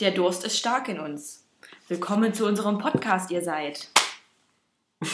[0.00, 1.44] Der Durst ist stark in uns.
[1.86, 3.88] Willkommen zu unserem Podcast, ihr seid.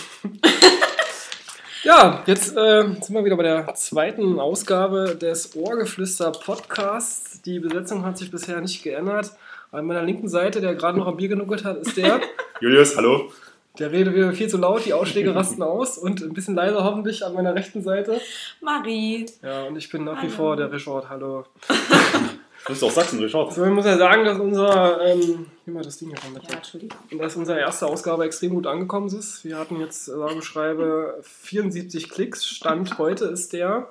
[1.83, 7.41] Ja, jetzt äh, sind wir wieder bei der zweiten Ausgabe des Ohrgeflüster Podcasts.
[7.41, 9.33] Die Besetzung hat sich bisher nicht geändert.
[9.73, 12.21] An meiner linken Seite, der gerade noch am Bier genuckelt hat, ist der.
[12.61, 13.33] Julius, hallo.
[13.79, 17.25] Der redet wieder viel zu laut, die Ausschläge rasten aus und ein bisschen leiser hoffentlich
[17.25, 18.21] an meiner rechten Seite.
[18.61, 19.25] Marie.
[19.43, 21.09] Ja, und ich bin nach wie vor der Richard.
[21.09, 21.47] Hallo.
[22.71, 23.53] Du bist doch Sachsen, Richard.
[23.53, 25.05] So, ich muss ja sagen, dass unser.
[25.05, 26.49] Ähm, nimm mal das Ding hier von mit.
[26.49, 26.97] Ja, Entschuldigung.
[27.11, 29.45] Und dass unsere erste Ausgabe extrem gut angekommen ist.
[29.45, 32.47] Wir hatten jetzt, äh, sage und schreibe, 74 Klicks.
[32.47, 33.89] Stand heute ist der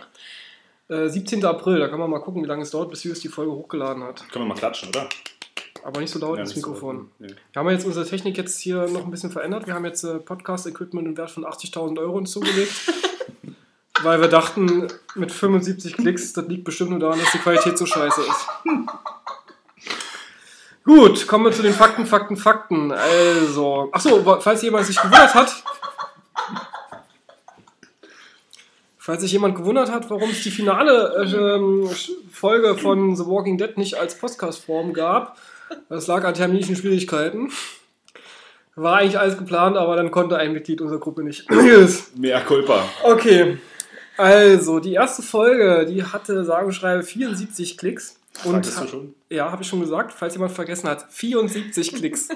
[0.88, 1.44] äh, 17.
[1.44, 1.80] April.
[1.80, 4.24] Da kann man mal gucken, wie lange es dauert, bis Julius die Folge hochgeladen hat.
[4.32, 5.10] Können wir mal klatschen, oder?
[5.84, 6.96] Aber nicht so laut Ja, ins so Mikrofon.
[6.98, 7.06] laut.
[7.20, 7.36] Nee.
[7.52, 9.68] Wir haben jetzt unsere Technik jetzt hier noch ein bisschen verändert.
[9.68, 12.72] Wir haben jetzt äh, Podcast-Equipment im Wert von 80.000 Euro uns zugelegt.
[14.04, 17.86] weil wir dachten, mit 75 Klicks, das liegt bestimmt nur daran, dass die Qualität so
[17.86, 18.48] scheiße ist.
[20.86, 22.92] Gut, kommen wir zu den Fakten, Fakten, Fakten.
[22.92, 25.64] Also, achso, falls jemand sich gewundert hat,
[28.98, 31.96] falls sich jemand gewundert hat, warum es die finale äh,
[32.32, 35.38] Folge von The Walking Dead nicht als Podcast-Form gab,
[35.90, 37.52] das lag an terminischen Schwierigkeiten.
[38.76, 41.50] War eigentlich alles geplant, aber dann konnte ein Mitglied unserer Gruppe nicht.
[42.18, 42.84] Mehr Culpa.
[43.04, 43.58] okay,
[44.20, 48.20] also die erste Folge, die hatte sage und schreibe 74 Klicks.
[48.44, 49.16] Und Sagtest du schon?
[49.30, 52.28] ja, habe ich schon gesagt, falls jemand vergessen hat, 74 Klicks.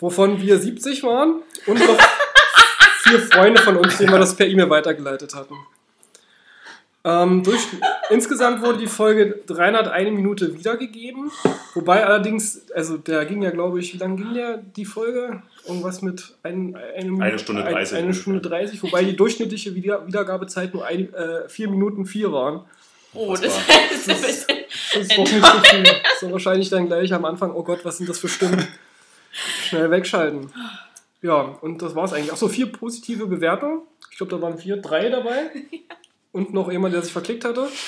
[0.00, 1.98] Wovon wir 70 waren und noch
[3.04, 5.54] vier Freunde von uns, denen wir das per E-Mail weitergeleitet hatten.
[7.08, 7.60] Ähm, durch,
[8.10, 11.30] insgesamt wurde die Folge 301 Minute wiedergegeben.
[11.74, 15.40] Wobei allerdings, also der ging ja, glaube ich, wie lange ging der, die Folge?
[15.68, 20.04] Irgendwas mit ein, eine, Eine Stunde ein- 30 Eine Stunde 30, wobei die durchschnittliche Wieder
[20.04, 22.64] Wiedergabezeit nur ein, äh, 4 Minuten 4 waren.
[23.14, 23.74] Oh, Was das war?
[23.92, 24.56] ist ein bisschen.
[24.94, 25.84] Das ist doch nicht so viel.
[26.20, 28.66] So wahrscheinlich dann gleich am Anfang, oh Gott, was sind das für Stimmen?
[29.68, 30.50] Schnell wegschalten.
[31.22, 32.32] Ja, und das war's eigentlich.
[32.32, 33.82] Achso, vier positive Bewertungen.
[34.10, 35.50] Ich glaube, da waren vier, drei dabei.
[36.36, 37.68] Und noch jemand, der sich verklickt hatte.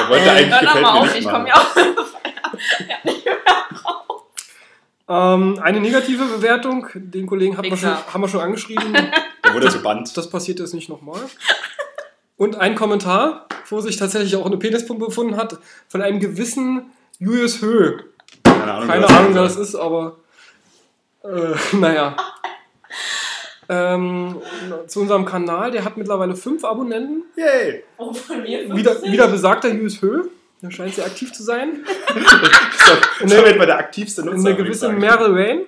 [0.00, 1.76] Er wollte eigentlich Hör doch gefällt mal mir auf, nicht ich komme ja auch.
[5.10, 8.92] Ähm, eine negative Bewertung, den Kollegen hat man schon, haben wir schon angeschrieben.
[9.44, 10.14] Der wurde zu Band.
[10.14, 11.22] Das passiert jetzt nicht nochmal.
[12.36, 15.58] Und ein Kommentar, wo sich tatsächlich auch eine Penispumpe befunden hat,
[15.88, 18.00] von einem gewissen Julius Höh.
[18.44, 20.18] Keine Ahnung, Keine wer das Ahnung, wer das ist, aber
[21.24, 22.14] äh, naja.
[23.70, 24.36] Ähm,
[24.86, 27.24] zu unserem Kanal, der hat mittlerweile fünf Abonnenten.
[27.36, 27.84] Yay!
[27.98, 29.12] Oh, von mir Wieder, 50.
[29.12, 30.24] wieder besagter Julius Höh.
[30.62, 31.84] Der scheint sehr aktiv zu sein.
[33.20, 34.48] Das war etwa der aktivste Nutzer.
[34.48, 34.88] Eine gewisse.
[34.88, 35.60] Meryl Rain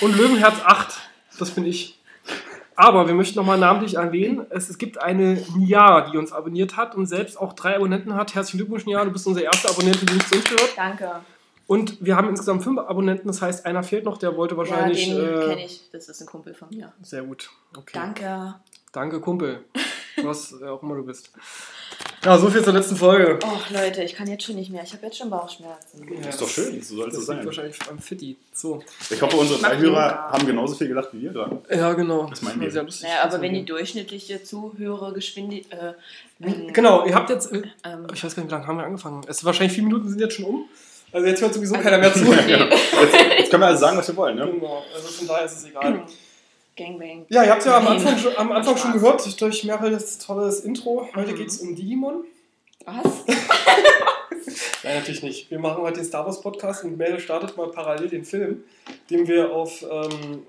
[0.00, 1.00] und Löwenherz 8.
[1.38, 1.98] Das bin ich.
[2.74, 6.94] Aber wir möchten nochmal namentlich erwähnen, es, es gibt eine Nia, die uns abonniert hat
[6.94, 8.34] und selbst auch drei Abonnenten hat.
[8.34, 10.72] Herzlichen Glückwunsch, Nia, du bist unsere erste Abonnentin, die uns gehört.
[10.76, 11.10] Danke.
[11.68, 15.06] Und wir haben insgesamt fünf Abonnenten, das heißt, einer fehlt noch, der wollte wahrscheinlich.
[15.06, 15.82] ja, den äh, kenne ich.
[15.92, 16.92] Das ist ein Kumpel von mir.
[17.02, 17.50] Sehr gut.
[17.76, 17.92] Okay.
[17.92, 18.54] Danke.
[18.92, 19.64] Danke, Kumpel.
[20.24, 21.30] Was auch immer du bist.
[22.24, 23.38] Ja, so viel zur letzten Folge.
[23.44, 24.82] Oh, Leute, ich kann jetzt schon nicht mehr.
[24.82, 26.08] Ich habe jetzt schon Bauchschmerzen.
[26.22, 27.44] Das ist doch schön, so soll es Das sein.
[27.46, 28.36] wahrscheinlich am Fitti.
[28.52, 28.82] So.
[29.10, 31.62] Ich hoffe, unsere drei Hörer haben genauso viel gelacht wie wir gerade.
[31.70, 32.26] Ja, genau.
[32.30, 32.70] Das meinen wir.
[32.70, 33.06] sehr lustig.
[33.08, 35.94] Naja, aber wenn die durchschnittliche Zuhörergeschwindigkeit.
[36.40, 37.52] Äh, Genau, ihr habt jetzt.
[37.52, 39.20] äh, Ähm, Ich weiß gar nicht, wie lange haben wir angefangen.
[39.28, 40.64] Es ist wahrscheinlich vier Minuten sind jetzt schon um.
[41.12, 42.24] Also jetzt hört sowieso keiner mehr zu.
[42.24, 44.36] Ja, jetzt, jetzt können wir also sagen, was wir wollen.
[44.36, 44.46] Ne?
[44.50, 46.02] Genau, also von daher ist es egal.
[46.76, 47.26] Gangbang.
[47.28, 47.86] Ja, ihr habt ja am.
[47.88, 51.08] Anfang, schon- am Anfang schon gehört durch Merels tolles Intro.
[51.14, 51.36] Heute Mhm.
[51.36, 52.24] geht es um Digimon.
[52.84, 53.24] Was?
[54.84, 55.50] Nein, natürlich nicht.
[55.50, 58.64] Wir machen heute den Star Wars Podcast und Merle startet mal parallel den Film,
[59.10, 60.42] den wir auf ähm,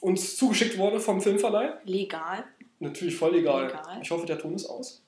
[0.00, 1.74] uns zugeschickt wurde vom Filmverleih.
[1.84, 2.44] Legal.
[2.80, 3.66] Natürlich voll egal.
[3.66, 3.98] Legal.
[4.02, 5.02] Ich hoffe, der Ton ist aus.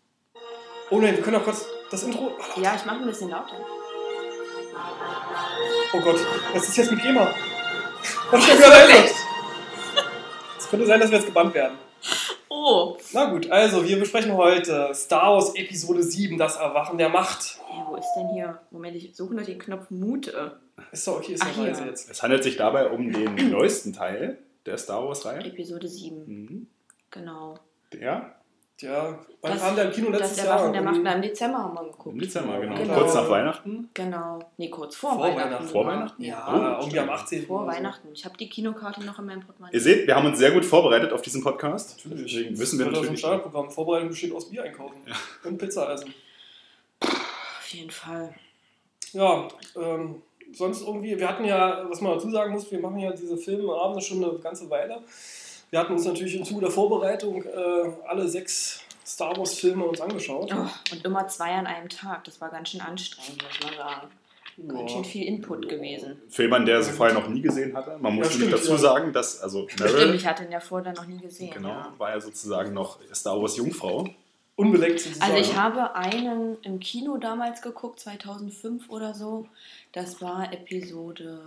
[0.91, 2.33] Oh nein, wir können auch kurz das Intro.
[2.61, 3.57] Ja, ich mache ein bisschen lauter.
[5.93, 6.21] Oh Gott,
[6.53, 7.35] was ist jetzt mit GEMA?
[8.31, 9.15] Was wieder leise?
[10.59, 11.77] Es könnte sein, dass wir jetzt gebannt werden.
[12.49, 12.97] Oh.
[13.13, 17.59] Na gut, also wir besprechen heute Star Wars Episode 7, das Erwachen der Macht.
[17.67, 18.61] Hey, wo ist denn hier?
[18.71, 20.61] Moment, ich suche nur den Knopf Mute.
[20.93, 22.11] Ist doch okay, ist doch leise jetzt.
[22.11, 25.45] Es handelt sich dabei um den neuesten Teil der Star Wars-Reihe.
[25.45, 26.25] Episode 7.
[26.27, 26.67] Mhm.
[27.11, 27.59] Genau.
[27.93, 28.37] Der
[28.83, 30.73] Ja, wann Das- kam der im Kino Das letztes Erwachen Jahr?
[30.73, 32.21] der Macht im Dezember haben wir im geguckt.
[32.23, 32.75] Dezember, genau.
[32.77, 32.95] Genau.
[32.95, 33.91] Kurz nach Weihnachten.
[33.95, 34.39] Genau.
[34.57, 35.45] Nee, kurz vor, Vor Weihnachten.
[35.51, 35.69] Weihnachten.
[35.69, 35.87] Vor.
[35.87, 36.23] Weihnachten?
[36.25, 36.47] Ja,
[36.79, 37.47] Oh, irgendwie am 18.
[37.47, 37.67] Vor.
[37.67, 38.09] Weihnachten.
[38.15, 39.75] Ich habe die Kinokarte noch in meinem Portemonnaie.
[39.75, 42.05] Ihr seht, wir haben uns sehr gut vorbereitet auf diesen Podcast.
[42.05, 42.33] Natürlich.
[42.33, 43.21] Deswegen wissen wir Das ist ein natürlich.
[43.21, 43.71] Standardprogramm.
[43.71, 44.97] Vorbereitung besteht aus Bier einkaufen.
[45.45, 46.15] Und Pizza essen.
[47.03, 48.35] Auf jeden Fall.
[49.13, 50.23] Ja, ähm,
[50.53, 54.01] sonst irgendwie, wir hatten ja, was man dazu sagen muss, wir machen ja diese Filmabende
[54.01, 54.99] schon eine ganze Weile.
[55.71, 60.01] Wir hatten uns natürlich im Zuge der Vorbereitung äh, alle sechs Star Wars Filme uns
[60.01, 60.53] angeschaut.
[60.55, 62.25] Oh, und immer zwei an einem Tag.
[62.25, 64.09] Das war ganz schön anstrengend, muss man sagen.
[64.69, 66.21] Ganz schön viel Input gewesen.
[66.29, 67.97] Für jemanden, der sie vorher noch nie gesehen hatte.
[67.99, 68.79] Man muss Ja, stimmt, dazu ja.
[68.79, 71.51] sagen, dass also Stimmt, Meryl, ich hatte ihn ja vorher noch nie gesehen.
[71.55, 71.95] genau, Ja.
[71.97, 74.09] war ja sozusagen noch Star Wars Jungfrau.
[74.57, 75.33] Unbeleckt sozusagen.
[75.33, 79.47] Also ich habe einen im Kino damals geguckt, 2005 oder so.
[79.93, 81.41] Das war Episode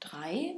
[0.00, 0.56] 3,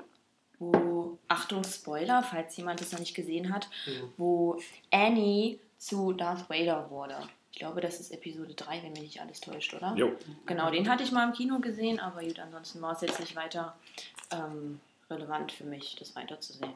[0.61, 4.13] wo, Achtung Spoiler, falls jemand das noch nicht gesehen hat, Mhm.
[4.17, 4.61] wo
[4.93, 7.17] Annie zu Darth Vader wurde.
[7.53, 9.95] Ich glaube, das ist Episode 3, wenn mich nicht alles täuscht, oder?
[9.97, 10.13] Jo.
[10.47, 13.35] Genau, den hatte ich mal im Kino gesehen, aber gut, ansonsten war es jetzt nicht
[13.35, 13.75] weiter
[14.31, 14.79] ähm,
[15.11, 16.73] relevant für mich, das weiterzusehen.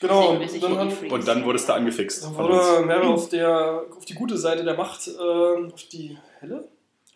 [0.00, 1.10] Genau, und dann, hat-.
[1.10, 4.74] Und dann wurdest du angefixt dann wurde Meryl auf, der, auf die gute Seite der
[4.76, 6.68] Macht, äh, auf die helle?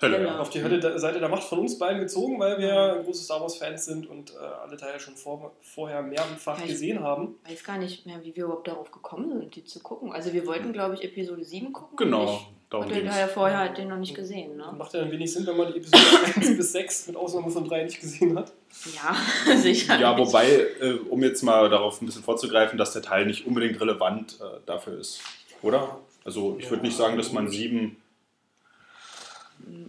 [0.02, 0.18] Hölle.
[0.18, 0.38] Genau.
[0.38, 4.08] Auf die Hölle-Seite der Macht von uns beiden gezogen, weil wir große Star Wars-Fans sind
[4.08, 7.36] und äh, alle Teile schon vor, vorher mehrfach ja, gesehen haben.
[7.46, 10.12] Ich weiß gar nicht mehr, wie wir überhaupt darauf gekommen sind, die zu gucken.
[10.12, 10.72] Also wir wollten, hm.
[10.72, 11.96] glaube ich, Episode 7 gucken.
[11.96, 12.40] Genau.
[12.72, 14.56] Darum und den Teil vorher hat den noch nicht gesehen.
[14.56, 14.64] Ne?
[14.78, 16.02] Macht ja dann wenig Sinn, wenn man die Episode
[16.36, 18.50] 1 bis 6 mit Ausnahme von 3 nicht gesehen hat.
[18.94, 20.00] Ja, sicher.
[20.00, 23.78] Ja, wobei, äh, um jetzt mal darauf ein bisschen vorzugreifen, dass der Teil nicht unbedingt
[23.78, 25.20] relevant äh, dafür ist.
[25.60, 25.98] Oder?
[26.24, 26.70] Also ich ja.
[26.70, 27.94] würde nicht sagen, dass man 7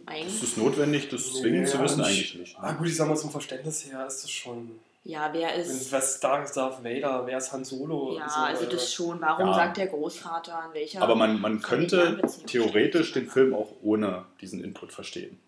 [0.05, 0.35] eigentlich.
[0.35, 2.01] Ist es notwendig, das nee, zwingend zu wissen?
[2.01, 2.57] Eigentlich nicht.
[2.57, 2.63] Ne?
[2.63, 4.71] Ah, gut, ich sag mal, zum Verständnis her ist das schon.
[5.05, 5.91] Ja, wer ist.
[5.91, 8.17] Was ist Darth Vader, wer ist Han Solo?
[8.17, 9.19] Ja, so, also das schon.
[9.19, 9.53] Warum ja.
[9.53, 11.01] sagt der Großvater an welcher.
[11.01, 15.39] Aber man, man könnte theoretisch den Film auch ohne diesen Input verstehen.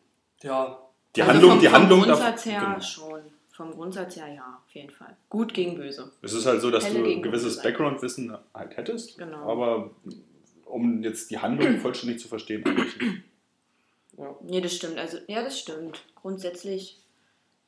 [0.42, 0.78] Ja.
[1.16, 2.00] Die also Handlung, vom, die Handlung.
[2.02, 2.82] Vom Grundsatz her genau.
[2.82, 3.22] schon.
[3.52, 5.16] Vom Grundsatz her ja, auf jeden Fall.
[5.30, 6.12] Gut gegen böse.
[6.22, 9.18] Es ist halt so, dass Helle du ein gewisses Background-Wissen halt hättest.
[9.18, 9.50] Genau.
[9.50, 9.92] Aber
[10.66, 12.96] um jetzt die Handlung vollständig zu verstehen, eigentlich
[14.18, 14.36] ja.
[14.44, 14.98] Nee, das stimmt.
[14.98, 16.04] Also, ja, das stimmt.
[16.16, 17.00] Grundsätzlich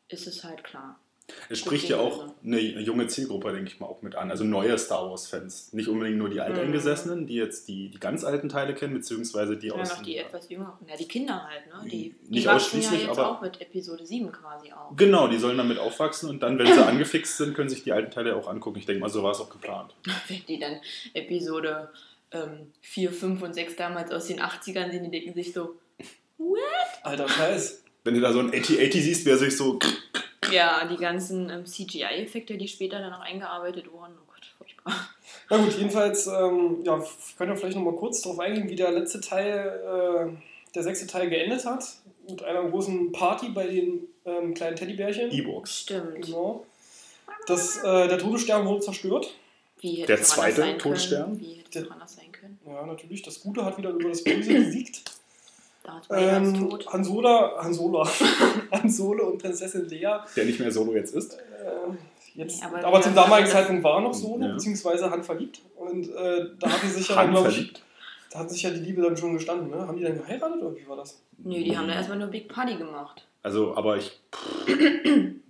[0.10, 1.00] ist es halt klar.
[1.50, 4.32] Es spricht ja auch eine junge Zielgruppe, denke ich mal, auch mit an.
[4.32, 5.74] Also neue Star Wars-Fans.
[5.74, 9.68] Nicht unbedingt nur die Alteingesessenen, die jetzt die, die ganz alten Teile kennen, beziehungsweise die
[9.68, 9.90] Ja, aus.
[9.90, 10.72] noch die etwas jüngeren.
[10.88, 11.90] Ja, die Kinder halt, ne?
[11.90, 14.96] Die, die Nicht ja ausschließlich, jetzt aber- auch mit Episode 7 quasi auf.
[14.96, 18.10] Genau, die sollen damit aufwachsen und dann, wenn sie angefixt sind, können sich die alten
[18.12, 18.80] Teile auch angucken.
[18.80, 19.94] Ich denke mal, so war es auch geplant.
[20.30, 20.78] Wenn die dann
[21.14, 21.90] Episode
[22.32, 25.76] ähm, 4, 5 und 6 damals aus den 80ern sehen, die denken sich so,
[27.04, 27.84] Alter Scheiß.
[28.04, 29.80] Wenn du da so ein 8080 siehst, wer sich so.
[30.52, 34.14] ja, die ganzen ähm, CGI-Effekte, die später dann auch eingearbeitet wurden.
[34.16, 35.10] Oh Gott, furchtbar.
[35.50, 37.08] Na gut, jedenfalls, ähm, ja, wir
[37.38, 41.30] können ja vielleicht nochmal kurz darauf eingehen, wie der letzte Teil, äh, der sechste Teil
[41.30, 41.84] geendet hat.
[42.30, 45.32] Mit einer großen Party bei den ähm, kleinen Teddybärchen.
[45.32, 45.82] E-Books.
[45.82, 46.26] Stimmt.
[46.26, 46.66] Genau.
[47.46, 49.34] Das, äh, der Todesstern wurde zerstört.
[49.80, 51.24] Wie hätte Der zweite Todesstern?
[51.24, 51.40] Können?
[51.40, 52.60] Wie hätte es anders sein können?
[52.66, 53.22] Ja, natürlich.
[53.22, 55.04] Das Gute hat wieder über das Böse gesiegt.
[55.88, 56.88] Darth Vader ist Ähm, tot.
[56.94, 58.06] Han Solo, Han Solo,
[58.72, 61.34] Han Solo und Prinzessin Lea Der nicht mehr Solo jetzt ist.
[61.36, 61.40] Äh,
[62.36, 64.54] jetzt, Nee, aber, aber zum damaligen Zeitpunkt war er noch so, Ja.
[64.54, 65.62] beziehungsweise Han verliebt.
[65.76, 67.82] Und äh, da hat sich ja, dann, Han glaub ich, verliebt.
[68.32, 69.70] da hat sich ja die Liebe dann schon gestanden.
[69.70, 69.88] Ne?
[69.88, 71.22] Haben die dann geheiratet oder wie war das?
[71.38, 73.26] Nö, die haben da erstmal nur Big Party gemacht.
[73.44, 74.20] Also, aber ich.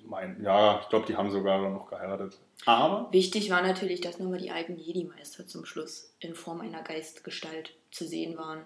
[0.06, 2.38] mein, ja, ich glaube, die haben sogar noch geheiratet.
[2.66, 3.08] Aber.
[3.12, 8.06] Wichtig war natürlich, dass nochmal die alten Jedi-Meister zum Schluss in Form einer Geistgestalt zu
[8.06, 8.62] sehen waren.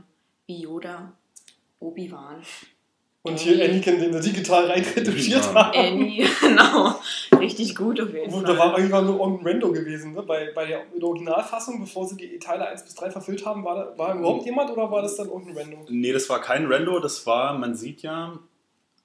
[0.47, 1.13] Wie Yoda,
[1.81, 2.41] Obi-Wan,
[3.23, 3.55] Und Ey.
[3.55, 5.71] hier Anakin, den wir digital reinretuschiert haben.
[5.77, 6.95] Annie, genau.
[7.37, 8.43] Richtig gut auf jeden Fall.
[8.43, 10.13] da war irgendwann nur irgendein Rando gewesen.
[10.13, 10.21] Ne?
[10.21, 13.63] Bei, bei der, in der Originalfassung, bevor sie die Teile 1 bis 3 verfüllt haben,
[13.63, 15.85] war, da, war überhaupt jemand oder war das dann irgendein Rando?
[15.89, 18.39] Nee, das war kein Rando, das war, man sieht ja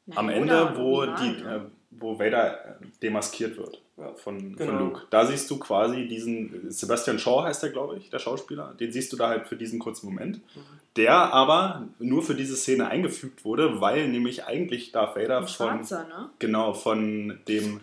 [0.06, 1.60] Na, am Ende, wo, die, äh,
[1.90, 4.70] wo Vader äh, demaskiert wird Ja, von, genau.
[4.72, 5.02] von Luke.
[5.08, 9.10] Da siehst du quasi diesen, Sebastian Shaw heißt der, glaube ich, der Schauspieler, den siehst
[9.12, 10.60] du da halt für diesen kurzen Moment, Mhm.
[10.96, 15.68] der aber nur für diese Szene eingefügt wurde, weil nämlich eigentlich Darth Vader Ein von,
[15.78, 16.28] Schwarzer, ne?
[16.38, 17.80] genau, von dem,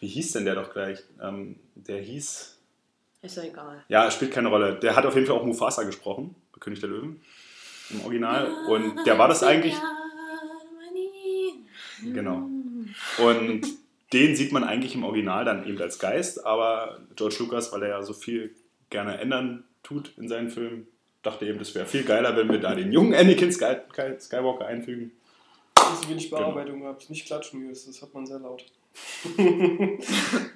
[0.00, 2.58] wie hieß denn der doch gleich, ähm, der hieß,
[3.22, 3.82] Ist ja egal.
[3.88, 7.20] ja, spielt keine Rolle, der hat auf jeden Fall auch Mufasa gesprochen, König der Löwen,
[7.90, 9.74] im Original, und der war das eigentlich,
[12.02, 12.48] Genau.
[13.18, 13.62] Und
[14.12, 17.88] den sieht man eigentlich im Original dann eben als Geist, aber George Lucas, weil er
[17.88, 18.54] ja so viel
[18.90, 20.86] gerne ändern tut in seinen Filmen,
[21.22, 23.76] dachte eben, das wäre viel geiler, wenn wir da den jungen Anakin Sky
[24.20, 25.12] Skywalker einfügen.
[26.02, 26.42] Sie wenig Genau.
[26.52, 27.08] Bearbeitung gehabt.
[27.10, 28.64] Nicht klatschen, das hört man sehr laut.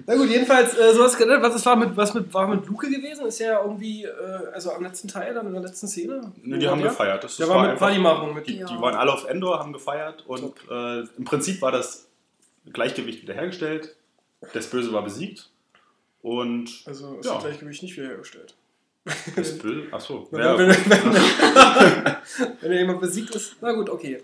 [0.05, 1.41] Na gut, jedenfalls, äh, sowas geändert.
[1.43, 3.25] Was, ist, war, mit, was mit, war mit Luke gewesen?
[3.25, 4.09] Ist ja irgendwie, äh,
[4.53, 6.31] also am letzten Teil, dann in der letzten Szene.
[6.41, 6.89] Ne, die war haben der?
[6.89, 7.23] gefeiert.
[7.23, 8.33] Das, das war mit einfach- Party machen.
[8.33, 8.65] Mit Die, Ja.
[8.65, 12.07] die waren alle auf Endor, haben gefeiert und äh, im Prinzip war das
[12.71, 13.95] Gleichgewicht wiederhergestellt.
[14.53, 15.49] Das Böse war besiegt
[16.21, 17.35] und also ist Ja.
[17.35, 18.55] das Gleichgewicht nicht wiederhergestellt.
[19.35, 22.15] das Böse, achso, Wenn, ja, wenn, wenn,
[22.61, 23.55] wenn jemand besiegt ist.
[23.61, 24.21] Na gut, okay.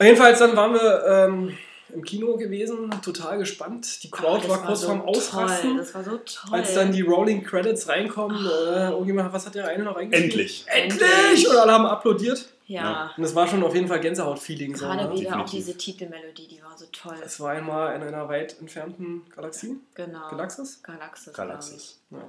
[0.00, 1.56] Jedenfalls, dann waren wir ähm,
[1.94, 4.02] im Kino gewesen, total gespannt.
[4.02, 5.76] Die Crowd Das war kurz so vorm Ausrasten.
[5.76, 6.50] Das war so toll.
[6.50, 10.30] Als dann die Rolling Credits reinkommen, äh, irgendjemand, was hat der eine noch eingeschrieben?
[10.30, 10.64] endlich.
[10.66, 11.48] Endlich!
[11.48, 12.48] Und alle haben applaudiert.
[12.66, 13.12] Ja.
[13.16, 14.74] Und es war schon auf jeden Fall Gänsehaut-Feeling.
[14.76, 15.20] So, Gerade ne?
[15.20, 15.52] wieder auch Definitiv.
[15.66, 17.16] diese Titelmelodie, die war so toll.
[17.24, 19.76] Es war einmal in einer weit entfernten Galaxie.
[19.94, 20.28] Genau.
[20.30, 20.82] Galaxis?
[20.82, 21.34] Galaxis.
[21.34, 22.00] Galaxis.
[22.10, 22.26] Ja.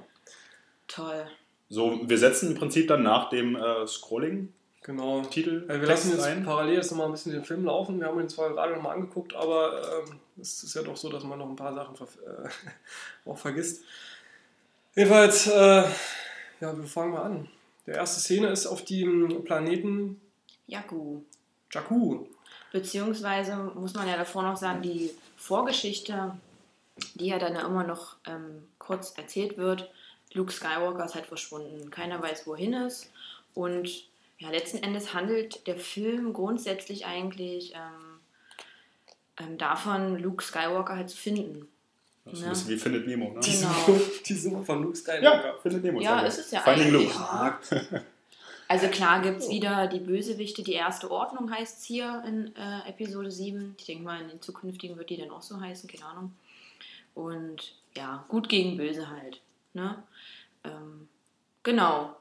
[0.88, 1.26] Toll.
[1.68, 4.52] So, wir setzen im Prinzip dann nach dem äh, Scrolling
[4.86, 5.20] Genau.
[5.22, 6.44] Titel Also wir lassen jetzt ein.
[6.44, 7.98] parallel jetzt nochmal ein bisschen den Film laufen.
[7.98, 11.24] Wir haben ihn zwar gerade nochmal angeguckt, aber ähm, es ist ja doch so, dass
[11.24, 12.48] man noch ein paar Sachen ver äh,
[13.28, 13.82] auch vergisst.
[14.94, 15.82] Jedenfalls, äh,
[16.60, 17.48] ja, wir fangen mal an.
[17.84, 20.20] Die erste Szene ist auf dem Planeten
[20.66, 21.22] Jakku.
[21.72, 22.26] Jakku.
[22.72, 26.36] Beziehungsweise muss man ja davor noch sagen, die Vorgeschichte,
[27.14, 29.90] die ja dann ja immer noch ähm, kurz erzählt wird.
[30.32, 31.90] Luke Skywalker ist halt verschwunden.
[31.90, 33.10] Keiner weiß, wohin ist.
[33.54, 33.88] Und
[34.38, 38.20] ja, letzten Endes handelt der Film grundsätzlich eigentlich ähm,
[39.38, 41.68] ähm, davon, Luke Skywalker halt zu finden.
[42.24, 42.46] Das ist Ja.
[42.46, 43.40] ein bisschen wie Findet Nemo, ne?
[43.40, 43.68] Die, Genau.
[43.86, 45.22] Suche, die Suche von Luke Skywalker.
[45.46, 46.00] Ja, Findet Nemo.
[46.00, 47.14] Ja, ist es ja Finding eigentlich.
[47.14, 47.74] Luke.
[47.92, 48.04] Ne?
[48.68, 52.88] Also klar gibt es wieder die Bösewichte, die erste Ordnung heißt es hier in äh,
[52.88, 53.76] Episode 7.
[53.78, 56.32] Ich denke mal, in den zukünftigen wird die dann auch so heißen, keine Ahnung.
[57.14, 59.40] Und ja, gut gegen böse halt.
[59.72, 60.02] Ne?
[60.64, 61.08] Ähm,
[61.62, 62.16] genau.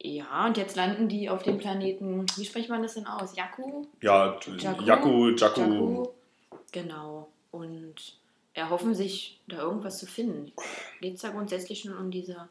[0.00, 3.36] Ja, und jetzt landen die auf dem Planeten, wie spricht man das denn aus?
[3.36, 3.86] Jakku?
[4.00, 4.50] Ja, Jakku?
[4.56, 5.60] Jakku, Jakku.
[5.60, 6.08] Jakku.
[6.72, 7.28] Genau.
[7.52, 8.16] Und
[8.54, 10.52] erhoffen sich, da irgendwas zu finden.
[11.00, 12.48] Geht es da grundsätzlich schon um diese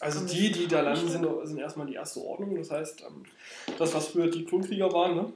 [0.00, 2.54] Also die, die da landen, sind, sind erstmal die erste Ordnung.
[2.56, 3.24] Das heißt, ähm,
[3.78, 5.32] das, was früher die Klonkrieger waren, ne?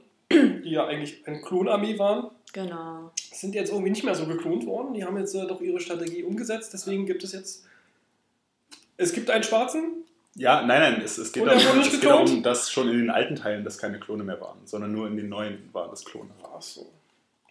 [0.63, 3.11] die ja eigentlich eine Klonarmee waren, Genau.
[3.33, 4.93] sind jetzt irgendwie nicht mehr so geklont worden.
[4.93, 6.73] Die haben jetzt äh, doch ihre Strategie umgesetzt.
[6.73, 7.65] Deswegen gibt es jetzt.
[8.97, 10.03] Es gibt einen Schwarzen.
[10.35, 13.09] Ja, nein, nein, es, es, geht, darum, es nicht geht darum, dass schon in den
[13.09, 16.29] alten Teilen das keine Klone mehr waren, sondern nur in den neuen waren das Klone.
[16.43, 16.89] Ach so.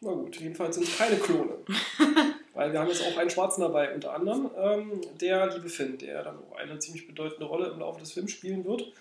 [0.00, 1.52] Na gut, jedenfalls sind es keine Klone.
[2.60, 6.22] Weil wir haben jetzt auch einen Schwarzen dabei, unter anderem ähm, der liebe Finn, der
[6.22, 8.92] dann auch eine ziemlich bedeutende Rolle im Laufe des Films spielen wird.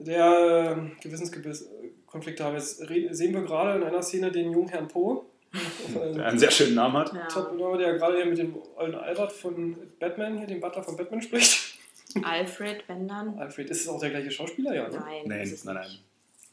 [0.00, 2.56] Der äh, Gewissenskonflikte haben.
[2.56, 5.22] Jetzt sehen wir gerade in einer Szene den jungen Herrn Poe.
[5.94, 7.12] Der einen sehr schönen Namen hat.
[7.12, 7.26] Ja.
[7.28, 11.22] Top, der gerade hier mit dem ollen Albert von Batman, hier dem Butler von Batman
[11.22, 11.78] spricht.
[12.24, 13.38] Alfred, wenn dann?
[13.38, 14.74] Alfred, ist es auch der gleiche Schauspieler?
[14.74, 14.98] Ja, ne?
[14.98, 15.90] Nein, Nein, nein, nein.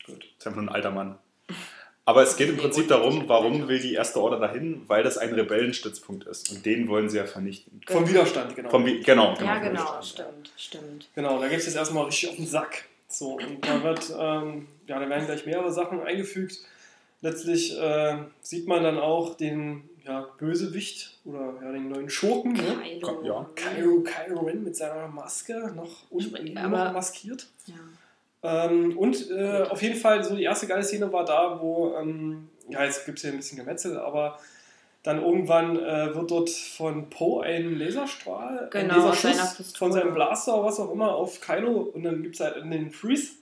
[0.05, 0.27] Gut.
[0.37, 1.17] Ist einfach nur ein alter Mann.
[2.07, 4.81] Aber es geht im Prinzip darum, warum will die erste Order dahin?
[4.87, 6.49] Weil das ein Rebellenstützpunkt ist.
[6.51, 7.81] Und den wollen sie ja vernichten.
[7.85, 8.69] Vom Widerstand, genau.
[8.69, 9.45] Vom, Wi- genau, genau.
[9.45, 10.05] Ja, genau, Widerstand.
[10.05, 11.09] stimmt, stimmt.
[11.15, 12.85] Genau, da geht es jetzt erstmal richtig auf den Sack.
[13.09, 16.59] So, und da wird, ähm, ja, da werden gleich mehrere Sachen eingefügt.
[17.21, 22.77] Letztlich äh, sieht man dann auch den ja, Bösewicht oder ja, den neuen Schurken, ne?
[23.01, 23.25] Kylo.
[23.25, 23.49] Ja.
[23.55, 27.47] Kylo, Kylo Ren mit seiner Maske, noch, un Stimmt, immer aber- noch maskiert.
[27.65, 27.73] Ja.
[28.47, 32.49] Ähm, und äh, auf jeden Fall, so die erste geile Szene war da, wo, ähm,
[32.69, 34.39] ja, jetzt gibt es hier ein bisschen Gemetzel, aber
[35.03, 40.53] dann irgendwann äh, wird dort von Poe ein Laserstrahl, Genau, ein Laserschuss von seinem Blaster
[40.55, 43.33] oder was auch immer auf Kylo und dann gibt es halt den Freeze.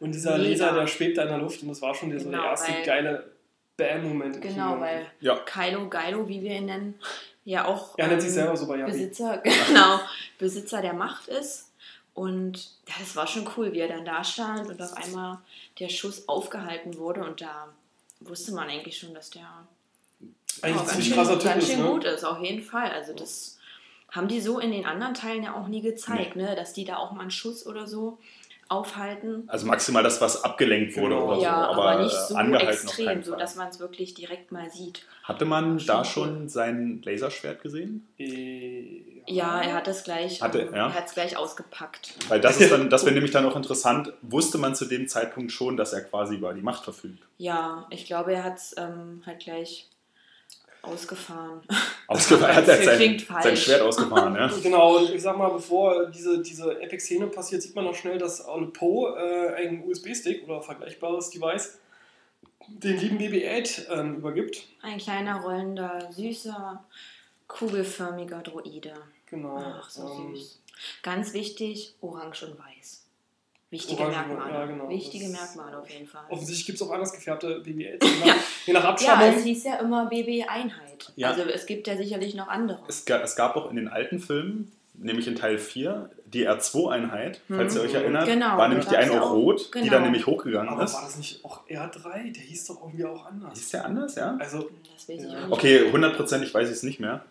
[0.00, 0.48] Und dieser mega.
[0.50, 2.50] Laser, der schwebt da in der Luft und das war schon der, so der Genau,
[2.50, 3.32] erste weil- geile
[3.76, 4.40] Bam-Moment.
[4.42, 4.80] Genau, Kino.
[4.80, 5.36] weil Ja.
[5.44, 6.94] Kylo, Geilo, wie wir ihn nennen,
[7.44, 8.82] ja auch sich ähm, selber so bei.
[8.82, 10.00] Besitzer, genau,
[10.38, 11.71] Besitzer der Macht ist.
[12.14, 15.38] Und ja, das war schon cool, wie er dann da stand und auf einmal
[15.78, 17.68] der Schuss aufgehalten wurde und da
[18.20, 19.48] wusste man eigentlich schon, dass der
[20.60, 21.88] Eigentlich ein ganz ziemlich schön, krasser Typ ganz ist, schön ne?
[21.90, 22.90] gut ist, auf jeden Fall.
[22.90, 23.58] Also das
[24.10, 26.54] haben die so in den anderen Teilen ja auch nie gezeigt, ne?
[26.54, 28.18] dass die da auch mal einen Schuss oder so
[28.68, 29.44] aufhalten.
[29.48, 31.26] Also maximal das, was abgelenkt wurde Genau.
[31.26, 31.42] oder so.
[31.42, 34.70] ja, aber, aber nicht äh, so angehalten extrem, so dass man es wirklich direkt mal
[34.70, 35.06] sieht.
[35.24, 38.06] Hatte man Schon da schon sein Laserschwert gesehen?
[38.18, 40.88] Äh, Ja, er hat es gleich, Hatte, ja.
[40.88, 42.14] er hat es gleich ausgepackt.
[42.28, 44.12] Weil das ist dann, das wäre nämlich dann auch interessant.
[44.22, 47.22] Wusste man zu dem Zeitpunkt schon, dass er quasi über die Macht verfügt?
[47.38, 49.88] Ja, ich glaube, er hat es ähm, halt gleich
[50.82, 51.60] ausgefahren.
[52.08, 53.44] Ausgefahren hat er sein, Klingt falsch.
[53.44, 54.50] sein Schwert ausgefahren, ja.
[54.62, 58.46] Genau, und ich sag mal, bevor diese, diese Epic-Szene passiert, sieht man noch schnell, dass
[58.46, 61.78] Ole Poe äh, einen USB-Stick oder vergleichbares Device
[62.68, 64.66] den lieben BB-8 ähm, übergibt.
[64.82, 66.84] Ein kleiner, rollender, süßer,
[67.48, 68.94] kugelförmiger Droide.
[69.32, 69.56] Genau.
[69.58, 70.60] Ach, so ähm, süß.
[71.02, 73.00] Ganz wichtig, orange und weiß.
[73.70, 74.52] Wichtige Orange Merkmale.
[74.52, 74.88] ja, genau.
[74.90, 76.20] Wichtige Merkmale auf jeden Fall.
[76.28, 78.04] Offensichtlich gibt es auch anders gefärbte BB-8.
[78.04, 78.34] Je, nach- Ja.
[78.66, 79.34] je nach Ja, Abstammung.
[79.38, 81.12] es hieß ja immer BB-Einheit.
[81.16, 81.30] Ja.
[81.30, 82.80] Also es gibt ja sicherlich noch andere.
[82.88, 87.40] Es, ga, es gab auch in den alten Filmen, nämlich in Teil 4, die R2-Einheit,
[87.48, 89.90] falls ihr euch erinnert, Genau, war nämlich die eine ja auch rot, die genau.
[89.92, 90.92] dann nämlich hochgegangen aber ist.
[90.94, 92.30] war das nicht auch R3?
[92.32, 93.58] Der hieß doch irgendwie auch anders.
[93.58, 94.36] Ist der anders, ja?
[94.38, 95.38] Also, Das weiß ich Ja.
[95.38, 95.52] auch nicht.
[95.52, 97.24] Okay, hundertprozentig weiß ich es nicht mehr.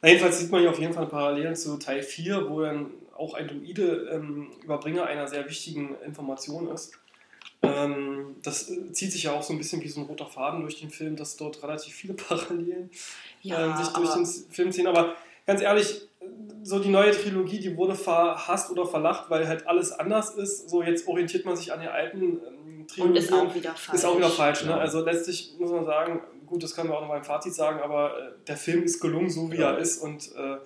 [0.00, 3.34] Na, jedenfalls sieht man hier auf jeden Fall Parallelen zu Teil 4, wo dann auch
[3.34, 6.92] ein Druide ähm, Überbringer einer sehr wichtigen Information ist.
[7.62, 10.60] Ähm, das äh, zieht sich ja auch so ein bisschen wie so ein roter Faden
[10.60, 12.90] durch den Film, dass dort relativ viele Parallelen
[13.42, 14.86] Ja, ähm, sich durch den Film ziehen.
[14.86, 15.14] Aber
[15.46, 16.08] ganz ehrlich,
[16.62, 20.70] so die neue Trilogie, die wurde verhasst oder verlacht, weil halt alles anders ist.
[20.70, 23.16] So jetzt orientiert man sich an die alten ähm, Trilogien.
[23.16, 23.98] Und ist auch wieder falsch.
[23.98, 24.70] Ist auch wieder falsch, ne?
[24.70, 24.78] Ja.
[24.78, 27.80] Also letztlich muss man sagen, gut, das können wir auch noch mal im Fazit sagen,
[27.80, 29.72] aber äh, der Film ist gelungen, so wie Ja.
[29.72, 30.56] er ist und äh,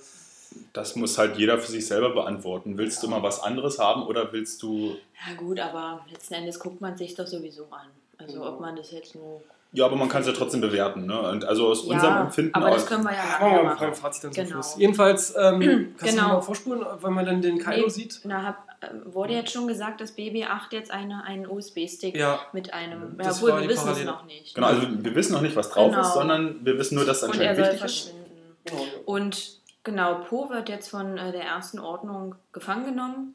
[0.75, 2.77] Das muss halt jeder für sich selber beantworten.
[2.77, 4.97] Willst du mal was anderes haben oder willst du.
[5.27, 7.87] Ja gut, aber letzten Endes guckt man sich doch sowieso an.
[8.19, 9.41] Also ob man das jetzt nur...
[9.75, 11.07] Ja, aber man kann es ja trotzdem bewerten.
[11.07, 11.19] Ne?
[11.31, 13.95] Und also aus Ja, unserem Empfinden aber das können wir ja machen machen.
[13.95, 14.55] Fazit dann zum Genau.
[14.57, 14.75] Schluss.
[14.77, 16.29] Jedenfalls, ähm, kannst Genau.
[16.29, 18.21] du mal vorspulen, wenn man dann den Kylo Nee, sieht?
[18.25, 18.67] Na, hab,
[19.05, 22.41] wurde jetzt schon gesagt, dass BB8 jetzt eine, einen USB-Stick Ja.
[22.53, 23.19] mit einem...
[23.23, 24.55] Ja, obwohl, wir wissen es noch nicht.
[24.55, 26.01] Genau, also wir wissen noch nicht, was drauf Genau.
[26.03, 28.01] ist, sondern wir wissen nur, dass es Und er anscheinend soll wichtig ist.
[28.09, 28.57] verschwinden.
[28.65, 28.83] Genau.
[29.07, 33.35] Und genau, Po wird jetzt von äh, der ersten Ordnung gefangen genommen.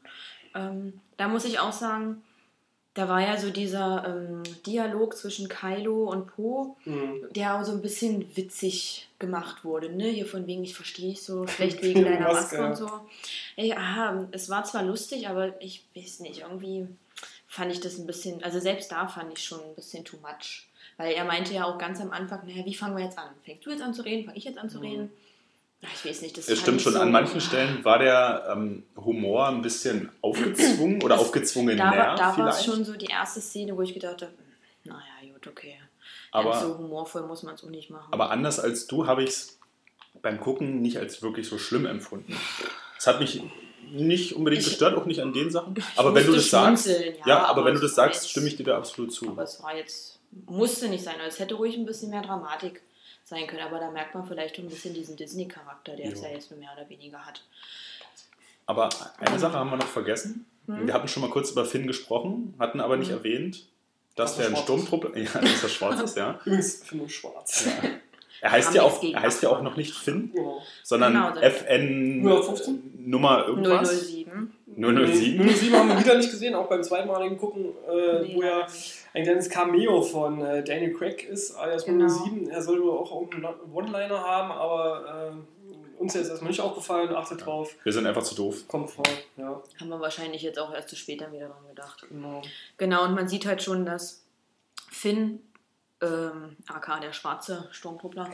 [0.54, 2.22] Ähm, da muss ich auch sagen,
[2.98, 7.28] da war ja so dieser ähm, Dialog zwischen Kylo und Po, Mhm.
[7.32, 9.88] der auch so ein bisschen witzig gemacht wurde.
[9.88, 10.08] Ne?
[10.08, 12.90] Hier von wegen, ich verstehe dich so schlecht wegen deiner Maske, und so.
[13.54, 16.88] Ey, aha, es war zwar lustig, aber ich weiß nicht, irgendwie
[17.46, 20.66] fand ich das ein bisschen, also selbst da fand ich schon ein bisschen too much.
[20.96, 23.30] Weil er meinte ja auch ganz am Anfang, naja, wie fangen wir jetzt an?
[23.44, 24.24] Fängst du jetzt an zu reden?
[24.24, 25.12] Fange ich jetzt an zu reden?
[25.80, 28.82] Ja, ich weiß nicht, das Es stimmt schon, so, an manchen Stellen war der ähm,
[28.96, 33.06] Humor ein bisschen aufgezwungen oder aufgezwungen Da, war- näher da war es schon so die
[33.06, 34.32] erste Szene, wo ich gedacht habe,
[34.84, 35.00] naja,
[35.32, 35.76] gut, okay.
[36.32, 38.12] Aber- Ganz so humorvoll muss man es auch nicht machen.
[38.12, 39.58] Aber anders als du habe ich es
[40.20, 42.36] beim Gucken nicht als wirklich so schlimm empfunden.
[42.98, 43.40] Es hat mich
[43.90, 45.74] nicht unbedingt Ich- gestört, auch nicht an den Sachen.
[45.96, 46.94] Aber wenn du das sagst, ja,
[47.24, 49.28] ja, aber aber wenn du das sagst, jetzt- stimme ich dir da absolut zu.
[49.28, 51.14] Aber es war jetzt, musste nicht sein.
[51.26, 52.82] Es hätte ruhig ein bisschen mehr Dramatik
[53.28, 53.62] sein können.
[53.62, 56.58] Aber da merkt man vielleicht schon ein bisschen diesen Disney-Charakter, der es ja jetzt nur
[56.60, 57.42] mehr oder weniger hat.
[58.66, 60.46] Aber eine Sache haben wir noch vergessen.
[60.66, 60.86] Hm?
[60.86, 63.18] Wir hatten schon mal kurz über Finn gesprochen, hatten aber nicht Hm.
[63.18, 63.66] erwähnt,
[64.14, 66.38] dass Dass der er ein schwarz Sturmtruppler, ja, dass er schwarz ist, ja.
[66.44, 67.66] Übrigens, ich finde schwarz.
[68.40, 70.62] Er heißt ja auch, er heißt ja auch noch nicht Finn, Genau.
[70.84, 72.82] sondern Genau, das- FN 015?
[73.06, 73.88] Nummer irgendwas.
[74.06, 74.52] 007.
[74.76, 75.48] 007.
[75.48, 78.94] 007 haben wir wieder nicht gesehen, auch beim zweitmaligen Gucken, äh, Nee, wo ja nicht.
[79.18, 82.08] Ein kleines Cameo von äh, Daniel Craig ist, alias Genau.
[82.08, 82.48] 007.
[82.50, 87.44] Er soll wohl auch irgendeinen One-Liner haben, aber äh, uns ist erstmal nicht aufgefallen, achtet
[87.44, 87.74] drauf.
[87.82, 88.68] Wir sind einfach zu doof.
[88.68, 89.04] Kommt vor,
[89.36, 92.04] ja, Haben wir wahrscheinlich jetzt auch erst zu später wieder dran gedacht.
[92.08, 92.42] genau.
[92.76, 94.22] Genau, und man sieht halt schon, dass
[94.90, 95.40] Finn,
[96.00, 98.30] ähm, aka der schwarze Sturmtruppler,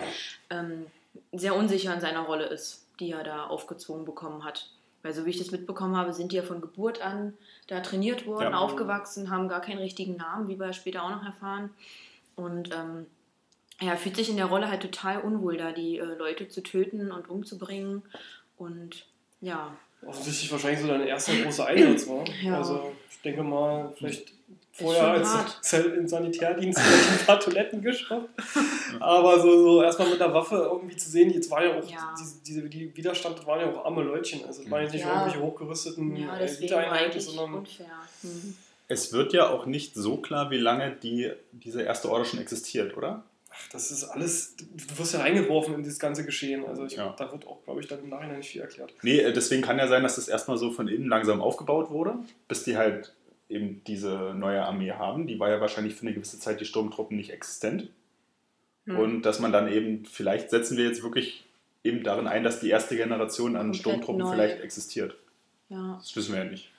[0.50, 0.86] ähm,
[1.32, 4.70] sehr unsicher in seiner Rolle ist, die er da aufgezwungen bekommen hat.
[5.04, 7.34] Weil so wie ich das mitbekommen habe, sind die ja von Geburt an
[7.66, 8.58] da trainiert worden, Ja.
[8.58, 11.70] aufgewachsen, haben gar keinen richtigen Namen, wie wir später auch noch erfahren.
[12.36, 13.06] Und ähm,
[13.78, 17.12] er fühlt sich in der Rolle halt total unwohl, da die äh, Leute zu töten
[17.12, 18.02] und umzubringen.
[18.56, 19.06] Und
[19.40, 22.24] ja, Offensichtlich wahrscheinlich so dein erster großer Einsatz war.
[22.42, 22.58] Ja.
[22.58, 24.32] Also ich denke mal, vielleicht
[24.74, 26.78] vorher als im Sanitärdienst
[27.20, 28.28] ein paar Toiletten geschafft.
[29.00, 32.14] Aber so, so erstmal mit der Waffe irgendwie zu sehen, jetzt war ja auch Ja.
[32.18, 34.44] diese, diese die Widerstand, das waren ja auch arme Leutchen.
[34.44, 35.12] Also es waren jetzt nicht Ja.
[35.12, 37.86] irgendwelche hochgerüsteten ja äh, Eliteeinheiten, sondern unfair.
[38.22, 38.56] Mhm.
[38.88, 42.96] Es wird ja auch nicht so klar, wie lange die, diese erste Order schon existiert,
[42.96, 43.24] oder?
[43.56, 46.64] ach, das ist alles, du wirst ja reingeworfen in das ganze Geschehen.
[46.66, 47.14] Also ich, Ja.
[47.16, 48.92] da wird auch, glaube ich, dann im Nachhinein nicht viel erklärt.
[49.02, 52.16] Nee, äh, deswegen kann ja sein, dass das erstmal so von innen langsam aufgebaut wurde,
[52.48, 53.14] bis die halt
[53.54, 55.26] eben diese neue Armee haben.
[55.26, 57.88] Die war ja wahrscheinlich für eine gewisse Zeit die Sturmtruppen nicht existent.
[58.86, 58.98] Hm.
[58.98, 61.44] Und dass man dann eben, vielleicht setzen wir jetzt wirklich
[61.82, 64.32] eben darin ein, dass die erste Generation an Komplett Sturmtruppen neu.
[64.32, 65.16] vielleicht existiert.
[65.68, 65.96] Ja.
[65.98, 66.70] Das wissen wir ja nicht.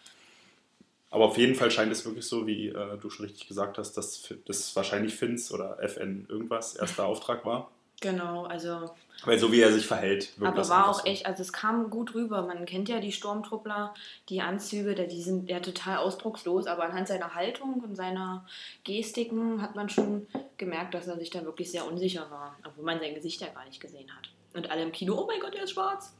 [1.09, 3.93] Aber auf jeden Fall scheint es wirklich so, wie äh, du schon richtig gesagt hast,
[3.93, 7.71] dass das wahrscheinlich Finns oder FN irgendwas erster Auftrag war.
[8.01, 8.89] Genau, also,
[9.23, 11.05] Weil so wie er sich verhält, wirkt aber das war auch so.
[11.05, 12.43] echt, also es kam gut rüber.
[12.43, 13.93] Man kennt ja die Sturmtruppler,
[14.29, 18.45] die Anzüge, der, die sind ja total ausdruckslos, aber anhand seiner Haltung und seiner
[18.83, 22.99] Gestiken hat man schon gemerkt, dass er sich da wirklich sehr unsicher war, obwohl man
[22.99, 24.29] sein Gesicht ja gar nicht gesehen hat.
[24.53, 26.13] Und alle im Kino, oh mein Gott, der ist schwarz.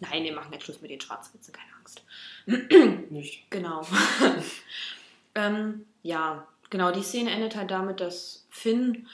[0.00, 2.02] Nein, wir machen jetzt Schluss mit den Schwarzwitzen, keine Angst.
[3.10, 3.50] Nicht.
[3.50, 3.86] Genau.
[5.34, 9.06] ähm, ja, genau, die Szene endet halt damit, dass Finn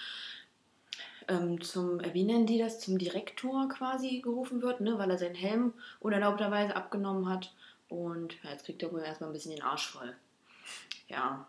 [1.32, 5.18] ähm, zum, äh, wie nennen die das, zum Direktor quasi gerufen wird, ne, weil er
[5.18, 7.52] seinen Helm unerlaubterweise abgenommen hat.
[7.88, 10.14] Und ja, jetzt kriegt er wohl erstmal ein bisschen den Arsch voll.
[11.08, 11.46] Ja.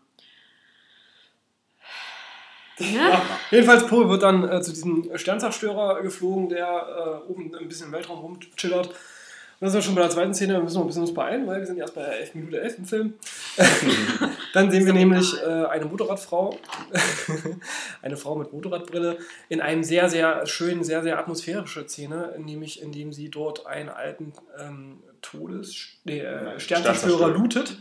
[2.80, 2.88] Ne?
[2.96, 7.88] Ja, jedenfalls Poe wird dann äh, zu diesem Sternzerstörer geflogen, der äh, oben ein bisschen
[7.88, 8.90] im Weltraum rumchillert.
[9.64, 11.48] Das ist ja schon bei der zweiten Szene, wir müssen noch ein bisschen uns beeilen,
[11.48, 13.14] weil wir sind erst bei 11 Minute 11 im Film.
[14.54, 16.58] dann sehen wir nämlich äh, eine Motorradfrau,
[18.02, 23.14] eine Frau mit Motorradbrille, in einem sehr, sehr schönen, sehr, sehr atmosphärische Szene, nämlich indem
[23.14, 25.92] sie dort einen alten ähm, Todes...
[26.04, 27.78] Nee, äh, Sternzerstörer lootet.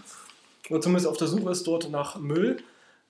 [0.71, 2.59] Oder zumindest auf der Suche ist dort nach Müll.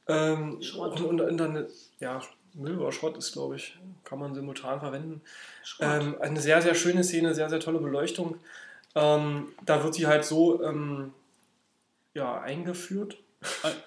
[0.08, 0.60] Ähm.
[0.78, 1.66] Und, und, und dann,
[2.00, 2.22] ja,
[2.54, 5.22] Müll oder Schrott ist, glaube ich, kann man simultan verwenden.
[5.80, 8.36] Ähm, eine sehr, sehr schöne Szene, sehr, sehr tolle Beleuchtung.
[8.94, 11.12] Ähm, da wird sie halt so ähm,
[12.14, 13.16] ja, eingeführt.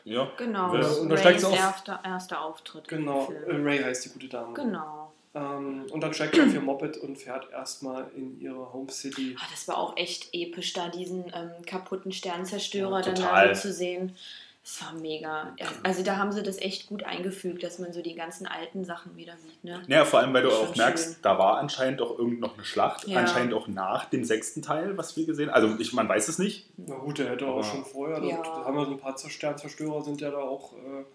[0.03, 0.29] Ja.
[0.37, 0.75] Genau.
[0.75, 2.87] Ja, und dann steigt sie auf- erster, erster Auftritt.
[2.87, 4.53] Genau, äh, Ray heißt die gute Dame.
[4.53, 5.13] Genau.
[5.33, 9.35] Ähm, und dann steigt sie auf ihr Moped und fährt erstmal in ihre Home City.
[9.39, 13.71] Ah, das war auch echt episch, da diesen ähm, kaputten Sternzerstörer Ja, dann da zu
[13.71, 14.15] sehen.
[14.65, 15.53] Das war mega.
[15.59, 18.83] Ja, Also da haben sie das echt gut eingefügt, dass man so die ganzen alten
[18.83, 19.63] Sachen wieder sieht.
[19.63, 19.79] Ne?
[19.85, 21.15] Naja, vor allem, weil du auch merkst, schön.
[21.21, 23.07] da war anscheinend doch irgend noch eine Schlacht.
[23.07, 23.19] Ja.
[23.19, 25.63] Anscheinend auch nach dem sechsten Teil, was wir gesehen haben.
[25.67, 26.65] Also ich, man weiß es nicht.
[26.77, 28.41] Na gut, der hätte auch schon vorher, Ja.
[28.41, 31.05] da haben wir so ein paar Sternzerstörer, sind ja da auch äh,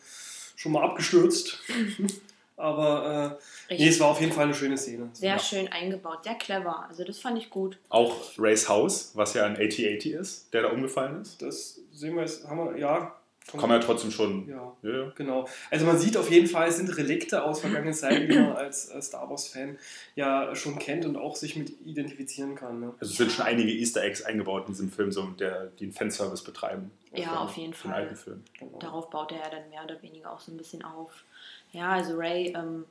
[0.54, 1.58] schon mal abgestürzt.
[2.56, 3.38] Aber
[3.70, 5.08] äh, nee, es war auf jeden Fall eine schöne Szene.
[5.14, 5.38] Sehr Ja.
[5.38, 6.84] schön eingebaut, sehr clever.
[6.88, 7.78] Also das fand ich gut.
[7.88, 11.40] Auch Rays Haus, was ja ein AT-80 ist, der da umgefallen ist.
[11.42, 13.14] Das sehen wir jetzt, haben wir, ja.
[13.58, 14.48] Kann man ja trotzdem schon.
[14.48, 15.12] Ja, Ja, ja.
[15.16, 15.48] genau.
[15.70, 18.88] Also man sieht auf jeden Fall, es sind Relikte aus vergangenen Zeiten, die man als
[18.90, 19.78] äh, Star Wars-Fan
[20.14, 22.80] ja schon kennt und auch sich mit identifizieren kann.
[22.80, 22.94] Ne?
[23.00, 25.92] Also es sind schon einige Easter Eggs eingebaut in diesem Film, so, der, die einen
[25.92, 26.90] Fanservice betreiben.
[27.12, 27.92] Ja, auf jeden Fall.
[27.92, 28.44] alten Film.
[28.58, 28.78] Genau.
[28.78, 31.24] Darauf baut er ja dann mehr oder weniger auch so ein bisschen auf.
[31.72, 32.84] Ja, also Ray ähm,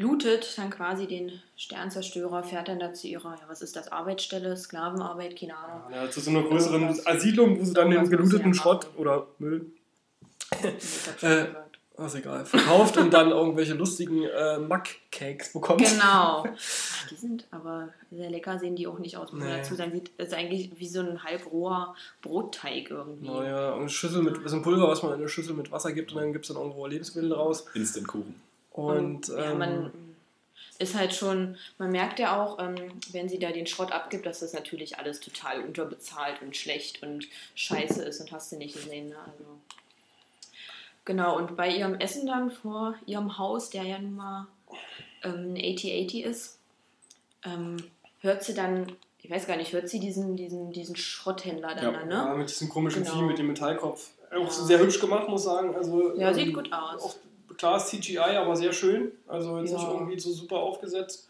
[0.00, 4.56] lootet dann quasi den Sternzerstörer, fährt dann da zu ihrer, ja, was ist das, Arbeitsstelle,
[4.56, 5.82] Sklavenarbeit, keine Ahnung.
[5.92, 9.66] Ja, zu so einer größeren Siedlung, wo sie dann den geluteten ja Schrott oder Müll,
[11.22, 11.46] Äh,
[11.96, 15.82] was egal, verkauft und dann irgendwelche lustigen äh, Mack-Cakes bekommt.
[15.84, 16.44] Genau.
[16.46, 19.32] Ach, die sind aber sehr lecker, sehen die auch nicht aus.
[19.32, 19.58] Muss man Nee.
[19.58, 23.28] dazu sagen, sieht ist eigentlich wie so ein halbroher Brotteig irgendwie.
[23.28, 25.92] Naja, und eine Schüssel mit so ein Pulver, was man in eine Schüssel mit Wasser
[25.92, 27.66] gibt und dann gibt es dann irgendwo Lebensmittel raus.
[27.74, 28.34] Instant-Kuchen.
[28.70, 29.90] Und, ja, ähm, man
[30.78, 32.76] ist halt schon, man merkt ja auch, ähm,
[33.12, 37.26] wenn sie da den Schrott abgibt, dass das natürlich alles total unterbezahlt und schlecht und
[37.56, 39.10] scheiße ist und hast du nicht gesehen.
[39.10, 39.16] Ne?
[39.18, 39.44] Also,
[41.10, 44.46] genau, und bei ihrem Essen dann vor ihrem Haus, der ja nun mal
[45.24, 46.58] ähm, 8080 ist,
[47.44, 47.76] ähm,
[48.20, 51.90] hört sie dann, ich weiß gar nicht, hört sie diesen, diesen, diesen Schrotthändler dann, Ja,
[51.92, 52.14] da, ne?
[52.14, 53.16] ja, mit diesem komischen Genau.
[53.16, 54.10] Vieh, mit dem Metallkopf.
[54.30, 54.50] Auch Ja.
[54.50, 55.74] sehr hübsch gemacht, muss ich sagen.
[55.74, 57.02] Also, Ja, ähm, sieht gut aus.
[57.02, 59.10] Auch, klar ist CGI, aber sehr schön.
[59.26, 59.78] Also jetzt Ja.
[59.78, 61.28] nicht irgendwie so super aufgesetzt.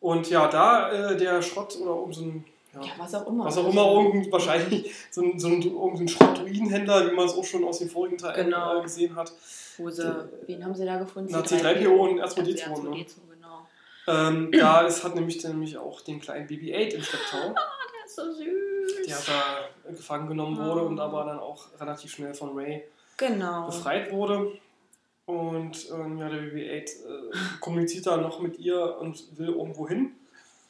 [0.00, 2.44] Und ja, da äh, der Schrott oder irgend so ein,
[2.74, 3.44] ja, Ja, was auch immer.
[3.44, 7.44] was auch immer, irgendein, wahrscheinlich so ein, so ein irgendein Schrott-Druidenhändler, wie man es auch
[7.44, 8.78] schon aus den vorigen Teilen Genau.
[8.78, 9.32] äh, gesehen hat.
[9.78, 10.14] Wo sie,
[10.46, 11.30] wen haben sie da gefunden?
[11.32, 12.74] Na, C3PO und R2D2, Ja, ne?
[12.74, 13.66] R2D2, genau.
[14.08, 18.22] Ähm, ja, es hat nämlich, nämlich auch den kleinen BB-8 im Stepptau, Der ist so
[18.32, 19.06] süß.
[19.06, 22.84] der da gefangen genommen wurde und aber dann auch relativ schnell von Ray
[23.16, 23.66] Genau.
[23.66, 24.52] befreit wurde.
[25.26, 26.86] Und ähm, ja, der BB-8 äh,
[27.60, 30.12] kommuniziert da noch mit ihr und will irgendwo hin.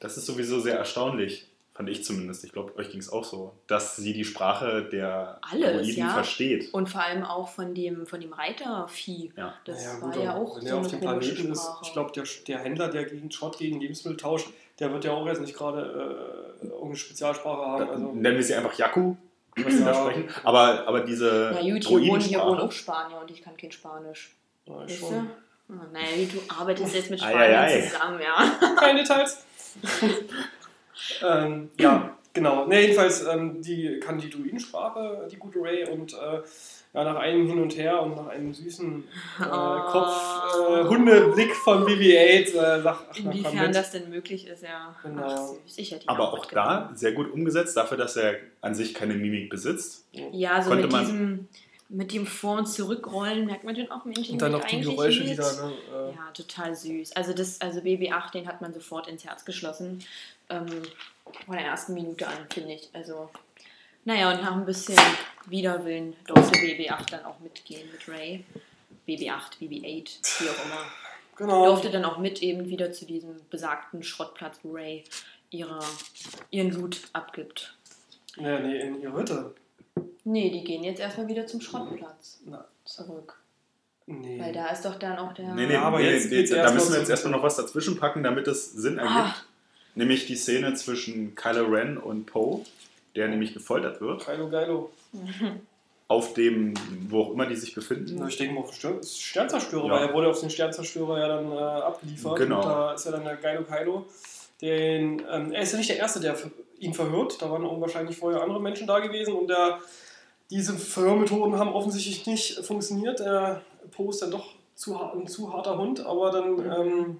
[0.01, 1.47] Das ist sowieso sehr erstaunlich,
[1.81, 2.45] fand ich zumindest.
[2.45, 6.11] Ich glaube, euch ging es auch so, dass sie die Sprache der Alles, ja.
[6.11, 6.75] versteht.
[6.75, 9.33] Und vor allem auch von dem, von dem Reitervieh.
[9.35, 9.55] Ja.
[9.65, 11.67] Das Naja, war gut, ja auch wenn so er auf dem Planeten ist.
[11.83, 15.27] Ich glaube, der, der Händler, der gegen Schrott gegen Lebensmittel tauscht, der wird ja auch
[15.27, 17.87] jetzt nicht gerade äh, irgendeine Spezialsprache haben.
[17.87, 19.15] Da, Also, nennen wir sie einfach Yaku,
[19.57, 20.29] was sie da sprechen.
[20.45, 23.73] Aber, aber diese ja, gut, hier wohnen, hier wohnen auch Spanier und ich kann kein
[23.73, 24.35] Spanisch.
[24.67, 25.31] schon.
[25.71, 27.89] Oh, naja, du arbeitest jetzt mit Ei, Spaniern ei, ei.
[27.89, 28.75] zusammen, ja.
[28.79, 29.47] Keine Details.
[31.27, 32.67] ähm, ja, genau.
[32.67, 36.41] Ne, jedenfalls, ähm, die kann die Druidensprache, die gute Ray, und äh,
[36.93, 39.05] ja, nach einem Hin und Her und nach einem süßen
[39.41, 39.81] äh, Oh.
[39.93, 42.15] Kopf-Hundeblick von BB-8
[42.49, 44.95] äh, sagt, ach, Inwiefern das denn möglich ist, ja.
[45.03, 45.23] Genau.
[45.25, 45.79] Ach, süß.
[45.79, 49.15] Ich hätte ihn Aber auch da sehr gut umgesetzt, dafür, dass er an sich keine
[49.15, 50.07] Mimik besitzt.
[50.33, 51.49] Ja, so Konnte mit man- diesem,
[51.93, 55.21] mit dem Vor- und Zurückrollen merkt man den auch Menschen Und dann noch die Geräusche
[55.25, 55.31] mit.
[55.33, 55.53] wieder.
[55.67, 55.73] Ne?
[55.93, 57.13] Äh, Ja, total süß.
[57.13, 60.03] Also das, also BB8, den hat man sofort ins Herz geschlossen.
[60.49, 60.67] Ähm,
[61.47, 62.89] von der ersten Minute an, finde ich.
[62.93, 63.29] Also,
[64.05, 64.97] naja, und nach ein bisschen
[65.47, 68.45] Widerwillen durfte BB8 dann auch mitgehen mit Ray.
[69.09, 70.85] BB8, BB8, wie auch immer.
[71.37, 71.67] genau.
[71.67, 75.03] Durfte dann auch mit eben wieder zu diesem besagten Schrottplatz, wo Ray
[75.51, 75.81] ihre,
[76.51, 77.77] ihren Loot abgibt.
[78.37, 79.55] Ja, nee, in ihre Hütte.
[80.25, 83.41] Nee, die gehen jetzt erstmal wieder zum Schrottplatz Na, zurück.
[84.07, 84.41] nee.
[84.41, 85.55] Weil da ist doch dann auch der.
[85.55, 88.23] Nee, nee, aber nee, jetzt nee, da müssen wir jetzt erstmal noch was dazwischen packen,
[88.23, 89.17] damit es Sinn ergibt.
[89.17, 89.35] Ah.
[89.95, 92.65] Nämlich die Szene zwischen Kylo Ren und Poe,
[93.17, 94.91] der nämlich gefoltert wird, Geilo, geilo.
[96.09, 96.75] auf dem,
[97.09, 98.17] wo auch immer die sich befinden.
[98.19, 99.93] Na, ich denke mal auf den Stern Sternzerstörer, Ja.
[99.93, 102.37] weil er wurde auf den Sternzerstörer ja dann äh, abgeliefert.
[102.37, 102.57] Genau.
[102.61, 104.07] Und da ist ja dann der Geilo Kylo.
[104.61, 106.37] Den, ähm, er ist ja nicht der Erste, der
[106.81, 107.41] ihn verhört.
[107.41, 109.79] Da waren auch wahrscheinlich vorher andere Menschen da gewesen und der,
[110.51, 113.21] diese Verhörmethoden haben offensichtlich nicht funktioniert.
[113.21, 113.63] Der
[113.93, 117.19] Poe ist dann doch zu, ein zu harter Hund, aber dann ähm,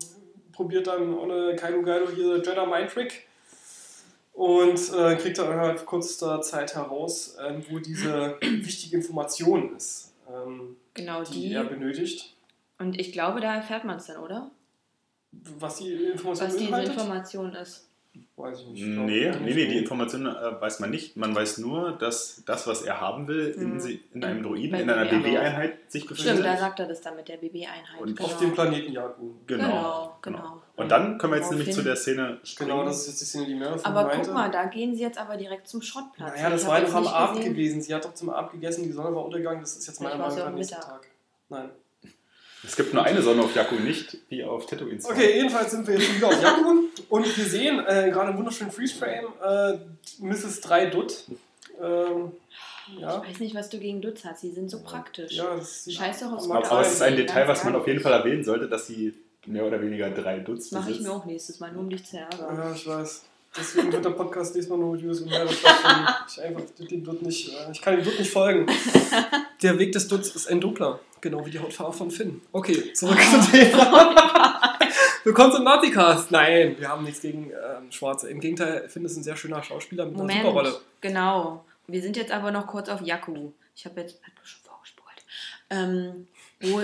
[0.53, 3.27] probiert dann ohne Kylo Geilo hier Jedi Mind Trick
[4.33, 10.77] und äh, kriegt dann innerhalb kurzer Zeit heraus, ähm, wo diese wichtige Information ist, ähm,
[10.95, 11.53] Genau, die, die.
[11.55, 12.35] er benötigt.
[12.79, 14.51] Und ich glaube, da erfährt man es dann, oder?
[15.33, 16.95] Was die Information Was diese beinhaltet?
[16.95, 17.90] Information ist.
[18.37, 18.83] Weiß ich nicht.
[18.83, 21.17] Ich glaub, Nee, nee, die Informationen äh, weiß man nicht.
[21.17, 23.81] Man weiß nur, dass das, was er haben will, in, Mhm.
[23.81, 26.33] sie, in einem Droiden, Bei in einer BB BB-Einheit sich befindet.
[26.37, 28.01] Stimmt, da sagt er das dann mit der BB-Einheit.
[28.01, 29.35] Und Auf dem Planeten Jakku.
[29.47, 29.67] Genau.
[29.67, 30.63] Genau, genau.
[30.77, 32.71] Und dann können wir jetzt nämlich Woraufhin- zu der Szene springen.
[32.71, 34.25] Genau, das ist jetzt die Szene, die von Aber meinte.
[34.27, 36.35] guck mal, da gehen sie jetzt aber direkt zum Schrottplatz.
[36.35, 37.83] Naja, das Ich war noch am Abend gewesen.
[37.83, 39.61] Sie hat doch zum Abend gegessen, die Sonne war untergegangen.
[39.61, 41.07] Das ist jetzt meiner Meinung nach auch Tag.
[41.51, 41.71] Nein.
[42.63, 45.01] Es gibt nur eine Sonne auf Jakku, nicht wie auf Tatooine.
[45.03, 48.71] Okay, jedenfalls sind wir jetzt wieder auf Jakku und wir sehen äh, gerade im wunderschönen
[48.71, 49.79] Freeze-Frame äh,
[50.19, 50.61] Mrs.
[50.61, 51.25] 3 Dutt.
[51.81, 52.33] Ähm,
[52.99, 53.23] ja.
[53.23, 54.43] Ich weiß nicht, was du gegen Dutz hast.
[54.43, 55.33] Die sind so praktisch.
[55.33, 58.13] ja, Scheiß doch aufs Aber, aber es ist ein Detail, was man auf jeden Fall
[58.13, 59.15] erwähnen sollte, dass sie
[59.47, 62.05] mehr oder weniger drei Dutzend Das mache ich mir auch nächstes Mal, nur um dich
[62.05, 62.57] zu ärgern.
[62.57, 63.25] Ja, ich weiß.
[63.57, 66.09] Deswegen wird der Podcast diesmal nur mit Julius und stattfinden.
[66.29, 68.67] Ich einfach dem Dutt nicht, äh, ich kann dem Dutt nicht folgen.
[69.63, 72.41] Der Weg des Dutts ist ein dunkler, genau wie die Hautfarbe von Finn.
[72.53, 74.79] Okay, zurück zum Thema.
[75.25, 76.31] Willkommen zum Nauticast.
[76.31, 78.31] Nein, wir haben nichts gegen ähm, Schwarze.
[78.31, 80.69] Im Gegenteil, Finn ist ein sehr schöner Schauspieler mit einer super Rolle.
[80.71, 81.65] Moment, genau.
[81.89, 83.51] Wir sind jetzt aber noch kurz auf Jakku.
[83.75, 85.25] Ich habe jetzt hat schon vorgespult.
[85.69, 86.29] Ähm,
[86.61, 86.81] wo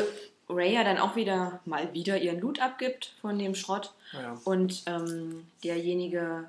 [0.48, 4.82] Ray ja dann auch wieder mal wieder ihren Loot abgibt von dem Schrott Naja, und
[4.86, 6.44] ähm, derjenige,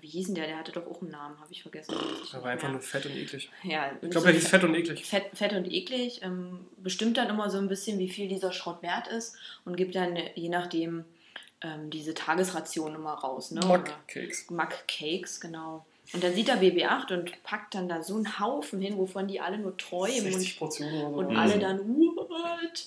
[0.00, 0.46] wie hieß denn der?
[0.46, 1.94] Der hatte doch auch einen Namen, habe ich vergessen.
[2.32, 3.50] er war einfach nur fett und eklig.
[3.64, 5.04] ja, Ich glaube, er hieß fett und eklig.
[5.04, 8.82] Fett, fett und eklig, ähm, bestimmt dann immer so ein bisschen, wie viel dieser Schrott
[8.82, 11.04] wert ist und gibt dann je nachdem
[11.62, 13.50] ähm, diese Tagesration immer raus.
[13.50, 13.60] Ne?
[13.66, 14.50] Mac-Cakes.
[14.50, 15.84] Mac-Cakes, genau.
[16.14, 19.40] Und dann sieht er BB-8 und packt dann da so einen Haufen hin, wovon die
[19.40, 21.18] alle nur träumen 60 Portionen oder und, so.
[21.20, 21.36] und Mhm.
[21.38, 22.86] alle dann, what?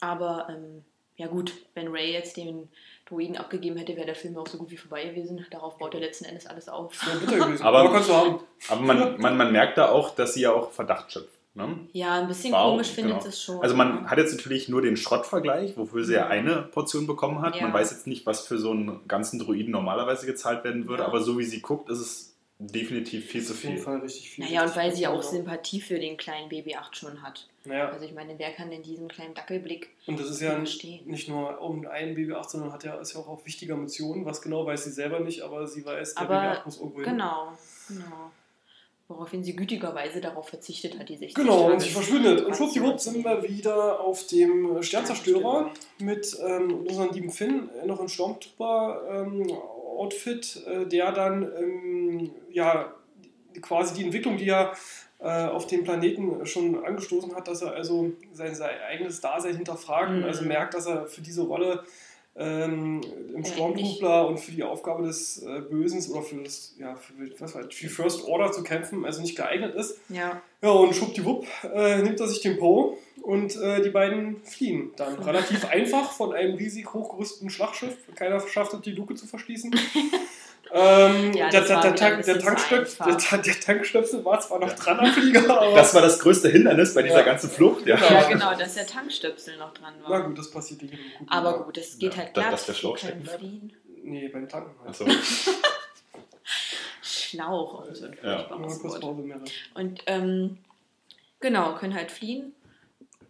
[0.00, 0.84] Aber, ähm,
[1.16, 2.68] ja gut, wenn Ray jetzt den
[3.08, 5.44] Druiden abgegeben hätte, wäre der Film auch so gut wie vorbei gewesen.
[5.50, 6.92] Darauf baut er letzten Endes alles auf.
[7.04, 7.62] Das gewesen.
[7.64, 8.40] Aber- Aber.
[8.68, 11.30] Aber man, man, man merkt da auch, dass sie ja auch Verdacht schöpft.
[11.54, 11.76] Ne?
[11.92, 12.72] Ja, ein bisschen Warum?
[12.72, 13.26] komisch findet Genau.
[13.28, 13.60] es schon.
[13.62, 17.56] Also man hat jetzt natürlich nur den Schrottvergleich, wofür sie ja eine Portion bekommen hat.
[17.56, 17.62] Ja.
[17.62, 21.08] Man weiß jetzt nicht, was für so einen ganzen Druiden normalerweise gezahlt werden würde, Ja.
[21.08, 23.84] aber so wie sie guckt, ist es definitiv viel zu Auf jeden viel.
[23.84, 24.44] Fall richtig viel.
[24.44, 25.30] Naja, und weil sie ja auch Ja.
[25.30, 27.48] Sympathie für den kleinen BB-8 schon hat.
[27.68, 31.06] Naja, Also ich meine, wer kann denn diesem kleinen Dackelblick und das ist ja verstehen?
[31.06, 34.24] nicht nur um ein BB-8, sondern hat ja, ist ja auch auf wichtiger Mission.
[34.24, 37.10] Was genau weiß sie selber nicht, aber sie weiß, der Aber BB-8 muss irgendwo hin.
[37.10, 37.52] Genau,
[37.88, 38.30] genau.
[39.10, 42.44] Woraufhin sie gütigerweise darauf verzichtet hat, die 60 Genau, und Tage sie verschwindet.
[42.44, 48.00] Und schwuppdiwupp sind wir wieder auf dem Sternzerstörer mit ähm, unseren lieben Finn, äh, noch
[48.00, 52.92] im Stormtrooper-Outfit, äh, der dann ähm, ja
[53.62, 54.76] quasi die Entwicklung, die er äh,
[55.26, 60.18] auf dem Planeten schon angestoßen hat, dass er also sein, sein eigenes Dasein hinterfragt und
[60.20, 60.24] Mhm.
[60.24, 61.82] also merkt, dass er für diese Rolle
[62.36, 63.00] ähm,
[63.34, 67.14] im Ja, Stormtrooper und für die Aufgabe des äh, Bösens oder für das, ja, für,
[67.40, 69.98] was war, für die First Order zu kämpfen, also nicht geeignet ist.
[70.08, 74.92] Ja, Ja, und schwuppdiwupp äh, nimmt er sich den Po und äh, die beiden fliehen
[74.96, 77.96] dann relativ einfach von einem riesig hochgerüsteten Schlachtschiff.
[78.14, 79.74] Keiner schafft es, die Luke zu verschließen.
[80.72, 83.42] ähm, Ja, der, das der, war der, Tank, der, Tankstöpsel, der, einfach.
[83.42, 85.74] der Tankstöpsel war zwar noch dran am Flieger, aber.
[85.74, 87.24] Das war das größte Hindernis bei dieser Ja.
[87.24, 87.86] ganzen Flucht.
[87.86, 87.96] Ja.
[87.96, 88.10] Genau.
[88.10, 90.22] ja genau, dass der Tankstöpsel noch dran Na war.
[90.24, 90.90] gut, das passiert gut.
[91.28, 92.52] Aber gut, es geht Ja, halt dass- glatt.
[92.52, 93.72] dass der Schlauch stecken fliehen.
[94.04, 94.88] Nee, beim Tanken halt.
[94.88, 95.04] Also,
[97.02, 98.48] Schlauch und so ein Ja.
[98.48, 99.36] Ja.
[99.74, 100.58] Und ähm,
[101.40, 102.52] genau, können halt fliehen.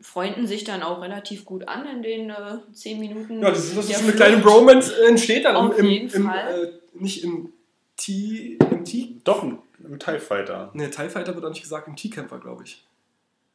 [0.01, 3.43] Freunden sich dann auch relativ gut an in den äh, 10 Minuten.
[3.43, 6.09] Ja, das ist, das ist so eine kleine Bromance äh, entsteht dann Auf im, jeden
[6.15, 6.65] im, Fall.
[6.65, 7.53] Äh, nicht im
[7.97, 8.59] T.
[8.71, 9.17] Im T.
[9.25, 10.71] doch, ein, ein TIE Fighter.
[10.75, 12.85] Ne, TIE Fighter wird auch nicht gesagt, im T-Camper, glaube ich.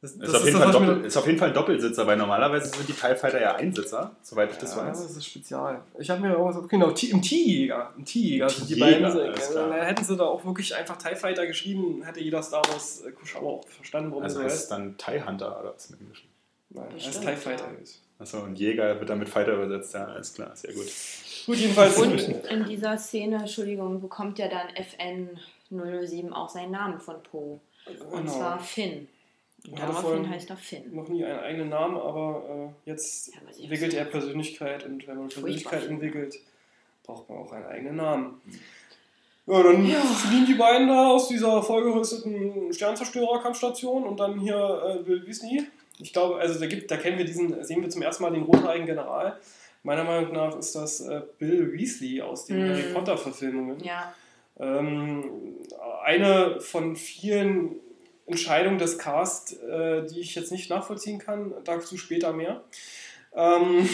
[0.01, 2.89] Das, Ist, auf jeden das, Doppel, ist auf jeden Fall ein Doppelsitzer, weil normalerweise sind
[2.89, 5.01] die TIE Fighter ja Einsitzer, soweit ich das ja, weiß.
[5.01, 5.81] das ist spezial.
[5.97, 7.93] Ich habe mir auch was genau, T- im T-Jäger.
[7.97, 9.05] Im T-Jäger sind die beiden.
[9.05, 12.63] alles Äh, dann hätten sie da auch wirklich einfach TIE Fighter geschrieben, hätte jeder Star
[12.67, 14.63] Wars äh, Kuschauer auch verstanden, warum Also so heißt heißt.
[14.63, 16.27] es dann TIE Hunter oder was im Englischen?
[16.71, 17.63] Nein, heißt Bestimmt, TIE Fighter.
[17.71, 17.81] ja.
[17.81, 18.01] ist.
[18.19, 20.85] Achso, und Jäger wird dann mit Fighter übersetzt, ja, alles klar, sehr gut.
[21.45, 21.97] Gut, jedenfalls.
[21.97, 27.59] Und in dieser Szene, Entschuldigung, bekommt ja dann FN 007 auch seinen Namen von Poe.
[28.11, 28.31] Und Genau.
[28.31, 29.07] zwar Finn.
[29.65, 30.93] Und Er hatte daraufhin heißt er Finn.
[30.95, 35.29] noch nie einen eigenen Namen, aber äh, jetzt Ja, entwickelt er Persönlichkeit und wenn man
[35.29, 36.35] Persönlichkeit entwickelt,
[37.03, 38.41] braucht man auch einen eigenen Namen.
[39.45, 45.19] Ja, dann fliehen die beiden da aus dieser vollgerüsteten Sternzerstörerkampfstation und dann hier äh, Bill
[45.21, 45.63] Disney.
[45.99, 48.43] Ich glaube, also da gibt, da kennen wir diesen, sehen wir zum ersten Mal den
[48.43, 49.37] rothaarigen General.
[49.83, 52.69] Meiner Meinung nach ist das äh, Bill Weasley aus den Mhm.
[52.69, 53.83] Harry Potter Verfilmungen.
[53.83, 54.13] Ja,
[54.59, 55.57] Ähm,
[56.03, 57.75] eine von vielen
[58.27, 62.63] Entscheidungen des Cast, äh, die ich jetzt nicht nachvollziehen kann, dazu später mehr.
[63.35, 63.89] Ähm,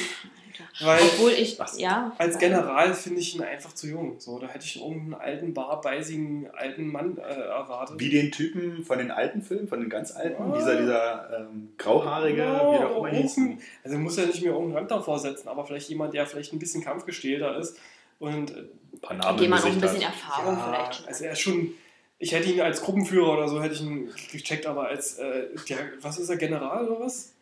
[0.82, 1.80] weil obwohl ich, Was?
[1.80, 2.13] ja.
[2.17, 4.19] als General finde ich ihn einfach zu jung.
[4.19, 8.00] So, da hätte ich irgendeinen alten, barbeisigen alten Mann äh, erwartet.
[8.00, 10.58] Wie den Typen von den alten Filmen, von den ganz alten, Ah.
[10.58, 13.38] dieser, dieser ähm, grauhaarige, Ja, wie der auch immer hieß.
[13.84, 16.60] Also muss ja nicht mehr irgendeinen Rand davor setzen, aber vielleicht jemand, der vielleicht ein
[16.60, 17.78] bisschen kampfgestählter ist.
[18.19, 18.63] Und äh,
[19.08, 20.13] Ein Dem man auch ein bisschen hat.
[20.13, 21.69] Erfahrung ja, vielleicht schon also er ist schon,
[22.17, 25.78] ich hätte ihn als Gruppenführer oder so hätte ich ihn gecheckt, aber als, äh, der,
[26.02, 27.34] was ist er, General oder was?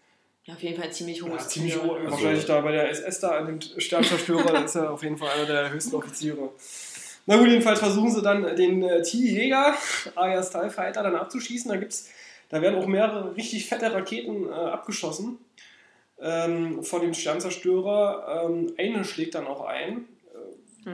[0.47, 3.19] Ja, auf jeden Fall ziemlich hohes Ja, ziemlich hoch, Also- wahrscheinlich da bei der SS
[3.19, 6.49] da an dem Sternzerstörer, da ist er auf jeden Fall einer der höchsten Offiziere.
[7.25, 9.75] Na gut, jedenfalls versuchen sie dann den äh, T-Jäger,
[10.15, 11.69] alias TIE Fighter, dann abzuschießen.
[11.69, 12.09] Da, gibt's,
[12.49, 15.37] da werden auch mehrere richtig fette Raketen äh, abgeschossen
[16.21, 18.45] ähm, von dem Sternzerstörer.
[18.45, 20.07] Ähm, eine schlägt dann auch ein,
[20.85, 20.93] Hm.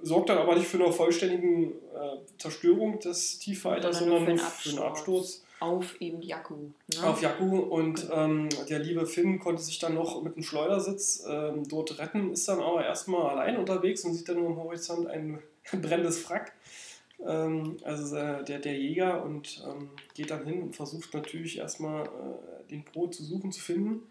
[0.00, 4.50] sorgt dann aber nicht für eine vollständige äh, Zerstörung des T-Fighters, Sondern sondern nur nur
[4.52, 6.54] für einen Absturz Auf eben Jakku.
[6.54, 7.04] Ne?
[7.04, 11.66] auf Jakku und ähm, der liebe Finn konnte sich dann noch mit einem Schleudersitz ähm,
[11.68, 15.38] dort retten, ist dann aber erstmal allein unterwegs und sieht dann nur am Horizont ein
[15.72, 16.52] brennendes Wrack.
[17.24, 22.04] Ähm, also äh, der, der Jäger und ähm, geht dann hin und versucht natürlich erstmal
[22.04, 24.02] äh, den Pro zu suchen, zu finden.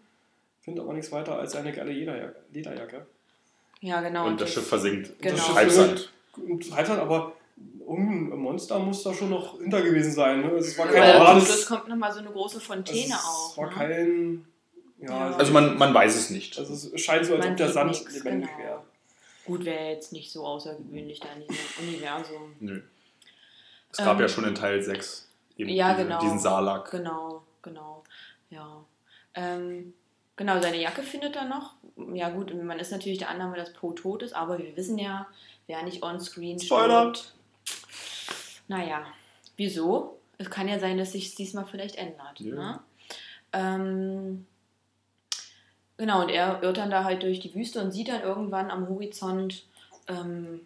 [0.62, 2.36] Findet aber nichts weiter als eine geile Lederjacke.
[2.52, 3.06] Lederjacke.
[3.80, 4.26] Ja, genau.
[4.26, 5.12] Und das Schiff versinkt.
[5.20, 5.36] Genau.
[5.36, 6.12] Das Schiff Halbsand.
[6.36, 7.36] Und Halbsand, aber
[7.86, 10.40] irgendein Monster muss da schon noch hinter gewesen sein.
[10.40, 10.50] Ne?
[10.50, 11.44] Also es war kein zum normales.
[11.44, 13.50] Schluss kommt nochmal so eine große Fontäne also auf.
[13.52, 13.74] Es war ne?
[13.74, 14.46] kein.
[15.00, 15.36] Ja, Ja.
[15.36, 16.58] Also man, man weiß es nicht.
[16.58, 18.62] Also es scheint so, als Man ob der Sand nix, lebendig genau.
[18.62, 18.82] wäre.
[19.44, 22.56] Gut, wäre jetzt nicht so außergewöhnlich da in diesem Universum.
[22.60, 22.80] Nö.
[23.90, 26.20] Es gab Ähm, ja schon in Teil 6 eben Ja, diese, genau.
[26.20, 26.90] diesen Salak.
[26.90, 28.04] Genau, genau.
[28.50, 28.84] Ja.
[29.34, 29.92] Ähm,
[30.36, 31.74] genau, seine Jacke findet er noch.
[32.14, 35.26] Ja, gut, man ist natürlich der Annahme, dass Poe tot ist, aber wir wissen ja,
[35.66, 37.12] wer nicht on-screen Spoiler.
[38.68, 39.04] Naja,
[39.56, 40.18] wieso?
[40.38, 42.40] Es kann ja sein, dass sich diesmal vielleicht ändert.
[42.40, 42.54] Ja.
[42.54, 42.80] Ne?
[43.52, 44.46] Ähm,
[45.96, 48.88] genau, und er irrt dann da halt durch die Wüste und sieht dann irgendwann am
[48.88, 49.64] Horizont,
[50.08, 50.60] ähm,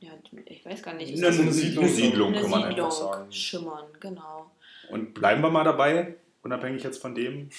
[0.00, 0.10] ja,
[0.46, 3.32] ich weiß gar nicht, Eine, das eine Siedlung, eine Siedlung kann man Siedlung einfach sagen.
[3.32, 4.50] schimmern, genau.
[4.90, 7.50] Und bleiben wir mal dabei, unabhängig jetzt von dem,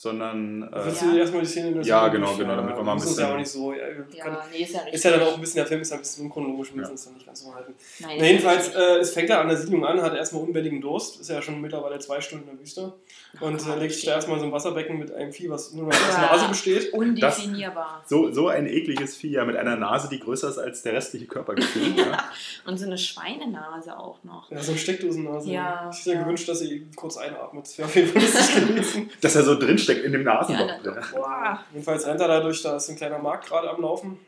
[0.00, 1.14] sondern äh, Willst Ja.
[1.14, 3.18] erstmal die Szene in der Ja, Siedlung genau, genau, damit wir mal ein müssen es
[3.18, 3.72] ja bisschen- auch nicht so.
[3.74, 5.96] Ja, Ja, nee, ist ja ist ja dann auch ein bisschen, der Film ist ja
[5.96, 6.94] ein bisschen unchronologisch, wir müssen Ja.
[6.94, 7.74] es dann nicht ganz so halten.
[7.98, 10.80] Nein, Na, ist jedenfalls, äh, es fängt ja an der Siedlung an, hat erstmal unbändigen
[10.80, 12.94] Durst, ist ja schon mittlerweile zwei Stunden in der Wüste.
[13.40, 15.84] Und Gott, äh, legt sich da erstmal so ein Wasserbecken mit einem Vieh, was nur
[15.86, 16.32] noch aus Ja.
[16.32, 16.94] Nase besteht.
[16.94, 18.02] Undefinierbar.
[18.06, 21.26] so, so ein ekliges Vieh, ja, mit einer Nase, die größer ist als der restliche
[21.26, 21.98] Körper gefühlt.
[21.98, 22.24] ja.
[22.66, 24.50] Und so eine Schweinenase auch noch.
[24.50, 25.50] Ja, so eine Steckdosennase.
[25.50, 26.22] Ja, ich hätte ja ja.
[26.22, 27.64] gewünscht, dass sie kurz einatmet.
[27.66, 29.10] Das wäre auf jeden Fall lustig gewesen.
[29.20, 29.54] Dass er so
[29.90, 30.68] drinsteckt in dem Nasenloch.
[30.84, 31.64] Ja, Ja.
[31.72, 34.18] Jedenfalls rennt er da durch, da ist ein kleiner Markt gerade am Laufen.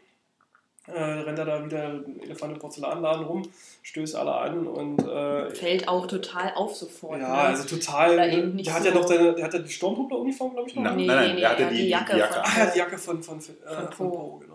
[0.88, 3.48] Äh, rennt er da wieder im Elefant- und Porzellanladen rum,
[3.82, 7.20] stößt alle an und äh, Fällt auch total auf sofort.
[7.20, 7.34] ja, ne?
[7.34, 8.16] also total.
[8.16, 10.82] Der hat so- ja noch seine, der hat ja die Sturmtruppler-Uniform, glaube ich, noch.
[10.82, 12.34] Nein, Nee, nein, nee, nein, nee, er hatte ja, die, die die Jacke Jacke.
[12.34, 14.10] von- er hat die Jacke von, von, äh, Von von Poe.
[14.18, 14.51] Poe, genau.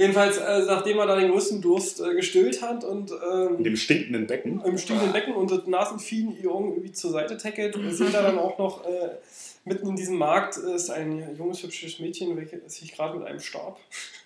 [0.00, 3.76] Jedenfalls, äh, nachdem er da den größten Durst äh, gestillt hat und In ähm, dem
[3.76, 4.60] stinkenden Becken.
[4.64, 7.90] im stinkenden Becken und das Nasenvieh irgendwie zur Seite tackelt, Mhm.
[7.92, 9.10] sieht er dann auch noch, äh,
[9.66, 13.78] mitten in diesem Markt ist ein junges, hübsches Mädchen, welches sich gerade mit einem Stab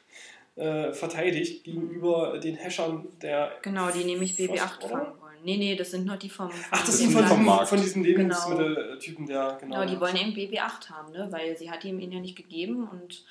[0.57, 3.51] äh, verteidigt gegenüber den Häschern der.
[3.63, 4.89] Genau, die nämlich Frost, BB-8 oder?
[4.89, 5.35] fangen wollen.
[5.45, 6.51] Nee, nee, das sind noch die vom.
[6.71, 7.69] Ach, das sind sind von, vom Markt.
[7.69, 9.81] von diesen Lebensmitteltypen, der, genau.
[9.83, 11.27] Genau, die wollen eben BB-8 haben, ne?
[11.31, 13.25] weil sie hat ihm ihn ja nicht gegeben und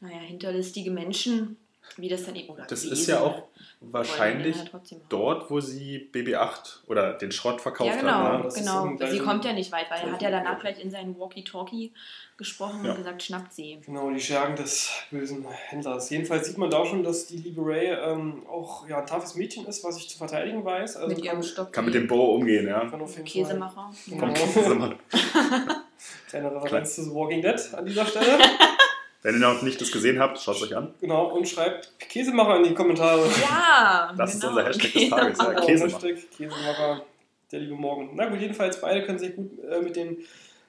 [0.00, 1.56] naja, hinterlistige Menschen,
[1.96, 2.48] wie das dann eben.
[2.50, 3.44] Oder Das ist ja auch
[3.80, 8.38] wahrscheinlich halt dort, wo sie BB-8 oder den Schrott verkauft Ja, genau, hat.
[8.38, 8.44] Ne?
[8.44, 8.96] das ist genau.
[9.10, 11.92] Sie kommt ja nicht weit, weil er hat ja danach gleich in seinen Walkie-Talkie
[12.36, 12.90] gesprochen Ja.
[12.90, 13.78] und gesagt, schnappt sie.
[13.84, 16.10] Genau, die Schergen des bösen Händlers.
[16.10, 19.66] Jedenfalls sieht man da schon, dass die liebe Ray ähm, auch ja, ein toughes Mädchen
[19.66, 20.96] ist, was ich zu verteidigen weiß.
[20.96, 21.72] Also mit ihrem kann, Stock.
[21.72, 22.80] Kann mit dem Bo umgehen, ja.
[22.80, 23.90] kann auf jeden Fall Käsemacher.
[24.06, 24.26] Genau.
[26.28, 28.38] Kleine Referenz zu The Walking Dead an dieser Stelle.
[29.24, 30.94] ihr noch nicht das gesehen habt, schaut es euch an.
[31.00, 33.26] genau, und schreibt Käsemacher in die Kommentare.
[33.42, 34.52] Ja, Das ist genau.
[34.52, 35.38] unser Hashtag des Tages.
[35.38, 36.06] Ja, Käsemacher.
[36.08, 37.02] Hashtag Käsemacher,
[37.50, 38.10] der liebe Morgen.
[38.14, 40.18] Na gut, jedenfalls beide können sich gut äh, mit, dem,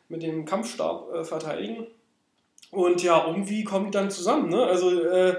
[0.10, 1.88] mit dem Kampfstab äh, verteidigen.
[2.72, 4.64] Und ja, irgendwie kommen die dann zusammen, ne?
[4.64, 5.38] Also, äh,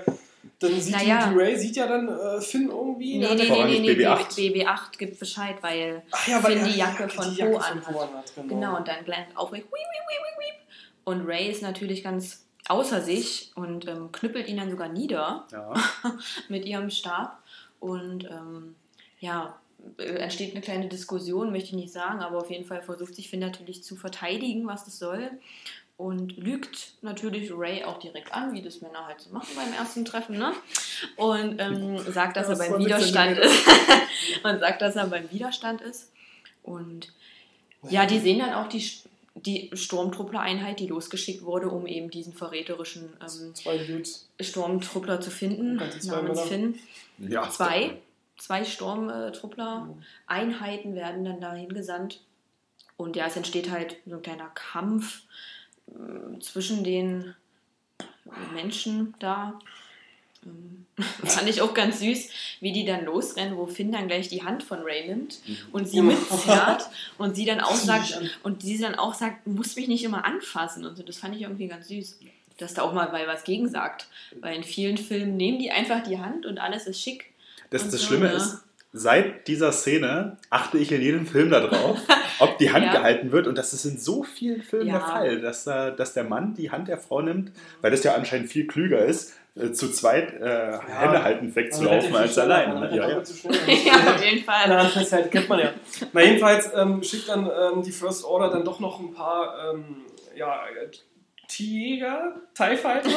[0.61, 1.29] dann sieht Naja.
[1.31, 3.19] die, Ray sieht ja dann äh, Finn irgendwie.
[3.19, 4.37] Nee, hat nee, nee, nee, nee, BB8.
[4.37, 7.93] BB8 gibt Bescheid, weil ja, weil Finn er die Jacke von die Jacke von anhat.
[7.93, 8.33] Poe anhat.
[8.35, 8.49] Genau.
[8.49, 10.67] Genau, und dann Glenn aufregt, wiep, wiep, wiep, wiep.
[11.05, 15.75] Und Ray ist natürlich ganz außer sich und ähm, knüppelt ihn dann sogar nieder Ja.
[16.49, 17.43] mit ihrem Stab.
[17.81, 18.75] Und ähm,
[19.21, 19.59] ja,
[19.99, 23.31] äh, entsteht eine kleine Diskussion, möchte ich nicht sagen, aber auf jeden Fall versucht sich
[23.31, 25.31] Finn natürlich zu verteidigen, was das soll.
[25.97, 30.05] Und lügt natürlich Ray auch direkt an, wie das Männer halt so machen beim ersten
[30.05, 30.53] Treffen, ne?
[31.17, 33.67] Und ähm, sagt, dass Ja, er das beim war Widerstand ist.
[34.45, 36.13] und sagt, dass er beim Widerstand ist.
[36.63, 37.13] Und
[37.89, 38.89] ja, die sehen dann auch die,
[39.47, 43.55] die Sturmtruppler-Einheit, die losgeschickt wurde, um eben diesen verräterischen ähm.
[44.41, 46.41] Sturmtruppler zu finden, namens.
[46.43, 46.79] Finn.
[47.19, 47.51] ja.
[47.51, 47.99] Zwei,
[48.37, 52.21] zwei Sturmtruppler-Einheiten werden dann dahin gesandt.
[52.97, 55.23] Und ja, es entsteht halt so ein kleiner Kampf
[55.89, 57.35] äh, zwischen den
[58.53, 59.61] Menschen da.
[60.49, 60.79] Ähm,
[61.25, 62.29] Fand ich auch ganz süß,
[62.61, 65.39] wie die dann losrennen, wo Finn dann gleich die Hand von Ray nimmt
[65.71, 66.89] und sie mitzerrt
[67.19, 70.25] und sie dann auch sagt, und sie dann auch sagt, du musst mich nicht immer
[70.25, 71.05] anfassen und so.
[71.05, 72.19] Das fand ich irgendwie ganz süß.
[72.57, 74.09] Dass da auch mal weil was gegen sagt.
[74.41, 77.27] Weil in vielen Filmen nehmen die einfach die Hand und alles ist schick.
[77.71, 78.33] Das, das so, Schlimme ne?
[78.33, 81.99] ist, seit dieser Szene achte ich in jedem Film darauf,
[82.39, 82.93] ob die Hand Ja.
[82.93, 83.47] gehalten wird.
[83.47, 84.99] Und das ist in so vielen Filmen Ja.
[84.99, 88.15] der Fall, dass, äh, dass der Mann die Hand der Frau nimmt, weil das ja
[88.15, 92.81] anscheinend viel klüger ist, äh, zu zweit äh, Hände halten wegzulaufen als alleine.
[92.81, 92.97] ne?
[92.97, 93.17] Ja, ja.
[93.19, 94.65] ja, auf jeden Fall.
[94.69, 95.73] Na, festhalten kennt man ja.
[96.13, 100.03] Na, jedenfalls ähm, schickt dann ähm, die First Order dann doch noch ein paar ähm,
[100.35, 100.61] ja,
[101.49, 103.09] Tiger, TIE Fighter.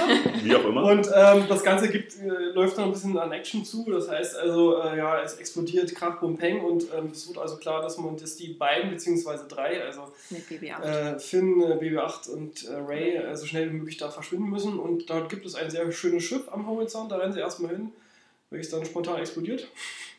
[0.42, 0.86] Wie auch immer.
[0.86, 3.86] Und ähm, das Ganze gibt, äh, läuft dann ein bisschen an Action zu.
[3.92, 7.58] Das heißt also, äh, ja, es explodiert Krach, Bum, Peng und ähm, es wird also
[7.58, 10.82] klar, dass man dass die beiden, beziehungsweise drei, also Mit BB8.
[10.82, 14.80] äh, Finn, äh, BB-8 und äh, Ray äh, so schnell wie möglich da verschwinden müssen.
[14.80, 17.92] Und dort gibt es ein sehr schönes Schiff am Horizont, da rennen sie erstmal hin,
[18.50, 19.68] welches dann spontan explodiert.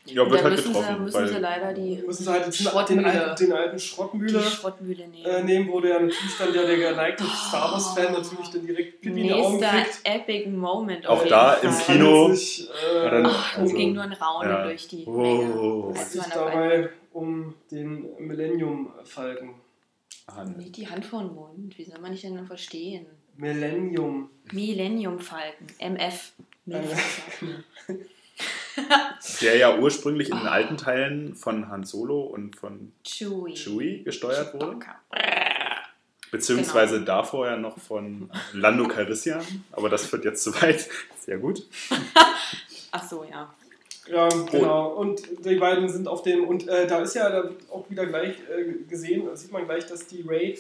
[0.05, 1.05] Ja, wird da halt müssen, sie, getroffen.
[1.05, 5.25] müssen sie leider die, müssen sie halt den, alten, den alten die Schrottmühle Schrottmühle nehmen.
[5.25, 9.21] äh, nehmen, wo der natürlich dann der, der geneigte Star Wars-Fan natürlich dann direkt Pipi
[9.21, 10.01] in die Augen kriegt.
[10.03, 11.07] epic Moment.
[11.07, 11.95] Auch da jeden im Fall.
[11.97, 14.65] Kino- sich, äh, Ja, dann- Ach, Also, es ging nur ein Raunen ja.
[14.65, 15.13] durch die Oh.
[15.13, 15.91] Menge.
[15.93, 19.55] es Als sich dabei- um den Millennium-Falken.
[20.57, 21.79] Nicht die Hand vor den Mund.
[21.79, 23.07] Wie soll man nicht denn verstehen?
[23.37, 24.31] Millennium.
[24.53, 25.67] Millennium Falken.
[25.79, 26.33] MF.
[26.65, 27.25] Milf.
[29.41, 33.55] Der ja ursprünglich in den alten Teilen von Han Solo und von Chewie.
[33.55, 34.79] Chewie gesteuert wurde.
[36.31, 37.07] Beziehungsweise Genau.
[37.07, 39.45] davor ja noch von Lando Calrissian.
[39.73, 40.89] Aber das führt jetzt zu weit.
[41.21, 41.67] Sehr gut.
[42.91, 43.53] Ach so, ja.
[44.09, 44.89] Ja, genau.
[44.95, 48.35] Und die beiden sind auf dem, und äh, da ist ja da auch wieder gleich
[48.51, 50.59] äh, gesehen, da sieht man gleich, dass die Ray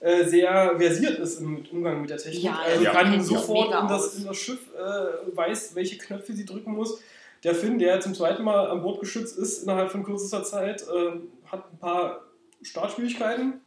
[0.00, 2.42] äh, sehr versiert ist im Umgang mit der Technik.
[2.42, 2.90] Ja, also ja.
[2.90, 7.00] kann sofort in das, in das Schiff, äh, weiß, welche Knöpfe sie drücken muss.
[7.42, 11.12] Der Finn, der zum zweiten Mal an Bord geschützt ist, innerhalb von kürzester Zeit, äh,
[11.50, 12.24] hat ein paar
[12.62, 13.60] Startschwierigkeiten,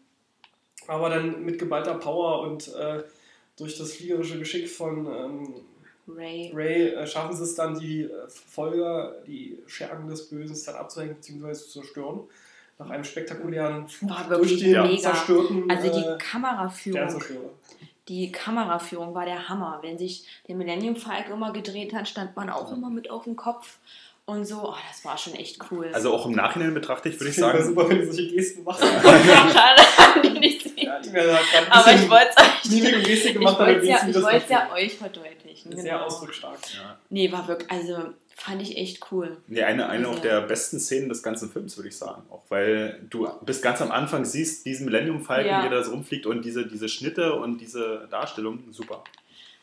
[0.88, 3.04] aber dann mit geballter Power und äh,
[3.58, 5.54] durch das fliegerische Geschick von ähm,
[6.08, 6.52] Ray.
[6.54, 11.16] Ray äh, schaffen sie es dann, die äh, Verfolger, die Schergen des Bösen dann abzuhängen
[11.16, 11.54] bzw.
[11.54, 12.22] zu zerstören.
[12.80, 14.98] Nach einem spektakulären Flug durch den mega.
[14.98, 17.52] zerstörten Also die äh, Kameraführung.
[18.10, 19.80] Die Kameraführung war der Hammer.
[19.82, 23.36] Wenn sich der Millennium Falcon immer gedreht hat, stand man auch immer mit auf dem
[23.36, 23.78] Kopf
[24.26, 24.70] und so.
[24.70, 25.90] Oh, das war schon echt cool.
[25.94, 28.84] Also auch im Nachhinein betrachtet würde ich sagen, super, wenn du solche Gesten machst.
[28.84, 30.92] Schade, dass die nicht sehen.
[31.14, 31.40] ja,
[31.70, 35.76] Aber ich wollte es euch, ich gemacht, ich das wollt's ja euch verdeutlichen.
[35.76, 36.06] Sehr Genau.
[36.06, 36.58] ausdrucksstark.
[36.76, 36.98] ja.
[37.10, 39.38] Nee, war wirklich, also fand ich echt cool.
[39.48, 42.24] Nee, eine, eine auch Also- der besten Szenen des ganzen Films, würde ich sagen.
[42.30, 45.64] Auch weil du bis ganz am Anfang siehst, diesen Millennium Falcon, Ja.
[45.66, 49.04] wie der da so rumfliegt und diese, diese Schnitte und diese Darstellung, super.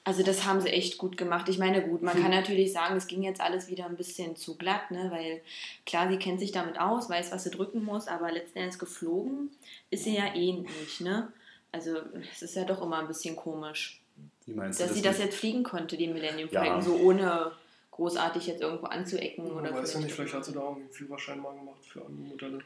[0.03, 1.49] Also das haben sie echt gut gemacht.
[1.51, 2.23] Ich meine, gut, man Hm.
[2.23, 5.11] kann natürlich sagen, es ging jetzt alles wieder ein bisschen zu glatt, ne?
[5.11, 5.43] weil
[5.85, 9.51] klar, sie kennt sich damit aus, weiß, was sie drücken muss, aber letzten Endes geflogen
[9.91, 11.01] ist sie ja eh nicht.
[11.03, 11.31] Ne?
[11.71, 11.99] Also
[12.33, 14.01] es ist ja doch immer ein bisschen komisch,
[14.47, 15.19] Wie meinst dass du sie das?
[15.19, 16.61] jetzt fliegen konnte, den Millennium Ja.
[16.65, 17.53] Falcon, so ohne
[18.01, 19.45] großartig jetzt irgendwo anzuecken.
[19.55, 22.01] Man oder weiß ja nicht, vielleicht hat sie da irgendwie einen Führerschein mal gemacht für
[22.01, 22.59] andere Modelle.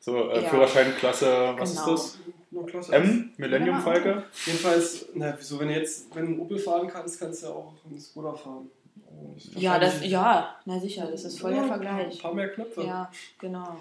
[0.00, 0.48] so, äh, Ja.
[0.50, 1.94] Führerscheinklasse, was Genau.
[1.94, 2.18] ist das?
[2.50, 2.92] Nur klasse.
[2.92, 3.32] M?
[3.36, 3.80] Millennium Ja.
[3.82, 4.24] Falke?
[4.46, 7.52] Jedenfalls, na, wieso, wenn du jetzt, wenn du einen Opel fahren kannst, kannst du ja
[7.52, 8.70] auch einen Skoda fahren.
[9.36, 12.14] Ist Ja, das, ja, na sicher, das ist voll der Ja, Vergleich.
[12.14, 12.82] Ein paar mehr Knöpfe.
[12.84, 13.76] Ja, genau.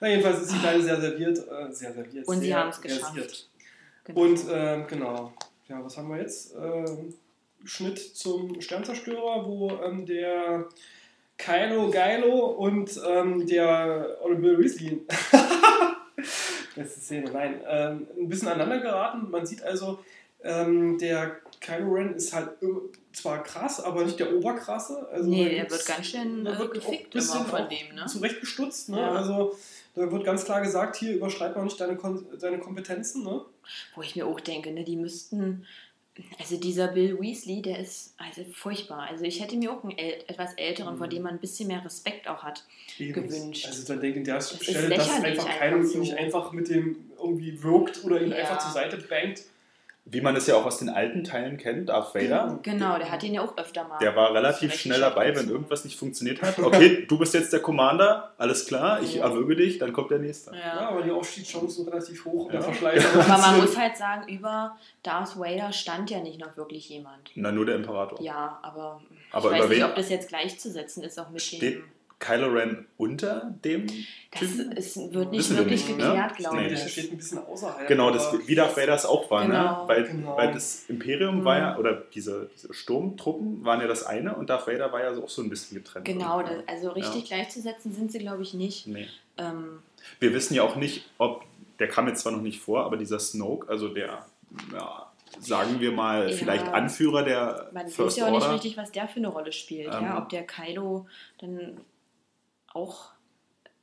[0.00, 1.38] Na, jedenfalls ist die Kleine sehr serviert.
[1.38, 2.26] Äh, sehr serviert.
[2.28, 3.48] Und sie sehr haben es geschafft.
[4.04, 4.20] genau.
[4.20, 5.32] Und ähm, genau.
[5.68, 6.54] Ja, was haben wir jetzt?
[6.60, 7.14] Ähm,
[7.64, 10.68] Schnitt zum Sternzerstörer, wo ähm, der
[11.38, 15.00] Kylo Geilo und ähm, der Honorable Weasley
[16.74, 17.60] Beste Szene, nein.
[17.66, 19.30] Ähm, ein bisschen aneinander geraten.
[19.30, 19.98] Man sieht also,
[20.42, 22.50] ähm, der Kylo Ren ist halt
[23.12, 25.06] zwar krass, aber nicht der Oberkrasse.
[25.12, 28.06] Also nee, der wird ganz schön äh, wird gefickt immer von dem, ne?
[28.06, 28.88] zurechtgestutzt.
[28.88, 29.00] Ne?
[29.00, 29.12] Ja.
[29.12, 29.56] Also
[29.94, 33.22] da wird ganz klar gesagt, hier überschreit man nicht deine, Kon deine Kompetenzen.
[33.22, 33.42] Ne?
[33.94, 35.66] Wo ich mir auch denke, ne, die müssten.
[36.38, 39.08] Also dieser Bill Weasley, der ist also furchtbar.
[39.10, 40.98] Also ich hätte mir auch einen äl etwas älteren, Mhm.
[40.98, 42.64] vor dem man ein bisschen mehr Respekt auch hat.
[42.98, 43.66] gewünscht.
[43.66, 45.98] Also dann denke ich der ist Stelle, dass einfach keiner so.
[45.98, 48.36] nicht einfach mit dem irgendwie wirkt oder ihn Ja.
[48.38, 49.42] einfach zur Seite bangt.
[50.04, 52.58] Wie man es ja auch aus den alten Teilen kennt, Darth Vader.
[52.64, 53.98] Genau, der hat ihn ja auch öfter mal.
[53.98, 56.58] Der war relativ schnell dabei, wenn irgendwas nicht funktioniert hat.
[56.62, 59.24] Okay, du bist jetzt der Commander, alles klar, ich Ja.
[59.26, 60.50] erwürge dich, dann kommt der nächste.
[60.50, 60.88] Ja, Ja.
[60.88, 62.60] aber die Aufstiegschancen sind relativ hoch und Ja.
[62.60, 63.04] der Verschleiß.
[63.14, 67.30] Aber man muss halt sagen, über Darth Vader stand ja nicht noch wirklich jemand.
[67.36, 68.20] Na, nur der Imperator.
[68.20, 69.00] Ja, aber,
[69.30, 71.84] Aber ich über weiß nicht, wen- ob das jetzt gleichzusetzen ist, auch mit Steht dem.
[72.22, 73.86] Kylo Ren unter dem
[74.30, 76.04] Das ist, wird nicht Wissen wir wirklich nicht, ne?
[76.06, 76.72] geklärt, Ich glaube Nee.
[76.72, 76.92] ich.
[76.92, 77.88] steht ein bisschen außerhalb.
[77.88, 79.82] Genau, das, wie Darth Vader es auch war, Genau.
[79.82, 79.88] ne?
[79.88, 80.36] Weil, Genau.
[80.36, 81.44] weil das Imperium Mhm.
[81.44, 85.10] war ja, oder diese, diese Sturmtruppen waren ja das eine und Darth Vader war ja
[85.20, 86.04] auch so ein bisschen getrennt.
[86.06, 87.36] Genau, das, also richtig Ja.
[87.36, 88.86] gleichzusetzen sind sie, glaube ich, nicht.
[88.86, 89.08] Nee.
[89.36, 89.80] Ähm,
[90.20, 91.44] Wir wissen ja auch nicht, ob,
[91.78, 94.24] der kam jetzt zwar noch nicht vor, aber dieser Snoke, also der,
[94.72, 95.06] ja,
[95.40, 96.36] sagen wir mal, Ja.
[96.36, 98.54] vielleicht Anführer der man weiß First ja auch nicht Order.
[98.54, 99.92] richtig, was der für eine Rolle spielt.
[99.94, 100.02] Ähm.
[100.04, 100.18] ja?
[100.18, 101.06] Ob der Kylo
[101.40, 101.78] dann
[102.74, 103.10] auch,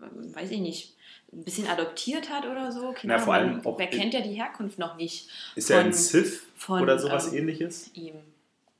[0.01, 0.95] ähm, weiß ich nicht,
[1.31, 2.91] ein bisschen adoptiert hat oder so.
[2.93, 5.85] Keine Na, vor allem auch Wer kennt ja die Herkunft noch nicht Ist er ein
[5.93, 7.91] von- Sith von, oder sowas ähm, ähnliches?
[7.93, 8.15] ihm?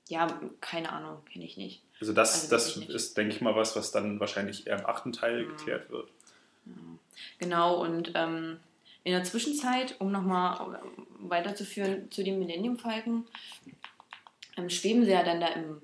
[0.07, 0.28] Ja,
[0.60, 1.84] keine Ahnung, kenne ich nicht.
[2.01, 5.12] Also das, also das ist, denke ich mal, was, was dann wahrscheinlich eher im achten
[5.14, 5.49] Teil Mhm.
[5.57, 6.10] geklärt wird.
[7.38, 8.60] Genau, und ähm,
[9.03, 10.80] in der Zwischenzeit, um nochmal
[11.20, 13.26] weiterzuführen zu den Millennium Falken,
[14.57, 15.82] ähm, schweben sie ja dann da im,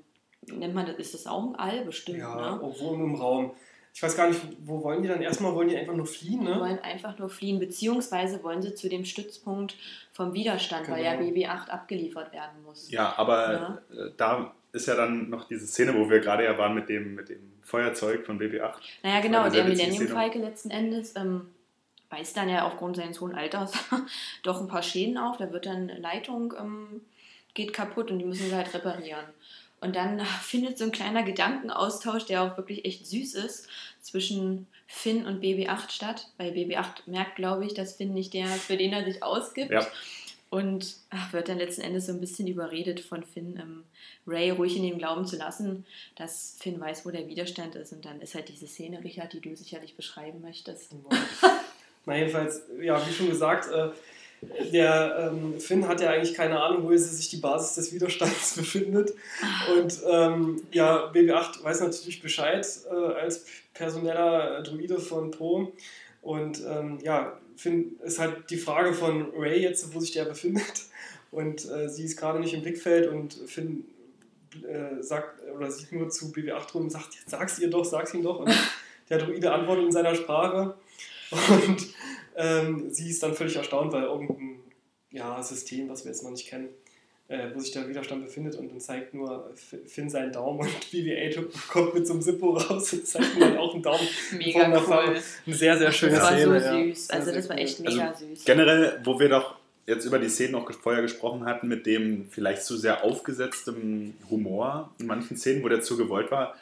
[0.48, 2.62] nennt man das, ist das auch ein All bestimmt, Ja, ne?
[2.64, 3.52] obwohl im Raum.
[3.96, 5.22] Ich weiß gar nicht, wo wollen die dann?
[5.22, 6.60] Erstmal wollen die einfach nur fliehen, Die ne?
[6.60, 9.78] wollen einfach nur fliehen, beziehungsweise wollen sie zu dem Stützpunkt
[10.12, 11.32] vom Widerstand, weil ja Genau.
[11.32, 12.92] BB-8 abgeliefert werden muss.
[12.92, 16.76] Ja, aber äh, da ist ja dann noch diese Szene, wo wir gerade ja waren
[16.76, 18.74] mit dem, mit dem Feuerzeug von BB-8.
[19.02, 20.10] Naja, genau, der Millennium.
[20.10, 21.48] Falke letzten Endes ähm,
[22.10, 23.72] weist dann ja aufgrund seines hohen Alters
[24.44, 25.38] doch ein paar Schäden auf.
[25.38, 27.02] Da wird dann eine Leitung ähm,
[27.54, 29.24] geht kaputt und die müssen sie halt reparieren.
[29.82, 33.68] Und dann findet so ein kleiner Gedankenaustausch, der auch wirklich echt süß ist,
[34.02, 36.30] zwischen Finn und BB-8 statt.
[36.38, 39.72] Weil BB-8 merkt, glaube ich, dass Finn nicht der, ist, für den er sich ausgibt.
[39.72, 39.86] Ja.
[40.50, 43.84] Und ach, wird dann letzten Endes so ein bisschen überredet von Finn, ähm,
[44.28, 47.92] Ray ruhig in dem Glauben zu lassen, dass Finn weiß, wo der Widerstand ist.
[47.92, 50.94] Und dann ist halt diese Szene, Richard, die du sicherlich beschreiben möchtest.
[52.06, 53.90] Na, jedenfalls, ja, wie schon gesagt, äh,
[54.72, 59.14] der ähm, Finn hat ja eigentlich keine Ahnung, wo sich die Basis des Widerstands befindet.
[59.76, 65.72] Und ähm, ja, BB-8 weiß natürlich Bescheid äh, als personeller Druide von Pro.
[66.22, 70.86] Und ähm, ja, Finn ist halt die Frage von Ray jetzt, wo sich der befindet.
[71.32, 73.86] Und äh, sie ist gerade nicht im Blickfeld und Finn
[74.64, 78.24] äh, sagt oder sieht nur zu BB-8 rum und sagt, sag's ihr doch, sag's ihm
[78.24, 78.40] doch.
[78.40, 78.54] Und
[79.10, 80.76] der Druide antwortet in seiner Sprache.
[81.32, 81.95] Und
[82.36, 84.60] ähm, sie ist dann völlig erstaunt, weil irgendein
[85.12, 86.70] ja, System, was wir jetzt noch nicht kennen,
[87.28, 89.52] äh, wo sich der Widerstand befindet und dann zeigt nur
[89.86, 93.58] Finn seinen Daumen und BB-8 kommt mit so einem Zippo raus und zeigt ihm dann
[93.58, 94.08] auch einen Daumen.
[94.38, 94.80] Mega cool.
[94.80, 95.22] Farbe.
[95.46, 96.60] Eine sehr, sehr schöne Das war Szene.
[96.60, 96.84] so ja.
[96.84, 97.10] süß.
[97.10, 98.46] Also Sehr, das war echt Also mega süß.
[98.46, 99.56] Generell, wo wir doch
[99.88, 104.92] jetzt über die Szenen noch vorher gesprochen hatten, mit dem vielleicht zu sehr aufgesetztem Humor
[105.00, 106.56] in manchen Szenen, wo der zu gewollt war.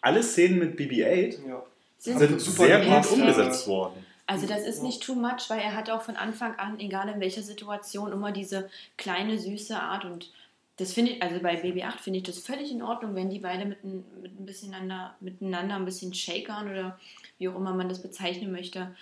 [0.00, 1.62] Alle Szenen mit BB-8 Ja.
[1.98, 4.04] Sind sind super sehr gut umgesetzt worden.
[4.26, 7.20] Also das ist nicht too much, weil er hat auch von Anfang an, egal in
[7.20, 10.30] welcher Situation, immer diese kleine, süße Art und
[10.78, 13.66] das finde ich, also bei BB8 finde ich das völlig in Ordnung, wenn die beide
[13.66, 16.98] mit, ein- mit ein bisschen einander, miteinander ein bisschen shakern oder
[17.38, 18.94] wie auch immer man das bezeichnen möchte.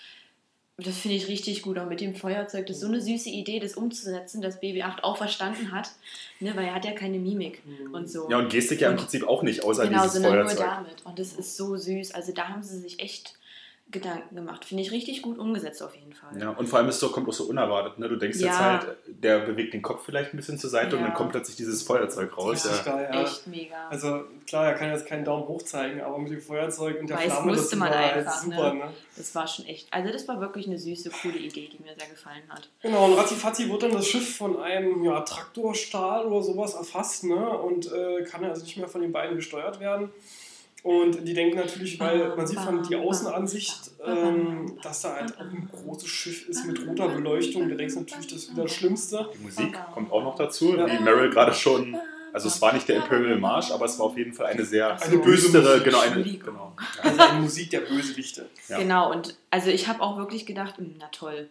[0.78, 2.66] Das finde ich richtig gut, auch mit dem Feuerzeug.
[2.66, 5.90] Das ist so eine süße Idee, das umzusetzen, dass BB8 auch verstanden hat,
[6.40, 7.62] ne, weil er hat ja keine Mimik
[7.92, 8.28] und so.
[8.30, 10.66] Ja, und Gestik ja im Prinzip auch nicht, außer Genau, dieses sondern nur Feuerzeug.
[10.66, 11.04] damit.
[11.06, 12.12] Und das ist so süß.
[12.12, 13.36] Also da haben sie sich echt
[13.90, 14.64] Gedanken gemacht.
[14.64, 16.40] Finde ich richtig gut umgesetzt auf jeden Fall.
[16.40, 17.98] Ja, und vor allem ist so, kommt auch so unerwartet.
[17.98, 18.08] Ne?
[18.08, 18.80] Du denkst jetzt Ja.
[18.80, 21.08] halt, der bewegt den Kopf vielleicht ein bisschen zur Seite und Ja.
[21.08, 22.52] dann kommt plötzlich dieses Feuerzeug raus.
[22.64, 22.92] Richtig Ja.
[22.92, 23.22] geil, ja.
[23.22, 23.88] Echt mega.
[23.88, 27.16] Also klar, er kann jetzt keinen Daumen hoch zeigen, aber mit dem Feuerzeug und der
[27.18, 28.78] Weil es Flamme, musste das man war halt einfach, super, ne?
[28.80, 28.92] ne?
[29.16, 29.92] Das war schon echt.
[29.92, 32.68] Also das war wirklich eine süße, coole Idee, die mir sehr gefallen hat.
[32.82, 37.36] Genau, und Ratzifatzi wird dann das Schiff von einem ja, Traktorstahl oder sowas erfasst, ne?
[37.58, 40.10] Und äh, kann also nicht mehr von den beiden gesteuert werden.
[40.82, 45.40] Und die denken natürlich, weil man sieht von die Außenansicht, ähm, dass da halt auch
[45.42, 47.68] ein großes Schiff ist mit roter Beleuchtung.
[47.68, 49.28] Du denkst natürlich, das ist wieder das Schlimmste.
[49.34, 50.86] Die Musik kommt auch noch dazu, Ja.
[50.86, 51.96] wie Meryl gerade schon.
[52.32, 55.00] Also es war nicht der Imperial Marsch, aber es war auf jeden Fall eine sehr
[55.02, 55.84] Eine düstere, Musik.
[55.84, 56.76] genau, eine, genau.
[57.02, 58.48] Also eine Musik der Bösewichte.
[58.68, 58.78] Ja.
[58.78, 61.48] Genau, und also ich habe auch wirklich gedacht, hm, na toll.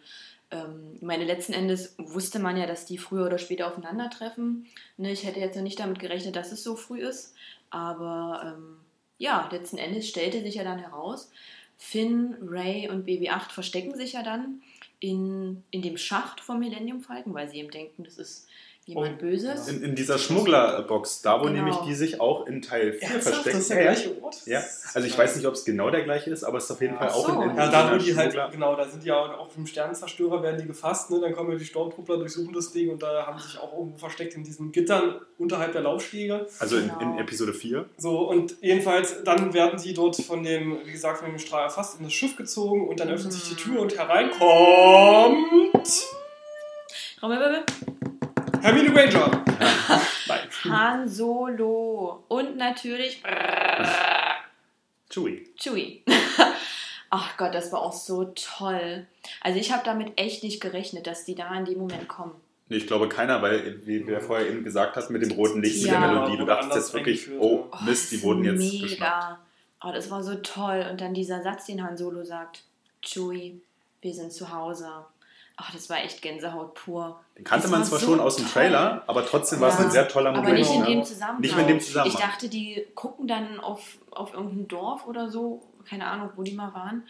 [0.51, 4.65] Ähm, meine letzten Endes wusste man ja, dass die früher oder später aufeinandertreffen.
[4.97, 7.35] Ne, ich hätte jetzt noch nicht damit gerechnet, dass es so früh ist.
[7.69, 8.77] Aber ähm,
[9.19, 11.29] ja, letzten Endes stellte sich ja dann heraus,
[11.77, 14.61] Finn, Ray und BB-8 verstecken sich ja dann
[14.99, 18.47] in, in dem Schacht vom Millennium Falcon, weil sie eben denken, das ist
[18.89, 19.67] jemand Oh, Böses.
[19.67, 21.55] In, in dieser Schmugglerbox, da wo Genau.
[21.57, 23.55] nämlich die sich auch in Teil 4 Ernsthaft, versteckt.
[23.55, 24.41] das ist der Ja, gleiche Ort?
[24.45, 24.63] Ja,
[24.93, 26.93] also ich weiß nicht, ob es genau der gleiche ist, aber es ist auf jeden
[26.95, 26.99] Ja.
[26.99, 27.41] Fall auch so.
[27.41, 30.43] in, in Ja, da wo die halt, genau, da sind die ja auch im Sternenzerstörer
[30.43, 31.19] werden die gefasst, ne?
[31.21, 33.97] dann kommen ja die Sturmtruppler, durchsuchen das Ding und da haben sie sich auch irgendwo
[33.97, 36.47] versteckt in diesen Gittern unterhalb der Laufstege.
[36.59, 36.99] Also in, Genau.
[37.13, 37.85] in Episode 4.
[37.97, 41.97] So, und jedenfalls, dann werden die dort von dem, wie gesagt, von dem Strahl erfasst,
[41.99, 44.39] in das Schiff gezogen und dann öffnet sich die Tür und hereinkommt
[47.19, 47.63] Trommelwirbel.
[48.61, 49.43] Hermine Granger.
[50.27, 50.39] Nein.
[50.65, 52.23] Han Solo.
[52.27, 53.21] Und natürlich
[55.09, 55.47] Chewie.
[55.57, 56.03] Chewie.
[57.09, 59.07] Ach Gott, das war auch so toll.
[59.41, 62.33] Also ich habe damit echt nicht gerechnet, dass die da in dem Moment kommen.
[62.67, 65.81] Nee, ich glaube keiner, weil, wie wir vorher eben gesagt hast, mit dem roten Licht,
[65.81, 65.99] mit Ja.
[66.01, 68.91] der Melodie, du dachtest jetzt wirklich, oh Mist, die wurden jetzt geschnappt.
[68.91, 69.39] mega.
[69.83, 70.85] Oh, das war so toll.
[70.91, 72.61] Und dann dieser Satz, den Han Solo sagt:
[73.01, 73.59] Chewie,
[74.01, 74.87] wir sind zu Hause.
[75.61, 77.19] Ach, das war echt Gänsehaut pur.
[77.37, 78.53] Den kannte Das man war zwar so schon aus dem toll.
[78.63, 79.85] Trailer, aber trotzdem war es Ja.
[79.85, 80.57] ein sehr toller Aber Moment.
[80.59, 81.41] nicht in dem Zusammenhang.
[81.41, 82.17] Nicht in dem Zusammenhang.
[82.17, 86.53] Ich dachte, die gucken dann auf, auf irgendein Dorf oder so, keine Ahnung, wo die
[86.53, 87.03] mal waren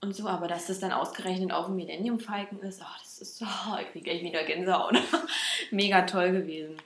[0.00, 3.36] und so, aber dass das dann ausgerechnet auf dem Millennium Falcon ist, ach, das ist
[3.36, 3.44] so,
[3.82, 4.94] ich kriege echt wieder Gänsehaut.
[5.70, 6.76] Mega toll gewesen.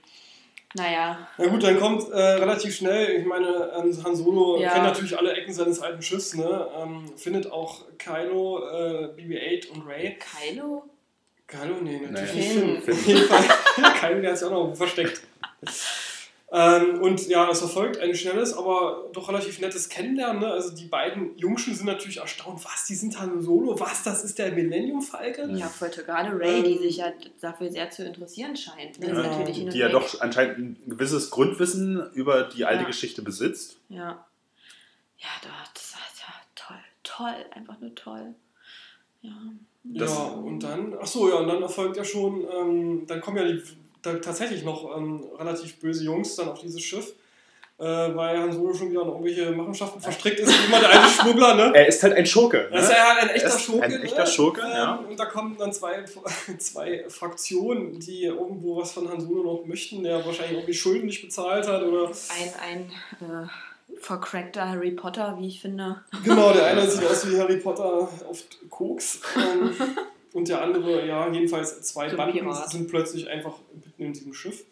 [0.77, 4.71] Naja, Na gut, dann kommt äh, relativ schnell, ich meine, ähm, Han Solo Ja.
[4.73, 6.69] kennt natürlich alle Ecken seines alten Schiffs, ne?
[6.77, 10.19] ähm, findet auch Kylo, äh, BB-8 und Ray.
[10.19, 10.83] Kylo?
[11.47, 11.81] Kylo?
[11.83, 12.83] Nee, natürlich Finn.
[12.83, 12.95] Finn.
[12.95, 14.21] Auf jeden Fall.
[14.23, 15.23] Der hat sich auch noch versteckt.
[16.53, 20.41] Ähm, und ja, es verfolgt ein schnelles, aber doch relativ nettes Kennenlernen.
[20.41, 20.47] Ne?
[20.53, 24.39] Also die beiden Jungschen sind natürlich erstaunt, was, die sind Han Solo, was, das ist
[24.39, 25.57] der Millennium Falcon?
[25.57, 26.05] Ja, voll toll.
[26.05, 26.79] Gerade Ray, die Ähm.
[26.79, 29.01] sich ja dafür sehr zu interessieren scheint.
[29.01, 29.09] Ne?
[29.09, 29.93] Ja, und die ja weg.
[29.93, 32.87] doch anscheinend ein gewisses Grundwissen über die alte Ja.
[32.87, 33.79] Geschichte besitzt.
[33.89, 34.25] Ja.
[35.19, 35.29] Ja,
[35.75, 36.77] das war ja toll.
[37.03, 38.35] Toll, einfach nur toll.
[39.23, 39.33] Ja.
[39.85, 43.37] Das- ja, und dann, ach so, ja, und dann erfolgt ja schon, ähm, dann kommen
[43.37, 43.63] ja die,
[44.03, 47.13] da tatsächlich noch ähm, relativ böse Jungs dann auf dieses Schiff,
[47.79, 51.09] äh, weil Han Solo schon wieder in irgendwelche Machenschaften verstrickt ist, wie immer der alte
[51.09, 51.73] Schmuggler, ne?
[51.75, 52.69] Er ist halt ein Schurke.
[52.71, 52.95] Er ist Ne?
[52.95, 53.85] ja halt ein Er echter ist Schurke.
[53.85, 54.27] ein echter ne?
[54.27, 54.95] Schurke, ähm, ja.
[55.09, 56.05] Und da kommen dann zwei,
[56.59, 61.21] zwei Fraktionen, die irgendwo was von Han Solo noch möchten, der wahrscheinlich irgendwie Schulden nicht
[61.23, 62.07] bezahlt hat oder.
[62.07, 63.47] Ein, ein äh,
[64.01, 66.03] vercrackter Harry Potter, wie ich finde.
[66.25, 69.21] Genau, der eine sieht aus wie Harry Potter auf Koks.
[69.37, 69.71] Ähm,
[70.33, 72.71] und der andere, ja, jedenfalls zwei So Banden Pirat.
[72.71, 74.65] sind plötzlich einfach mitten in diesem Schiff.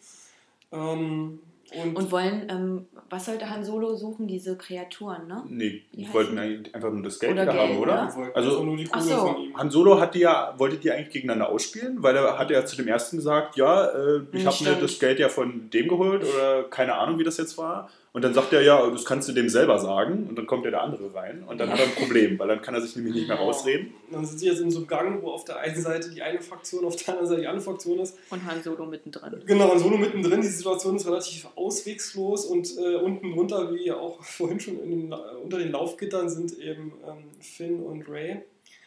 [0.71, 1.39] Ähm,
[1.81, 4.27] und, Und wollen, ähm, was sollte Han Solo suchen?
[4.27, 5.43] Diese Kreaturen, ne?
[5.47, 8.09] Nee, die wollten eigentlich einfach nur das Geld Oder wieder Geld, haben, oder?
[8.11, 9.17] die wollten Also- nur die Kohle so.
[9.17, 9.57] von ihm.
[9.57, 12.75] Han Solo hat die ja, wollte die eigentlich gegeneinander ausspielen, weil er hat ja zu
[12.75, 16.23] dem ersten gesagt, ja, äh, ich Hm, habe mir das Geld ja von dem geholt
[16.23, 17.89] oder keine Ahnung, wie das jetzt war.
[18.13, 20.27] Und dann sagt er, ja, das kannst du dem selber sagen.
[20.29, 22.61] Und dann kommt ja der andere rein und dann hat er ein Problem, weil dann
[22.61, 23.91] kann er sich nämlich nicht mehr rausreden.
[24.11, 26.39] Dann sind sie jetzt in so einem Gang, wo auf der einen Seite die eine
[26.39, 28.15] Fraktion, auf der anderen Seite die andere Fraktion ist.
[28.29, 29.41] Und Han Solo mittendrin.
[29.47, 34.21] Genau, und Solo mittendrin, die Situation ist relativ auswegslos und äh, unten drunter, wie auch
[34.23, 38.41] vorhin schon in den, La- unter den Laufgittern, sind eben ähm, Finn und Ray.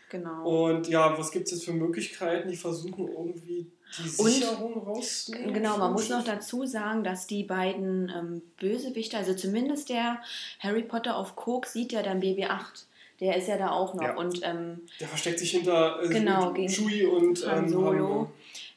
[0.08, 0.68] Genau.
[0.68, 2.48] Und ja, was gibt es jetzt für Möglichkeiten?
[2.48, 3.66] Die versuchen irgendwie
[3.98, 5.54] die Und- Sicherung rauszunehmen.
[5.54, 10.20] Genau, man muss noch dazu sagen, dass die beiden ähm, Bösewichte, also zumindest der
[10.60, 12.84] Harry Potter auf Coke sieht ja dann BB-8.
[13.20, 14.02] Der ist ja da auch noch.
[14.02, 14.16] Ja.
[14.16, 18.30] Und ähm, Der versteckt sich hinter äh, Genau, Chewie und Han ähm, Solo.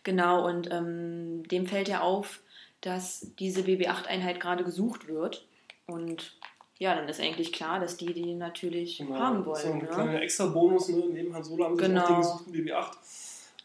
[0.04, 2.40] Genau, und ähm, dem fällt ja auf,
[2.82, 5.46] dass diese BB-8-Einheit gerade gesucht wird.
[5.88, 6.34] Und
[6.78, 9.74] ja, dann ist eigentlich klar, dass die die natürlich Genau, haben ist so wollen.
[9.74, 9.88] ein Ne?
[9.88, 11.04] kleiner extra Bonus, ne?
[11.12, 12.04] neben Han Solo haben sie Genau.
[12.04, 12.92] auch den gesuchten BB-8.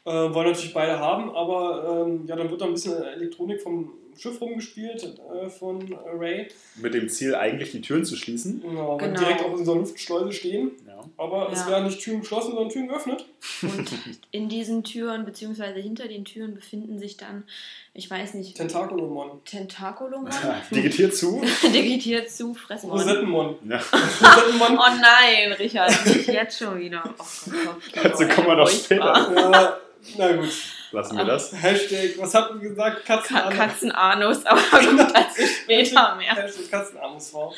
[0.07, 3.93] Äh, wollen natürlich beide haben, aber ähm, ja, dann wird da ein bisschen Elektronik vom
[4.17, 5.03] Schiff rumgespielt
[5.43, 6.47] äh, von Ray.
[6.77, 8.61] Mit dem Ziel, eigentlich die Türen zu schließen.
[8.61, 9.19] Genau, weil Genau.
[9.21, 10.73] direkt auch in dieser Luftschleuse stehen.
[10.87, 11.01] Ja.
[11.17, 11.71] Aber es Ja.
[11.71, 13.25] werden nicht Türen geschlossen, sondern Türen geöffnet.
[13.63, 13.91] Und
[14.31, 17.43] in diesen Türen, beziehungsweise hinter den Türen, befinden sich dann,
[17.95, 19.43] ich weiß nicht, Tentakulomon.
[19.47, 20.31] Tentakulomon,
[20.71, 21.43] Digitiert zu.
[21.65, 22.93] digitiert zu, Fressmon.
[22.99, 23.57] Rosettenmon.
[23.69, 23.79] Ja.
[23.79, 24.79] Rosettenmon.
[24.79, 27.03] Oh nein, Richard, nicht jetzt schon wieder.
[27.05, 27.71] Oh Gott, Kopfkino,
[28.03, 29.81] Dazu kommen wir noch furchtbar.
[30.17, 30.53] Na gut.
[30.93, 31.53] Lassen wir das.
[31.53, 33.05] Hashtag, was hatten wir gesagt?
[33.05, 33.53] Ka Katzenarm.
[33.53, 36.35] Katzenanus, aber gut, dazu später mehr.
[36.35, 37.53] Hashtag Katzenarmusfrau.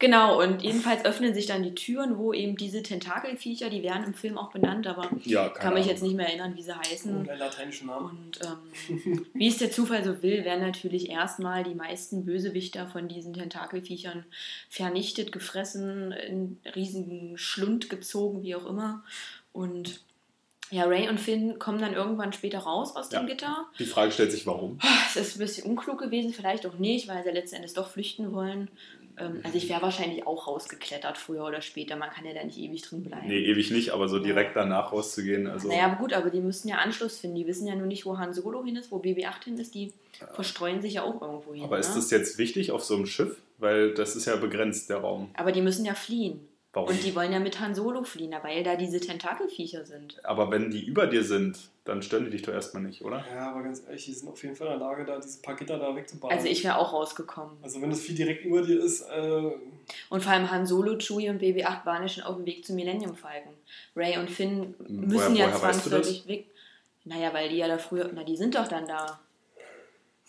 [0.00, 4.12] Genau, und jedenfalls öffnen sich dann die Türen, wo eben diese Tentakelviecher, die werden im
[4.14, 5.88] Film auch benannt, aber Ja, kann mich Ahnung.
[5.88, 7.16] jetzt nicht mehr erinnern, wie sie heißen.
[7.16, 8.08] Und ein lateinischer Name.
[8.08, 13.08] Und ähm, wie es der Zufall so will, werden natürlich erstmal die meisten Bösewichter von
[13.08, 14.26] diesen Tentakelviechern
[14.68, 19.04] vernichtet, gefressen, in riesigen Schlund gezogen, wie auch immer.
[19.52, 20.00] Und
[20.74, 23.26] ja, Ray und Finn kommen dann irgendwann später raus aus dem Ja.
[23.26, 23.66] Gitter.
[23.78, 24.78] Die Frage stellt sich, warum?
[25.08, 28.32] Es ist ein bisschen unklug gewesen, vielleicht auch nicht, weil sie letzten Endes doch flüchten
[28.32, 28.68] wollen.
[29.16, 31.94] Ähm, also ich wäre wahrscheinlich auch rausgeklettert, früher oder später.
[31.96, 33.28] Man kann ja da nicht ewig drin bleiben.
[33.28, 35.46] Nee, ewig nicht, aber so direkt danach rauszugehen.
[35.46, 37.36] Also, Naja, aber gut, aber die müssen ja Anschluss finden.
[37.36, 39.74] Die wissen ja nur nicht, wo Han Solo hin ist, wo BB-8 hin ist.
[39.74, 39.92] Die
[40.34, 41.62] verstreuen sich ja auch irgendwo hin.
[41.64, 41.96] aber ist ne?
[41.96, 43.36] das jetzt wichtig auf so einem Schiff?
[43.58, 45.30] Weil das ist ja begrenzt, der Raum.
[45.34, 46.48] aber die müssen ja fliehen.
[46.74, 46.88] Warum?
[46.90, 50.22] Und die wollen ja mit Han Solo fliehen, weil da diese Tentakelviecher sind.
[50.24, 53.24] aber wenn die über dir sind, dann stören die dich doch erstmal nicht, oder?
[53.32, 55.54] Ja, aber ganz ehrlich, die sind auf jeden Fall in der Lage, da diese paar
[55.54, 56.32] Gitter da wegzubauen.
[56.32, 57.56] Also ich wäre auch rausgekommen.
[57.62, 59.52] Also wenn das Vieh direkt über dir ist, äh,
[60.08, 62.76] Und vor allem Han Solo, Chewie und BB-8 waren ja schon auf dem Weg zum
[62.76, 63.52] Millennium Falcon.
[63.94, 66.46] Ray und Finn müssen Woher- ja woher weißt du zwangsläufig weg.
[67.04, 69.20] Naja, weil die ja da früher, na die sind doch dann da.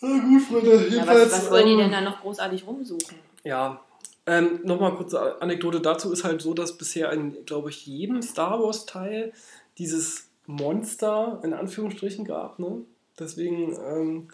[0.00, 1.32] na gut, Freunde, jedenfalls.
[1.32, 3.16] was, was wollen die ähm, denn da noch großartig rumsuchen?
[3.44, 3.80] Ja,
[4.26, 8.60] Ähm, Nochmal kurze Anekdote dazu ist halt so, dass bisher in, glaube ich, jedem Star
[8.62, 9.32] Wars-Teil
[9.78, 12.58] dieses Monster in Anführungsstrichen gab.
[12.58, 12.78] Ne?
[13.18, 14.28] Deswegen, ähm,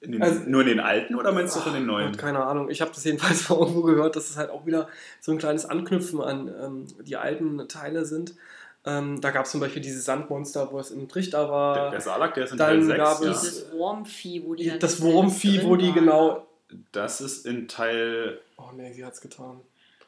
[0.00, 2.08] In den, Also- nur in den alten oder meinst du auch in den neuen?
[2.12, 4.86] Gott, keine Ahnung, ich habe das jedenfalls mal irgendwo gehört, dass es halt auch wieder
[5.20, 8.34] so ein kleines Anknüpfen an ähm, die alten Teile sind.
[8.84, 11.74] Ähm, da gab es zum Beispiel dieses Sandmonster, wo es im Trichter war.
[11.74, 12.98] Der, der Salak, der ist in Dann Teil 6.
[12.98, 13.30] gab Ja.
[13.30, 16.46] es- Dieses Wurmvieh, wo die das Wurmvieh, wo die genau.
[16.92, 18.40] Das ist in Teil.
[18.56, 19.60] Oh nee, sie hat's getan.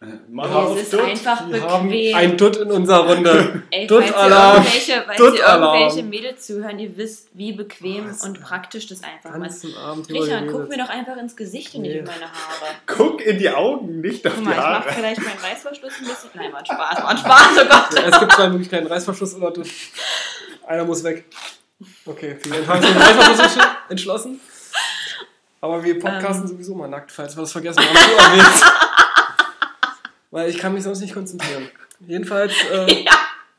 [0.02, 1.00] Äh, Ja, auf es ist Dutt.
[1.04, 2.16] einfach Wir haben bequem.
[2.16, 3.62] ein Dutt in unserer Runde.
[3.70, 4.56] Ey, Dutt-Alarm.
[4.62, 8.22] irgendwelche, falls ihr irgendwelche Mädels zuhören, ihr wisst, wie bequem Was?
[8.22, 9.64] und praktisch das einfach ist.
[10.10, 11.98] Richard, guck mir doch einfach ins Gesicht und nicht Nee.
[12.00, 12.74] in meine Haare.
[12.86, 14.92] Guck in die Augen, nicht auf Guck die mal, ich mach Haare.
[14.92, 16.30] vielleicht meinen Reißverschluss ein bisschen.
[16.34, 18.04] Nein, war ein Spaß, war ein Spaß, oh Gott.
[18.06, 19.68] Es gibt zwei Möglichkeiten, Reißverschluss oder Dutt.
[20.66, 21.24] Einer muss weg.
[22.04, 22.68] Okay, vielen Dank.
[22.68, 24.40] Haben wir den Reißverschluss entschlossen?
[25.66, 26.48] Aber wir podcasten Ähm.
[26.48, 28.62] sowieso mal nackt, falls wir das vergessen haben.
[30.30, 31.68] Weil ich kann mich sonst nicht konzentrieren.
[32.06, 33.12] Jedenfalls, äh, Ja.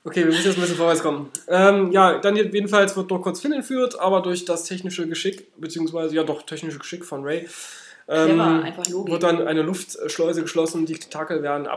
[0.05, 1.30] okay, wir müssen jetzt ein bisschen vorwärts kommen.
[1.49, 6.16] Ähm, ja, dann jedenfalls wird noch kurz Finn entführt, aber durch das technische Geschick, beziehungsweise
[6.16, 7.45] ja doch technische Geschick von Ray,
[8.08, 9.12] Clever, einfach Logik.
[9.12, 11.68] wird dann eine Luftschleuse geschlossen, die Tentakel werden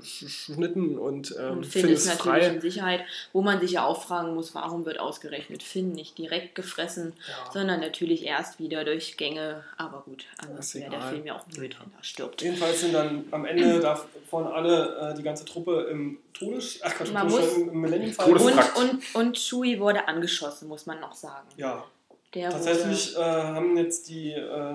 [0.00, 2.54] abgeschnitten und, ähm, Und Finn, Finn ist ist natürlich frei.
[2.54, 3.00] in Sicherheit,
[3.32, 7.52] wo man sich ja auch fragen muss, warum wird ausgerechnet Finn nicht direkt gefressen, Ja.
[7.52, 9.62] sondern natürlich erst wieder durch Gänge.
[9.76, 11.00] Aber gut, ansonsten wäre der.
[11.02, 12.42] Film ja auch blöd, wenn er stirbt.
[12.42, 13.78] Jedenfalls sind dann am Ende
[14.28, 16.80] davon alle, äh, die ganze Truppe im Todes...
[16.82, 21.14] Ach Quatsch, Man muss- im Millennium Und, und, und Chewie wurde angeschossen, muss man noch
[21.14, 21.46] sagen.
[21.56, 21.84] Ja,
[22.34, 24.32] Der tatsächlich äh, haben jetzt die...
[24.32, 24.74] Äh,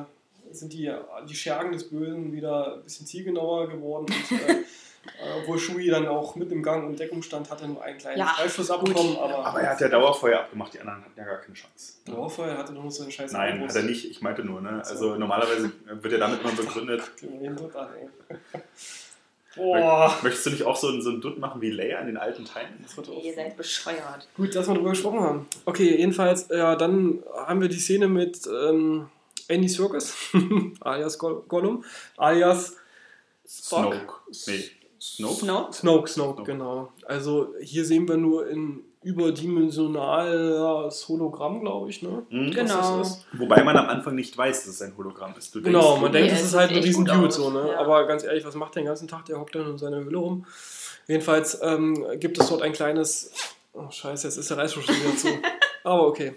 [0.53, 0.91] sind die,
[1.29, 4.05] die Schergen des Bösen wieder ein bisschen zielgenauer geworden.
[4.05, 7.67] Und, äh, äh, obwohl Shui dann auch mit im Gang und Deckung stand, hat er
[7.67, 9.17] nur einen kleinen Ja, Freischuss abbekommen.
[9.17, 11.93] Aber, Aber er hat ja Dauerfeuer abgemacht, die anderen hatten ja gar keine Chance.
[12.05, 13.75] Dauerfeuer hatte nur so eine scheiße Nein, Armbrust.
[13.75, 14.05] hat er nicht.
[14.09, 14.81] Ich meinte nur, ne?
[14.85, 17.01] Also normalerweise wird ja damit immer begründet.
[19.55, 20.17] Boah.
[20.23, 22.45] Möchtest du nicht auch so, einen- so einen Dutt machen wie Leia in den alten
[22.45, 22.85] Teilen?
[23.21, 24.27] Ihr seid bescheuert.
[24.37, 25.47] Gut, dass wir darüber gesprochen haben.
[25.65, 29.09] Okay, jedenfalls, ja, dann haben wir die Szene mit ähm,
[29.51, 30.13] Andy Serkis,
[30.81, 31.83] alias Go- Gollum,
[32.17, 32.75] alias
[33.47, 33.93] Spock.
[34.31, 34.47] Snoke.
[34.47, 34.63] Nee,
[34.99, 35.35] Snoke?
[35.39, 35.73] Snoke?
[35.73, 36.91] Snoke, Snoke, genau.
[37.05, 42.23] Also hier sehen wir nur in überdimensionales Hologramm, glaube ich, ne?
[42.29, 42.51] Mhm.
[42.51, 43.03] Genau.
[43.33, 45.53] Wobei man am Anfang nicht weiß, dass es ein Hologramm ist.
[45.55, 47.69] Du Genau, denkst, man denkt, es ist halt ein riesen Dude, so, ne?
[47.71, 47.79] ja.
[47.79, 49.25] Aber ganz ehrlich, was macht der den ganzen Tag?
[49.25, 50.45] Der hockt dann in seiner Höhle rum.
[51.07, 53.31] Jedenfalls ähm, gibt es dort ein kleines.
[53.73, 55.27] Oh, Scheiße, jetzt ist der Reißverschluss wieder zu.
[55.83, 56.35] Aber okay.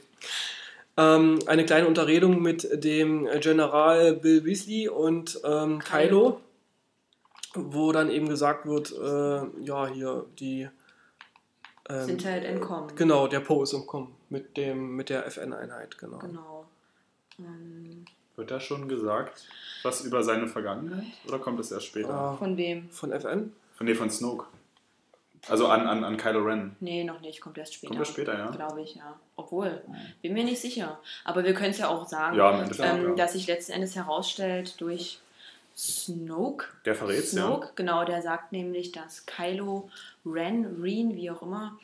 [0.96, 6.40] Ähm, eine kleine Unterredung mit dem General Bill Weasley und ähm, Kylo,
[7.54, 10.68] wo dann eben gesagt wird, äh, ja, hier die.
[11.88, 12.94] ähm, Sind halt entkommen.
[12.94, 16.18] Genau, der Poe ist entkommen mit, dem, mit der FN-Einheit, genau.
[16.18, 16.66] Genau.
[17.40, 18.04] Ähm,
[18.36, 19.48] Wird da schon gesagt,
[19.82, 21.04] was über seine Vergangenheit?
[21.26, 22.10] Oder kommt das erst später?
[22.10, 22.88] Ah, von wem?
[22.90, 23.52] von FN?
[23.76, 24.46] Von, nee, von Snoke.
[25.48, 26.76] Also an, an, an Kylo Ren.
[26.80, 27.88] Nee, noch nicht, kommt erst später.
[27.88, 28.50] Kommt das später, ja?
[28.50, 29.18] Glaube ich, ja.
[29.36, 29.82] Obwohl,
[30.22, 30.98] bin mir nicht sicher.
[31.24, 33.14] Aber wir können es ja auch sagen, Ja, ähm, ja.
[33.14, 35.20] dass sich letzten Endes herausstellt durch
[35.76, 36.66] Snoke.
[36.84, 37.42] Der verrät's, ja.
[37.42, 39.90] Snoke, genau, der sagt nämlich, dass Kylo
[40.24, 41.78] Ren, Reen, wie auch immer,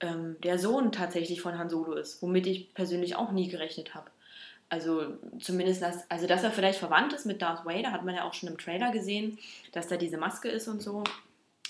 [0.00, 4.10] ähm, der Sohn tatsächlich von Han Solo ist, womit ich persönlich auch nie gerechnet habe.
[4.68, 8.24] Also zumindest, dass, also dass er vielleicht verwandt ist mit Darth Vader, hat man ja
[8.24, 9.38] auch schon im Trailer gesehen,
[9.72, 11.04] dass da diese Maske ist und so.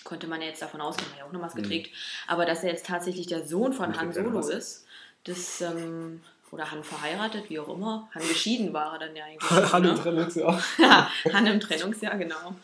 [0.04, 1.66] Konnte man ja jetzt davon ausgehen, weil er auch eine Maske Mhm.
[1.66, 1.90] trägt.
[2.26, 4.86] Aber dass er jetzt tatsächlich der Sohn von Han Solo ist,
[5.24, 8.08] das, ähm, oder Han verheiratet, wie auch immer.
[8.14, 9.68] Han geschieden war er dann ja eigentlich.
[9.70, 9.94] Schon, ne?
[9.94, 10.62] Trennungsjahr.
[10.78, 12.54] Ja, Han im Trennungsjahr, genau.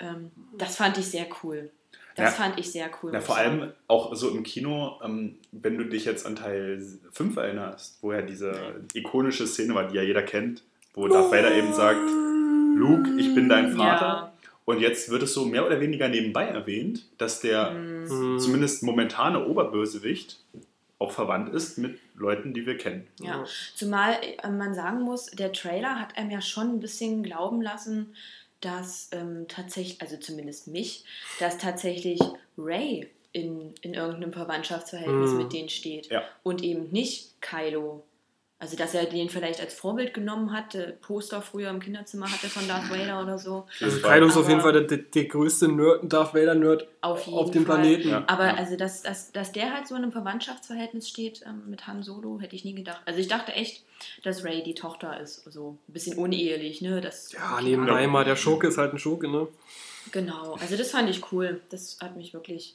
[0.00, 1.70] Ähm, das fand ich sehr cool.
[2.16, 2.42] Das Ja.
[2.44, 3.12] fand ich sehr cool.
[3.14, 3.60] Ja, vor sagen.
[3.60, 8.12] allem auch so im Kino, ähm, wenn du dich jetzt an Teil 5 erinnerst, wo
[8.12, 10.62] ja diese ikonische Szene war, die ja jeder kennt,
[10.94, 12.00] wo Darth Vader eben sagt,
[12.74, 14.06] Luke, ich bin dein Vater.
[14.06, 14.32] Ja.
[14.68, 18.10] Und jetzt wird es so mehr oder weniger nebenbei erwähnt, dass der Mhm.
[18.10, 18.38] Hm.
[18.38, 20.40] zumindest momentane Oberbösewicht
[20.98, 23.06] auch verwandt ist mit Leuten, die wir kennen.
[23.18, 27.62] Ja, zumal äh, man sagen muss, der Trailer hat einem ja schon ein bisschen glauben
[27.62, 28.14] lassen,
[28.60, 31.04] dass ähm, tatsächlich, also zumindest mich,
[31.40, 32.20] dass tatsächlich
[32.58, 35.38] Ray in, in irgendeinem Verwandtschaftsverhältnis Mhm.
[35.38, 36.24] mit denen steht Ja.
[36.42, 38.04] und eben nicht Kylo.
[38.60, 42.48] Also, dass er den vielleicht als Vorbild genommen hat, äh, Poster früher im Kinderzimmer hatte
[42.48, 43.66] von Darth Vader oder so.
[43.80, 44.00] Also.
[44.00, 47.78] Kylo ist auf jeden Fall der, der größte Nerd, Darth Vader-Nerd Auf auf dem Fall.
[47.80, 48.08] Planeten.
[48.08, 48.24] Ja.
[48.26, 48.54] Aber Ja.
[48.56, 52.40] also, dass, dass, dass der halt so in einem Verwandtschaftsverhältnis steht ähm, mit Han Solo,
[52.40, 53.00] hätte ich nie gedacht.
[53.04, 53.84] Also ich dachte echt,
[54.24, 55.44] dass Ray die Tochter ist.
[55.52, 57.00] So ein bisschen unehelich, ne?
[57.00, 59.46] Das, Ja, nebenbei mal, der Schurke ist halt ein Schurke, ne?
[60.10, 61.60] Genau, also das fand ich cool.
[61.70, 62.72] Das hat mich wirklich,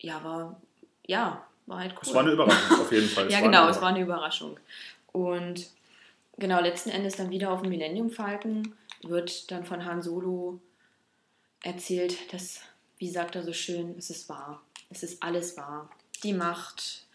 [0.00, 0.60] ja, war,
[1.06, 2.00] ja, war halt cool.
[2.02, 3.30] Es war eine Überraschung, auf jeden Fall.
[3.30, 4.58] ja, genau, es war eine Überraschung.
[5.12, 5.68] Und
[6.38, 10.60] genau, letzten Endes dann wieder auf dem Millennium Falcon wird dann von Han Solo
[11.62, 12.60] erzählt, dass,
[12.98, 14.62] wie sagt er so schön, es ist wahr.
[14.90, 15.90] Es ist alles wahr.
[16.22, 17.06] Die Macht,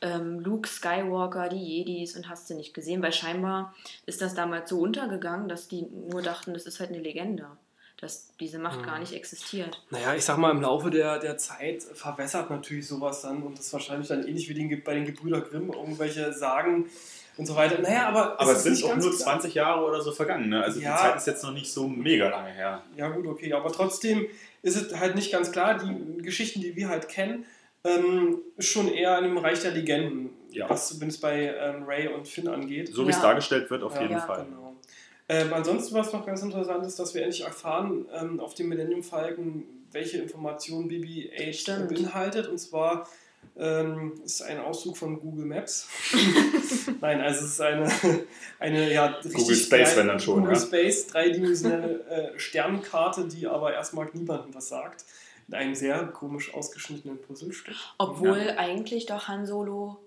[0.00, 3.74] ähm, Luke Skywalker, die Jedis und hast du nicht gesehen, weil scheinbar
[4.06, 7.46] ist das damals so untergegangen, dass die nur dachten, das ist halt eine Legende.
[8.00, 8.86] Dass diese Macht Mhm.
[8.86, 9.80] gar nicht existiert.
[9.90, 13.72] Naja, ich sag mal, im Laufe der, der Zeit verwässert natürlich sowas dann und das
[13.72, 16.86] wahrscheinlich dann ähnlich wie den, bei den Gebrüder Grimm, irgendwelche Sagen
[17.36, 17.80] und so weiter.
[17.80, 19.12] Naja, aber, Aber ist es sind auch nur klar.
[19.38, 20.48] 20 Jahre oder so vergangen.
[20.48, 20.62] Ne?
[20.62, 20.96] Also Ja.
[20.96, 22.82] die Zeit ist jetzt noch nicht so mega lange her.
[22.96, 23.52] Ja, gut, okay.
[23.52, 24.26] Aber trotzdem
[24.62, 25.78] ist es halt nicht ganz klar.
[25.78, 27.44] Die Geschichten, die wir halt kennen,
[27.84, 30.68] ähm, ist schon eher in dem Reich der Legenden, Ja.
[30.70, 32.88] was zumindest bei ähm, Ray und Finn angeht.
[32.92, 33.22] So wie es Ja.
[33.22, 34.44] dargestellt wird, auf Ja, jeden ja, Fall.
[34.46, 34.63] Genau.
[35.28, 39.02] Ähm, ansonsten, was noch ganz interessant ist, dass wir endlich erfahren ähm, auf dem Millennium
[39.02, 41.88] Falcon, welche Informationen BB-8 Stimmt.
[41.88, 42.46] beinhaltet.
[42.48, 43.08] Und zwar
[43.56, 45.88] ähm, ist ein Auszug von Google Maps.
[47.00, 47.90] Nein, also es ist eine,
[48.58, 50.60] eine ja, Google Space, drei- wenn dann schon, Google ja.
[50.60, 52.04] Space, dreidimensionelle
[52.34, 55.04] äh, Sternenkarte, die aber erstmal niemandem was sagt.
[55.48, 57.74] In einem sehr komisch ausgeschnittenen Puzzlestück.
[57.98, 59.98] Obwohl eigentlich doch Han Solo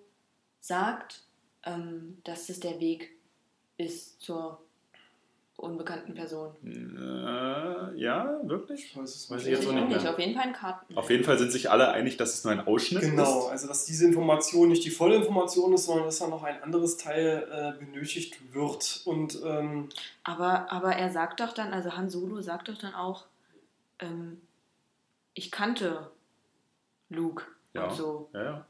[0.59, 1.22] sagt,
[1.63, 3.11] ähm, dass es der Weg
[3.78, 4.59] ist zur
[5.58, 6.55] unbekannten Person.
[6.64, 8.86] Äh, ja, wirklich?
[8.86, 9.47] Ich weiß es Weiß nicht.
[9.47, 10.01] ich jetzt ich nicht nicht.
[10.03, 10.12] mehr.
[10.12, 10.95] Auf jeden Fall Karten.
[10.97, 13.51] Auf jeden Fall sind sich alle einig, dass es nur ein Ausschnitt Genau, ist.
[13.51, 16.97] also dass diese Information nicht die volle Information ist, sondern dass da noch ein anderes
[16.97, 19.01] Teil äh, benötigt wird.
[19.05, 19.89] Und ähm,
[20.24, 23.26] Aber, aber er sagt doch dann, also Han Solo sagt doch dann auch,
[23.99, 24.39] ähm,
[25.34, 26.12] ich kannte
[27.10, 27.43] Luke
[27.74, 27.86] Ja.
[27.86, 28.30] und so.
[28.34, 28.66] Ja, ja.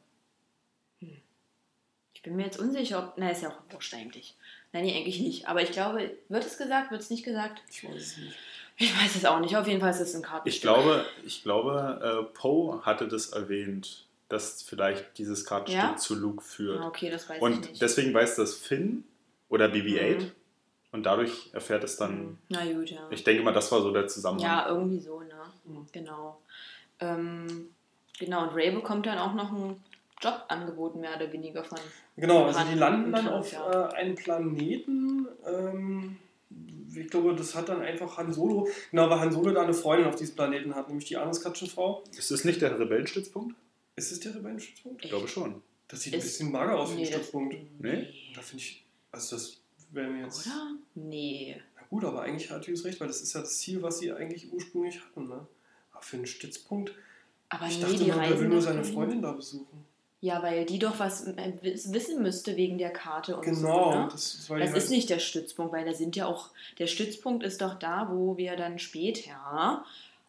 [2.13, 3.13] Ich bin mir jetzt unsicher, ob.
[3.17, 4.35] Na, ist ja auch wurscht eigentlich.
[4.77, 5.47] Nein, nee, eigentlich nicht.
[5.47, 7.61] Aber ich glaube, wird es gesagt, wird es nicht gesagt?
[7.69, 8.35] ich weiß es nicht.
[8.79, 9.57] Ich weiß es auch nicht.
[9.57, 10.53] Auf jeden Fall ist es ein Kartenstück.
[10.53, 11.99] Ich glaube, ich glaube
[12.29, 15.95] äh, Poe hatte das erwähnt, dass vielleicht dieses Kartenstück Ja?
[15.95, 16.81] zu Luke führt.
[16.81, 17.81] Ah, okay, das weiß ich Und nicht.
[17.81, 19.03] deswegen weiß das Finn
[19.49, 20.31] oder BB-8 Mhm.
[20.91, 22.37] und dadurch erfährt es dann.
[22.49, 23.07] Na gut, ja.
[23.09, 24.45] Ich denke mal, das war so der Zusammenhang.
[24.47, 25.33] Ja, irgendwie so, ne?
[25.65, 25.87] Mhm.
[25.91, 26.39] Genau.
[26.99, 27.69] Ähm,
[28.19, 29.83] genau, und Ray bekommt dann auch noch einen
[30.21, 31.77] Job angeboten, mehr oder weniger von.
[32.15, 33.89] Genau, also die landen dann auf ja.
[33.89, 35.27] äh, einem Planeten.
[35.45, 36.17] Ähm,
[36.95, 38.67] ich glaube, das hat dann einfach Han Solo.
[38.91, 42.03] Genau, weil Han Solo da eine Freundin auf diesem Planeten hat, nämlich die Anuskatschenfrau.
[42.17, 43.55] Ist das nicht der Rebellenstützpunkt?
[43.95, 45.03] Ist es der Rebellenstützpunkt?
[45.03, 45.61] Ich glaube schon.
[45.87, 47.55] Das sieht ein Ist- bisschen mager aus für Nee, den das- Stützpunkt.
[47.79, 48.07] Nee?
[48.35, 49.57] Da finde ich, also das
[49.91, 50.47] wäre mir jetzt.
[50.47, 50.71] Oder?
[50.95, 51.61] Nee.
[51.75, 54.11] Na gut, aber eigentlich hat Hughes recht, weil das ist ja das Ziel, was sie
[54.11, 55.27] eigentlich ursprünglich hatten.
[55.27, 55.45] Ne?
[55.91, 56.93] Aber für einen Stützpunkt,
[57.49, 58.83] Aber ich nee, dachte die immer, der will nur seine.
[58.83, 59.85] Freundin da besuchen.
[60.19, 63.97] Ja, weil die doch was äh, wiss- wissen müsste wegen der Karte und Genau, so.
[63.99, 64.09] Ne?
[64.11, 66.49] das ist, weil Das die ist halt- nicht der Stützpunkt, weil da sind ja auch.
[66.79, 69.85] Der Stützpunkt ist doch da, wo wir dann später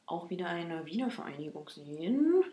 [0.07, 2.45] auch wieder eine Wiener Vereinigung sehen.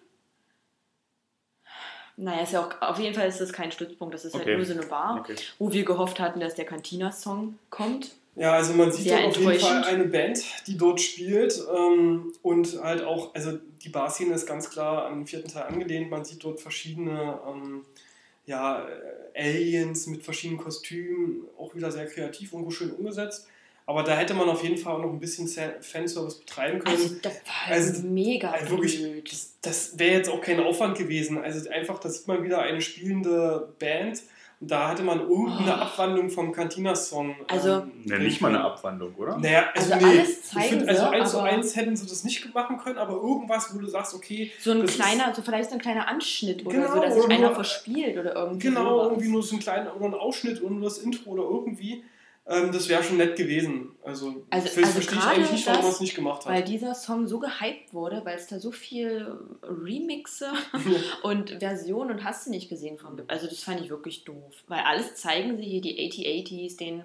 [2.17, 4.45] Naja, ist ja auch, auf jeden Fall ist das kein Stützpunkt, das ist Okay.
[4.45, 5.35] halt nur so eine Bar, Okay.
[5.59, 8.11] wo wir gehofft hatten, dass der Cantina-Song kommt.
[8.35, 12.33] Ja, also man sieht Sehr dort auf jeden Fall eine Band, die dort spielt ähm,
[12.41, 16.09] und halt auch, also die Barszene ist ganz klar an den vierten Teil angelehnt.
[16.09, 17.85] Man sieht dort verschiedene ähm,
[18.45, 18.85] ja,
[19.35, 23.47] Aliens mit verschiedenen Kostümen, auch wieder sehr kreativ und schön umgesetzt.
[23.87, 26.95] Aber da hätte man auf jeden Fall auch noch ein bisschen Fanservice betreiben können.
[26.95, 29.31] Also, das war Also, mega Also wirklich, blöd.
[29.31, 31.37] das, das wäre jetzt auch kein Aufwand gewesen.
[31.37, 34.23] Also einfach, da sieht man wieder eine spielende Band.
[34.61, 35.81] Und da hatte man irgendeine Oh.
[35.81, 37.35] Abwandlung vom Cantina-Song.
[37.47, 39.37] Also- ähm, Ne, nicht mal eine Abwandlung, oder?
[39.37, 40.11] Naja, also, Also nee.
[40.19, 42.97] alles ich zeigen finde, also sie, eins zu eins hätten sie das nicht machen können,
[42.97, 45.81] aber irgendwas, wo du sagst, okay, So ein das ist- kleiner, so vielleicht so ein
[45.81, 49.07] kleiner Anschnitt oder Genau, so, dass sich einer verspielt oder irgendwie genau, sowas.
[49.11, 52.03] irgendwie nur so ein kleiner oder ein Ausschnitt oder nur das Intro oder irgendwie,
[52.47, 53.91] ähm, das wäre schon nett gewesen.
[54.03, 56.67] Also, Also- also verstehe ich eigentlich nicht, warum man es nicht gemacht Weil hat.
[56.67, 60.51] dieser Song so gehypt wurde, weil es da so viel Remixe
[61.23, 63.31] und Versionen und hast du nicht gesehen von gibt.
[63.31, 64.53] Also das fand ich wirklich doof.
[64.67, 67.03] Weil alles zeigen sie hier, die 8080s, den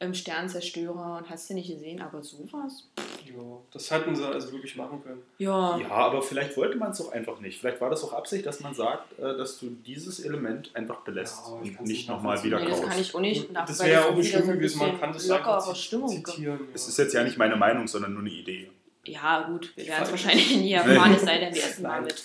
[0.00, 2.88] ähm, Sternzerstörer und hast du nicht gesehen, aber sowas?
[3.26, 3.42] Ja,
[3.72, 5.22] das hätten sie also wirklich machen können.
[5.38, 5.78] Ja.
[5.78, 7.60] Ja, aber vielleicht wollte man es doch einfach nicht.
[7.60, 11.38] Vielleicht war das auch Absicht, dass man sagt, äh, dass du dieses Element einfach belässt
[11.46, 12.90] Ja, und nicht nochmal wieder Nee, das kaufst.
[12.92, 13.52] kann ich auch nicht.
[13.52, 16.60] nach- das wäre ja auch nicht schlimm gewesen, man kann das einfach Stimmung zitieren.
[16.74, 16.88] Es ja.
[16.90, 18.70] ist jetzt ja nicht meine Meinung, sondern nur eine Idee.
[19.04, 22.22] Ja, gut, wir werden es wahrscheinlich nie erfahren, es sei denn, wir essen mal mit.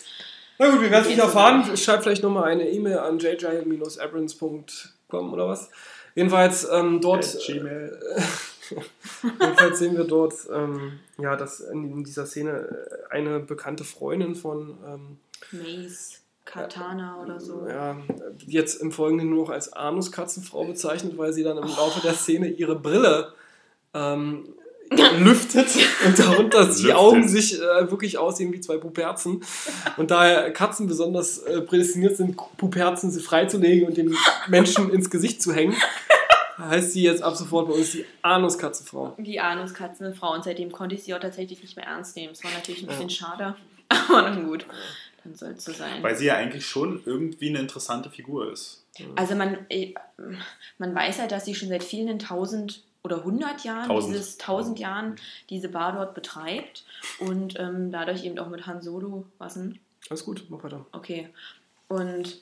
[0.59, 1.75] Na gut, wir werden es nicht erfahren.
[1.77, 5.69] Schreibt vielleicht nochmal eine E-Mail an jj-abrams.com oder was.
[6.15, 7.99] Jedenfalls ähm, dort, Gmail.
[9.23, 14.77] jedenfalls sehen wir dort, ähm, ja, dass in dieser Szene äh, eine bekannte Freundin von,
[14.85, 15.17] ähm,
[15.51, 17.65] Mace, Katana oder so.
[17.67, 17.97] ja,
[18.45, 22.47] jetzt im Folgenden nur noch als Anuskatzenfrau bezeichnet, weil sie dann im Laufe der Szene
[22.47, 23.33] ihre Brille
[23.93, 24.49] ähm,
[25.19, 25.67] lüftet
[26.05, 26.95] und darunter die Lüftet.
[26.95, 29.41] Augen sich äh, wirklich aussehen wie zwei Puperzen.
[29.95, 34.15] Und da Katzen besonders äh, prädestiniert sind, Puperzen sie freizulegen und den
[34.47, 35.75] Menschen ins Gesicht zu hängen,
[36.57, 39.15] heißt sie jetzt ab sofort bei uns die Anuskatzenfrau.
[39.17, 42.33] Die Anuskatzenfrau und seitdem konnte ich sie auch tatsächlich nicht mehr ernst nehmen.
[42.33, 43.55] Es war natürlich ein bisschen schade,
[43.89, 44.65] aber nun gut,
[45.23, 46.01] dann soll es so sein.
[46.01, 48.85] Weil sie ja eigentlich schon irgendwie eine interessante Figur ist.
[49.15, 49.93] Also man, äh,
[50.77, 54.13] man weiß halt, dass sie schon seit vielen tausend oder hundert Jahren, Tausend.
[54.13, 55.15] dieses tausend Jahren,
[55.49, 56.85] diese Bar dort betreibt
[57.19, 59.79] und ähm, dadurch eben auch mit Han Solo, was denn?
[60.09, 60.85] Alles gut, mach weiter.
[60.91, 61.29] Okay.
[61.89, 62.41] Und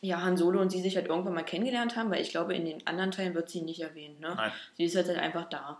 [0.00, 2.64] ja, Han Solo und sie sich halt irgendwann mal kennengelernt haben, weil ich glaube, in
[2.64, 4.20] den anderen Teilen wird sie nicht erwähnt.
[4.20, 4.32] Ne?
[4.36, 4.52] Nein.
[4.76, 5.78] Sie ist halt einfach da.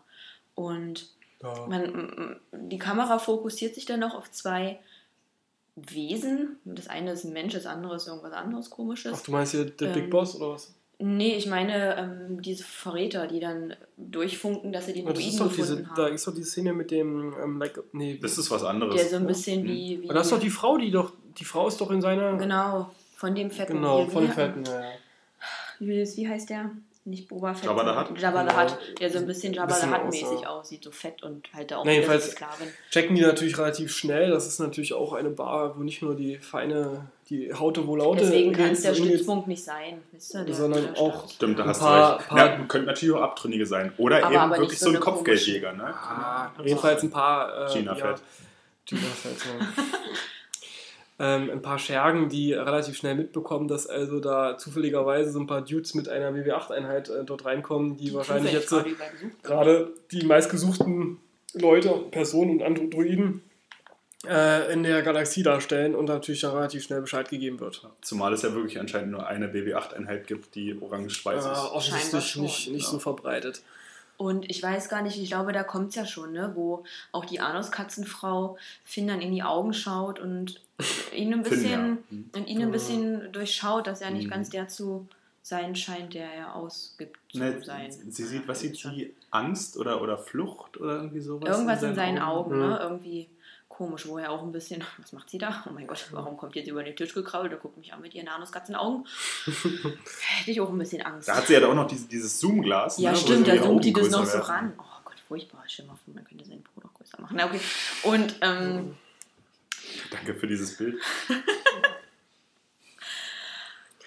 [0.55, 1.09] Und
[1.43, 1.67] Ja.
[1.69, 4.81] man, die Kamera fokussiert sich dann noch auf zwei
[5.77, 6.57] Wesen.
[6.65, 9.13] Das eine ist ein Mensch, das andere ist irgendwas anderes komisches.
[9.15, 10.75] Ach, du meinst hier der Big Ähm, Boss oder was?
[11.01, 15.39] Nee, ich meine ähm, diese Verräter, die dann durchfunken, dass sie den Ja, das Druiden
[15.39, 16.15] doch diese, gefunden da haben.
[16.15, 18.19] ist doch die Szene mit dem, ähm, like, nee.
[18.21, 18.97] Das ist was anderes.
[18.97, 21.45] Der so ein bisschen wie, wie Aber das ist doch die Frau, die doch, die
[21.45, 24.83] Frau ist doch in seiner, genau von dem fetten genau, wie- von wie- Fetten, ja.
[25.81, 26.71] Wie, wie heißt der?
[27.05, 27.65] Nicht Boba Fett.
[27.65, 28.21] Jabba the Hutt?
[28.21, 28.63] Jabba the Genau.
[28.63, 30.49] Hutt, der so ein bisschen Jabba the Bisschen Hutt aus, mäßig ja.
[30.49, 32.69] aussieht, so fett und halt da auch Na, jedenfalls- Sklavin.
[32.91, 34.31] checken die natürlich relativ schnell.
[34.31, 38.21] Das ist natürlich auch eine Bar, wo nicht nur die feine, die Haute wohl Laute
[38.21, 40.03] Deswegen kann es der Stützpunkt nicht sein.
[40.13, 41.31] Wisst ihr, der, Sondern der auch-.
[41.31, 42.29] Stimmt, da Ein hast paar- du recht.
[42.29, 43.93] paar- ja, könnte natürlich auch Abtrünnige sein.
[43.97, 45.73] Oder Aber- eben aber wirklich so ein Kopfgeldjäger.
[45.73, 45.85] Ne?
[45.85, 47.71] Ah, jedenfalls ein paar.
[47.71, 48.23] Äh, Gina ja, Fett.
[48.85, 49.85] Gina Fett, ja.
[51.19, 55.63] ähm, ein paar Schergen, die relativ schnell mitbekommen, dass also da zufälligerweise so ein paar
[55.63, 58.85] Dudes mit einer WW8-Einheit äh, dort reinkommen, die, Die wahrscheinlich jetzt äh,
[59.43, 61.19] gerade die meistgesuchten
[61.55, 63.43] Leute, Personen und Androiden
[64.27, 67.87] äh, in der Galaxie darstellen und natürlich dann relativ schnell Bescheid gegeben wird.
[68.01, 71.45] Zumal es ja wirklich anscheinend nur eine BB-8-Einheit gibt, die orange-weiß Äh, ist.
[71.45, 72.91] Scheinbar offensichtlich nicht, nicht ja.
[72.91, 73.63] so verbreitet.
[74.19, 76.53] Und ich weiß gar nicht, ich glaube, da kommt es ja schon, ne?
[76.55, 80.61] wo auch die Anuskatzenfrau Finn dann in die Augen schaut und
[81.15, 81.97] ihn ein Finn, bisschen, ja.
[82.11, 82.31] Hm.
[82.35, 84.31] und ihn ein bisschen durchschaut, dass er nicht Mhm.
[84.31, 85.07] ganz der zu
[85.43, 87.91] sein scheint, der er ausgibt zu Ne, sein.
[87.91, 88.95] sie sieht, was sieht Schon.
[88.97, 89.15] sie?
[89.31, 91.49] Angst oder, oder Flucht oder irgendwie sowas?
[91.49, 92.61] Irgendwas in seinen Augen, Mhm.
[92.69, 92.79] ne?
[92.83, 93.29] Irgendwie
[93.79, 95.65] komisch, wo er auch ein bisschen, was macht sie da?
[95.69, 98.13] Oh mein Gott, warum kommt jetzt über den Tisch gekrabbelt und guckt mich an mit
[98.13, 99.07] ihren Anuskatzenaugen?
[99.47, 101.29] Hätte ich auch ein bisschen Angst.
[101.29, 102.99] Da hat sie ja auch noch dieses, dieses Zoom-Glas.
[102.99, 104.51] Ja, ne, stimmt, da zoomt die das noch größer so werden.
[104.51, 104.73] ran.
[104.79, 105.65] Oh Gott, furchtbar.
[105.75, 107.37] Dir mal man könnte seinen Po noch größer machen.
[107.39, 107.61] Na, okay.
[108.03, 108.97] Und, ähm,
[110.11, 110.97] Danke für dieses Bild.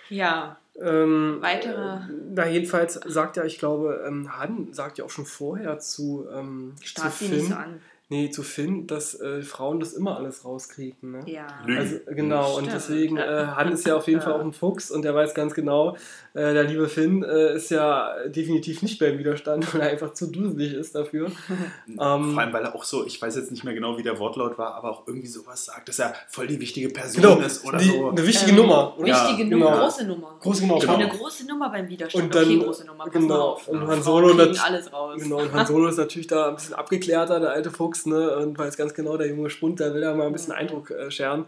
[0.10, 5.10] ja, Ähm, Weitere- äh, Na, jedenfalls sagt ja, ich glaube, ähm, Han sagt ja auch
[5.10, 7.82] schon vorher zu, ähm, zu Finn, nicht so an.
[8.12, 11.12] Nee, zu Finn, dass äh, Frauen das immer alles rauskriegen.
[11.12, 11.22] Ne?
[11.26, 11.48] Ja.
[11.66, 11.80] Lügen.
[11.80, 12.74] Also, genau, und Stimmt.
[12.74, 15.54] deswegen, äh, Han ist ja auf jeden Fall auch ein Fuchs und der weiß ganz
[15.54, 15.96] genau,
[16.34, 20.28] äh, der liebe Finn äh, ist ja definitiv nicht beim Widerstand, weil er einfach zu
[20.28, 21.32] duselig ist dafür.
[21.88, 24.18] Ähm, Vor allem, weil er auch so, ich weiß jetzt nicht mehr genau, wie der
[24.18, 27.66] Wortlaut war, aber auch irgendwie sowas sagt, dass er voll die wichtige Person Genau, ist
[27.66, 28.10] oder die, so.
[28.10, 28.98] eine wichtige Ähm, Nummer.
[28.98, 29.08] oder?
[29.08, 29.66] Ja, Wichtige genau.
[29.70, 30.36] Nummer, große Nummer.
[30.40, 30.76] Große Nummer.
[30.76, 30.98] Ich Genau.
[30.98, 32.24] bin eine große Nummer beim Widerstand.
[32.24, 33.04] Und dann- okay, große Nummer.
[33.06, 33.68] Pass mal Genau, auf.
[33.68, 33.88] und Ja.
[33.88, 34.28] Han Solo
[34.64, 35.22] alles raus.
[35.22, 38.38] Genau, und Han Solo ist natürlich da ein bisschen abgeklärter, der alte Fuchs, ne?
[38.38, 41.12] Und weiß ganz genau, der junge Spund, der will da mal ein bisschen Eindruck äh,
[41.12, 41.46] scheren.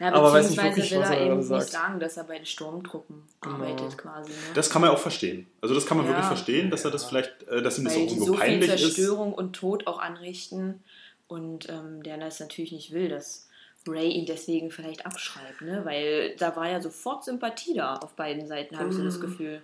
[0.00, 1.70] Ja, aber weiß nicht beziehungsweise wirklich, will was er eben gerade nicht sagt.
[1.70, 3.54] sagen, dass er bei den Sturmtruppen Genau.
[3.56, 4.15] arbeitet quasi.
[4.24, 4.34] Ne?
[4.54, 5.46] Das kann man auch verstehen.
[5.60, 6.12] Also das kann man Ja.
[6.12, 8.40] wirklich verstehen, dass er das vielleicht, äh, dass ihm das auch Weil irgendwo so viel
[8.40, 8.80] peinlich ist.
[8.80, 10.82] Zerstörung und Tod auch anrichten
[11.28, 13.48] und ähm, der das natürlich nicht will, dass
[13.88, 15.84] Ray ihn deswegen vielleicht abschreibt, ne?
[15.84, 19.20] weil da war ja sofort Sympathie da auf beiden Seiten, habe ich so das Mhm.
[19.20, 19.62] Gefühl.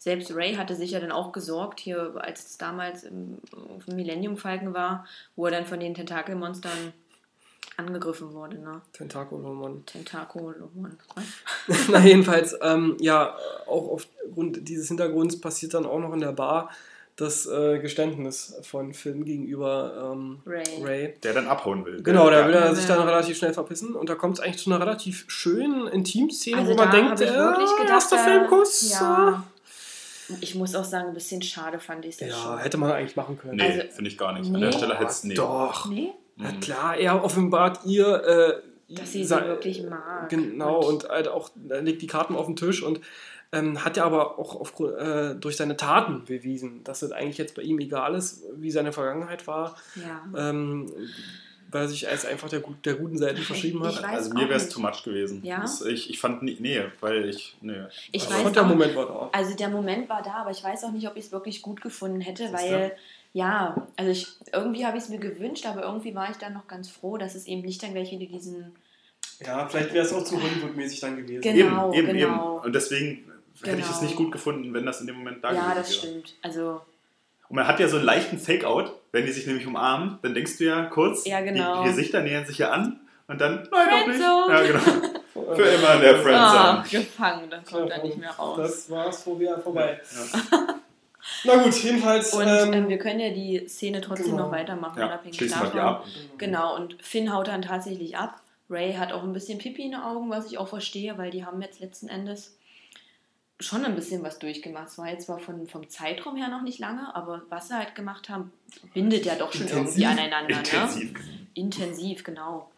[0.00, 3.38] Selbst Ray hatte sich ja dann auch gesorgt, hier, als es damals im,
[3.76, 6.92] auf dem Millennium Falcon war, wo er dann von den Tentakelmonstern
[7.78, 8.80] angegriffen wurde, ne?
[8.92, 9.84] Tentakelmann.
[9.86, 11.22] Tentakelmonster.
[11.90, 13.34] Na, jedenfalls, ähm, ja,
[13.66, 16.70] auch aufgrund dieses Hintergrunds passiert dann auch noch in der Bar
[17.16, 20.62] das äh, Geständnis von Finn gegenüber ähm, Ray.
[20.84, 21.14] Ray.
[21.24, 22.00] Der dann abhauen will.
[22.02, 22.60] Genau, da will Ja.
[22.60, 25.88] er sich dann relativ schnell verpissen und da kommt es eigentlich zu einer relativ schönen
[25.88, 28.90] Intimszene, Also wo man denkt, ich wirklich äh, gedacht, erster da- Filmkuss.
[28.92, 29.44] Ja.
[30.42, 32.58] Ich muss auch sagen, ein bisschen schade fand ich es äh, ja Ja, schon.
[32.58, 33.56] hätte man eigentlich machen können.
[33.56, 34.46] Nee, Also- finde ich gar nicht.
[34.46, 34.60] An Nee.
[34.60, 35.34] der Stelle hätte es nee.
[35.34, 35.86] Doch.
[35.88, 36.12] Nee?
[36.38, 36.60] Na Mhm.
[36.60, 38.06] klar, er offenbart ihr,
[38.88, 40.28] äh, Dass sie sie wirklich mag.
[40.30, 43.00] Genau, und halt auch er legt die Karten auf den Tisch und
[43.52, 47.54] ähm, hat ja aber auch aufgrund, äh, durch seine Taten bewiesen, dass es eigentlich jetzt
[47.54, 50.50] bei ihm egal ist, wie seine Vergangenheit war, Ja.
[50.50, 50.90] ähm,
[51.70, 54.02] weil er sich als einfach der, der guten Seite verschrieben hat.
[54.04, 55.40] Also mir wäre es too much gewesen.
[55.44, 55.60] Ja?
[55.60, 57.74] Das, ich, ich fand nee, weil ich, nee.
[58.12, 59.28] Ich Also weiß fand der auch, Moment war da.
[59.32, 61.80] Also der Moment war da, aber ich weiß auch nicht, ob ich es wirklich gut
[61.82, 62.92] gefunden hätte, weil
[63.32, 66.66] ja, also ich, irgendwie habe ich es mir gewünscht, aber irgendwie war ich dann noch
[66.66, 68.74] ganz froh, dass es eben nicht dann gleich wieder diesen
[69.44, 71.42] Ja, vielleicht wäre es auch zu Hollywood-mäßig dann gewesen.
[71.42, 72.56] Genau, eben, eben, genau.
[72.56, 72.64] eben.
[72.66, 73.30] Und deswegen
[73.62, 74.02] hätte ich es Genau.
[74.02, 75.98] nicht gut gefunden, wenn das in dem Moment da Ja, gewesen das wäre.
[75.98, 76.34] stimmt.
[76.42, 76.80] Also
[77.48, 80.58] Und man hat ja so einen leichten Fake-Out, wenn die sich nämlich umarmen, dann denkst
[80.58, 81.82] du ja kurz, Ja, genau.
[81.82, 84.20] die Gesichter nähern sich ja an und dann, nein, doch nicht.
[84.20, 85.08] Ja, genau.
[85.54, 87.04] Für immer in der ah, Friendzone.
[87.04, 88.58] gefangen, dann kommt er nicht mehr raus.
[88.58, 90.00] Das war's vor, vorbei.
[90.50, 90.74] Ja.
[91.44, 92.32] Na gut, jedenfalls.
[92.34, 94.44] Und ähm, ähm, wir können ja die Szene trotzdem genau.
[94.44, 95.78] noch weitermachen, Ja, unabhängig davon.
[95.78, 96.06] ab.
[96.38, 98.42] Genau, und Finn haut dann tatsächlich ab.
[98.70, 101.44] Ray hat auch ein bisschen Pipi in den Augen, was ich auch verstehe, weil die
[101.44, 102.56] haben jetzt letzten Endes
[103.60, 104.88] schon ein bisschen was durchgemacht.
[104.88, 107.94] Es war jetzt zwar von, vom Zeitraum her noch nicht lange, aber was sie halt
[107.94, 108.52] gemacht haben,
[108.94, 109.98] bindet ja doch schon Intensiv.
[109.98, 110.54] irgendwie aneinander.
[110.56, 110.60] Ne?
[110.60, 111.14] Intensiv.
[111.54, 112.70] Intensiv, genau.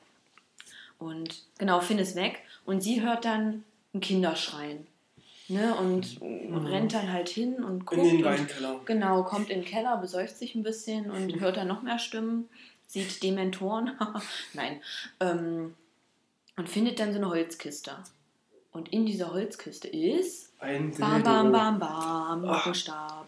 [0.98, 4.86] Und genau, Finn ist weg und sie hört dann ein Kinderschreien.
[5.50, 5.74] Ne?
[5.74, 8.00] Und rennt dann halt hin und guckt.
[8.00, 8.80] in den und, Weinkeller.
[8.84, 12.48] Genau, kommt in den Keller, besäuft sich ein bisschen und hört dann noch mehr Stimmen,
[12.86, 13.92] sieht Dementoren,
[14.54, 14.80] nein,
[15.18, 15.74] ähm,
[16.56, 17.96] und findet dann so eine Holzkiste.
[18.72, 21.24] Und in dieser Holzkiste ist Ein bam, Dildo.
[21.30, 22.56] bam, bam, bam, Ah.
[22.56, 23.26] Lockenstab.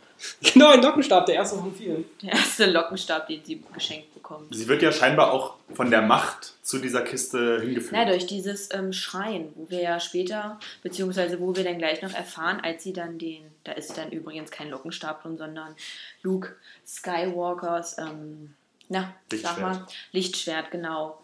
[0.53, 2.05] Genau, ein Lockenstab, der erste von vielen.
[2.23, 4.55] Der erste Lockenstab, den sie geschenkt bekommt.
[4.55, 7.93] Sie wird ja scheinbar auch von der Macht zu dieser Kiste hingeführt.
[7.93, 12.13] Na, durch dieses ähm, Schreien, wo wir ja später, beziehungsweise wo wir dann gleich noch
[12.15, 15.75] erfahren, als sie dann den, da ist dann übrigens kein Lockenstab drin, sondern
[16.23, 16.55] Luke
[16.87, 18.55] Skywalkers, ähm,
[18.89, 19.61] na, sag Lichtschwert.
[19.61, 21.19] mal, Lichtschwert, genau.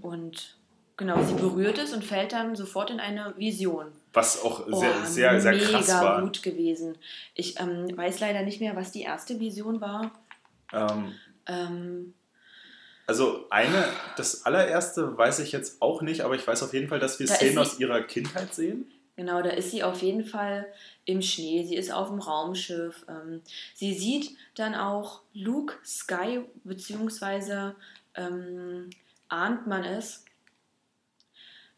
[0.00, 0.54] Und
[0.96, 3.86] genau, sie berührt es und fällt dann sofort in eine Vision.
[4.12, 6.20] Was auch Oh, sehr, sehr, sehr krass mega war.
[6.22, 6.96] gut gewesen.
[7.34, 10.10] Ich ähm, weiß leider nicht mehr, was die erste Vision war.
[10.72, 11.12] Ähm,
[11.46, 12.14] Ähm,
[13.06, 13.84] also eine,
[14.16, 17.26] das allererste weiß ich jetzt auch nicht, aber ich weiß auf jeden Fall, dass wir
[17.26, 18.90] Da Szenen sie- aus ihrer Kindheit sehen.
[19.16, 20.66] Genau, da ist sie auf jeden Fall
[21.04, 21.64] im Schnee.
[21.66, 23.04] Sie ist auf dem Raumschiff.
[23.08, 23.42] Ähm,
[23.74, 27.74] sie sieht dann auch Luke Sky, beziehungsweise
[28.14, 28.88] ähm,
[29.28, 30.24] ahnt man es.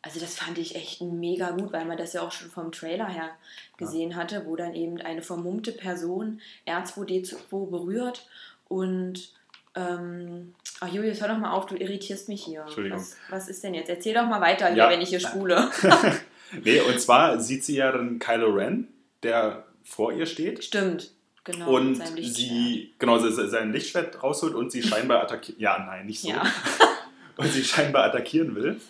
[0.05, 3.09] Also das fand ich echt mega gut, weil man das ja auch schon vom Trailer
[3.09, 3.31] her
[3.79, 8.27] gesehen hatte, wo dann eben eine vermummte Person R2D2 berührt
[8.69, 9.33] und
[9.77, 12.63] ähm, ach Julius, hör doch mal auf, du irritierst mich hier.
[12.63, 12.99] Entschuldigung.
[13.01, 13.89] Was, was ist denn jetzt?
[13.89, 14.91] Erzähl doch mal weiter hier, Ja.
[14.91, 15.71] wenn ich hier spule.
[16.63, 18.87] Nee, und zwar sieht sie ja dann Kylo Ren,
[19.25, 20.63] der vor ihr steht.
[20.63, 21.11] Stimmt,
[21.43, 21.69] genau.
[21.75, 25.59] und sie, genau, se- sein Lichtschwert rausholt und sie scheinbar attackiert.
[25.59, 26.29] Ja, nein, nicht so.
[26.29, 26.45] Ja,
[27.37, 28.81] Und sie scheinbar attackieren will.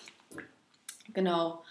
[1.14, 1.64] Genau.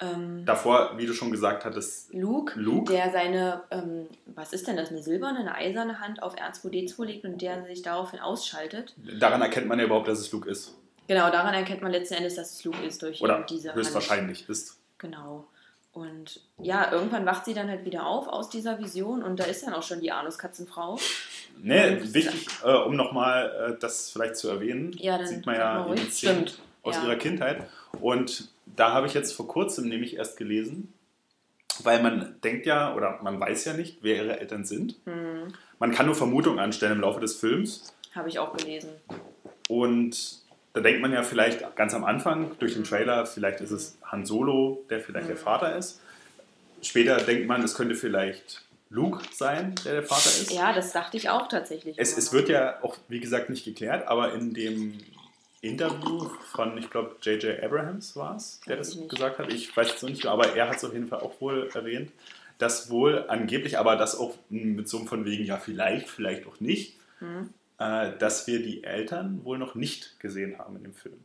[0.00, 2.92] Ähm, Davor, wie du schon gesagt hattest, Luke, Luke?
[2.92, 7.24] der seine, ähm, was ist denn das, eine silberne, eine eiserne Hand auf R2D2 legt
[7.24, 8.92] und der sich daraufhin ausschaltet.
[9.20, 10.74] daran erkennt man ja überhaupt, dass es Luke ist.
[11.06, 13.78] Genau, daran erkennt man letzten Endes, dass es Luke ist durch Oder diese Hand.
[13.78, 14.78] höchstwahrscheinlich ist.
[14.98, 15.46] Genau.
[15.92, 19.64] Und ja, irgendwann wacht sie dann halt wieder auf aus dieser Vision und da ist
[19.64, 20.98] dann auch schon die Anuskatzenfrau.
[21.62, 25.54] Nee, Und- wichtig, äh, um nochmal äh, das vielleicht zu erwähnen, Ja, dann sieht man
[25.54, 27.04] ja die Stimmt, aus ja.
[27.04, 27.62] ihrer Kindheit.
[28.00, 30.92] Und da habe ich jetzt vor kurzem nämlich erst gelesen,
[31.82, 34.96] weil man denkt ja, oder man weiß ja nicht, wer ihre Eltern sind.
[35.04, 37.92] Hm, Man kann nur Vermutungen anstellen im Laufe des Films.
[38.14, 38.90] Habe ich auch gelesen.
[39.68, 40.38] Und
[40.72, 44.24] da denkt man ja vielleicht ganz am Anfang durch den Trailer, vielleicht ist es Han
[44.26, 45.40] Solo, der vielleicht der Mhm.
[45.40, 46.00] Vater ist.
[46.82, 50.52] Später denkt man, es könnte vielleicht Luke sein, der der Vater ist.
[50.52, 51.96] Ja, das dachte ich auch tatsächlich.
[51.98, 54.98] Es, es wird ja auch, wie gesagt, nicht geklärt, aber in dem
[55.64, 57.62] Interview von, ich glaube, J.J.
[57.62, 59.52] Abrahams war es, der das gesagt hat.
[59.52, 62.10] Ich weiß es noch nicht, aber er hat es auf jeden Fall auch wohl erwähnt,
[62.58, 66.60] dass wohl angeblich, aber das auch mit so einem von wegen, ja, vielleicht, vielleicht auch
[66.60, 67.50] nicht, Hm.
[67.78, 71.16] äh, dass wir die Eltern wohl noch nicht gesehen haben in dem Film.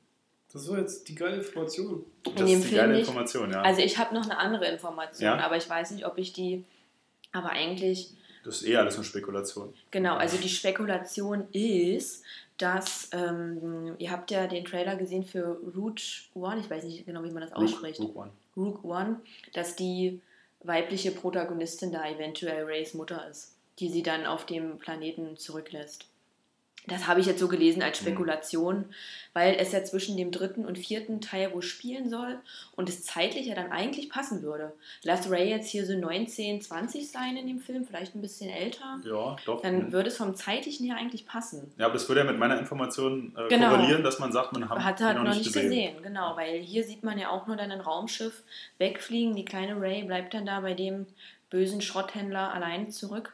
[0.51, 2.03] Das ist so jetzt die geile Information.
[2.23, 3.07] Das dem ist die Film geile nicht.
[3.07, 3.61] Information, ja.
[3.61, 5.37] Also ich habe noch eine andere Information, Ja?
[5.39, 6.63] aber ich weiß nicht, ob ich die.
[7.31, 8.11] Aber eigentlich,
[8.43, 9.73] das ist eh alles eine Spekulation.
[9.91, 12.23] genau, also die Spekulation ist,
[12.57, 17.23] dass, ähm, ihr habt ja den Trailer gesehen für Rouge One, ich weiß nicht genau,
[17.23, 17.99] wie man das ausspricht.
[17.99, 18.31] Rogue One.
[18.57, 19.21] Rogue One,
[19.53, 20.21] dass die
[20.61, 26.05] weibliche Protagonistin da eventuell Rays Mutter ist, die sie dann auf dem Planeten zurücklässt.
[26.87, 28.85] Das habe ich jetzt so gelesen als Spekulation,
[29.33, 32.39] weil es ja zwischen dem dritten und vierten Teil wo spielen soll
[32.75, 34.73] und es zeitlich ja dann eigentlich passen würde.
[35.03, 38.99] Lass Ray jetzt hier so 19, 20 sein in dem Film, vielleicht ein bisschen älter,
[39.05, 39.61] Ja, doch.
[39.61, 41.71] dann würde es vom zeitlichen her eigentlich passen.
[41.77, 43.69] ja, aber das würde ja mit meiner Information äh, Genau.
[43.69, 46.01] korrelieren, dass man sagt, man hat Hat halt noch nicht gesehen.
[46.01, 48.41] genau, weil hier sieht man ja auch nur dann ein Raumschiff
[48.79, 49.35] wegfliegen.
[49.35, 51.05] Die kleine Ray bleibt dann da bei dem
[51.51, 53.33] bösen Schrotthändler allein zurück.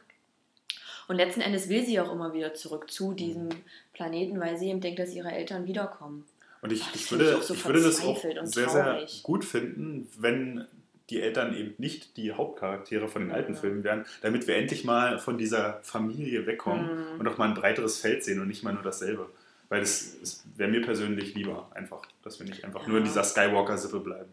[1.08, 3.48] Und letzten Endes will sie auch immer wieder zurück zu diesem
[3.92, 6.26] Planeten, weil sie eben denkt, dass ihre Eltern wiederkommen.
[6.62, 10.08] Und ich, ich, ich würde, auch so ich würde das auch sehr, sehr gut finden,
[10.18, 10.66] wenn
[11.10, 13.60] die Eltern eben nicht die Hauptcharaktere von den alten Ja.
[13.60, 17.20] Filmen wären, damit wir endlich mal von dieser Familie wegkommen Mhm.
[17.20, 19.30] und auch mal ein breiteres Feld sehen und nicht mal nur dasselbe.
[19.68, 23.10] Weil das, das wäre mir persönlich lieber, einfach, dass wir nicht einfach nur in Ja.
[23.10, 24.30] dieser Skywalker-Sippe bleiben.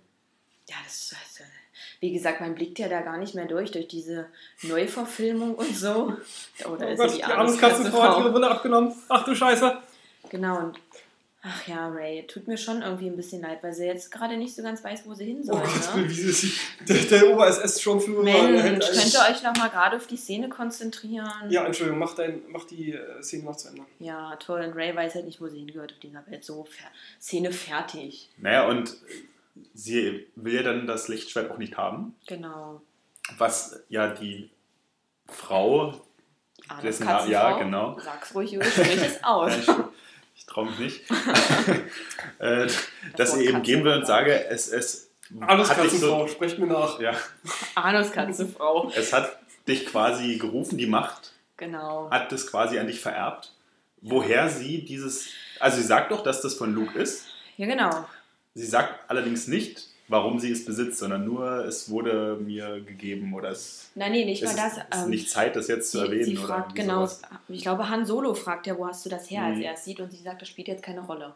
[0.70, 1.33] Ja, das, das
[2.04, 4.26] wie gesagt, man blickt ja da gar nicht mehr durch, durch diese
[4.62, 6.14] Neuverfilmung und so.
[6.70, 8.32] Oder Oh ist Gott, die Anuskatzenfrau hat ihre?
[8.32, 8.94] Brille abgenommen.
[9.08, 9.78] Ach du Scheiße.
[10.30, 10.78] Genau, und
[11.46, 14.56] Ach ja, Ray, tut mir schon irgendwie ein bisschen leid, weil sie jetzt gerade nicht
[14.56, 15.62] so ganz weiß, wo sie hin Oh soll.
[15.62, 16.10] Gott, ne?
[16.10, 16.54] wie ist sie?
[16.88, 17.30] Der, der
[18.54, 21.30] der hält Mensch, könnt ihr euch noch mal gerade auf die Szene konzentrieren?
[21.50, 23.82] Ja, Entschuldigung, mach, dein, mach die äh, Szene noch zu Ende.
[24.00, 24.62] Ja, toll.
[24.62, 26.46] Und Ray weiß halt nicht, wo sie hingehört auf dieser Welt.
[26.46, 26.88] So, fer
[27.22, 28.30] Szene fertig.
[28.38, 28.96] Naja, und
[29.74, 32.82] sie will ja dann das Lichtschwert auch nicht haben, Genau.
[33.38, 34.50] was ja die
[35.28, 36.02] Frau,
[36.68, 37.98] Arnes Dessen Name- ja, genau.
[38.00, 39.56] Sag's ruhig, Jule, sprich es aus.
[39.58, 39.68] Ich,
[40.36, 41.02] ich traue mich nicht,
[42.40, 42.68] äh,
[43.18, 45.10] dass Wort sie eben Katze gehen will und sage, es, es
[45.42, 47.00] Alles hat dich Katzenfrau, so, sprecht mir nach.
[47.00, 47.14] ja,
[47.76, 48.92] Arnes Katzenfrau.
[48.96, 52.10] es hat dich quasi gerufen, die Macht Genau.
[52.12, 53.54] hat das quasi an dich vererbt.
[54.02, 55.28] Woher sie dieses,
[55.62, 57.28] also sie sagt doch, dass das von Luke ist.
[57.56, 58.06] Ja, genau.
[58.56, 63.50] Sie sagt allerdings nicht, warum sie es besitzt, sondern nur, es wurde mir gegeben oder
[63.50, 64.74] es, Nein, nee, nicht mal ist, das.
[64.78, 66.26] es ist ähm, nicht Zeit, das jetzt zu sie, erwähnen.
[66.26, 67.22] sie oder fragt, irgendwie genau, sowas.
[67.50, 69.64] ich glaube, Han Solo fragt ja, wo hast du das her, als Mhm.
[69.64, 71.34] er es sieht und sie sagt, das spielt jetzt keine Rolle.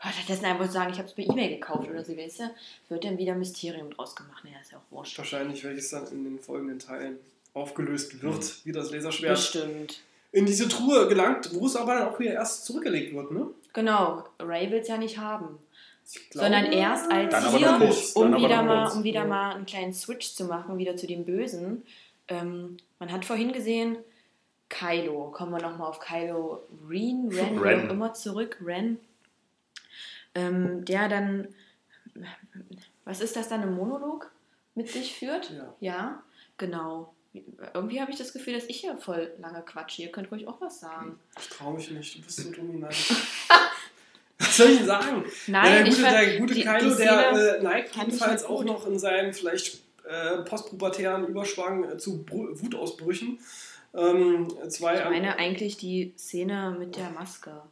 [0.00, 2.50] Stattdessen einfach sagen, ich habe es per E-Mail gekauft oder so, weißt du,
[2.88, 4.42] wird dann wieder Mysterium draus gemacht.
[4.44, 5.16] Naja, ist ja auch wurscht.
[5.16, 7.18] Wahrscheinlich, welches dann in den folgenden Teilen
[7.54, 8.50] aufgelöst wird, Mhm.
[8.64, 10.00] wie das Laserschwert Bestimmt.
[10.32, 13.46] in diese Truhe gelangt, wo es aber dann auch wieder erst zurückgelegt wird, ne?
[13.74, 15.58] Genau, Ray will es ja nicht haben.
[16.30, 17.74] Glaube- Sondern erst als hier,
[18.14, 19.26] um, wieder mal, um wieder Ja.
[19.26, 21.84] mal einen kleinen Switch zu machen, wieder zu dem Bösen.
[22.28, 23.96] Ähm, man hat vorhin gesehen,
[24.68, 27.86] Kylo, kommen wir nochmal auf Kylo Ren, Ren, Ren.
[27.88, 28.98] auch immer zurück, Ren.
[30.34, 31.48] Ähm, der dann,
[33.04, 34.30] was ist das dann, ein Monolog
[34.74, 35.50] mit sich führt?
[35.50, 35.74] Ja.
[35.80, 36.22] Ja,
[36.58, 37.12] genau.
[37.74, 40.02] Irgendwie habe ich das Gefühl, dass ich hier voll lange quatsche.
[40.02, 41.18] Ihr könnt ruhig auch was sagen.
[41.38, 42.94] Ich traue mich nicht, du bist so dominant.
[44.42, 45.24] Was soll ich denn sagen?
[45.46, 48.42] Nein, ja, der ich gute, der gute die- Kylo, die der äh, neigt ich jedenfalls
[48.42, 53.38] halt auch noch in seinem vielleicht äh, postpubertären Überschwang äh, zu Bru- Wutausbrüchen.
[53.94, 57.62] Ähm, zwei Ich meine eigentlich die Szene mit der Maske.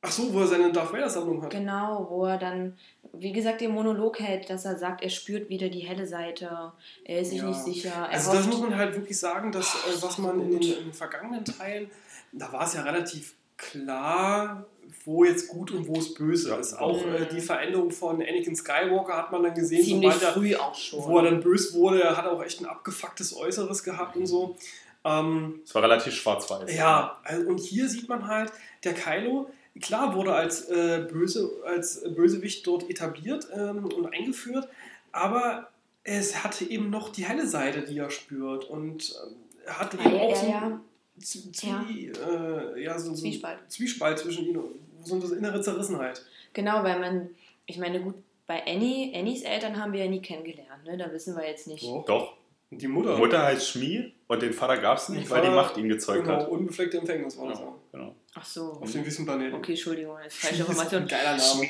[0.00, 1.50] Ach so, wo er seine Darth Vader Sammlung hat.
[1.50, 2.76] Genau, wo er dann,
[3.12, 6.72] wie gesagt, den Monolog hält, dass er sagt, er spürt wieder die helle Seite,
[7.04, 7.48] er ist sich Ja.
[7.48, 7.90] nicht sicher.
[7.90, 10.84] Er Also das muss man halt wirklich sagen, dass äh, was man in den, in
[10.84, 11.90] den vergangenen Teilen,
[12.32, 14.64] da war es ja relativ klar,
[15.04, 16.74] wo jetzt gut und wo es böse ist.
[16.78, 20.54] Auch äh, die Veränderung von Anakin Skywalker hat man dann gesehen, ziemlich sobald er, früh
[20.56, 21.04] auch schon.
[21.04, 24.56] wo er dann böse wurde, er hat auch echt ein abgefucktes Äußeres gehabt und so.
[25.04, 26.74] Ähm, Es war relativ schwarz-weiß.
[26.74, 28.50] ja, also, und hier sieht man halt,
[28.84, 29.48] der Kylo,
[29.80, 34.68] klar wurde als, äh, böse, als Bösewicht dort etabliert ähm, und eingeführt,
[35.12, 35.68] aber
[36.04, 38.64] es hatte eben noch die helle Seite, die er spürt.
[38.64, 39.36] Und ähm,
[39.66, 40.80] er hat eben auch er so ja-
[41.20, 43.58] Zwie, äh, ja, so, so Zwiespalt.
[43.68, 44.60] Zwiespalt zwischen ihnen,
[45.02, 46.22] so eine innere Zerrissenheit.
[46.52, 47.30] Genau, weil man,
[47.66, 48.14] ich meine, gut,
[48.46, 50.96] bei Annie, Annies Eltern haben wir ja nie kennengelernt, ne?
[50.96, 51.84] Da wissen wir jetzt nicht.
[51.84, 52.34] Doch.
[52.70, 53.16] Und die Mutter.
[53.16, 55.88] Mutter heißt Schmie und den Vater gab es nicht, Den weil die Vater- Macht ihn
[55.88, 56.48] gezeugt genau, hat.
[56.48, 57.92] unbefleckte Empfängnis war das Genau, auch.
[57.92, 58.14] genau.
[58.34, 58.72] Ach so.
[58.80, 59.54] Auf dem Wüstenplaneten.
[59.54, 61.02] Okay, Entschuldigung, das ist falsche Das ist Information.
[61.02, 61.68] ein geiler Name.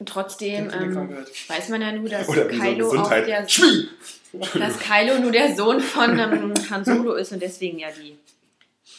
[0.00, 1.16] Und trotzdem ähm,
[1.48, 3.26] weiß man ja nur, dass Oder so Kylo auch Gesundheit.
[3.26, 3.88] der, Schmie!
[4.58, 8.16] dass Kylo nur der Sohn von ähm, Han Solo ist und deswegen ja die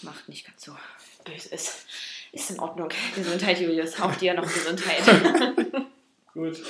[0.06, 0.76] Macht nicht ganz so
[1.24, 1.86] böse ist.
[2.32, 2.90] Ist in Ordnung.
[3.16, 4.00] Gesundheit, Julius.
[4.00, 5.02] Haucht dir noch Gesundheit.
[6.34, 6.62] Gut.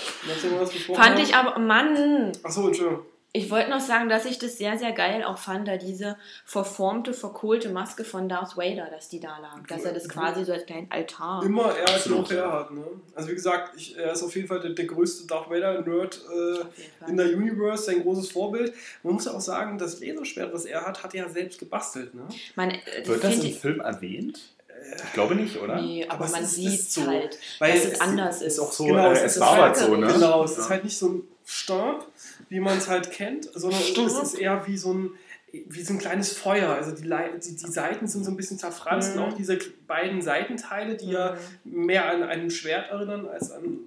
[0.72, 1.04] Besprochen?
[1.04, 3.06] Fand ich aber, Mann, Achso, Entschuldigung.
[3.36, 7.14] Ich wollte noch sagen, dass ich das sehr, sehr geil auch fand, da diese verformte,
[7.14, 9.66] verkohlte Maske von Darth Vader, dass die da lag.
[9.68, 11.44] Dass er das quasi so als kleinen Altar.
[11.44, 12.72] Immer er als noch her hat.
[12.72, 12.84] Ne?
[13.14, 17.10] Also wie gesagt, ich, er ist auf jeden Fall der, der größte Darth Vader-Nerd äh,
[17.10, 18.74] in der Universe, sein großes Vorbild.
[19.04, 22.14] Man muss ja auch sagen, das Laserschwert, was er hat, hat er ja selbst gebastelt.
[22.16, 22.24] Ne?
[22.56, 24.40] Man, äh, Wird das im ich- Film erwähnt?
[25.04, 25.82] Ich glaube nicht, oder?
[25.82, 27.08] Nee, aber, Aber es man sieht so.
[27.08, 28.54] halt, Weil dass es es anders ist.
[28.54, 30.08] Ist auch so, Genau, äh, es es ist war halt halt so, ne?
[30.08, 30.62] Genau, es Ja.
[30.64, 32.06] ist halt nicht so ein Stab,
[32.56, 34.24] wie man es halt kennt, sondern es Stab.
[34.24, 35.12] ist eher wie so ein
[35.68, 36.70] wie so ein kleines Feuer.
[36.70, 39.22] Also die, die, die Seiten sind so ein bisschen zerfranst Mhm.
[39.22, 39.58] und auch diese
[39.88, 43.80] beiden Seitenteile, die ja mehr an ein Schwert erinnern als an.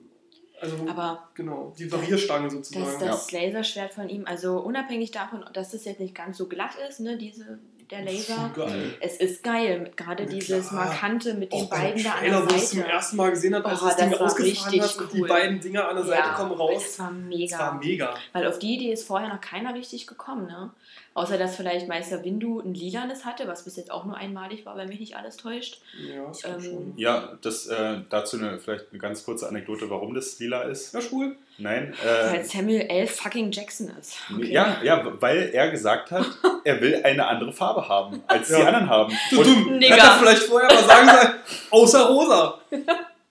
[0.60, 3.00] Also, Aber genau, die Varierstange das, sozusagen.
[3.00, 7.00] das Laserschwert von ihm, also unabhängig davon, dass das jetzt nicht ganz so glatt ist,
[7.00, 7.58] ne, diese,
[7.90, 8.50] der Laser.
[8.54, 8.94] Geil.
[9.00, 10.86] Es ist geil, gerade Na dieses klar.
[10.86, 12.90] Markante mit den Auch beiden da an Trailer, der wo es zum Seite.
[12.92, 15.20] ersten Mal gesehen hat, als Oh, das Ding das war ausgefahren richtig hat und die
[15.22, 15.28] cool.
[15.28, 16.82] beiden Dinger an der Seite Ja, kommen raus.
[16.84, 17.74] Das war Das war mega.
[17.82, 18.14] mega.
[18.32, 20.70] Weil auf die Idee ist vorher noch keiner richtig gekommen, ne?
[21.14, 24.76] Außer dass vielleicht Meister Windu ein lilanes hatte, was bis jetzt auch nur einmalig war,
[24.76, 25.80] wenn mich nicht alles täuscht.
[26.00, 26.92] Ja, das stimmt Ähm, schon.
[26.96, 30.94] Ja, das, äh, dazu eine, vielleicht eine ganz kurze Anekdote, warum das lila ist.
[30.94, 31.36] Ja, schwul.
[31.60, 33.06] Nein, Weil äh, Samuel L.
[33.08, 34.14] fucking Jackson ist.
[34.32, 34.52] Okay.
[34.52, 36.24] ja, ja, weil er gesagt hat,
[36.64, 38.66] er will eine andere Farbe haben, als die Ja.
[38.66, 39.12] anderen haben.
[39.30, 39.42] Du.
[39.42, 39.96] Nigger.
[39.96, 41.34] Hätte er vielleicht vorher mal sagen sollen,
[41.70, 42.60] außer rosa.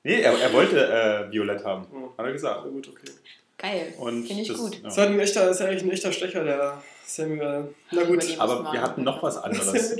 [0.04, 0.88] nee, er, er wollte
[1.30, 2.18] äh, violett haben, Oh.
[2.18, 2.66] hat er gesagt.
[2.66, 3.12] Ja, gut, okay.
[3.60, 3.94] Geil.
[3.98, 4.76] Finde ich das, gut.
[4.76, 4.82] Ja.
[4.84, 7.74] Das ist halt ein echter, ist ja eigentlich ein echter Stecher, der Samuel.
[7.92, 8.24] Na gut.
[8.40, 9.96] Aber wir hatten noch was anderes.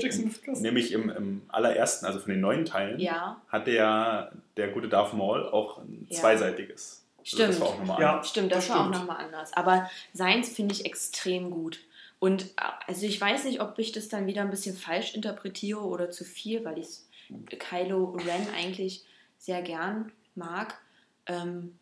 [0.60, 5.14] Nämlich im, im allerersten, also von den neuen Teilen, Ja, hatte ja der gute Darth
[5.14, 6.18] Maul auch ein Ja.
[7.32, 7.48] Also Stimmt.
[7.54, 8.10] das war auch nochmal Ja.
[8.12, 8.28] anders.
[8.30, 9.06] stimmt, das, Das war auch stimmt.
[9.06, 9.52] nochmal anders.
[9.54, 11.80] Aber seins finde ich extrem gut.
[12.20, 12.46] Und äh,
[12.86, 16.24] also ich weiß nicht, ob ich das dann wieder ein bisschen falsch interpretiere oder zu
[16.24, 16.88] viel, weil ich
[17.58, 19.04] Kylo Ren eigentlich
[19.38, 20.76] sehr gern mag.
[21.26, 21.78] Ähm,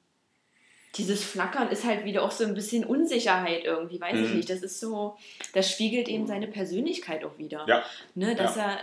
[0.97, 4.37] dieses Flackern ist halt wieder auch so ein bisschen Unsicherheit irgendwie, weiß ich Mhm.
[4.37, 4.51] nicht.
[4.51, 5.17] Das ist so,
[5.53, 7.65] das spiegelt eben seine Persönlichkeit auch wieder.
[7.69, 7.83] Ja.
[8.15, 8.71] Ne, dass Ja.
[8.73, 8.79] er,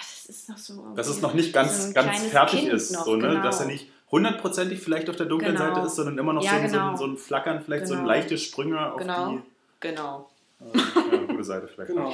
[0.00, 0.94] das ist noch so.
[0.94, 3.28] Dass es noch nicht ganz, so ganz fertig Kind ist, noch, so, ne?
[3.28, 3.42] genau.
[3.42, 5.74] dass er nicht hundertprozentig vielleicht auf der dunklen Genau.
[5.74, 6.90] Seite ist, sondern immer noch Ja, so, ein, so, genau.
[6.90, 8.08] ein, so ein Flackern, vielleicht so ein Genau.
[8.10, 9.38] leichte Sprünge auf Genau.
[9.80, 10.28] Genau,
[10.60, 10.82] die äh,
[11.12, 11.90] ja, gute Seite vielleicht.
[11.92, 12.12] Genau.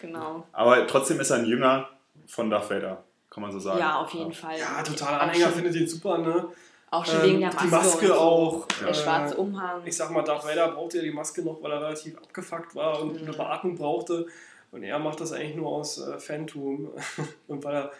[0.00, 0.46] genau.
[0.52, 1.88] Aber trotzdem ist er ein Jünger
[2.26, 3.78] von Darth Vader, kann man so sagen.
[3.78, 4.58] Ja, auf jeden Fall.
[4.58, 6.46] Ja, auch Anhänger, schon- findet ihn super, ne?
[6.90, 7.64] Auch schon Ähm, wegen der Maske.
[7.66, 8.14] Die Maske und so.
[8.20, 8.66] auch.
[8.80, 9.82] Der äh, schwarze Umhang.
[9.84, 13.00] Ich sag mal, Darth Vader brauchte ja die Maske noch, weil er relativ abgefuckt war
[13.02, 13.26] und Mhm.
[13.28, 14.26] eine Beatmung brauchte.
[14.70, 16.90] Und er macht das eigentlich nur aus äh, Phantom.
[17.48, 17.92] und weil er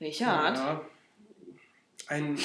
[0.00, 0.56] Richard.
[0.56, 0.80] ja,
[2.10, 2.38] ein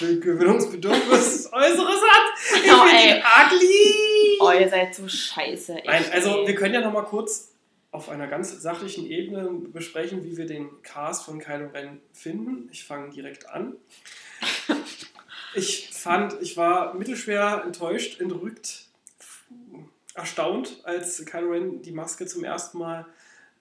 [0.00, 2.62] Gewinnungsbedürfnis Äußeres hat.
[2.64, 3.22] Ich Oh, bin ey.
[3.22, 4.38] ugly!
[4.40, 5.74] Oh, ihr seid so scheiße.
[5.74, 6.46] Echt, Nein, also ey.
[6.48, 7.50] wir können ja noch mal kurz
[7.90, 12.68] auf einer ganz sachlichen Ebene besprechen, wie wir den Cast von Kylo Ren finden.
[12.72, 13.76] Ich fange direkt an.
[15.54, 18.86] Ich fand, ich war mittelschwer enttäuscht, entrückt,
[20.14, 23.04] erstaunt, als Kylo Ren die Maske zum ersten Mal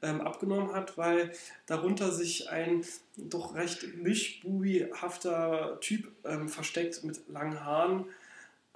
[0.01, 1.31] ähm, abgenommen hat, weil
[1.65, 2.83] darunter sich ein
[3.17, 8.05] doch recht milchbubihafter Typ ähm, versteckt mit langen Haaren.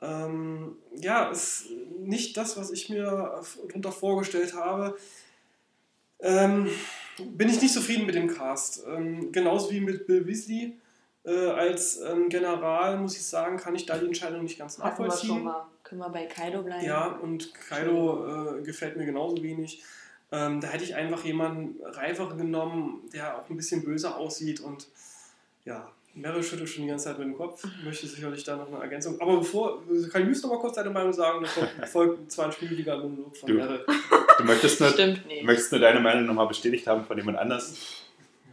[0.01, 1.67] Ähm, ja, ist
[1.99, 4.97] nicht das, was ich mir darunter vorgestellt habe.
[6.19, 6.69] Ähm,
[7.17, 8.83] bin ich nicht zufrieden mit dem Cast.
[8.87, 10.77] Ähm, genauso wie mit Bill Weasley.
[11.23, 15.03] Äh, als ähm, General, muss ich sagen, kann ich da die Entscheidung nicht ganz Hatten
[15.03, 15.43] wir schon nachvollziehen.
[15.43, 15.65] mal.
[15.81, 16.85] Können wir bei Kaido bleiben?
[16.85, 19.83] Ja, und Kylo äh, gefällt mir genauso wenig.
[20.31, 24.87] Ähm, da hätte ich einfach jemanden reiferen genommen, der auch ein bisschen böser aussieht und
[25.65, 28.81] ja, Meryl schüttelt schon die ganze Zeit mit dem Kopf, möchte sicherlich da noch eine
[28.81, 29.19] Ergänzung.
[29.19, 33.35] Aber bevor, kann Jus noch mal kurz deine Meinung sagen, bevor folgt ein 20-minütiger Monolog
[33.35, 33.55] von Du.
[33.55, 33.85] Meryl.
[34.37, 34.89] Du möchtest nur,
[35.43, 38.03] möchtest nur deine Meinung nochmal bestätigt haben von jemand anders?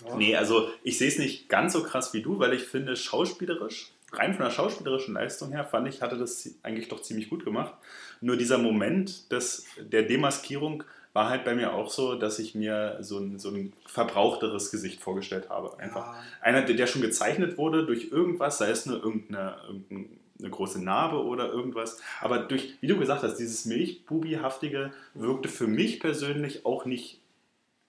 [0.06, 0.16] Ja.
[0.16, 3.92] Nee, also ich sehe es nicht ganz so krass wie du, weil ich finde, schauspielerisch,
[4.12, 7.74] rein von der schauspielerischen Leistung her, fand ich, hatte das eigentlich doch ziemlich gut gemacht.
[8.20, 10.82] Nur dieser Moment des, der Demaskierung
[11.12, 15.00] war halt bei mir auch so, dass ich mir so ein, so ein verbrauchteres Gesicht
[15.00, 15.78] vorgestellt habe.
[15.78, 16.06] Einfach.
[16.06, 16.22] Ja.
[16.40, 20.06] Einer, der, schon gezeichnet wurde durch irgendwas, sei es nur irgendeine, irgendeine
[20.42, 22.00] eine große Narbe oder irgendwas.
[22.20, 27.20] Aber durch, wie du gesagt hast, dieses Milchbubihaftige wirkte für mich persönlich auch nicht.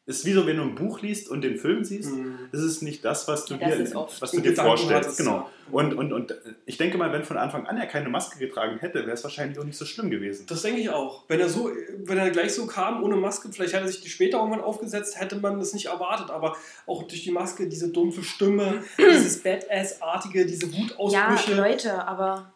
[0.05, 2.37] Ist wie so, wenn du ein Buch liest und den Film siehst, Mhm.
[2.51, 5.17] das ist nicht das, was du Ja, das dir, was du dir vorstellst.
[5.17, 5.31] Genau.
[5.37, 5.49] ja.
[5.71, 6.33] Und, und, und
[6.65, 9.57] ich denke mal, wenn von Anfang an er keine Maske getragen hätte, wäre es wahrscheinlich
[9.59, 10.45] auch nicht so schlimm gewesen.
[10.49, 11.23] Das denke ich auch.
[11.29, 14.09] Wenn er so, wenn er gleich so kam ohne Maske, vielleicht hätte er sich die
[14.09, 16.31] später irgendwann aufgesetzt, hätte man das nicht erwartet.
[16.31, 21.55] Aber auch durch die Maske, diese dumpfe Stimme, dieses Badass-artige, diese Ja, Wutausbrüche.
[21.55, 22.51] Leute, aber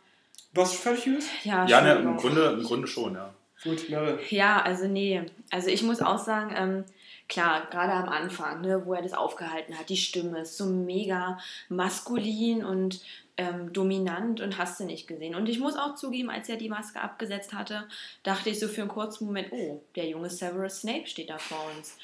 [0.54, 1.30] Was fertig ist?
[1.46, 3.34] ja, Ja, ne, im, Grunde, im Grunde schon, ja.
[3.64, 4.20] Gut, Meryl.
[4.30, 5.22] Ja, also nee.
[5.50, 6.84] Also ich muss auch sagen, ähm,
[7.28, 11.40] klar, gerade am Anfang, ne, wo er das aufgehalten hat, die Stimme ist so mega
[11.70, 13.02] maskulin und
[13.38, 15.36] ähm, dominant und hast du nicht gesehen.
[15.36, 17.88] Und ich muss auch zugeben, als er die Maske abgesetzt hatte,
[18.24, 21.64] dachte ich so für einen kurzen Moment, oh, der junge Severus Snape steht da vor
[21.78, 21.98] uns.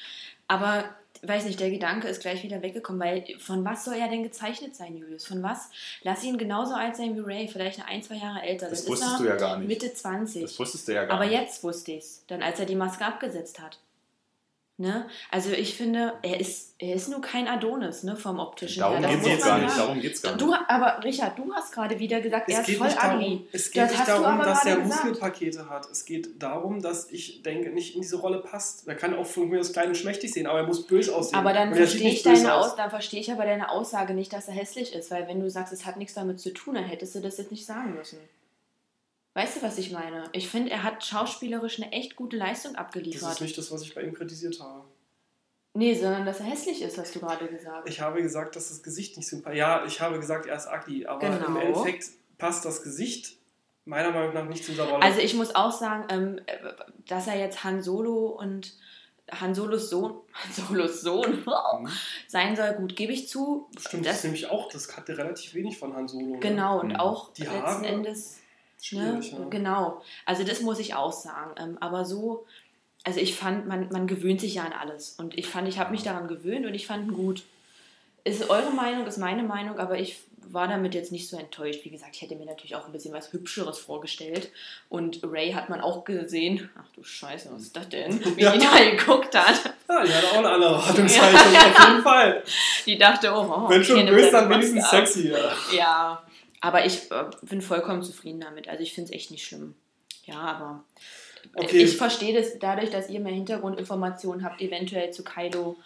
[0.46, 0.84] Aber,
[1.22, 4.76] weiß nicht, der Gedanke ist gleich wieder weggekommen, weil von was soll er denn gezeichnet
[4.76, 5.26] sein, Julius?
[5.26, 5.70] Von was?
[6.02, 8.68] Lass ihn genauso alt sein wie Ray, vielleicht ein, zwei Jahre älter.
[8.68, 9.68] Das ist wusstest du ja gar nicht.
[9.68, 10.42] Mitte 20.
[10.42, 11.40] Das wusstest du ja gar Aber nicht.
[11.40, 13.78] jetzt wusste ich's, dann als er die Maske abgesetzt hat.
[14.76, 15.06] Ne?
[15.30, 19.16] Also ich finde, er ist, er ist nur kein Adonis, ne, vom optischen Darum her.
[19.18, 19.78] Geht gar nicht.
[19.78, 20.58] Darum geht's gar Du, nicht.
[20.66, 22.98] aber Richard, du hast gerade wieder gesagt, er Es ist geht, voll ugly.
[23.00, 24.78] darum, es geht Das nicht du darum, dass er.
[24.80, 25.88] Muskelpakete hat.
[25.92, 28.88] Es geht darum, dass ich denke, nicht in diese Rolle passt.
[28.88, 31.38] Er kann auch von mir das kleine schmächtig sehen, aber er muss böse aussehen.
[31.38, 32.70] Aber dann er verstehe ich deine aus.
[32.70, 35.48] Aus dann verstehe ich aber deine Aussage nicht, dass er hässlich ist, weil wenn du
[35.48, 38.18] sagst, es hat nichts damit zu tun, dann hättest du das jetzt nicht sagen müssen.
[39.34, 40.24] Weißt du, was ich meine?
[40.32, 43.32] Ich finde, er hat schauspielerisch eine echt gute Leistung Das abgeliefert.
[43.32, 44.84] ist nicht das, was ich bei ihm kritisiert habe.
[45.74, 47.88] nee, sondern dass er hässlich ist, hast du gerade gesagt.
[47.88, 51.04] Ich habe gesagt, dass das Gesicht nicht sympathisch Ja, ich habe gesagt, er ist ugly,
[51.06, 51.46] aber Genau.
[51.48, 53.36] im Endeffekt passt das Gesicht
[53.84, 55.02] meiner Meinung nach nicht zu dieser Rolle.
[55.02, 56.40] Also ich muss auch sagen, ähm,
[57.08, 58.72] dass er jetzt Han Solo und
[59.32, 61.88] Han Solos Sohn, Han Solos Sohn Mhm.
[62.28, 63.68] sein soll, gut, gebe ich zu.
[63.80, 66.34] Stimmt, das das, ist nämlich auch, das hatte relativ wenig von Han Solo.
[66.34, 66.38] Ne?
[66.40, 66.96] genau, und Mhm.
[66.96, 68.38] auch Die letzten Haare, Endes,
[68.92, 69.38] ne, ja.
[69.50, 70.02] genau.
[70.26, 71.52] Also das muss ich auch sagen.
[71.58, 72.46] Ähm, aber so,
[73.04, 75.12] also ich fand, man, man gewöhnt sich ja an alles.
[75.18, 77.42] Und ich fand, ich habe mich daran gewöhnt und ich fand ihn gut.
[78.24, 80.16] Ist eure Meinung, ist meine Meinung, aber ich
[80.50, 81.84] war damit jetzt nicht so enttäuscht.
[81.84, 84.50] Wie gesagt, ich hätte mir natürlich auch ein bisschen was Hübscheres vorgestellt.
[84.88, 86.70] Und Ray hat man auch gesehen.
[86.78, 88.24] Ach du Scheiße, was ist das denn?
[88.36, 88.52] Wie Ja.
[88.52, 89.74] die da geguckt hat.
[89.88, 92.42] Ja, die hat auch eine andere Erwartungshaltung, auf jeden Fall.
[92.86, 95.28] Die dachte, oh, oh Wenn schon böse, dann wenigstens sexy.
[95.30, 95.52] Ja.
[95.76, 96.22] Ja,
[96.64, 98.68] aber ich äh, bin vollkommen zufrieden damit.
[98.68, 99.74] Also ich finde es echt nicht schlimm.
[100.24, 100.84] Ja, aber
[101.56, 101.82] Okay.
[101.82, 105.76] ich verstehe das dadurch, dass ihr mehr Hintergrundinformationen habt, eventuell zu Kylo.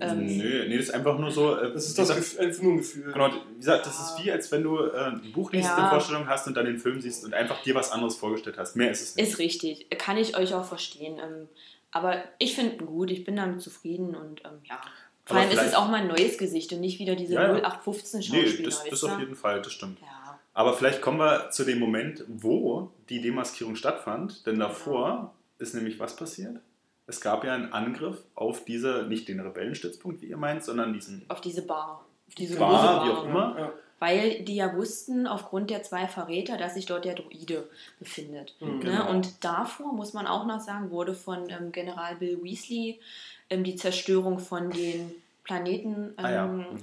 [0.00, 1.54] Ähm, Nö, nee, das ist einfach nur so.
[1.54, 3.12] Äh, Das ist das gesagt, Gefühl, einfach nur ein Gefühl.
[3.12, 5.76] Genau, wie gesagt, das ist wie, als wenn du äh, ein Buch liest, Ja.
[5.76, 8.74] eine Vorstellung hast und dann den Film siehst und einfach dir was anderes vorgestellt hast.
[8.74, 9.28] Mehr ist es nicht.
[9.28, 11.18] Ist richtig, kann ich euch auch verstehen.
[11.22, 11.46] Ähm,
[11.90, 14.80] aber ich finde ihn gut, ich bin damit zufrieden und ähm, ja.
[15.26, 17.62] Vor allem ist es auch mal ein neues Gesicht und nicht wieder diese Ja, ja.
[17.62, 18.64] 0815 nee, Schauspieler.
[18.70, 20.00] das, das wisst auf jeden Fall, das stimmt.
[20.00, 20.06] Ja.
[20.54, 24.46] Aber vielleicht kommen wir zu dem Moment, wo die Demaskierung stattfand.
[24.46, 26.58] Denn davor ist nämlich was passiert?
[27.06, 31.24] Es gab ja einen Angriff auf diese, nicht den Rebellenstützpunkt, wie ihr meint, sondern diesen
[31.28, 32.04] Auf diese Bar.
[32.28, 33.06] Auf diese Bar, große Bar.
[33.06, 33.58] wie auch immer.
[33.58, 33.72] Ja.
[33.98, 37.68] Weil die ja wussten, aufgrund der zwei Verräter, dass sich dort der Druide
[37.98, 38.54] befindet.
[38.60, 38.78] Mhm.
[38.78, 38.80] Ne?
[38.80, 39.10] Genau.
[39.10, 43.00] Und davor, muss man auch noch sagen, wurde von ähm, General Bill Weasley
[43.48, 45.12] ähm, die Zerstörung von den
[45.44, 46.46] Planeten ähm, Ah ja.
[46.46, 46.82] Mhm.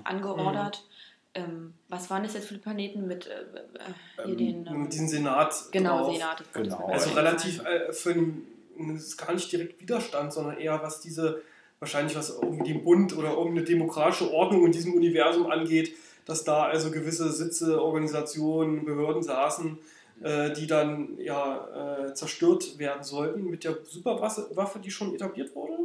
[1.40, 4.68] Ähm, was waren das jetzt für Planeten mit äh, äh, hier Ähm, den.
[4.68, 5.56] Ähm, Mit diesem Senat.
[5.72, 6.14] genau, drauf.
[6.16, 6.44] Senat.
[6.54, 6.86] Genau.
[6.86, 8.48] Also relativ äh, für ein,
[8.96, 11.42] es ist gar nicht direkt Widerstand, sondern eher was diese,
[11.80, 15.94] wahrscheinlich was irgendwie den Bund oder irgendeine demokratische Ordnung in diesem Universum angeht,
[16.26, 19.78] dass da also gewisse Sitze, Organisationen, Behörden saßen,
[20.22, 25.56] äh, die dann ja äh, zerstört werden sollten mit der Superwaffe, Waffe, die schon etabliert
[25.56, 25.78] wurde.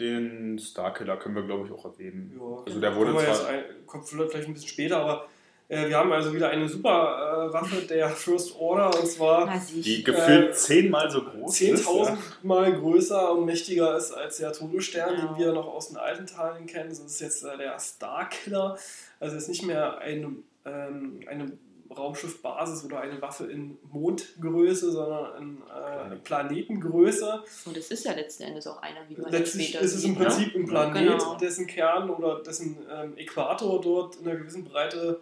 [0.00, 2.32] Den Starkiller können wir, glaube ich, auch erwähnen.
[2.40, 5.26] Ja, Also der wurde zwar- jetzt ein, kommt vielleicht ein bisschen später, aber
[5.68, 9.52] äh, wir haben also wieder eine Superwaffe äh, Waffe der First Order und zwar.
[9.72, 11.86] Die gefühlt Äh, zehnmal so groß ist.
[11.86, 15.26] 10.000 Mal größer und mächtiger ist als der Todesstern, Ja.
[15.26, 16.88] den wir noch aus den alten Teilen kennen.
[16.88, 18.76] Das ist jetzt äh, der Starkiller.
[19.20, 20.32] Also ist nicht mehr eine,
[20.64, 21.52] ähm, eine
[21.96, 27.42] Raumschiffbasis oder eine Waffe in Mondgröße, sondern in äh, Planetengröße.
[27.66, 30.12] Und es ist ja letzten Endes auch einer, wie man Letztlich später ist es im
[30.12, 30.18] ne?
[30.18, 31.34] Prinzip ein Planet, Genau.
[31.36, 35.20] dessen Kern oder dessen ähm, Äquator dort in einer gewissen Breite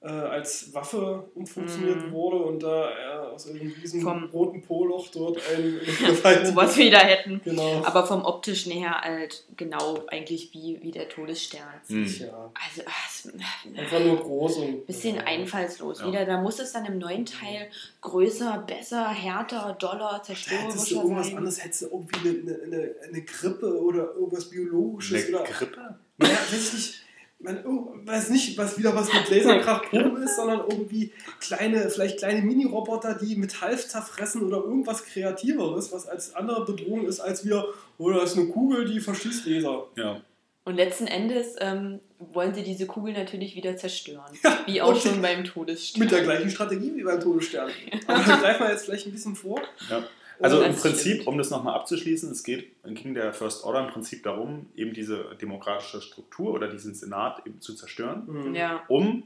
[0.00, 2.12] äh, als Waffe umfunktioniert Mhm.
[2.12, 5.80] wurde und da äh, aus einem riesen Vom- roten Poloch dort ein
[6.54, 7.40] Wo wir es wieder hätten.
[7.44, 7.82] Genau.
[7.84, 11.62] Aber vom optischen her halt genau eigentlich wie, wie der Todesstern.
[11.88, 12.04] Hm.
[12.04, 12.50] ja.
[12.54, 13.28] Also, ach, es-
[13.76, 14.86] Einfach nur groß und.
[14.86, 15.22] bisschen ja.
[15.24, 16.00] einfallslos.
[16.00, 16.06] Ja.
[16.06, 17.68] Wieder, da muss es dann im neuen Teil
[18.00, 21.36] größer, besser, härter, doller, Da hättest du zerstörerischer irgendwas sein.
[21.38, 25.44] anderes, hättest du irgendwie eine, eine, eine Grippe oder irgendwas Biologisches Eine oder.
[25.44, 25.98] Grippe?
[26.18, 26.94] Naja, weiß ich nicht.
[27.40, 27.62] Man
[28.04, 33.14] weiß nicht, was wieder was mit Laserkraft pur ist, sondern irgendwie kleine, vielleicht kleine Mini-Roboter,
[33.14, 37.64] die Metall zerfressen oder irgendwas Kreativeres, was als andere Bedrohung ist, als wir,
[37.98, 39.86] oh, da ist eine Kugel, die verschießt Laser.
[39.96, 40.20] Ja.
[40.64, 44.36] Und letzten Endes ähm, wollen sie diese Kugel natürlich wieder zerstören.
[44.42, 46.00] Ja, wie auch schon beim Todesstern.
[46.00, 47.70] Mit der gleichen Strategie wie beim Todesstern.
[48.06, 49.62] Aber da greifen wir jetzt vielleicht ein bisschen vor.
[49.88, 50.02] ja.
[50.40, 51.26] Also im Prinzip, stimmt.
[51.26, 55.24] um das nochmal abzuschließen, es geht ging der First Order im Prinzip darum, eben diese
[55.40, 58.54] demokratische Struktur oder diesen Senat eben zu zerstören, Mhm.
[58.54, 59.24] Ja, um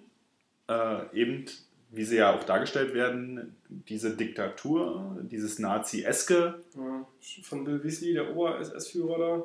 [0.69, 1.45] äh, eben,
[1.91, 7.07] wie sie ja auch dargestellt werden, diese Diktatur, dieses Nazi-eske Ja,
[7.43, 9.45] von Bill Weasley, der Ober-SS-Führer da.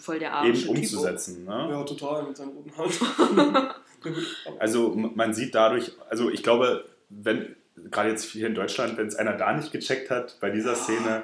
[0.00, 0.76] voll der eben arische Typ.
[0.76, 1.44] umzusetzen.
[1.44, 1.68] Ne?
[1.70, 3.68] Ja, total, mit seinen roten Haaren.
[4.58, 7.54] Also man sieht dadurch, also ich glaube, wenn,
[7.90, 11.22] gerade jetzt hier in Deutschland, wenn es einer da nicht gecheckt hat bei dieser Szene,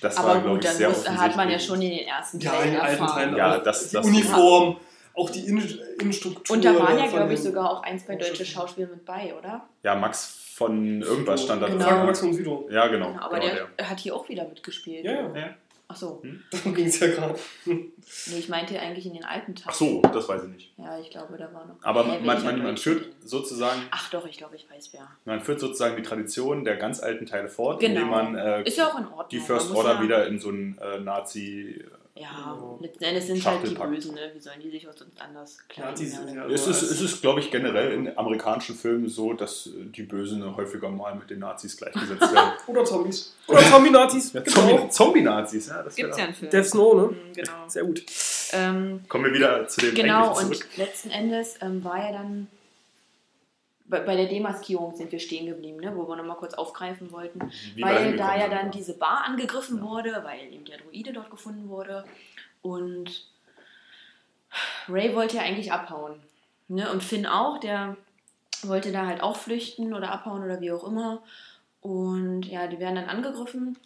[0.00, 2.06] das war, Aber glaube gut, ich, dann sehr muss, hat man ja schon in den
[2.06, 3.22] ersten Ja, Teilen in den alten erfahren.
[3.22, 3.62] Teilen Ja, auch.
[3.62, 4.76] das- die das- Uniform,
[5.14, 6.54] auch die Innen Innenstruktur.
[6.56, 8.44] Und da waren ja, glaube ich, sogar auch ein, zwei deutsche.
[8.44, 9.66] Schauspieler mit bei, oder?
[9.82, 12.04] Ja, Max von irgendwas stand da Genau.
[12.04, 12.70] Max von Südow.
[12.70, 13.12] Ja, genau.
[13.12, 15.04] Genau, aber genau der, hat hier auch wieder mitgespielt.
[15.04, 15.36] Ja, ja.
[15.36, 15.54] Ja.
[15.90, 16.22] Ach so.
[16.50, 17.34] Darum ging es ja gerade.
[17.64, 17.90] Nee,
[18.26, 19.68] ich meinte eigentlich in den alten Teilen.
[19.70, 20.72] Ach so, das weiß ich nicht.
[20.76, 21.76] Ja, ich glaube, da war noch.
[21.82, 25.08] Aber man, man, man, führt sozusagen, Ach doch, ich glaube, ich weiß wer.
[25.24, 27.94] man führt sozusagen die Tradition der ganz alten Teile fort, Genau.
[28.00, 29.28] indem man äh, Ist ja auch in Ordnung.
[29.30, 31.82] die First Order ja, wieder in so einen äh, Nazi.
[32.20, 33.74] Ja, letzten Endes sind halt die.
[33.74, 34.30] Bösen, ne?
[34.34, 35.90] Wie sollen die sich aus uns anders kleiden?
[35.92, 39.32] Nazis ja, sind ja- Es ist, es ist, glaube ich, generell in amerikanischen Filmen so,
[39.34, 42.52] dass äh, die Bösen häufiger mal mit den Nazis gleichgesetzt werden.
[42.66, 43.34] Oder Zombies.
[43.46, 44.32] Oder Zombie-Nazis.
[44.32, 44.90] Ja, Zombie- auch.
[44.90, 45.82] Zombie-Nazis, ja.
[45.82, 46.50] Das Gibt's ja einen Film.
[46.50, 47.02] Death Snow, ne?
[47.08, 47.52] Mhm, Genau.
[47.68, 48.02] Sehr gut.
[48.52, 52.48] Ähm, Kommen wir wieder zu dem genau, und letzten Endes ähm, war ja dann.
[53.88, 55.96] Bei, bei der Demaskierung sind wir stehen geblieben, ne?
[55.96, 57.50] wo wir nochmal kurz aufgreifen wollten.
[57.74, 61.68] Wie weil da ja dann diese Bar angegriffen wurde, weil eben der Druide dort gefunden
[61.68, 62.04] wurde.
[62.62, 63.26] Und
[64.88, 66.20] Ray wollte ja eigentlich abhauen.
[66.68, 66.90] Ne?
[66.90, 67.96] Und Finn auch, der
[68.62, 71.22] wollte da halt auch flüchten oder abhauen oder wie auch immer.
[71.80, 73.78] Und ja, die werden dann angegriffen.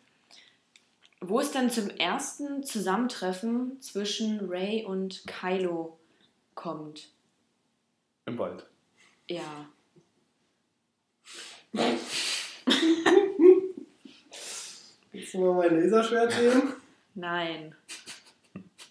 [1.21, 5.97] Wo es dann zum ersten Zusammentreffen zwischen Ray und Kylo
[6.55, 7.11] kommt.
[8.27, 8.67] Im Wald.
[9.29, 9.69] Ja.
[15.13, 16.75] Willst du mal mein Laserschwert sehen?
[17.15, 17.75] Nein.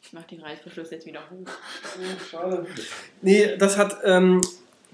[0.02, 1.48] Ich mach den Reißverschluss jetzt wieder hoch.
[1.48, 2.66] Oh, schade.
[3.22, 4.42] Nee, das hat ähm,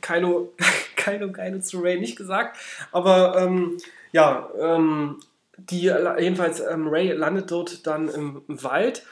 [0.01, 0.53] Kylo,
[0.95, 2.57] Kylo Geile zu Ray nicht gesagt.
[2.91, 3.77] Aber ähm,
[4.11, 5.19] ja, ähm,
[5.57, 9.03] die, jedenfalls ähm, Ray landet dort dann im, im Wald.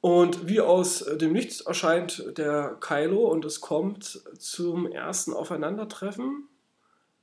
[0.00, 6.48] Und wie aus dem Nichts erscheint der Kylo und es kommt zum ersten Aufeinandertreffen.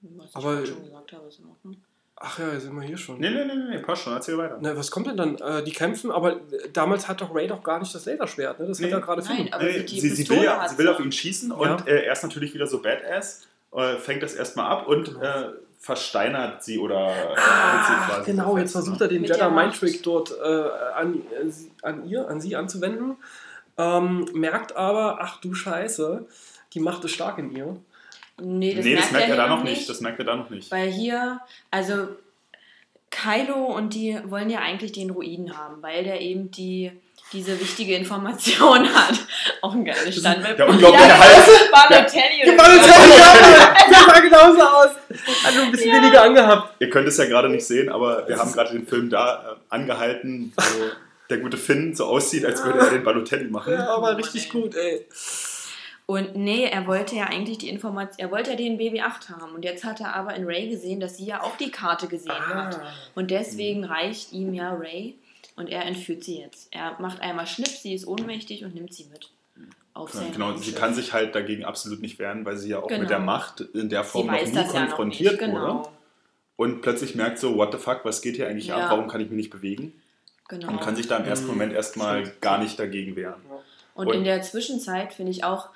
[0.01, 1.77] Was ich Aber- gerade schon gesagt habe, ist in Ordnung.
[2.21, 3.17] Ach ja, jetzt sind wir hier schon.
[3.19, 4.57] Nee, nee, nee, nee, passt schon, erzähl weiter.
[4.59, 5.38] Na, was kommt denn dann?
[5.38, 8.67] Äh, die kämpfen, aber äh, damals hat doch Ray doch gar nicht das Laserschwert, ne?
[8.67, 8.88] Das Nee.
[8.88, 10.91] hat er gerade Nein, aber Nee, die sie, sie, will ja, sie will sie.
[10.91, 11.55] auf ihn schießen Ja.
[11.55, 15.21] und äh, er ist natürlich wieder so badass, äh, fängt das erstmal ab und Genau.
[15.21, 19.05] äh, versteinert sie oder äh, sie Ah, quasi genau, so jetzt versucht ne?
[19.05, 19.80] er den Mit Jedi Mind.
[19.80, 20.43] Trick dort äh,
[20.95, 23.15] an, äh, sie- an ihr, an sie anzuwenden.
[23.77, 26.26] Ähm, merkt aber, ach du Scheiße,
[26.73, 27.77] die Macht ist stark in ihr.
[28.41, 29.90] Nee, das nee, merkt, das merkt er da hier noch nicht.
[29.90, 30.72] Das merkt er da noch nicht.
[30.72, 31.40] Weil hier,
[31.72, 32.07] also
[33.10, 36.91] Kylo und die wollen ja eigentlich den Ruiden haben, weil der eben die
[37.32, 39.20] diese wichtige Information hat.
[39.61, 40.57] Auch ein geiles Standbild.
[40.57, 41.48] der unglaubliche ja, Hals.
[41.72, 43.91] Balotelli Die oder war so.
[43.91, 44.90] das sah genauso aus.
[45.44, 46.76] Hat nur ein bisschen weniger angehabt.
[46.80, 49.74] Ihr könnt es ja gerade nicht sehen, aber wir haben gerade den Film da äh,
[49.74, 50.86] angehalten, wo
[51.30, 53.74] der gute Finn so aussieht, als würde er den Balotelli machen.
[53.74, 55.06] Ja, aber richtig gut, ey.
[56.10, 59.53] Und nee, er wollte ja eigentlich die Information, er wollte ja den BB-8 haben.
[59.53, 62.31] Und jetzt hat er aber in Ray gesehen, dass sie ja auch die Karte gesehen
[62.31, 62.65] Ah.
[62.65, 62.81] hat.
[63.14, 65.14] Und deswegen reicht ihm ja Ray
[65.56, 66.68] und er entführt sie jetzt.
[66.72, 69.30] Er macht einmal Schnips, sie ist ohnmächtig und nimmt sie mit.
[69.94, 72.88] Auf sein Genau, sie kann sich halt dagegen absolut nicht wehren, weil sie ja auch
[72.88, 73.02] Genau.
[73.02, 75.40] mit der Macht in der sie Form noch weiß nie das ja noch konfrontiert nicht.
[75.41, 75.61] Genau.
[75.84, 75.90] wurde.
[76.56, 78.77] Und plötzlich merkt so, what the fuck, was geht hier eigentlich Ja.
[78.77, 78.90] ab?
[78.90, 79.94] Warum kann ich mich nicht bewegen?
[80.48, 80.69] genau.
[80.69, 81.52] Und kann sich da im ersten Mhm.
[81.52, 83.40] Moment erstmal gar nicht dagegen wehren.
[83.94, 85.69] Und Und- in der Zwischenzeit finde ich auch,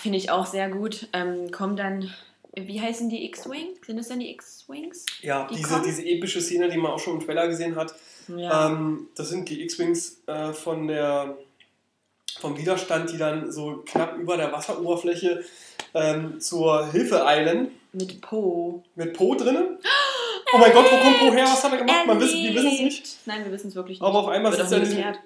[0.00, 2.12] finde ich auch sehr gut, ähm, kommen dann,
[2.54, 3.68] wie heißen die X-Wing?
[3.84, 5.04] Sind es denn die X-Wings?
[5.22, 5.84] Ja, Die diese, kommen?
[5.84, 7.94] diese epische Szene, die man auch schon im Trailer gesehen hat,
[8.28, 8.68] Ja.
[8.68, 11.36] ähm, das sind die X-Wings äh, von der,
[12.40, 15.44] vom Widerstand, die dann so knapp über der Wasseroberfläche
[15.94, 17.70] ähm, zur Hilfe eilen.
[17.92, 18.82] Mit Po.
[18.94, 19.78] Mit Po drinnen.
[20.52, 21.44] Oh mein Gott, wo kommt Po her?
[21.44, 22.06] Was hat er gemacht?
[22.06, 23.16] Man wissen, die wissen es nicht.
[23.26, 24.06] Nein, wir wissen es wirklich nicht.
[24.06, 25.18] Aber auf einmal sitzt er in, geklärt.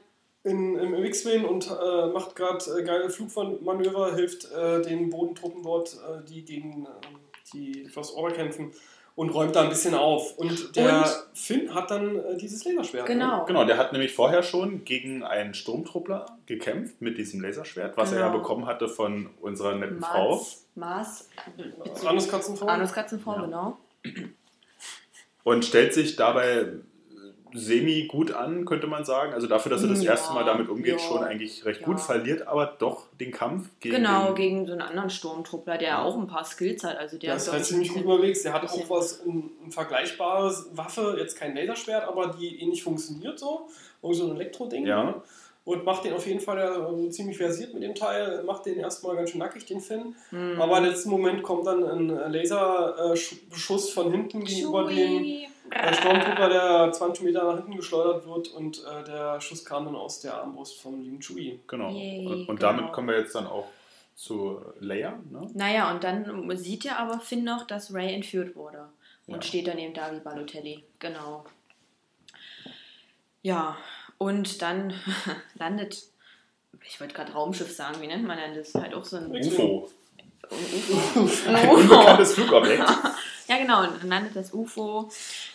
[0.45, 5.95] In, im X-Wing und äh, macht gerade äh, geile Flugmanöver, hilft äh, den Bodentruppen dort,
[5.95, 6.89] äh, die gegen äh,
[7.53, 8.73] die First Order kämpfen
[9.17, 10.39] und räumt da ein bisschen auf.
[10.39, 13.07] Und der Und- Finn hat dann äh, dieses Laserschwert.
[13.09, 13.15] ne?
[13.15, 13.45] Genau.
[13.45, 18.21] Genau, der hat nämlich vorher schon gegen einen Sturmtruppler gekämpft mit diesem Laserschwert, was er
[18.21, 18.39] ja Genau.
[18.39, 20.37] bekommen hatte von unserer netten Frau.
[20.37, 22.69] Maß, Maß, Äh, Anus Katzenform.
[22.71, 23.45] Anus Katzenform, Ja.
[23.47, 23.79] genau.
[25.43, 26.67] Und stellt sich dabei
[27.55, 29.33] semi gut an, könnte man sagen.
[29.33, 31.87] Also dafür, dass er das Ja, erste Mal damit umgeht, ja, schon eigentlich recht ja.
[31.87, 36.03] gut, verliert aber doch den Kampf gegen Genau, den, gegen so einen anderen Sturmtruppler, der
[36.03, 36.97] auch ein paar Skills hat.
[36.97, 38.43] Also der Der ist halt ich, ziemlich gut unterwegs.
[38.43, 43.39] Der hat auch was, ein, ein vergleichbares Waffe, jetzt kein Laserschwert, aber die ähnlich funktioniert
[43.39, 43.69] so.
[44.03, 44.87] Irgend so ein Elektroding.
[44.87, 45.23] Ja.
[45.71, 49.15] Und macht den auf jeden Fall äh, ziemlich versiert mit dem Teil, macht den erstmal
[49.15, 50.17] ganz schön nackig, den Finn.
[50.31, 50.61] Hm.
[50.61, 55.25] Aber im letzten Moment kommt dann ein Laserbeschuss von hinten gegenüber dem
[55.71, 59.95] äh, Sturmtruppler, der 20 Meter nach hinten geschleudert wird und äh, der Schuss kam dann
[59.95, 61.61] aus der Armbrust von lieben Chewie.
[61.69, 61.91] Genau.
[61.91, 62.73] Yay, und und genau.
[62.73, 63.69] damit kommen wir jetzt dann auch
[64.17, 65.21] zu Leia.
[65.31, 65.49] Ne?
[65.55, 68.89] Naja, und dann sieht ja aber Finn noch, dass Ray entführt wurde.
[69.29, 69.43] Und Ja.
[69.43, 70.83] steht dann eben da wie Balotelli.
[70.99, 71.45] Genau.
[73.43, 73.77] Ja,
[74.21, 74.93] und dann
[75.55, 76.05] landet,
[76.85, 78.75] ich wollte gerade Raumschiff sagen, wie nennt man denn das?
[78.75, 79.91] Halt auch so ein UFO.
[80.51, 81.29] UFO.
[81.49, 82.85] Ein unbekanntes Flugobjekt.
[83.49, 85.11] Ja, genau, und dann landet das UFO,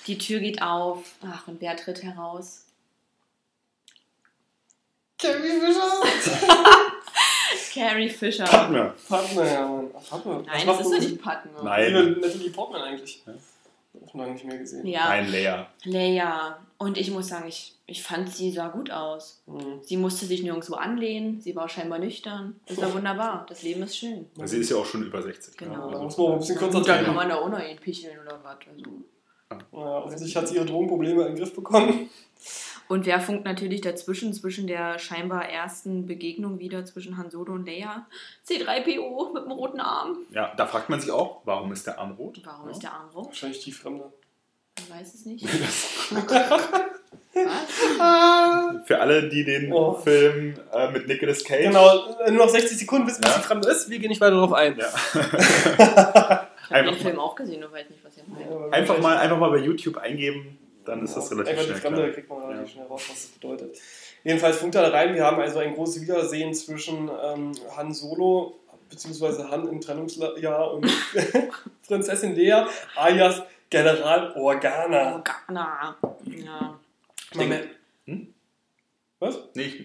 [0.05, 1.13] die Tür geht auf.
[1.25, 2.65] Ach, und wer tritt heraus?
[5.17, 6.03] Carrie Fisher!
[7.73, 8.43] Carrie Fisher.
[8.43, 8.93] Partner.
[9.07, 9.91] Partner, ja, Mann.
[9.95, 10.43] Ach, Partner.
[10.45, 11.51] Nein, das ist doch nicht Padme.
[11.63, 11.93] Nein.
[11.93, 13.23] Liebe Natalie Portman eigentlich.
[13.25, 13.33] Ja.
[14.01, 14.85] Hab ich lange nicht mehr gesehen.
[14.85, 15.67] Ja, Nein, Leia.
[15.83, 16.59] Leia.
[16.77, 19.41] Und ich muss sagen, ich, ich fand, sie sah gut aus.
[19.47, 19.79] Mhm.
[19.81, 22.59] Sie musste sich nirgendwo anlehnen, sie war scheinbar nüchtern.
[22.67, 23.45] Das war wunderbar.
[23.47, 24.25] Das Leben ist schön.
[24.43, 25.55] Sie ist ja auch schon über 60.
[25.57, 25.73] Genau.
[25.73, 25.79] Ne?
[25.79, 27.05] Da Also, muss man auch ein bisschen dann treten.
[27.05, 28.57] kann man da auch noch ihn picheln oder was.
[28.69, 28.91] Also.
[29.71, 32.09] Ja, offensichtlich hat sie ihre Drogenprobleme in den Griff bekommen.
[32.87, 37.65] Und wer funkt natürlich dazwischen, zwischen der scheinbar ersten Begegnung wieder zwischen Han Solo und
[37.65, 38.05] Leia?
[38.47, 40.17] C3PO mit dem roten Arm.
[40.31, 42.41] ja, da fragt man sich auch, warum ist der Arm rot?
[42.43, 42.71] Warum ja.
[42.71, 43.27] ist der Arm rot?
[43.27, 44.11] Wahrscheinlich die Fremde.
[44.77, 45.45] Ich weiß es nicht.
[47.33, 48.85] Was?
[48.85, 49.93] Für alle, die den Oh.
[49.95, 51.63] Film äh, mit Nicolas Cage.
[51.65, 53.37] Genau, äh, nur noch 60 Sekunden wissen, was Ja.
[53.39, 53.89] die Fremde ist.
[53.89, 54.77] Wir gehen nicht weiter darauf ein.
[54.77, 54.87] Ja.
[56.67, 58.73] Ich habe Einfach den Film auch gesehen und weiß nicht, was ihr meint.
[58.73, 61.97] Einfach mal, einfach mal bei YouTube eingeben, dann ist das relativ Einfach die schnell Fremde,
[62.01, 62.07] klar.
[62.07, 62.67] da kriegt man relativ Ja.
[62.73, 63.77] schnell raus, was das bedeutet.
[64.23, 65.13] Jedenfalls funkt er da rein.
[65.13, 68.59] Wir haben also ein großes Wiedersehen zwischen ähm, Han Solo,
[68.89, 70.85] beziehungsweise Han im Trennungsjahr und
[71.87, 72.63] Prinzessin Lea
[72.95, 75.15] alias General Organa.
[75.15, 75.95] Organa.
[76.25, 76.79] Ja.
[77.35, 77.69] Man denke-
[78.05, 78.33] Hm?
[79.19, 79.39] Was?
[79.55, 79.83] Nee, ich,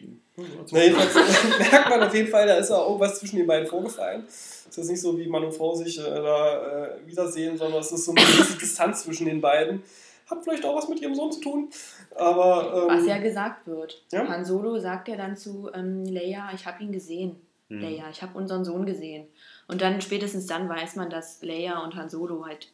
[0.72, 1.14] Na, jedenfalls
[1.70, 4.24] merkt man auf jeden Fall, da ist ja irgendwas zwischen den beiden vorgefallen.
[4.28, 7.90] Es ist nicht so, wie Mann und Frau sich äh, da äh, wiedersehen, sondern es
[7.92, 9.82] ist so eine gewisse Distanz zwischen den beiden.
[10.30, 11.70] Hat vielleicht auch was mit ihrem Sohn zu tun.
[12.16, 14.02] Aber ähm, Was ja gesagt wird.
[14.12, 14.28] Ja.
[14.28, 17.36] Han Solo sagt ja dann zu ähm, Leia, ich habe ihn gesehen.
[17.68, 17.80] Hm.
[17.80, 19.26] Leia, ich habe unseren Sohn gesehen.
[19.68, 22.68] Und dann spätestens dann weiß man, dass Leia und Han Solo halt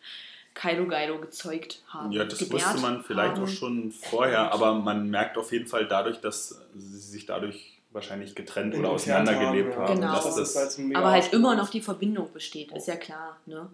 [0.55, 2.13] Kylo Geilo gezeugt haben.
[2.13, 3.45] Ja, das wusste man vielleicht haben.
[3.45, 8.35] auch schon vorher, aber man merkt auf jeden Fall dadurch, dass sie sich dadurch wahrscheinlich
[8.35, 10.01] getrennt oder entfernt auseinandergelebt haben, haben.
[10.01, 10.15] Genau.
[10.15, 13.37] Das das, ist halt Aber halt immer noch die Verbindung besteht, ist ja klar.
[13.47, 13.69] Ne?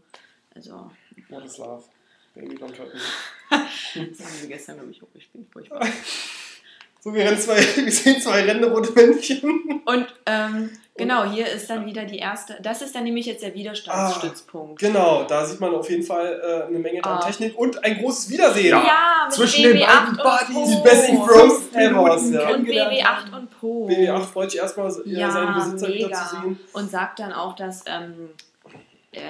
[0.54, 0.90] Also,
[1.28, 1.84] What is love?
[2.34, 3.00] Baby don't hurt me.
[3.50, 5.46] das haben wir gestern, glaube ich, hochgespielt.
[5.52, 5.86] Furchtbar.
[7.04, 9.82] So, wir, rennen zwei, wir sehen zwei rennende rote Männchen.
[9.84, 12.56] Und ähm, genau, hier ist dann wieder die erste.
[12.62, 14.78] Das ist dann nämlich jetzt der Widerstandsstützpunkt.
[14.80, 17.26] Genau, da sieht man auf jeden Fall äh, eine Menge an Ah.
[17.26, 18.68] Technik und ein großes Wiedersehen.
[18.86, 19.26] Ja.
[19.30, 20.54] Zwischen den BB8 beiden und Buddies.
[20.54, 20.66] Po.
[20.76, 21.90] Die besten Bros ever.
[21.90, 22.44] Ja.
[22.54, 22.92] Und kennengelernt
[23.32, 23.88] BB8 und Po.
[23.88, 26.24] BB8 freut sich erstmal, äh, Ja, seinen Besitzer wieder mega.
[26.28, 26.60] zu sehen.
[26.72, 28.28] Und sagt dann auch, dass ähm,
[29.10, 29.20] äh,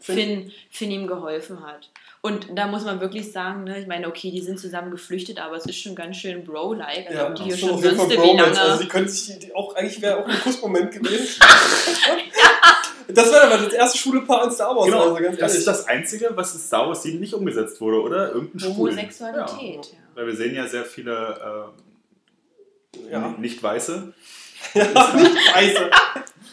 [0.00, 0.16] Finn.
[0.16, 1.90] Finn, Finn ihm geholfen hat.
[2.24, 5.56] Und da muss man wirklich sagen, ne, ich meine, okay, die sind zusammen geflüchtet, aber
[5.56, 7.08] es ist schon ganz schön Bro-like.
[7.08, 8.36] Also Ja, ob die hier schon schon auf jeden Fall Bromance.
[8.54, 8.60] lange.
[8.60, 11.40] Also die können sich die, auch, eigentlich wäre auch ein Kussmoment gewesen.
[13.08, 14.84] das wäre aber das erste Schulepaar in Star Wars.
[14.84, 18.00] genau, also ganz das ist das Einzige, was in Star Wars 7 nicht umgesetzt wurde,
[18.00, 18.32] oder?
[18.32, 18.76] Irgendein.
[18.76, 19.92] Homosexualität, Ja.
[19.92, 19.98] ja.
[20.14, 21.72] Weil wir sehen ja sehr viele
[22.94, 23.34] äh, ja.
[23.36, 24.12] nicht weiße.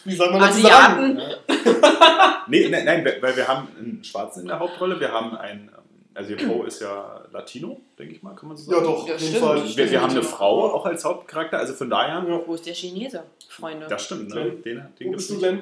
[0.06, 0.12] Ja.
[0.12, 1.20] Wie soll man sagen?
[1.20, 1.22] Asiaten.
[2.48, 5.70] Nee, nein, nein, weil wir haben einen Schwarzen in der Hauptrolle, wir haben einen,
[6.16, 8.92] also ihr Poe ist ja Latino, denke ich mal, kann man so Ja, sagen.
[8.92, 9.46] doch, Ja, auf jeden stimmt.
[9.46, 9.78] Fall.
[9.78, 12.42] Wir, wir haben eine Frau auch als Hauptcharakter, also von daher, Ja.
[12.48, 13.86] Wo ist der Chinese, Freunde?
[13.88, 14.50] das stimmt, ne?
[14.66, 15.62] Den, den Wo bist du denn?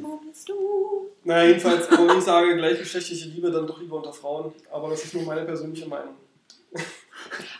[0.00, 1.10] Wo bist du?
[1.22, 4.52] Na, jedenfalls, aber ich sage, gleichgeschlechtliche Liebe dann doch lieber unter Frauen.
[4.72, 6.14] Aber das ist nur meine persönliche Meinung.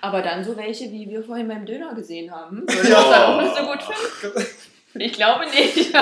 [0.00, 2.62] Aber dann so welche, wie wir vorhin beim Döner gesehen haben.
[2.62, 3.00] Würde Ja.
[3.00, 4.46] ich dann auch nicht so gut finden?
[4.94, 5.92] Ich glaube nicht.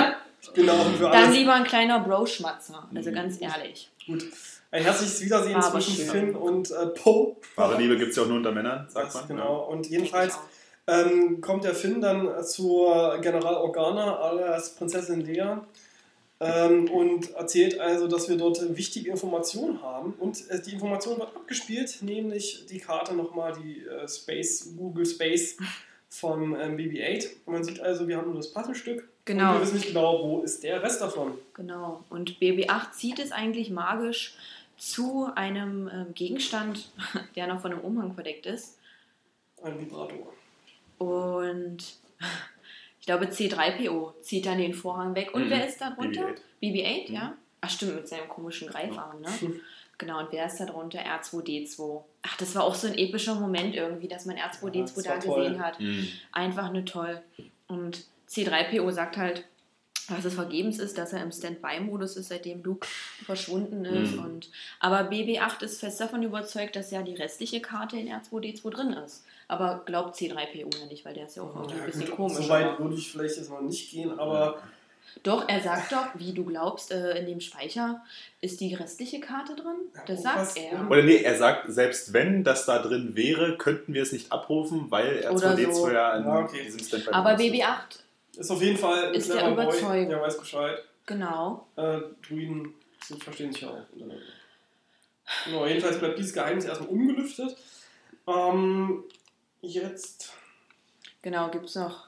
[0.53, 1.35] Genau, und für Dann alles.
[1.35, 2.87] lieber ein kleiner Bro-Schmatzer.
[2.95, 3.89] Also ganz ehrlich.
[4.05, 4.23] Gut.
[4.71, 6.09] Ein herzliches Wiedersehen Aber zwischen schön.
[6.09, 7.35] Finn und äh, Poe.
[7.55, 9.27] Wahre Liebe gibt es ja auch nur unter Männern, sagt Das, man.
[9.27, 9.65] genau.
[9.65, 15.57] Und jedenfalls ich ähm, kommt der Finn dann zur General Organa alias Prinzessin Lea
[16.39, 20.13] ähm, und erzählt also, dass wir dort wichtige Informationen haben.
[20.13, 25.57] Und äh, die Information wird abgespielt, nämlich die Karte nochmal, die äh, Space, Google Space
[26.19, 27.27] vom ähm, BB-8.
[27.45, 29.01] Und man sieht also, wir haben nur das Puzzlestück.
[29.01, 29.53] Und Genau.
[29.55, 31.37] wir wissen nicht genau, wo ist der Rest davon.
[31.53, 32.03] Genau.
[32.09, 34.35] Und BB8 zieht es eigentlich magisch
[34.77, 36.91] zu einem ähm, Gegenstand,
[37.35, 38.77] der noch von einem Umhang verdeckt ist.
[39.61, 40.33] Ein Vibrator.
[40.97, 41.77] Und
[42.99, 45.33] ich glaube, C3PO zieht dann den Vorhang weg.
[45.33, 45.49] Und Mhm.
[45.49, 46.27] wer ist da drunter?
[46.61, 46.73] BB-8.
[47.07, 47.33] BB-8, ja?
[47.61, 49.29] Ach, stimmt, mit seinem komischen Greifarm, ne?
[49.99, 50.99] Genau, und wer ist da drunter?
[50.99, 52.03] R2D2.
[52.21, 55.17] Ach, das war auch so ein epischer Moment irgendwie, dass man Ja, R2D2 das da
[55.17, 55.43] toll.
[55.45, 55.79] gesehen hat.
[55.79, 56.07] Mhm.
[56.31, 57.21] Einfach nur toll.
[57.67, 59.45] Und C3PO sagt halt,
[60.09, 62.87] dass es vergebens ist, dass er im Standby-Modus ist, seitdem Luke
[63.25, 64.13] verschwunden ist.
[64.15, 64.23] Mhm.
[64.23, 68.93] Und, aber BB8 ist fest davon überzeugt, dass ja die restliche Karte in R2D2 drin
[68.93, 69.25] ist.
[69.49, 72.37] Aber glaubt C3PO ja nicht, weil der ist ja auch Ja, ein bisschen gut, komisch.
[72.37, 74.61] so weit würde ich vielleicht jetzt noch nicht gehen, aber
[75.23, 78.03] Doch, er sagt doch, wie du glaubst, äh, in dem Speicher
[78.41, 79.75] ist die restliche Karte drin.
[80.05, 80.89] Das Ja, was- sagt er.
[80.89, 84.89] Oder nee, er sagt, selbst wenn das da drin wäre, könnten wir es nicht abrufen,
[84.91, 85.89] weil Oder R2D2 so.
[85.91, 86.63] ja in Ja, okay.
[86.63, 87.39] diesem Standby Aber ist.
[87.41, 87.99] BB8,
[88.37, 90.09] ist auf jeden Fall ein Ist der Überzeugung.
[90.09, 90.77] der weiß Bescheid.
[91.05, 91.67] genau.
[91.75, 92.73] Äh, Druiden
[93.19, 93.81] verstehen sich ja auch.
[95.45, 97.57] Genau, jedenfalls bleibt dieses Geheimnis erstmal ungelüftet.
[98.27, 99.03] Ähm,
[99.61, 100.33] jetzt.
[101.21, 102.06] Genau, gibt es noch,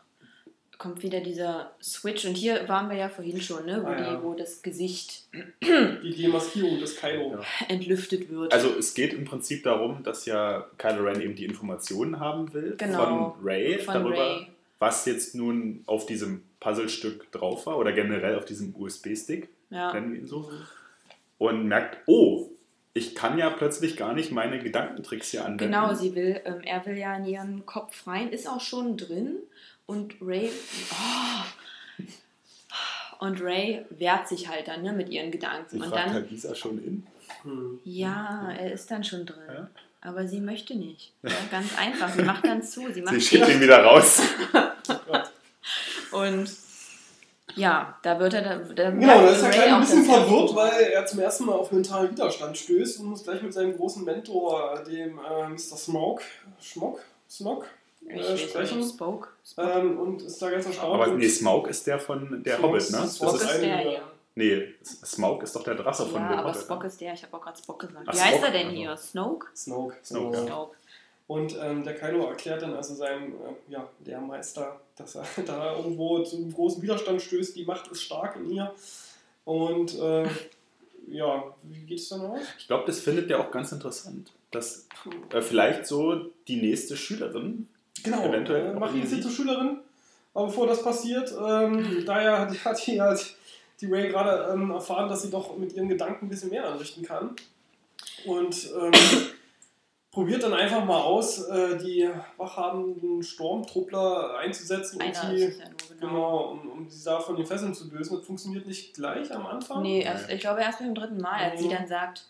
[0.79, 2.25] kommt wieder dieser Switch.
[2.25, 3.81] Und hier waren wir ja vorhin schon, ne?
[3.83, 4.15] Wo, Ah, ja.
[4.15, 5.27] die, wo das Gesicht
[5.61, 7.33] Die Demaskierung des Kylo.
[7.33, 7.41] Ja.
[7.67, 8.51] entlüftet wird.
[8.51, 12.75] Also es geht im Prinzip darum, dass ja Kylo Ren eben die Informationen haben will
[12.77, 13.35] Genau.
[13.35, 14.47] von Ray Von darüber, Rey.
[14.79, 19.93] was jetzt nun auf diesem Puzzlestück drauf war oder generell auf diesem USB-Stick, ja.
[19.93, 20.49] nennen wir ihn so,
[21.37, 22.49] und merkt, oh,
[22.93, 25.71] ich kann ja plötzlich gar nicht meine Gedankentricks hier anwenden.
[25.71, 29.37] Genau, sie will, ähm, er will ja in ihren Kopf rein, ist auch schon drin.
[29.89, 30.51] Und Ray.
[30.91, 32.05] Oh,
[33.25, 35.65] und Ray wehrt sich halt dann ne, mit ihren Gedanken.
[35.67, 36.13] Sie und fragt dann.
[36.13, 37.07] halt, Lisa schon in.
[37.41, 37.79] Hm.
[37.83, 39.41] Ja, er ist dann schon drin.
[39.51, 39.67] Ja.
[40.01, 41.11] Aber sie möchte nicht.
[41.23, 42.13] Ja, ganz einfach.
[42.13, 42.91] Sie macht dann zu.
[42.93, 44.21] Sie macht Sie schickt ihn wieder raus.
[46.11, 46.51] Und
[47.55, 48.57] ja, da wird er da.
[48.57, 51.53] da Genau, da ist er klein ein bisschen er- verwirrt, weil er zum ersten Mal
[51.53, 55.57] auf mentalen Widerstand stößt und muss gleich mit seinem großen Mentor, dem äh, Mr.
[55.77, 56.21] Smoke,
[56.61, 57.39] Schmock, Ich
[58.09, 58.83] äh, sprechen.
[58.83, 59.29] Spoke.
[59.45, 59.69] Spoke.
[59.71, 60.93] Ähm, und ist da ganz erstaunt.
[61.01, 63.07] Aber nee, Smaug ist der von der Smaug Hobbit, ist- ne?
[63.07, 64.01] Smaug Das ist ist, der eine- hier.
[64.35, 66.61] nee, Smaug ist doch der Drache von ja, der aber Hobbit.
[66.61, 66.87] Spock ne?
[66.87, 68.05] ist der, ich habe auch gerade Spock gesagt.
[68.07, 68.77] Ach, Wie heißt Spock, er denn also.
[68.77, 68.97] hier?
[68.97, 69.47] Snoke?
[69.55, 69.95] Snoke.
[70.03, 70.39] Snoke, genau.
[70.39, 70.45] ja.
[70.47, 70.75] Snoke.
[71.27, 73.37] Und ähm, der Kylo erklärt dann also seinem äh,
[73.71, 77.55] ja, Lehrmeister, dass er da irgendwo zu einem großen Widerstand stößt.
[77.55, 78.73] Die Macht ist stark in ihr.
[79.45, 80.27] Und äh,
[81.07, 82.39] ja, wie geht es dann aus?
[82.57, 84.87] Ich glaube, das findet er auch ganz interessant, dass
[85.31, 86.15] äh, vielleicht so
[86.47, 87.67] die nächste Schülerin
[88.03, 89.79] Genau, Eventuell äh, macht ihn sie zur Schülerin.
[90.33, 93.35] Aber bevor das passiert, ähm, daher hat, hat die, hat
[93.81, 97.03] die Ray gerade ähm, erfahren, dass sie doch mit ihren Gedanken ein bisschen mehr anrichten
[97.03, 97.35] kann.
[98.25, 98.91] Und ähm,
[100.11, 105.67] probiert dann einfach mal aus, äh, die wachhabenden Sturmtruppler einzusetzen, um es ja nur, genau.
[105.99, 108.17] genau, um, um sie da von den Fesseln zu lösen.
[108.17, 109.81] Das funktioniert nicht gleich am Anfang.
[109.81, 112.25] Nee, erst, ich glaube erst beim dritten Mal, als sie dann sagt,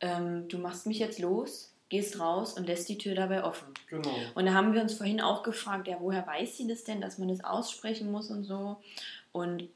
[0.00, 3.68] ähm, du machst mich jetzt los, gehst raus und lässt die Tür dabei offen.
[3.88, 4.08] Genau.
[4.34, 7.18] Und da haben wir uns vorhin auch gefragt, ja, woher weiß sie das denn, dass
[7.18, 8.78] man das aussprechen muss und so.
[9.32, 9.68] Und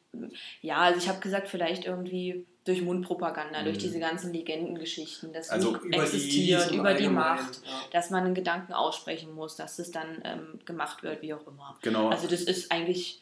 [0.63, 3.81] ja, also ich habe gesagt, vielleicht irgendwie durch Mundpropaganda, durch Mhm.
[3.83, 7.71] diese ganzen Legendengeschichten, dass Also Über die existiert, im über die Macht, Ja.
[7.93, 11.77] dass man einen Gedanken aussprechen muss, dass das dann ähm, gemacht wird, wie auch immer.
[11.83, 12.09] Genau.
[12.09, 13.21] Also das ist eigentlich,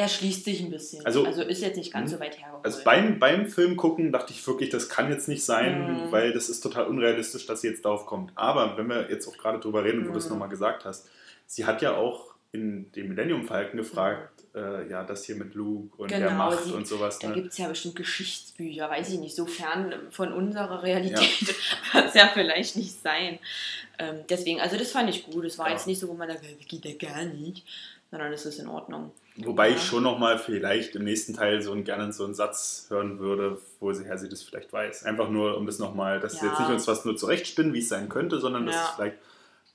[0.00, 1.04] erschließt sich ein bisschen.
[1.06, 2.14] Also- Also, ist jetzt nicht ganz Mhm.
[2.16, 2.64] so weit hergeholt.
[2.64, 6.12] Also beim, beim Film gucken dachte ich wirklich, das kann jetzt nicht sein, Mhm.
[6.12, 8.32] weil das ist total unrealistisch, dass sie jetzt darauf kommt.
[8.34, 10.32] Aber wenn wir jetzt auch gerade drüber reden, wo du es Mhm.
[10.32, 11.08] nochmal gesagt hast,
[11.46, 15.96] sie hat ja auch in dem Millennium Falcon gefragt, äh, ja, das hier mit Luke
[16.02, 17.20] und der Genau, Macht sie- und sowas.
[17.20, 17.34] Da Ne?
[17.34, 21.46] gibt es ja bestimmt Geschichtsbücher, weiß ich nicht, so fern von unserer Realität
[21.92, 23.38] wird es ja vielleicht nicht sein.
[24.00, 25.44] Ähm, deswegen, also das fand ich gut.
[25.44, 25.74] Es war Ja.
[25.74, 27.64] jetzt nicht so, wo man sagt, das geht ja gar nicht,
[28.10, 29.12] sondern es ist in Ordnung.
[29.36, 29.76] Wobei Ja.
[29.76, 33.58] ich schon nochmal vielleicht im nächsten Teil so einen, gerne so einen Satz hören würde,
[33.78, 35.04] woher sie das vielleicht weiß.
[35.04, 36.50] Einfach nur, um das nochmal, dass sie Ja.
[36.50, 38.82] jetzt nicht uns was nur zurechtspinnen, wie es sein könnte, sondern dass Ja.
[38.84, 39.16] es vielleicht,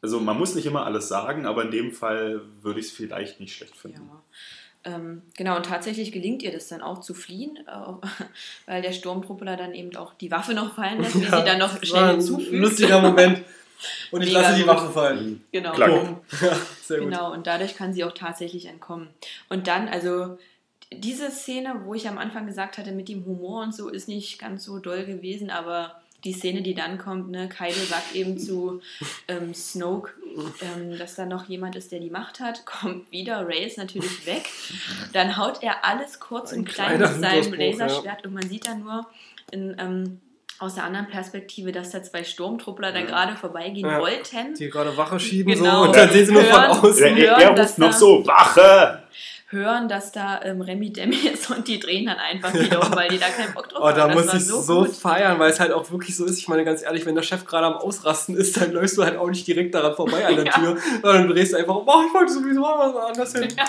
[0.01, 3.39] also man muss nicht immer alles sagen, aber in dem Fall würde ich es vielleicht
[3.39, 3.81] nicht schlecht Ja.
[3.81, 4.09] finden.
[4.87, 8.03] Ähm, genau, und tatsächlich gelingt ihr das dann auch zu fliehen, äh,
[8.67, 11.57] weil der Sturmtruppler dann eben auch die Waffe noch fallen lässt, die Ja, sie dann
[11.57, 12.51] noch schnell hinzufügt.
[12.51, 13.43] lustiger Moment.
[14.11, 14.67] Und ich Mega lasse die.
[14.67, 15.43] Waffe fallen.
[15.51, 15.71] Genau.
[15.73, 15.91] Klack.
[16.41, 17.09] Ja, sehr gut.
[17.09, 19.09] Genau, und dadurch kann sie auch tatsächlich entkommen.
[19.49, 20.37] Und dann, also
[20.93, 24.39] diese Szene, wo ich am Anfang gesagt hatte, mit dem Humor und so, ist nicht
[24.39, 28.81] ganz so doll gewesen, aber die Szene, die dann kommt, ne, Kylo sagt eben zu
[29.27, 30.11] ähm, Snoke,
[30.61, 34.25] ähm, dass da noch jemand ist, der die Macht hat, kommt wieder, Ray ist natürlich
[34.25, 34.49] weg.
[35.13, 38.83] Dann haut er alles kurz Ein und klein mit seinem Laserschwert und man sieht dann
[38.83, 39.05] nur
[39.51, 40.21] in, ähm,
[40.59, 43.05] aus der anderen Perspektive, dass da zwei Sturmtruppler da Ja.
[43.05, 43.99] gerade vorbeigehen Ja.
[43.99, 44.53] wollten.
[44.57, 45.81] Die gerade Wache schieben Genau.
[45.83, 47.03] so und dann sehen sie nur von außen.
[47.03, 49.01] Er, er, hören, er dass ruft noch da- so, Wache!
[49.49, 53.09] hören, dass da ähm, Remy Demi ist und die drehen dann einfach wieder um, weil
[53.09, 54.15] die da keinen Bock drauf Oh, da haben.
[54.15, 54.91] Das muss war ich so, gut.
[54.95, 56.39] feiern, weil es halt auch wirklich so ist.
[56.39, 59.17] Ich meine, ganz ehrlich, wenn der Chef gerade am Ausrasten ist, dann läufst du halt
[59.17, 60.51] auch nicht direkt daran vorbei an der Ja.
[60.51, 63.47] Tür, sondern du drehst einfach, oh, ich wollte sowieso mal was anderes hin.
[63.57, 63.63] Ja.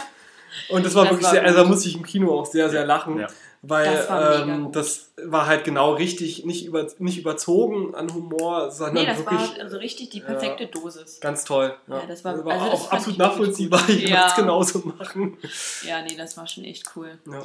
[0.74, 1.48] Und das war Das wirklich war sehr, gut.
[1.50, 3.26] also da musste ich im Kino auch sehr, sehr lachen, Ja.
[3.62, 8.70] Weil Das war ähm, das war halt genau richtig, nicht, über, nicht überzogen an Humor,
[8.70, 11.20] sondern Nee, das wirklich war also richtig die perfekte Dosis.
[11.20, 11.74] ganz toll.
[11.86, 14.26] Ja, das war- also das auch absolut nachvollziehbar, ich würde Ja.
[14.28, 15.36] es genauso machen.
[15.82, 17.18] Ja, nee, das war schon echt cool.
[17.30, 17.42] Ja.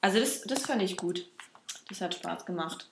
[0.00, 1.24] Also das, das fand ich gut.
[1.88, 2.86] Das hat Spaß gemacht.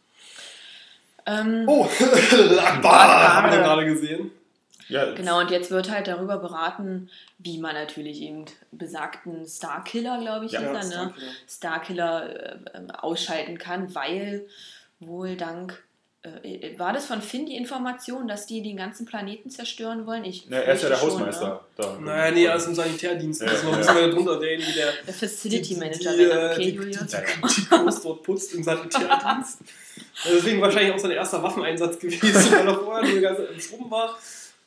[1.27, 1.85] Ähm, Oh,
[2.59, 4.31] Akbar, haben wir gerade gesehen.
[4.89, 10.47] Ja, Genau, und jetzt wird halt darüber beraten, wie man natürlich eben besagten Starkiller, glaube
[10.47, 10.89] ich, Ja, hieß er, ne?
[10.89, 11.33] Starkiller.
[11.49, 14.47] Starkiller äh, ähm, ausschalten kann, weil
[15.01, 15.83] wohl dank.
[16.23, 20.25] Äh, war das von Finn die Information, dass die den ganzen Planeten zerstören wollen?
[20.25, 21.49] Ich Ja, er ist ja der schon, Hausmeister.
[21.49, 21.61] Ne?
[21.77, 21.99] Da.
[22.01, 23.43] Naja, nee, er ist im Sanitärdienst.
[23.43, 23.79] Ja, das war ja.
[23.79, 27.07] ein bisschen drunter, derjenige, der Der Facility Manager, die, wenn äh, okay, die, Julius.
[27.07, 27.17] die,
[27.57, 29.59] die Klos dort putzt im Sanitärdienst.
[30.25, 33.61] Deswegen wahrscheinlich auch sein erster Waffeneinsatz gewesen, weil er vorher nur die ganze Zeit im
[33.61, 34.19] Schrubben war.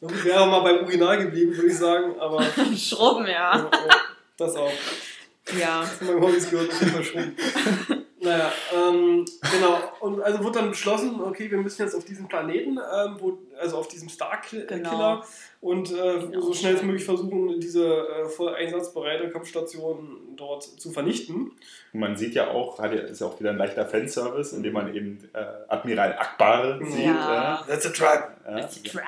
[0.01, 2.43] Gut, Wäre mal beim Original geblieben, würde ich sagen, aber
[2.75, 3.59] Schrubben, ja.
[3.59, 3.89] äh, äh,
[4.37, 4.71] das auch.
[5.59, 5.83] Ja.
[5.97, 7.35] Zu meinem Hobbys gehört auf jeden Fall Schrubben.
[8.23, 9.79] Naja, ähm, genau.
[9.99, 13.77] Und also wurde dann beschlossen, okay, wir müssen jetzt auf diesen Planeten, ähm, wo, also
[13.77, 15.23] auf diesem Star-Killer Genau.
[15.59, 16.41] und äh, Genau.
[16.41, 21.51] so schnell als möglich versuchen, diese äh, voll einsatzbereite Kampfstation dort zu vernichten.
[21.93, 24.73] Und man sieht ja auch, hat ja, ist ja auch wieder ein leichter Fanservice, indem
[24.73, 26.85] man eben äh, Admiral Akbar Ja.
[26.85, 27.05] sieht.
[27.05, 27.63] Ja.
[27.67, 28.37] That's a trap!
[28.47, 29.03] Äh, It's a trap.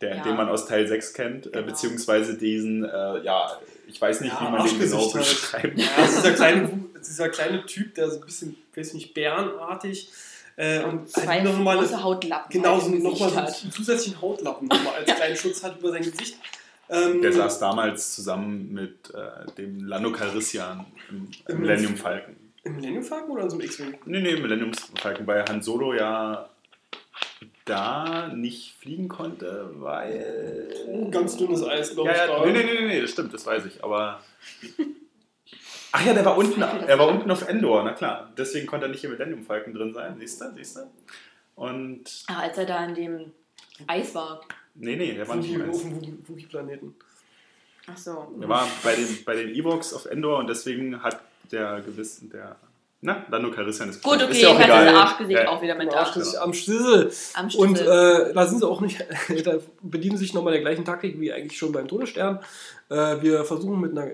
[0.00, 0.22] Der, Ja.
[0.22, 1.66] den man aus Teil 6 kennt, äh, Genau.
[1.66, 3.50] beziehungsweise diesen, äh, ja,
[3.86, 5.12] ich weiß nicht, Ja, wie man den genau halt.
[5.14, 5.78] beschreibt.
[5.78, 6.70] Ja, das ist dieser kleine,
[7.06, 10.10] dieser kleine Typ, der so ein bisschen, weiß nicht, bärenartig
[10.56, 14.20] äh, und Zwei halt noch mal große Hautlappen genau halt so nochmal so einen zusätzlichen
[14.22, 16.36] Hautlappen nochmal als kleinen Schutz hat über sein Gesicht.
[16.88, 21.16] Ähm, Der saß damals zusammen mit äh, dem Lando Calrissian im,
[21.48, 22.36] im Im Millennium Falcon.
[22.62, 23.94] Im Millennium Falcon oder in so einem X-Wing?
[24.06, 26.48] Nee, nee, Millennium Falcon bei Han Solo ja
[27.64, 30.68] da nicht fliegen konnte, weil.
[30.88, 32.20] Ein ganz dünnes Eis, glaube Ja, ich.
[32.30, 32.46] ja, da.
[32.46, 33.82] nee, nee, nee, nee, das stimmt, das weiß ich.
[33.82, 34.20] Aber.
[35.92, 38.32] Ach ja, der war unten, er war unten auf Endor, na klar.
[38.36, 40.80] Deswegen konnte er nicht im Millennium Falcon drin sein, siehst du, siehst du?
[41.54, 42.24] Und.
[42.26, 43.32] Ah, als er da in dem
[43.86, 44.40] Eis war.
[44.74, 45.82] Nee, nee, der war nicht im auf Eis.
[45.82, 46.94] dem Wookie-Planeten.
[47.86, 48.34] Ach so.
[48.40, 51.20] Der war bei den, bei den Evox auf Endor und deswegen hat
[51.52, 52.56] der gewissen, der.
[53.06, 54.86] Na, Lando Calrissian ist Gut, okay, ist ja auch egal.
[54.86, 55.48] das Arschgesicht Ja.
[55.50, 55.94] auch wieder mit.
[55.94, 57.12] Arsch des- Am Schlüssel.
[57.34, 58.98] Am Und äh, da sind sie auch nicht,
[59.44, 62.40] da bedienen sie sich nochmal der gleichen Taktik wie eigentlich schon beim Todesstern.
[62.88, 64.10] Äh, wir versuchen mit einer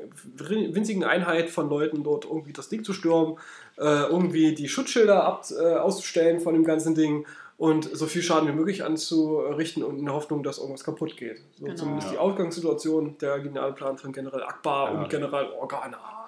[0.74, 3.36] winzigen Einheit von Leuten dort irgendwie das Ding zu stürmen,
[3.78, 8.48] äh, irgendwie die Schutzschilder ab, äh, auszustellen von dem ganzen Ding und so viel Schaden
[8.48, 11.38] wie möglich anzurichten und in der Hoffnung, dass irgendwas kaputt geht.
[11.58, 11.76] So Genau.
[11.76, 12.12] zumindest Ja.
[12.14, 14.98] die Ausgangssituation, der Generalplan von General Akbar Ja.
[15.00, 16.19] und General Organa.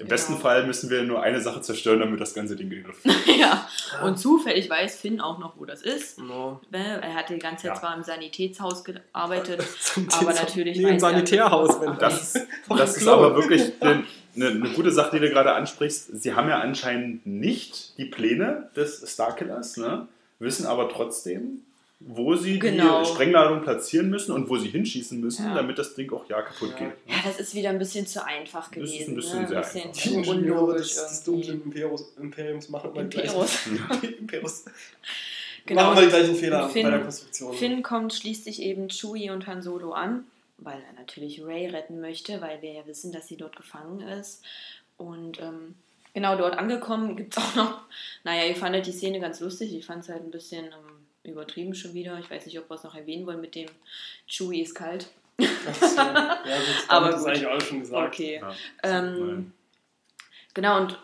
[0.00, 0.42] Im besten Genau.
[0.42, 2.86] Fall müssen wir nur eine Sache zerstören, damit das ganze Ding geht.
[3.40, 3.68] ja.
[4.04, 6.18] Und zufällig weiß Finn auch noch, wo das ist.
[6.20, 6.60] No.
[6.70, 7.80] Er hatte die ganze Zeit Ja.
[7.80, 9.60] zwar im Sanitätshaus gearbeitet,
[10.12, 12.42] aber natürlich Nee, im Sanitärhaus, wenn Das, nee.
[12.76, 14.04] das ist aber wirklich eine,
[14.36, 16.22] eine, eine gute Sache, die du gerade ansprichst.
[16.22, 20.06] Sie haben ja anscheinend nicht die Pläne des Starkillers, ne?
[20.38, 21.62] wissen aber trotzdem,
[22.00, 23.02] wo sie Genau.
[23.02, 25.54] die Sprengladung platzieren müssen und wo sie hinschießen müssen, Ja.
[25.54, 26.86] damit das Ding auch ja kaputt Ja.
[26.86, 26.94] geht.
[27.06, 29.14] Ja, das ist wieder ein bisschen zu einfach Das ist ein gewesen.
[29.16, 29.48] bisschen ne?
[29.48, 30.02] sehr ein bisschen einfach.
[30.02, 33.36] Die zu Ingenieure unlogisch des, des dunklen Imperiums, Imperiums machen immer gleichen,
[34.18, 34.64] Imperus.
[35.66, 35.82] Genau.
[35.82, 37.52] machen immer die gleichen Fehler Finn- bei der Konstruktion.
[37.54, 40.24] Finn kommt schließlich eben Chewie und Han Solo an,
[40.56, 44.42] weil er natürlich Ray retten möchte, weil wir ja wissen, dass sie dort gefangen ist.
[44.96, 45.74] Und ähm,
[46.14, 47.80] genau dort angekommen gibt es auch noch,
[48.24, 49.74] naja, ihr fandet die Szene ganz lustig.
[49.74, 50.87] Ich fand es halt ein bisschen ähm,
[51.28, 52.18] übertrieben schon wieder.
[52.18, 53.68] Ich weiß nicht, ob wir es noch erwähnen wollen mit dem
[54.26, 55.08] Chewie ist kalt.
[55.38, 55.48] Ja, gut,
[56.88, 57.28] Aber das ist gut.
[57.30, 58.14] eigentlich alles schon gesagt.
[58.14, 58.40] Okay.
[58.42, 58.54] Ja.
[58.82, 59.52] Ähm,
[60.54, 60.98] genau, und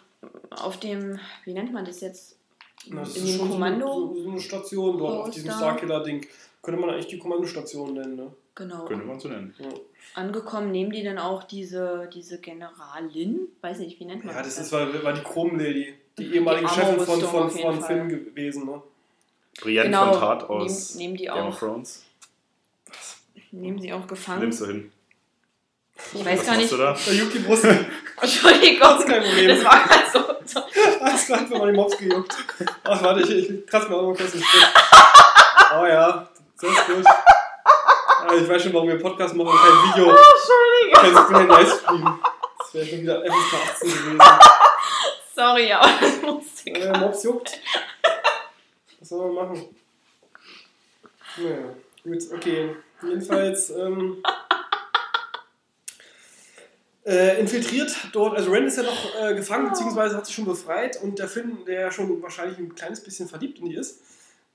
[0.51, 2.37] auf dem, wie nennt man das jetzt?
[2.91, 3.87] Das In dem Kommando?
[3.87, 5.51] So, eine- so eine Station dort auf diesem.
[5.51, 6.27] Starkiller-Ding.
[6.63, 8.33] Könnte man eigentlich die Kommandostation nennen, ne?
[8.55, 8.85] Genau.
[8.87, 9.55] Könnte man so nennen.
[9.59, 9.69] Ja,
[10.15, 14.57] Angekommen nehmen die dann auch diese, diese Generalin, weiß nicht, wie nennt man ja das
[14.57, 14.67] das?
[14.67, 15.95] ist, war, war die Chrome-Lady.
[16.19, 17.83] Die ehemalige Die Chefin von, von, von.
[17.83, 18.81] Finn gewesen, ne?
[19.61, 21.49] Brienne Genau, von Tart aus nehmen- nehmen die Game auch.
[21.49, 22.03] of Thrones.
[23.53, 24.41] Nehmen sie auch gefangen.
[24.41, 24.93] Nimmst du hin.
[26.13, 26.73] Ich weiß Was gar nicht.
[26.73, 26.93] du da?
[27.07, 27.65] Da juckt die Brust.
[28.21, 29.49] Entschuldigung, Das ist kein Problem.
[29.49, 30.61] das war gerade so, so.
[31.01, 32.35] Alles gerade für meine Mops gejuckt.
[32.83, 34.63] Ach, warte, ich, ich kratze mir auch mal kurz den Sprit.
[35.81, 36.29] Oh ja,
[36.61, 37.05] das ist gut.
[37.07, 40.11] Ah, ich weiß schon, warum wir Podcast machen und kein Video.
[40.17, 41.27] Entschuldigung.
[41.29, 42.21] Kein, kein Livestream.
[42.59, 44.19] Das wäre schon wieder FSK 18 gewesen.
[45.37, 47.61] Sorry, aber das musste Wenn der Mops juckt.
[49.15, 49.77] Was soll man machen?
[51.39, 52.71] Naja, gut, okay.
[53.03, 54.23] Jedenfalls ähm,
[57.07, 61.01] äh, infiltriert dort, also Ren ist ja noch äh, gefangen, beziehungsweise hat sich schon befreit
[61.03, 64.01] und der Finn, der ja schon wahrscheinlich ein kleines bisschen verliebt in die ist,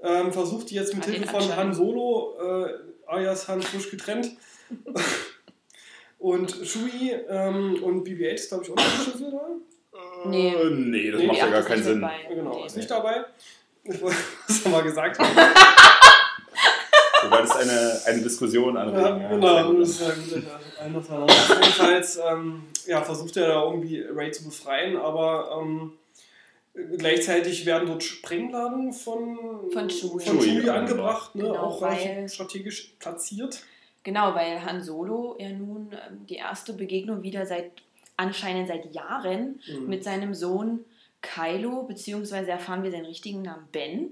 [0.01, 1.55] ähm, versucht die jetzt mit An Hilfe von.
[1.55, 2.73] Han Solo, äh,
[3.07, 4.31] alias Han frisch getrennt,
[6.19, 9.47] und Shui ähm, und BB-8 ist glaube ich auch noch ein Schlüssel da.
[10.25, 10.53] Nee.
[10.53, 12.01] Äh, nee, das Nee, macht ja gar keinen Sinn.
[12.01, 12.25] dabei.
[12.27, 12.65] Genau, Nee.
[12.65, 13.23] ist nicht dabei.
[14.01, 14.15] Wollte
[14.47, 15.29] das nochmal gesagt haben.
[17.23, 19.21] Wobei das eine, eine Diskussion anregen.
[19.21, 20.43] Ja, genau, das ist ja gut.
[21.61, 25.93] Jedenfalls ähm, ja, versucht er da irgendwie Ray zu befreien, aber ähm,
[26.97, 29.37] gleichzeitig werden dort Sprengladungen von,
[29.73, 30.23] Von Chewie.
[30.25, 31.43] von Chewie angebracht, ne?
[31.43, 33.63] Genau, auch weil- strategisch platziert.
[34.03, 37.71] Genau, weil Han Solo ja nun ähm, die erste Begegnung wieder seit
[38.15, 39.87] anscheinend seit Jahren Mhm.
[39.87, 40.85] mit seinem Sohn
[41.21, 44.11] Kylo, beziehungsweise erfahren wir seinen richtigen Namen Ben.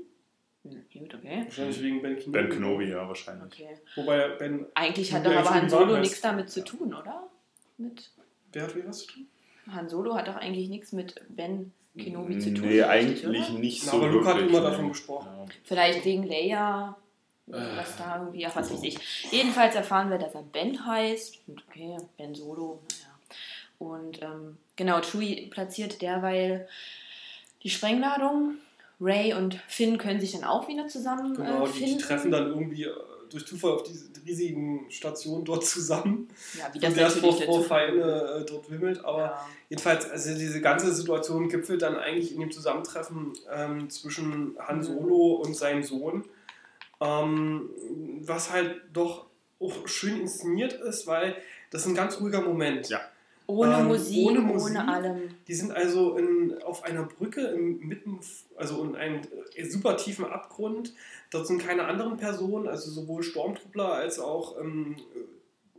[0.63, 1.43] Hm, gut, okay.
[1.45, 2.31] Wahrscheinlich wegen Ben Kenobi.
[2.31, 3.45] Ben Kenobi, ja, wahrscheinlich.
[3.45, 3.77] okay.
[3.95, 4.65] Wobei Ben.
[4.75, 7.29] Eigentlich hat doch aber Han Solo nichts damit zu tun, oder?
[7.77, 8.11] Mit
[8.53, 9.27] Wer hat wie was zu tun?
[9.71, 12.67] Han Solo hat doch eigentlich nichts mit Ben Kenobi zu tun.
[12.67, 13.49] Nee, eigentlich oder?
[13.59, 15.29] nicht Na, so aber Luke hat immer davon gesprochen.
[15.37, 15.45] Ja.
[15.63, 16.95] Vielleicht wegen Leia,
[17.47, 17.53] Äh.
[17.77, 18.97] was da irgendwie, ach was weiß ich.
[19.31, 21.45] Jedenfalls erfahren wir, dass er Ben heißt.
[21.45, 23.13] Gut, okay, Ben Solo, naja.
[23.79, 26.67] Und ähm, genau, Chewie platziert derweil
[27.63, 28.55] die Sprengladung.
[28.99, 32.47] Ray und Finn können sich dann auch wieder zusammen Genau, äh, die, die treffen dann
[32.47, 32.93] irgendwie äh,
[33.29, 36.29] durch Zufall auf diese riesigen Stationen dort zusammen.
[36.57, 39.03] ja, wie das der vor, natürlich vor dazu Feinde äh, dort wimmelt.
[39.05, 39.47] Aber ja.
[39.69, 44.83] Jedenfalls, also diese ganze Situation gipfelt dann eigentlich in dem Zusammentreffen ähm, zwischen Han Mhm.
[44.83, 46.25] Solo und seinem Sohn,
[47.01, 47.69] ähm,
[48.21, 49.27] was halt doch
[49.59, 51.35] auch schön inszeniert ist, weil
[51.69, 52.89] das ist ein ganz ruhiger Moment.
[52.89, 53.01] Ja.
[53.47, 54.77] Ohne, Ähm, Musik, ohne ohne Musik.
[54.77, 55.21] allem.
[55.47, 58.19] Die sind also in, auf einer Brücke mitten,
[58.57, 59.21] also in einem
[59.55, 60.93] äh, super tiefen Abgrund.
[61.31, 64.97] Dort sind keine anderen Personen, also sowohl Stormtruppler als auch ähm,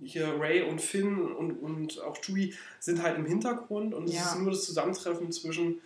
[0.02, 4.22] hier Ray und Finn und, und auch Chewie sind halt im Hintergrund und es Ja.
[4.22, 5.80] ist nur das Zusammentreffen zwischen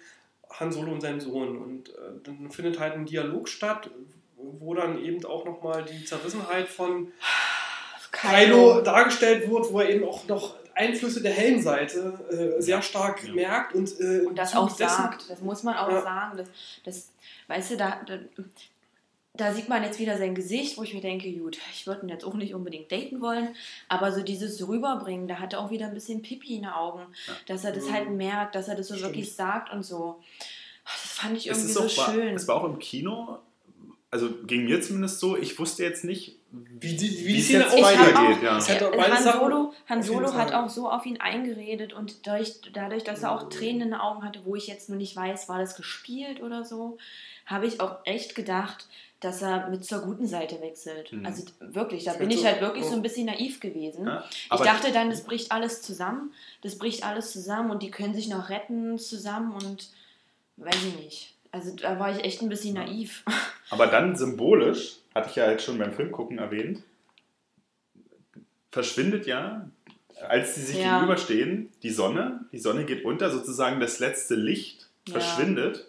[0.50, 1.56] Han Solo und seinem Sohn.
[1.56, 1.92] Und äh,
[2.22, 3.90] dann findet halt ein Dialog statt,
[4.36, 7.09] wo dann eben auch nochmal die Zerrissenheit von
[8.10, 13.24] Kylo dargestellt wird, wo er eben auch noch Einflüsse der hellen Seite äh, sehr stark
[13.24, 13.32] ja.
[13.32, 15.28] merkt und, äh, und das auch sagt.
[15.28, 16.03] Das muss man auch ja.
[16.03, 16.36] sagen.
[16.36, 16.49] Das,
[16.85, 17.12] das,
[17.49, 18.19] weißt du, da, da,
[19.35, 22.09] da, sieht man jetzt wieder sein Gesicht, wo ich mir denke, gut, ich würde ihn
[22.09, 23.55] jetzt auch nicht unbedingt daten wollen,
[23.89, 27.01] aber so dieses Rüberbringen, da hat er auch wieder ein bisschen Pipi in den Augen,
[27.27, 27.35] ja.
[27.47, 28.16] dass er das halt mhm.
[28.16, 29.11] merkt, dass er das so Stimmt.
[29.11, 30.20] wirklich sagt und so.
[30.85, 32.35] Das fand ich irgendwie so schön.
[32.35, 33.39] es war auch im Kino,
[34.11, 38.43] also ging mir zumindest so, ich wusste jetzt nicht, wie die, wie die Szene weitergeht.
[38.43, 38.55] Ja.
[38.55, 43.33] Han Solo, Han Solo hat auch so auf ihn eingeredet und dadurch, dadurch, dass er
[43.33, 46.43] auch Tränen in den Augen hatte, wo ich jetzt nur nicht weiß, war das gespielt
[46.43, 46.99] oder so,
[47.47, 48.87] habe ich auch echt gedacht,
[49.20, 51.12] dass er mit zur guten Seite wechselt.
[51.12, 51.24] Mhm.
[51.24, 54.07] Also wirklich, da bin ich halt wirklich so ein bisschen naiv gewesen.
[54.07, 58.15] Ja, ich dachte dann, das bricht alles zusammen, das bricht alles zusammen und die können
[58.15, 59.91] sich noch retten zusammen und
[60.57, 61.35] weiß ich nicht.
[61.53, 63.23] Also da war ich echt ein bisschen naiv.
[63.70, 66.83] Aber dann symbolisch, hatte ich ja jetzt schon beim Filmgucken erwähnt,
[68.70, 69.69] verschwindet ja,
[70.29, 70.95] als sie sich ja.
[70.95, 72.47] gegenüberstehen, die Sonne.
[72.53, 75.77] Die Sonne geht unter, sozusagen das letzte Licht verschwindet.
[75.77, 75.85] Ja.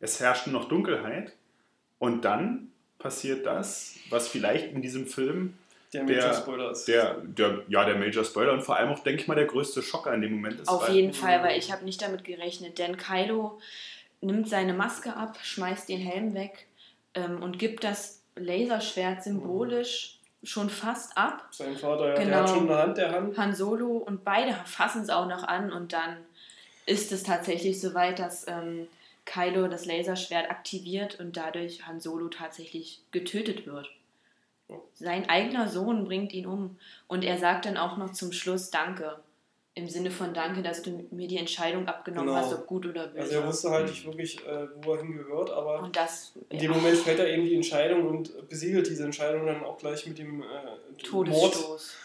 [0.00, 1.32] Es herrscht nur noch Dunkelheit.
[1.98, 5.54] Und dann passiert das, was vielleicht in diesem Film
[5.92, 6.86] der Major Spoiler ist.
[6.86, 9.82] Der, der, ja, der Major Spoiler und vor allem auch, denke ich mal, der größte
[9.82, 10.68] Schocker in dem Moment ist.
[10.68, 13.58] Auf jeden Fall, weil ich habe nicht damit gerechnet, denn Kylo
[14.20, 16.66] nimmt seine Maske ab, schmeißt den Helm weg
[17.14, 21.48] ähm, und gibt das Laserschwert symbolisch schon fast ab.
[21.50, 22.26] Sein Vater, ja, genau.
[22.28, 23.36] der hat schon eine Hand der Hand.
[23.36, 26.16] Han Solo und beide fassen es auch noch an und dann
[26.86, 28.88] ist es tatsächlich so weit, dass ähm,
[29.24, 33.90] Kylo das Laserschwert aktiviert und dadurch Han Solo tatsächlich getötet wird.
[34.94, 39.18] Sein eigener Sohn bringt ihn um und er sagt dann auch noch zum Schluss Danke
[39.78, 42.40] im Sinne von Danke, dass du mir die Entscheidung abgenommen genau.
[42.40, 43.20] hast, ob gut oder böse.
[43.20, 46.76] Also er wusste halt nicht wirklich, äh, wo er hingehört, aber das, in dem ja.
[46.76, 50.42] Moment fällt er eben die Entscheidung und besiegelt diese Entscheidung dann auch gleich mit dem
[50.42, 51.56] äh, Mord,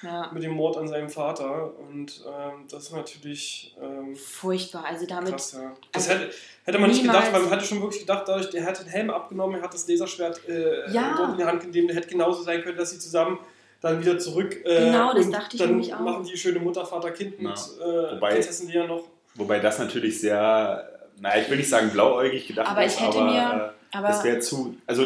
[0.03, 0.31] ja.
[0.31, 4.85] mit dem Mord an seinem Vater und ähm, das ist natürlich ähm, furchtbar.
[4.85, 5.31] Also damit.
[5.31, 5.73] Krass, ja.
[5.91, 6.35] Das also hätte,
[6.65, 9.09] hätte man nicht gedacht, weil man hatte schon wirklich gedacht, dadurch, der hat den Helm
[9.09, 12.61] abgenommen, er hat das Laserschwert äh, dort in die Hand gegeben, der hätte genauso sein
[12.61, 13.39] können, dass sie zusammen
[13.84, 14.57] dann wieder zurück.
[14.65, 15.99] Äh, genau, das dachte ich dann nämlich auch.
[15.99, 19.03] machen die schöne Mutter, Vater, Kind mit äh, wobei, Prinzessin ja noch.
[19.35, 20.89] Wobei das natürlich sehr,
[21.19, 24.07] naja, ich will nicht sagen blauäugig gedacht aber ist, ich hätte aber, mir, äh, aber
[24.07, 25.05] das wäre zu, also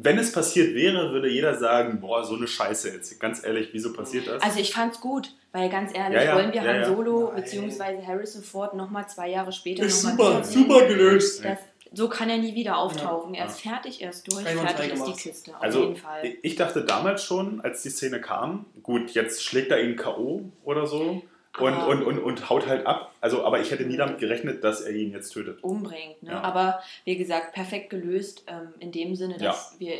[0.00, 3.18] wenn es passiert wäre, würde jeder sagen, boah, so eine Scheiße jetzt.
[3.18, 4.42] Ganz ehrlich, wieso passiert das?
[4.42, 8.06] Also ich fand's gut, weil ganz ehrlich, ja, ja, wollen wir ja, Han Solo bzw.
[8.06, 11.44] Harrison Ford nochmal zwei Jahre später ist super, super gelöst.
[11.44, 11.58] Das,
[11.92, 13.34] so kann er nie wieder auftauchen.
[13.34, 13.72] Ja, er ist ja.
[13.72, 15.56] fertig, er ist durch, fertig ist die Kiste.
[15.56, 16.34] Auf also, jeden Fall.
[16.42, 20.42] Ich dachte damals schon, als die Szene kam, gut, jetzt schlägt er ihn K.O.
[20.64, 21.22] oder so.
[21.58, 21.86] Und, ah.
[21.86, 23.12] und, und, und haut halt ab.
[23.20, 25.62] Also, aber ich hätte nie damit gerechnet, dass er ihn jetzt tötet.
[25.62, 26.32] Umbringt, ne?
[26.32, 26.40] Ja.
[26.42, 29.96] Aber wie gesagt, perfekt gelöst, ähm, in dem Sinne, dass wir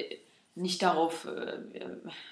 [0.54, 1.80] nicht darauf, äh,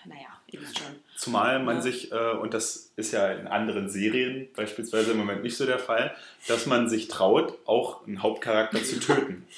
[0.05, 0.89] naja, ihr wisst schon.
[1.17, 1.83] Zumal man ja.
[1.83, 5.79] sich, äh, und das ist ja in anderen Serien beispielsweise im Moment nicht so der
[5.79, 6.15] Fall,
[6.47, 9.47] dass man sich traut, auch einen Hauptcharakter zu töten.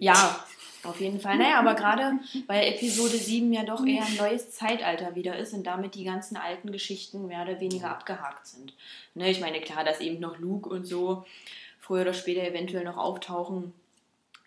[0.00, 0.46] Ja,
[0.84, 1.38] auf jeden Fall.
[1.38, 5.66] Naja, aber gerade weil Episode 7 ja doch eher ein neues Zeitalter wieder ist und
[5.66, 8.74] damit die ganzen alten Geschichten mehr oder weniger abgehakt sind.
[9.14, 11.26] Ne, ich meine, klar, dass eben noch Luke und so
[11.80, 13.72] früher oder später eventuell noch auftauchen.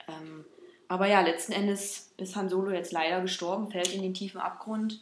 [0.08, 0.46] Ähm,
[0.88, 5.02] aber ja, letzten Endes ist Han Solo jetzt leider gestorben, fällt in den tiefen Abgrund.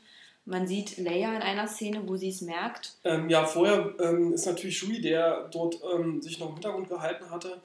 [0.49, 2.93] Man sieht Leia in einer Szene, wo sie es merkt.
[3.03, 7.29] Ähm, ja, vorher ähm, ist natürlich Shui, der dort ähm, sich noch im Hintergrund gehalten
[7.29, 7.57] hatte,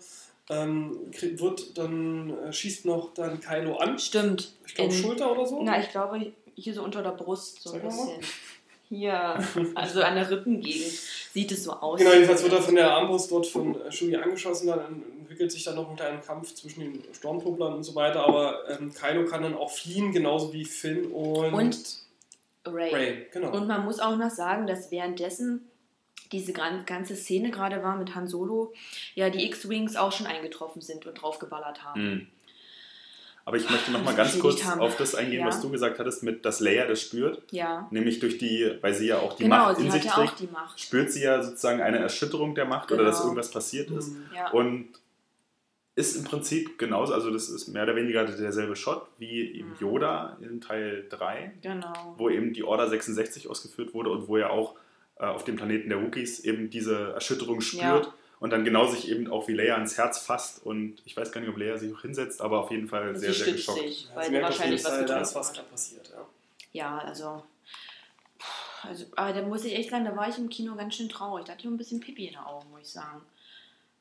[0.50, 3.98] ähm, wird dann äh, schießt noch dann Kylo an.
[3.98, 4.52] Stimmt.
[4.66, 5.62] Ich glaube Schulter oder so.
[5.62, 8.20] Na, ich glaube hier so unter der Brust so Sag ein bisschen.
[8.90, 9.42] Hier,
[9.74, 10.92] also an der Rippengegend
[11.32, 11.98] sieht es so aus.
[11.98, 15.64] Genau, jedenfalls wird er von der Armbrust dort von äh, Shui angeschossen, dann entwickelt sich
[15.64, 19.42] dann noch ein kleiner Kampf zwischen den Stormtrooplern und so weiter, aber ähm, Kylo kann
[19.42, 22.03] dann auch fliehen, genauso wie Finn und, und
[22.66, 22.94] Ray.
[22.94, 23.52] Ray genau.
[23.52, 25.68] Und man muss auch noch sagen, dass währenddessen
[26.32, 28.72] diese ganze Szene gerade war mit Han Solo,
[29.14, 32.02] ja die X-Wings auch schon eingetroffen sind und draufgeballert haben.
[32.02, 32.26] Mhm.
[33.46, 34.80] Aber ich möchte noch mal ganz kurz haben.
[34.80, 35.46] auf das eingehen, ja.
[35.46, 37.42] was du gesagt hattest, mit dass Leia das spürt.
[37.50, 37.86] Ja.
[37.90, 41.12] Nämlich durch die, weil sie ja auch die genau, Macht in sich trägt, ja spürt
[41.12, 43.00] sie ja sozusagen eine Erschütterung der Macht genau.
[43.00, 43.28] oder dass genau.
[43.28, 44.12] irgendwas passiert ist.
[44.12, 44.24] Mhm.
[44.34, 44.50] Ja.
[44.50, 44.88] Und
[45.96, 49.76] ist im Prinzip genauso, also das ist mehr oder weniger derselbe Shot wie eben mhm.
[49.80, 52.14] Yoda in Teil 3, genau.
[52.18, 54.74] wo eben die Order 66 ausgeführt wurde und wo er auch
[55.18, 58.06] äh, auf dem Planeten der Wookies eben diese Erschütterung spürt.
[58.06, 58.14] Ja
[58.44, 61.40] und dann genau sich eben auch wie Leia ans Herz fasst und ich weiß gar
[61.40, 63.78] nicht, ob Leia sich auch hinsetzt, aber auf jeden Fall sehr, sehr geschockt.
[63.78, 66.26] Sich, weil sie wahrscheinlich was da ist was da passiert, ja.
[66.72, 67.42] Ja, also,
[68.82, 71.46] also, aber da muss ich echt sagen, da war ich im Kino ganz schön traurig.
[71.46, 73.22] Da hatte ich ein bisschen Pipi in den Augen, muss ich sagen.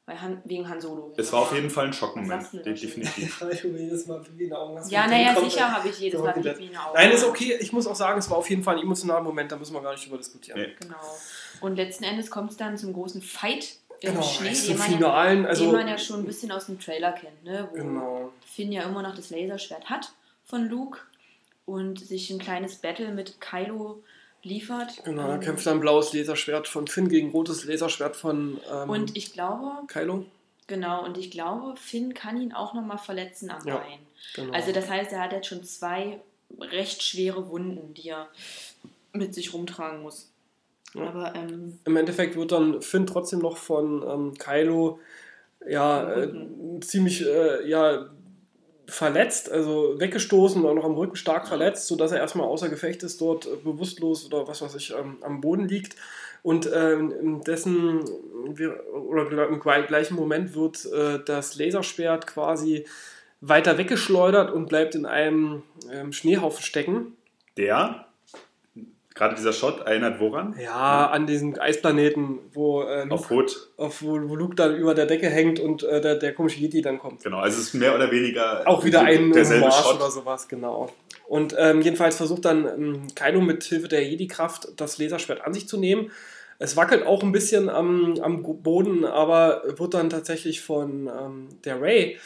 [0.05, 1.13] Weil Han, wegen Han Solo.
[1.15, 3.41] Es war auf jeden Fall ein Schockmoment, definitiv.
[3.51, 4.89] Ich will jedes Mal Pipi in die Augen.
[4.89, 6.33] Ja, naja, sicher habe ich jedes Mal.
[6.33, 6.93] Pipi in den Augen.
[6.93, 7.57] Nein, ist okay.
[7.61, 9.81] Ich muss auch sagen, es war auf jeden Fall ein emotionaler Moment, da müssen wir
[9.81, 10.59] gar nicht drüber diskutieren.
[10.59, 10.75] Nee.
[10.79, 10.97] Genau.
[11.61, 14.91] Und letzten Endes kommt es dann zum großen Fight im Genau, Schnee, zum den man,
[14.91, 15.45] ja, Finalen.
[15.45, 17.69] Also, den man ja schon ein bisschen aus dem Trailer kennt, ne?
[17.71, 18.33] wo genau.
[18.45, 20.11] Finn ja immer noch das Laserschwert hat
[20.43, 20.99] von Luke
[21.65, 24.03] und sich ein kleines Battle mit Kylo
[24.43, 25.03] liefert.
[25.03, 29.17] Genau, er Ähm, kämpft dann blaues Laserschwert von Finn gegen rotes Laserschwert von ähm, Und
[29.17, 30.25] ich glaube, Kylo.
[30.67, 33.77] genau, und ich glaube, Finn kann ihn auch nochmal verletzen am Ja.
[33.77, 33.99] Bein.
[34.35, 34.53] Genau.
[34.53, 36.19] Also das heißt, er hat jetzt schon zwei
[36.59, 38.27] recht schwere Wunden, die er
[39.13, 40.29] mit sich rumtragen muss.
[40.93, 41.07] Ja.
[41.07, 44.99] Aber ähm, Im Endeffekt wird dann Finn trotzdem noch von ähm, Kylo
[45.67, 46.33] ja, äh,
[46.81, 48.09] ziemlich äh, ja,
[48.87, 53.03] verletzt, also weggestoßen und auch noch am Rücken stark verletzt, sodass er erstmal außer Gefecht
[53.03, 55.95] ist, dort äh, bewusstlos oder was weiß ich ähm, am Boden liegt.
[56.41, 58.03] Und ähm, dessen
[58.91, 62.85] oder im gleich- gleichen Moment wird äh, das Laserschwert quasi
[63.39, 67.15] weiter weggeschleudert und bleibt in einem ähm, Schneehaufen stecken.
[67.55, 68.07] Der,
[69.15, 70.55] gerade dieser Shot, erinnert woran?
[70.61, 73.69] Ja, an diesem Eisplaneten, wo, äh, Luke, Auf Rot.
[73.77, 76.81] auf, wo, wo Luke dann über der Decke hängt und äh, der, der komische Yeti
[76.81, 77.23] dann kommt.
[77.23, 79.95] Genau, also es ist mehr oder weniger Auch wieder ein Shot.
[79.95, 80.91] oder sowas, genau.
[81.27, 85.67] Und ähm, jedenfalls versucht dann ähm, Kylo mit Hilfe der Jedi-Kraft das Laserschwert an sich
[85.67, 86.11] zu nehmen.
[86.59, 91.81] Es wackelt auch ein bisschen am, am Boden, aber wird dann tatsächlich von ähm, der
[91.81, 92.17] Ray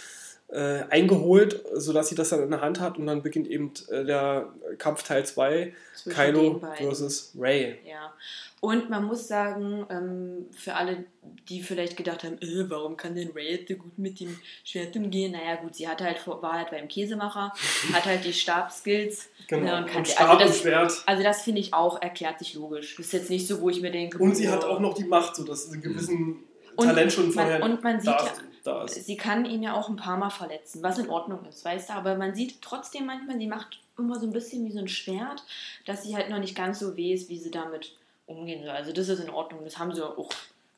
[0.49, 4.05] äh, eingeholt, sodass sie das dann in der Hand hat und dann beginnt eben äh,
[4.05, 4.47] der
[4.77, 7.79] Kampf Teil 2, zwischen Kylo versus Ray.
[7.85, 8.13] Ja.
[8.59, 11.03] Und man muss sagen, ähm, für alle,
[11.49, 14.95] die vielleicht gedacht haben, äh, warum kann denn Ray jetzt so gut mit dem Schwert
[14.95, 15.33] umgehen?
[15.33, 17.51] Naja, gut, sie hat halt, vor- war halt beim Käsemacher,
[17.93, 19.27] hat halt die Stabskills.
[19.47, 19.67] Genau.
[19.67, 21.03] Ja, und kann- und also Stab das- und Schwert.
[21.05, 22.95] Also das finde ich auch, erklärt sich logisch.
[22.95, 25.03] Das ist jetzt nicht so, wo ich mir denke, Und sie hat auch noch die
[25.05, 26.39] Macht, sodass sie einen gewissen
[26.77, 28.31] Und Talent schon man- vorher und man sieht ja-
[28.67, 29.05] da ist.
[29.05, 31.93] Sie kann ihn ja auch ein paar Mal verletzen, was in Ordnung ist, weißt du,
[31.93, 35.43] aber man sieht trotzdem manchmal, sie macht immer so ein bisschen wie so ein Schwert,
[35.85, 37.93] dass sie halt noch nicht ganz so weh ist, wie sie damit
[38.27, 38.71] umgehen soll.
[38.71, 40.29] Also das ist in Ordnung, das haben sie auch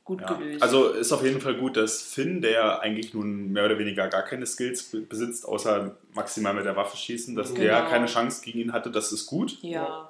[0.05, 0.33] gut Ja.
[0.33, 0.63] gelöst.
[0.63, 4.23] Also ist auf jeden Fall gut, dass Finn, der eigentlich nun mehr oder weniger gar
[4.23, 7.89] keine Skills be- besitzt, außer maximal mit der Waffe schießen, dass der Genau.
[7.89, 9.57] keine Chance gegen ihn hatte, das ist gut.
[9.61, 10.08] ja,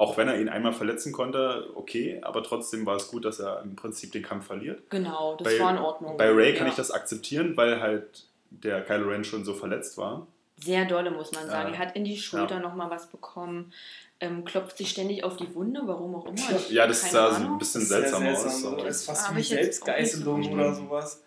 [0.00, 3.60] Auch wenn er ihn einmal verletzen konnte, okay, aber trotzdem war es gut, dass er
[3.62, 4.88] im Prinzip den Kampf verliert.
[4.88, 6.16] genau, das Bei- war in Ordnung.
[6.16, 6.70] Bei Ray kann ja.
[6.70, 10.26] ich das akzeptieren, weil halt der Kylo Ren schon so verletzt war.
[10.56, 11.68] Sehr dolle, muss man sagen.
[11.72, 11.74] Ja.
[11.74, 12.60] Er hat in die Schulter Ja.
[12.60, 13.72] noch mal was bekommen,
[14.20, 16.34] ähm, klopft sich ständig auf die Wunde, warum auch immer.
[16.56, 17.52] Ich- Ja, das sah so Ahnung.
[17.52, 18.42] ein bisschen Sehr seltsam, aus.
[18.42, 21.22] seltsam, aber- Das ist fast Hab wie so Selbstgeißelung oder sowas.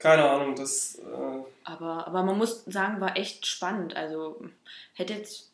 [0.00, 0.96] Keine Ahnung, das.
[0.98, 1.02] Äh,
[1.64, 3.94] Aber, aber man muss sagen, war echt spannend.
[3.96, 4.40] Also
[4.94, 5.50] hätte jetzt,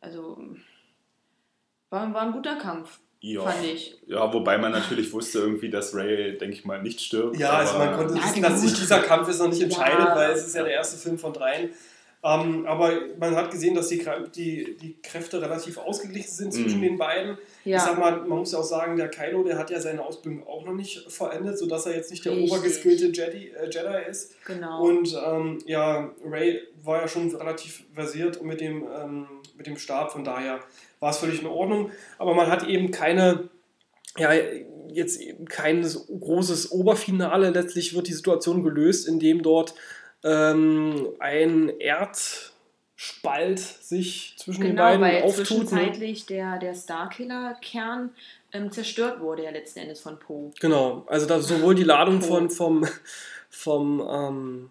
[0.00, 0.36] also
[1.90, 3.42] war, war ein guter Kampf, Ja.
[3.42, 3.96] fand ich.
[4.06, 7.36] ja, wobei man natürlich wusste irgendwie, dass Ray, denke ich mal, nicht stirbt.
[7.38, 10.16] ja, also man konnte wissen, dass sich dieser Kampf jetzt noch nicht entscheidet, Ja.
[10.16, 11.70] weil es ist ja der erste Film von dreien.
[12.24, 14.04] Ähm, aber man hat gesehen, dass die,
[14.34, 16.82] die, die Kräfte relativ ausgeglichen sind zwischen Mhm.
[16.84, 17.38] den beiden.
[17.64, 17.76] Ja.
[17.76, 20.44] Ich sag mal, man muss ja auch sagen, der Kylo, der hat ja seine Ausbildung
[20.46, 22.50] auch noch nicht vollendet, sodass er jetzt nicht der Richtig.
[22.50, 24.32] obergeskillte Jedi, äh, Jedi ist.
[24.46, 24.82] Genau.
[24.84, 29.26] Und ähm, ja, Ray war ja schon relativ versiert mit dem, ähm,
[29.56, 30.58] mit dem Stab, von daher
[30.98, 31.92] war es völlig in Ordnung.
[32.18, 33.48] Aber man hat eben keine,
[34.16, 34.32] ja,
[34.90, 37.50] jetzt eben kein großes Oberfinale.
[37.50, 39.74] Letztlich wird die Situation gelöst, indem dort
[40.24, 45.38] ähm, ein Erdspalt sich zwischen den genau, beiden weil auftut.
[45.38, 45.44] Ne?
[45.44, 48.10] zwischenzeitlich der, der Starkiller-Kern
[48.52, 50.50] ähm, zerstört wurde ja letzten Endes von Poe.
[50.60, 52.86] Genau, also da sowohl die Ladung von, vom,
[53.50, 54.70] vom ähm,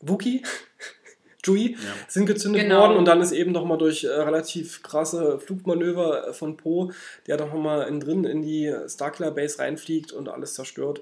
[0.00, 0.42] Wookie,
[1.44, 1.94] Chewie, Ja.
[2.08, 2.80] sind gezündet Genau.
[2.80, 6.92] worden und dann ist eben nochmal durch äh, relativ krasse Flugmanöver äh, von Poe,
[7.26, 11.00] der doch nochmal innen drin in die Starkiller Base reinfliegt und alles zerstört.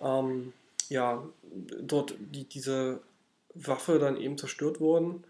[0.00, 0.52] Ähm,
[0.88, 1.22] ja,
[1.82, 3.00] dort die, diese
[3.66, 5.24] Waffe dann eben zerstört worden.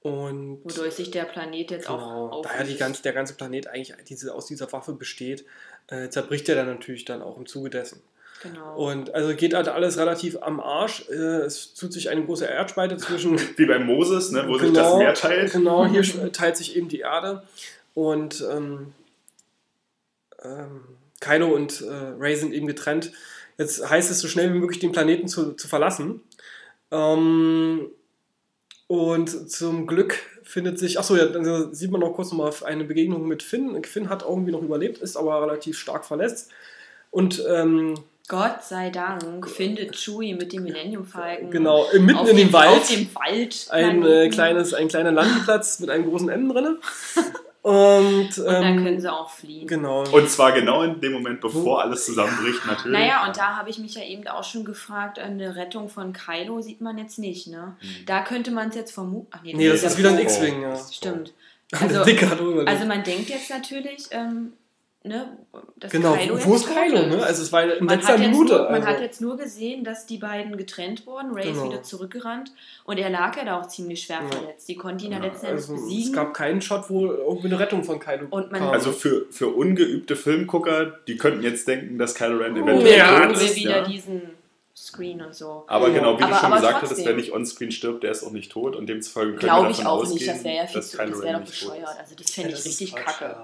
[0.00, 2.78] Und Wodurch sich der Planet jetzt genau, auch daher die auflöst.
[2.78, 5.44] ganze, der ganze Planet eigentlich diese, aus dieser Waffe besteht,
[5.88, 8.00] äh, zerbricht er dann natürlich dann auch im Zuge dessen.
[8.42, 8.76] Genau.
[8.76, 11.08] Und also geht halt alles relativ am Arsch.
[11.10, 14.96] Äh, es tut sich eine große Erdspalte zwischen Wie bei Moses, ne, wo sich das
[14.96, 15.52] Meer teilt.
[15.52, 17.42] Genau, hier teilt sich eben die Erde.
[17.94, 18.92] Und ähm,
[20.44, 20.82] ähm,
[21.20, 23.10] Kylo und äh, Ray sind eben getrennt.
[23.56, 26.20] Jetzt heißt es, so schnell wie möglich den Planeten zu, zu verlassen.
[26.90, 27.90] Ähm,
[28.86, 33.28] und zum Glück findet sich, achso, ja, dann sieht man noch kurz nochmal eine Begegnung
[33.28, 33.82] mit Finn.
[33.84, 36.50] Finn hat irgendwie noch überlebt, ist aber relativ stark verletzt.
[37.10, 37.94] Und ähm,
[38.28, 42.82] Gott sei Dank findet Chewie mit dem Millennium Falcon genau, mitten in dem Wald.
[43.14, 46.78] Wald ein, äh, kleines, ein kleiner Landeplatz mit einem großen M drin.
[47.68, 49.66] Und, Und dann ähm, können sie auch fliehen.
[49.66, 50.02] Genau.
[50.10, 52.98] Und zwar genau in dem Moment, bevor alles zusammenbricht, natürlich.
[52.98, 56.62] Naja, und da habe ich mich ja eben auch schon gefragt, eine Rettung von Kylo
[56.62, 57.76] sieht man jetzt nicht, ne?
[57.82, 58.06] Mhm.
[58.06, 59.26] Da könnte man es jetzt vermuten.
[59.32, 60.18] Ach nee, nee, das ja ist wieder ein.
[60.18, 60.76] X-Wing, ja.
[60.76, 61.34] Stimmt.
[61.70, 62.66] Also, überlebt.
[62.66, 64.54] also man denkt jetzt natürlich, ähm,
[65.08, 65.38] ne,
[65.76, 67.06] dass genau, Kylo wo ist Kylo?
[67.06, 67.22] Ne?
[67.22, 68.52] Also es war in Man, letzter hat jetzt, Minute.
[68.54, 68.86] nur, man also.
[68.88, 71.32] hat jetzt nur gesehen, dass die beiden getrennt wurden.
[71.32, 71.64] Ray Genau.
[71.64, 72.52] ist wieder zurückgerannt
[72.84, 74.28] und er lag ja da auch ziemlich schwer Ja.
[74.38, 74.68] verletzt.
[74.68, 76.12] Die konnten ihn ja Ja, letzten Endes also, es besiegen.
[76.12, 78.70] gab keinen Shot, wo irgendwie eine Rettung von Kylo Und man- kam.
[78.70, 83.26] Also für, für ungeübte Filmgucker, die könnten jetzt denken, dass Kylo Ren Oh, eventuell Ja,
[83.26, 83.56] tot wir ist.
[83.56, 83.84] wieder Ja.
[83.84, 84.22] diesen
[84.76, 85.64] Screen und so.
[85.66, 87.06] Aber genau, wie Aber- du schon gesagt hattest, trotzdem.
[87.06, 89.76] wer nicht onscreen stirbt, der ist auch nicht tot und demzufolge können wir Glaube ich
[89.78, 90.28] davon auch ausgehen, nicht.
[90.28, 91.82] Das wäre ja viel dass zu, das wäre doch bescheuert.
[91.82, 91.98] ist.
[91.98, 93.36] Also das fände das ich richtig kacke.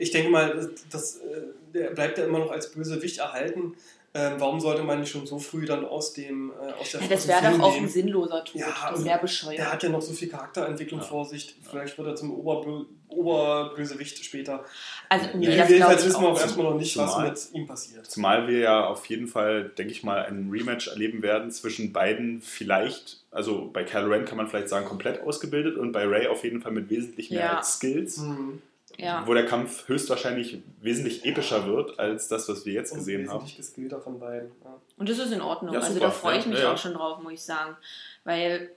[0.00, 1.42] Ich denke mal, das, das, äh,
[1.74, 3.74] der bleibt ja immer noch als Bösewicht erhalten.
[4.12, 7.06] Ähm, warum sollte man nicht schon so früh dann aus dem äh, aus der Ja,
[7.06, 8.56] das wäre doch auch ein sinnloser Tod.
[8.60, 9.72] Ja, das wäre Der bescheuert.
[9.72, 11.06] hat ja noch so viel Charakterentwicklung Ja.
[11.06, 11.54] vor sich.
[11.62, 14.64] Vielleicht wird er zum Oberbö Oberbösewicht später.
[15.08, 18.06] Also, nee, Ja, Jedenfalls wissen wir auch erstmal noch nicht, was Zumal- mit ihm passiert.
[18.10, 22.40] Zumal wir ja auf jeden Fall, denke ich mal, ein Rematch erleben werden zwischen beiden
[22.40, 26.44] vielleicht, also bei Kylo Ren kann man vielleicht sagen, komplett ausgebildet und bei Ray auf
[26.44, 27.62] jeden Fall mit wesentlich mehr Ja.
[27.62, 28.62] Skills, Mhm.
[28.98, 29.26] Ja.
[29.26, 33.36] wo der Kampf höchstwahrscheinlich wesentlich epischer wird als das, was wir jetzt Und gesehen haben.
[33.38, 34.50] wesentlich geskillter von beiden.
[34.62, 34.76] Ja.
[34.98, 35.72] Und das ist in Ordnung.
[35.74, 36.06] Ja, also super.
[36.06, 36.72] da freue ich mich ja, ja.
[36.74, 37.76] auch schon drauf, muss ich sagen.
[38.24, 38.70] Weil,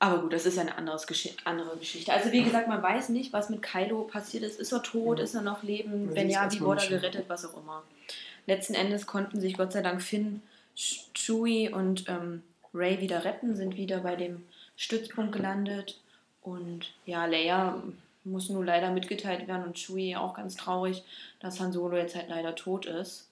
[0.00, 2.12] aber gut, das ist ja eine anderes Geschi andere Geschichte.
[2.12, 4.58] Also wie gesagt, man weiß nicht, was mit Kylo passiert ist.
[4.58, 5.18] Ist er tot?
[5.18, 5.24] Mhm.
[5.24, 6.14] Ist er noch lebend?
[6.14, 7.24] Wenn ja, wie wurde er gerettet?
[7.28, 7.82] Was auch immer.
[8.46, 10.42] Letzten Endes konnten sich Gott sei Dank Finn,
[10.76, 12.42] Ch- Chewie und ähm,
[12.74, 14.42] Ray wieder retten, sind wieder bei dem
[14.76, 16.00] Stützpunkt gelandet.
[16.42, 17.82] Und ja, Leia
[18.30, 21.04] muss nur leider mitgeteilt werden und Chewie auch ganz traurig,
[21.40, 23.28] dass Han Solo jetzt halt leider tot ist.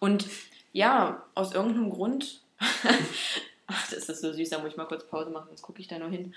[0.00, 0.26] Und
[0.72, 2.40] ja, aus irgendeinem Grund,
[3.66, 5.88] ach, das ist so süß, da muss ich mal kurz Pause machen, sonst gucke ich
[5.88, 6.34] da nur hin.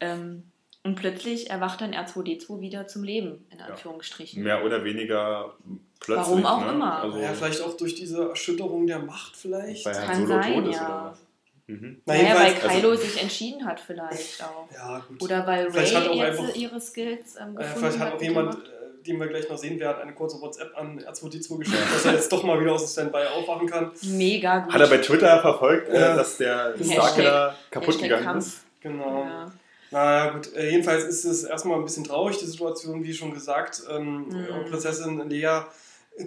[0.00, 0.44] Ähm,
[0.84, 4.42] und plötzlich erwacht dann R2D2 wieder zum Leben, in Anführungsstrichen.
[4.42, 5.54] Mehr oder weniger
[6.00, 6.26] plötzlich.
[6.28, 6.72] Warum auch ne?
[6.72, 7.02] immer.
[7.02, 9.84] Also, ja, vielleicht auch durch diese Erschütterung der Macht vielleicht.
[9.84, 10.86] weil Kann Han Solo sein, tot ist ja.
[10.86, 11.27] oder was?
[11.68, 12.00] Mhm.
[12.06, 14.66] Na, naja, weil Kylo also- sich entschieden hat vielleicht auch.
[14.74, 15.22] Ja, gut.
[15.22, 18.54] Oder weil Vielleicht Ray jetzt einfach- ihre Skills ähm, Äh, gefunden vielleicht hat auch jemand,
[18.54, 18.68] der Macht.
[18.68, 22.14] äh, den wir gleich noch sehen werden, eine kurze WhatsApp an R2D2 geschickt, dass er
[22.14, 23.90] jetzt doch mal wieder aus dem Standby aufwachen kann.
[24.02, 24.72] Mega gut.
[24.74, 28.46] Hat er bei Twitter verfolgt, äh, dass der Starkiller kaputt Hashtag gegangen Kampf.
[28.46, 28.60] ist?
[28.80, 29.24] Genau.
[29.24, 29.52] Ja.
[29.90, 30.54] Naja, gut.
[30.54, 33.82] Äh, jedenfalls ist es erstmal ein bisschen traurig, die Situation, wie schon gesagt.
[33.90, 34.70] Ähm, Mhm.
[34.70, 35.60] Prinzessin Lea,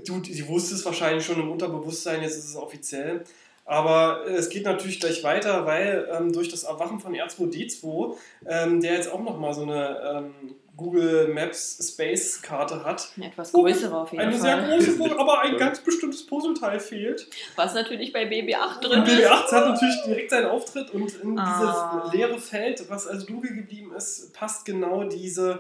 [0.06, 3.24] du, sie wusste es wahrscheinlich schon im Unterbewusstsein, jetzt ist es offiziell.
[3.66, 8.16] Aber äh, es geht natürlich gleich weiter, weil ähm, durch das Erwachen von R2D2,
[8.48, 13.52] ähm, der jetzt auch nochmal so eine ähm, Google Maps Space Karte hat, Eine etwas
[13.52, 14.42] größere auf jeden eine Fall.
[14.42, 17.28] sehr große, aber ein ganz bestimmtes Puzzleteil fehlt.
[17.56, 19.16] Was natürlich bei BB8 drin Und ist.
[19.20, 22.02] BB8 hat natürlich direkt seinen Auftritt und in Ah.
[22.10, 25.60] dieses leere Feld, was also dunkel geblieben ist, passt genau diese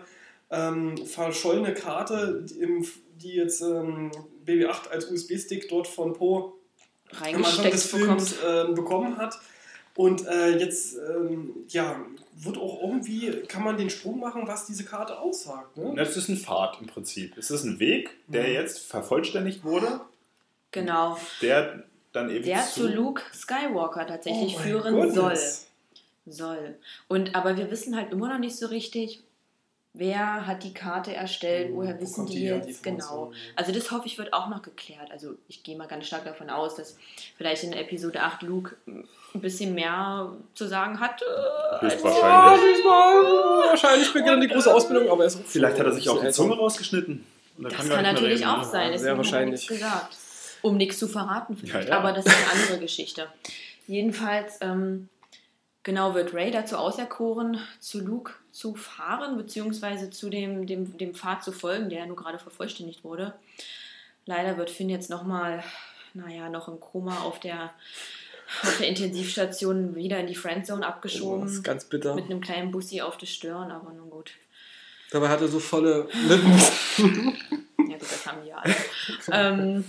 [0.50, 2.86] ähm, verschollene Karte, die, im,
[3.22, 4.12] die jetzt ähm,
[4.46, 6.54] BB8 als USB-Stick dort von Po
[7.14, 8.22] reingesteckt bekommt.
[8.22, 9.40] Films ähm, bekommen hat.
[9.96, 12.00] Und äh, jetzt, ähm, ja,
[12.38, 15.76] wird auch irgendwie, kann man den Sprung machen, was diese Karte aussagt.
[15.78, 15.94] Ne?
[15.96, 17.38] Das ist ein Pfad im Prinzip.
[17.38, 18.54] Es ist ein Weg, der Mhm.
[18.54, 20.00] jetzt vervollständigt wurde,
[20.72, 21.18] Genau.
[21.42, 21.84] der
[22.14, 25.24] dann eben Der zu Luke Skywalker tatsächlich Oh führen soll.
[25.32, 25.68] Goodness.
[26.26, 26.76] Soll.
[27.08, 29.22] Und aber wir wissen halt immer noch nicht so richtig,
[29.94, 33.32] wer hat die Karte erstellt, Hm, woher wo wissen die jetzt genau.
[33.56, 35.12] Also das hoffe ich wird auch noch geklärt.
[35.12, 36.98] Also ich gehe mal ganz stark davon aus, dass
[37.38, 39.08] vielleicht in Episode 8 Luke ein
[39.42, 41.22] bisschen mehr zu sagen hat.
[41.22, 41.26] Äh,
[41.86, 42.62] als- Höchstwahrscheinlich.
[42.62, 46.08] Ja, diesmal, wahrscheinlich beginnt dann die große Ausbildung, aber er ist Vielleicht hat er sich
[46.10, 46.32] auch die.
[46.32, 47.26] Zunge rausgeschnitten.
[47.58, 48.66] Und Das kann natürlich reden, auch ne?
[48.66, 49.68] sein, deswegen sehr hat wahrscheinlich.
[49.68, 50.16] gesagt.
[50.64, 52.00] Um nichts zu verraten vielleicht, Ja, ja.
[52.00, 53.28] aber das ist eine andere Geschichte.
[53.88, 55.10] Jedenfalls, ähm,
[55.84, 61.44] genau, wird Ray dazu auserkoren, zu Luke zu fahren, beziehungsweise zu dem, dem, dem Pfad
[61.44, 63.34] zu folgen, der ja nur gerade vervollständigt wurde.
[64.26, 65.64] Leider wird Finn jetzt nochmal,
[66.14, 67.74] naja, noch im Koma auf der,
[68.64, 71.42] auf der Intensivstation wieder in die Friendzone Oh, abgeschoben.
[71.46, 72.14] das ist ganz bitter.
[72.16, 74.32] mit einem kleinen Bussi auf der Stirn, aber nun gut.
[75.12, 76.52] Dabei hat er so volle Lippen.
[77.90, 78.76] Ja gut, das haben die ja alle.
[79.32, 79.84] ähm,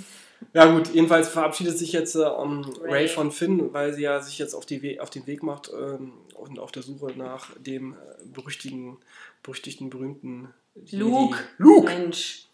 [0.55, 2.93] Ja gut, jedenfalls verabschiedet sich jetzt äh, um, Ray.
[2.93, 3.09] Ray.
[3.09, 6.12] von Finn, weil sie ja sich jetzt auf, die We auf den Weg macht ähm,
[6.35, 7.97] und auf der Suche nach dem äh,
[8.27, 8.99] berüchtigten,
[9.43, 10.53] berüchtigten, berühmten
[10.91, 11.39] Luke.
[11.57, 11.87] Luke!
[11.87, 12.49] Mensch.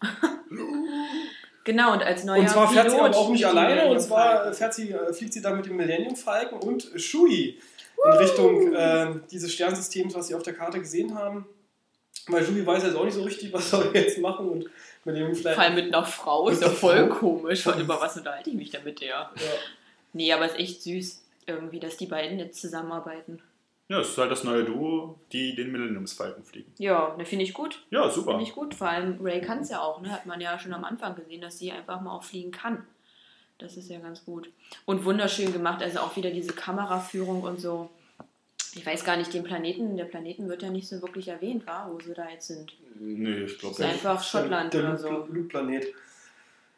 [1.65, 4.53] genau, und als neuer Und zwar fährt sie Pilot aber auch nicht alleine, und zwar
[4.53, 7.59] fährt sie, äh, fliegt sie da mit dem Millennium Falcon und Shui
[8.05, 11.45] in Richtung äh, dieses Sternsystems, was sie auf der Karte gesehen haben.
[12.27, 14.69] Weil Shui weiß jetzt auch nicht so richtig, was soll er jetzt machen und
[15.11, 15.55] mit dem vielleicht.
[15.55, 17.65] Vor allem mit einer Frau ist ja voll komisch.
[17.67, 19.09] Und über was unterhalte ich mich denn mit der?
[19.09, 19.31] Ja.
[20.13, 23.41] Nee, aber es ist echt süß, irgendwie, dass die beiden jetzt zusammenarbeiten.
[23.87, 26.71] Ja, es ist halt das neue Duo, die den Millenniumsfalken fliegen.
[26.77, 27.83] Ja, ne, finde ich gut.
[27.89, 28.31] Ja, super.
[28.31, 28.75] Finde ich gut.
[28.75, 30.11] Vor allem Ray kann es ja auch, ne?
[30.11, 32.85] Hat man ja schon am Anfang gesehen, dass sie einfach mal auch fliegen kann.
[33.57, 34.49] Das ist ja ganz gut.
[34.85, 37.89] Und wunderschön gemacht, also auch wieder diese Kameraführung und so.
[38.75, 41.89] Ich weiß gar nicht, den Planeten, der Planeten wird ja nicht so wirklich erwähnt, war,
[41.91, 42.73] wo sie da jetzt sind.
[42.99, 45.09] Nee, ich glaube Ist einfach Schottland der oder Luke- so.
[45.33, 45.87] Luke-Planet.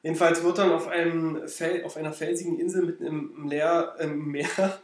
[0.04, 4.48] Jedenfalls wird dann auf, einem Fel auf einer felsigen Insel mitten im Leer, im Meer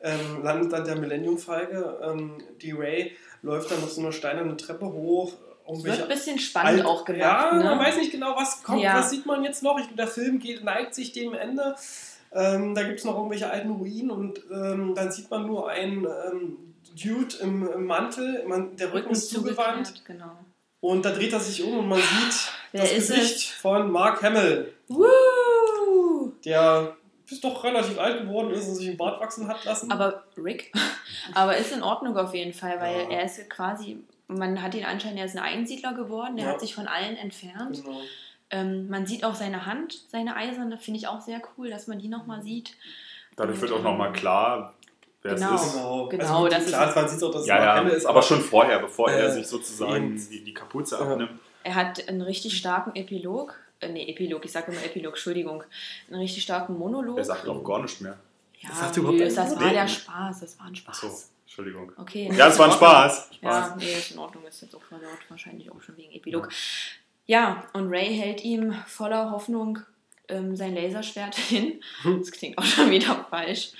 [0.00, 1.98] ähm, landet dann der Millennium-Falke.
[2.04, 5.32] Ähm, die Ray läuft dann auf so einer steinernen Treppe hoch.
[5.72, 7.20] Es wird ein bisschen spannend Alt- auch gemacht.
[7.20, 7.64] Ja, ne?
[7.64, 8.82] man weiß nicht genau, was kommt.
[8.82, 8.98] Ja.
[8.98, 9.78] Was sieht man jetzt noch?
[9.78, 11.74] Ich, der Film geht, neigt sich dem Ende.
[12.32, 16.04] Ähm, da gibt es noch irgendwelche alten Ruinen und ähm, dann sieht man nur einen
[16.04, 18.44] ähm, Dude im, im Mantel.
[18.46, 20.04] Man, der Rücken ist zugewandt.
[20.06, 20.30] Genau.
[20.80, 24.72] Und da dreht er sich um und man sieht Wer das Gesicht von Mark Hamill,
[24.88, 26.32] Woo!
[26.44, 26.96] der
[27.28, 29.90] ist doch relativ alt geworden ist und sich einen Bart wachsen hat lassen.
[29.92, 30.72] Aber Rick,
[31.34, 33.18] aber ist in Ordnung auf jeden Fall, weil Ja.
[33.18, 33.98] er ist quasi,
[34.28, 36.52] man hat ihn anscheinend, er ist ein Einsiedler geworden, der Ja.
[36.52, 37.82] hat sich von allen entfernt.
[37.84, 38.00] genau.
[38.50, 41.98] Ähm, man sieht auch seine Hand, seine eiserne, finde ich auch sehr cool, dass man
[41.98, 42.76] die nochmal sieht.
[43.36, 44.74] Dadurch wird auch nochmal klar,
[45.22, 45.54] wer Genau.
[45.54, 45.72] es ist.
[45.74, 48.06] Genau, Genau, also, das klar, ist- man sieht auch, dass es Ja, Mark ja, ist,
[48.06, 50.28] aber schon vorher, bevor er Äh, sich sozusagen eben.
[50.30, 51.02] die, die Kapuze Ja.
[51.12, 51.38] abnimmt.
[51.62, 55.62] Er hat einen richtig starken Epilog, äh, nee, Epilog, ich sage immer Epilog, Entschuldigung,
[56.08, 57.18] einen richtig starken Monolog.
[57.18, 58.18] Er sagt auch gar nicht mehr.
[58.60, 61.04] ja, Sagt er überhaupt nö, das war der Spaß, das war ein Spaß.
[61.04, 61.92] Achso, Entschuldigung.
[61.98, 62.30] Okay.
[62.34, 63.30] Ja, es war ein Spaß.
[63.42, 63.76] Ja, Spaß.
[63.76, 66.48] nee, ist in Ordnung, ist jetzt auch versaut, wahrscheinlich auch schon wegen Epilog.
[66.50, 66.56] Ja,
[67.74, 69.78] und Ray hält ihm voller Hoffnung
[70.28, 71.80] ähm, sein Laserschwert hin.
[72.04, 73.72] Das klingt auch schon wieder falsch.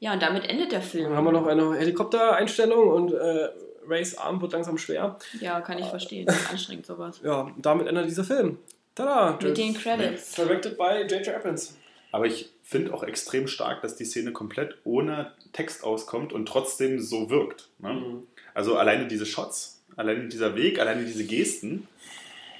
[0.00, 1.04] Ja, und damit endet der Film.
[1.04, 3.48] Dann haben wir noch eine Helikoptereinstellung und äh,
[3.88, 5.18] Rays Arm wird langsam schwer.
[5.40, 6.26] Ja, kann ich verstehen.
[6.26, 7.20] Das ist anstrengend sowas.
[7.22, 8.58] Ja, damit endet dieser Film.
[8.94, 9.38] Tada!
[9.42, 10.34] Mit den Credits.
[10.34, 11.28] Directed by J.J.
[11.34, 11.76] Abrams.
[12.12, 17.00] Aber ich finde auch extrem stark, dass die Szene komplett ohne Text auskommt und trotzdem
[17.00, 17.68] so wirkt.
[17.78, 17.92] Ne?
[17.92, 18.22] Mhm.
[18.54, 21.88] Also alleine diese Shots, alleine dieser Weg, alleine diese Gesten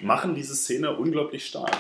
[0.05, 1.75] machen diese Szene unglaublich stark.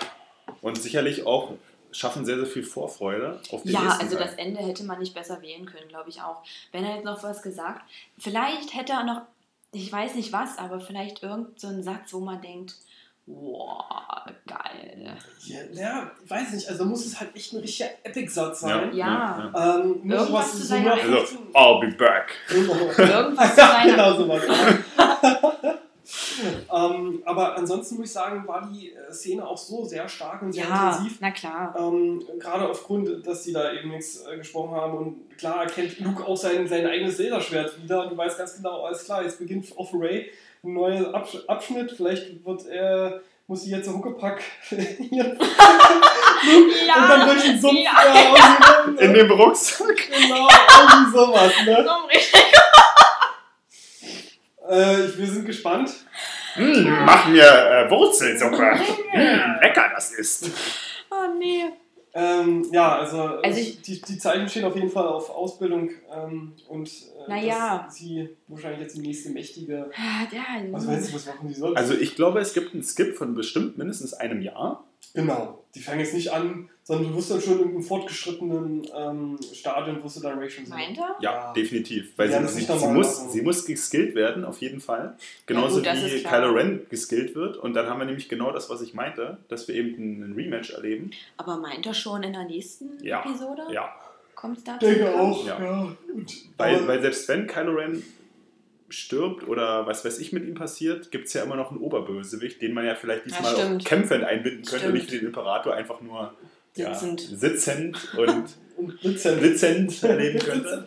[0.60, 1.52] Und sicherlich auch
[1.92, 4.26] schaffen sehr, sehr viel Vorfreude auf den Ja, nächsten also Teil.
[4.26, 6.42] das Ende hätte man nicht besser wählen können, glaube ich auch.
[6.72, 7.82] Wenn er jetzt noch was gesagt,
[8.18, 9.22] vielleicht hätte er noch,
[9.72, 12.74] ich weiß nicht was, aber vielleicht irgend so einen Satz, wo man denkt,
[13.26, 13.84] wow,
[14.46, 15.16] geil.
[15.46, 18.94] Ja, ja, weiß nicht, also muss es halt echt ein richtiger Epic-Satz sein.
[18.94, 19.50] Ja.
[19.54, 19.76] ja.
[19.80, 22.34] Ähm, nur Irgendwas zu seiner Also, 15 I'll be back.
[22.50, 24.42] Irgendwas zu seiner- genau sowas.
[26.74, 30.52] ähm, aber ansonsten muss ich sagen, war die äh, Szene auch so sehr stark und
[30.52, 31.18] sehr Ja, intensiv.
[31.20, 31.74] na klar.
[31.78, 36.24] Ähm, gerade aufgrund, dass sie da eben nichts äh, gesprochen haben und klar erkennt Luke
[36.24, 39.66] auch sein, sein eigenes Laserschwert wieder und du weißt ganz genau, alles klar, jetzt beginnt
[39.76, 40.30] auf Ray
[40.64, 45.36] ein neuer Absch Abschnitt, vielleicht wird er, muss sie jetzt so Huckepack hier
[46.46, 47.92] und dann durch den Sumpf ja.
[47.92, 49.96] äh, aussehen, In dem Rucksack.
[50.10, 51.84] Genau, irgendwie sowas, ne?
[51.86, 52.44] So richtig.
[54.68, 55.90] Äh, wir sind gespannt.
[56.54, 58.72] Hm, mach mir äh, Wurzelsuppe.
[59.12, 60.50] Hm, lecker das ist.
[61.10, 61.64] Oh nee.
[62.16, 66.52] Ähm, ja, also, Also ich- die, die Zeichen stehen auf jeden Fall auf Ausbildung ähm,
[66.68, 67.82] und äh, Naja.
[67.86, 69.90] dass sie wahrscheinlich jetzt die nächste mächtige.
[69.96, 71.76] Ah, Ja, Was meinst du, was machen die sonst?
[71.76, 74.84] Also ich glaube, es gibt einen Skip von bestimmt mindestens einem Jahr.
[75.12, 79.38] genau, die fangen jetzt nicht an, sondern du wirst dann schon in einem fortgeschrittenen ähm,
[79.52, 80.74] Stadion, wirst du dann Ray schon sehen.
[80.74, 81.16] Meint er?
[81.20, 82.12] Ja, definitiv.
[82.16, 83.30] Weil Ja, sie, sie, sie, muss, machen.
[83.30, 85.16] sie muss geskillt werden, auf jeden Fall.
[85.46, 86.22] Genauso gut, das wie.
[86.22, 87.56] Kylo Ren geskillt wird.
[87.56, 90.70] Und dann haben wir nämlich genau das, was ich meinte, dass wir eben einen Rematch
[90.70, 91.10] erleben.
[91.38, 93.20] Aber meint er schon in der nächsten Ja.
[93.20, 93.62] Episode?
[93.72, 93.94] Ja.
[94.34, 95.58] Kommt es da Ich denke auch, Ja.
[95.62, 95.96] ja.
[96.58, 98.02] Weil, weil selbst wenn Kylo Ren
[98.94, 102.62] stirbt oder was weiß ich mit ihm passiert, gibt es ja immer noch einen Oberbösewicht,
[102.62, 103.84] den man ja vielleicht diesmal auch stimmt.
[103.84, 104.86] kämpfend einbinden könnte Stimmt.
[104.86, 106.34] und nicht für den Imperator einfach nur
[106.76, 107.20] ja, Sitzend.
[107.20, 109.40] sitzend und und blitzend.
[109.40, 110.86] blitzend erleben könnte.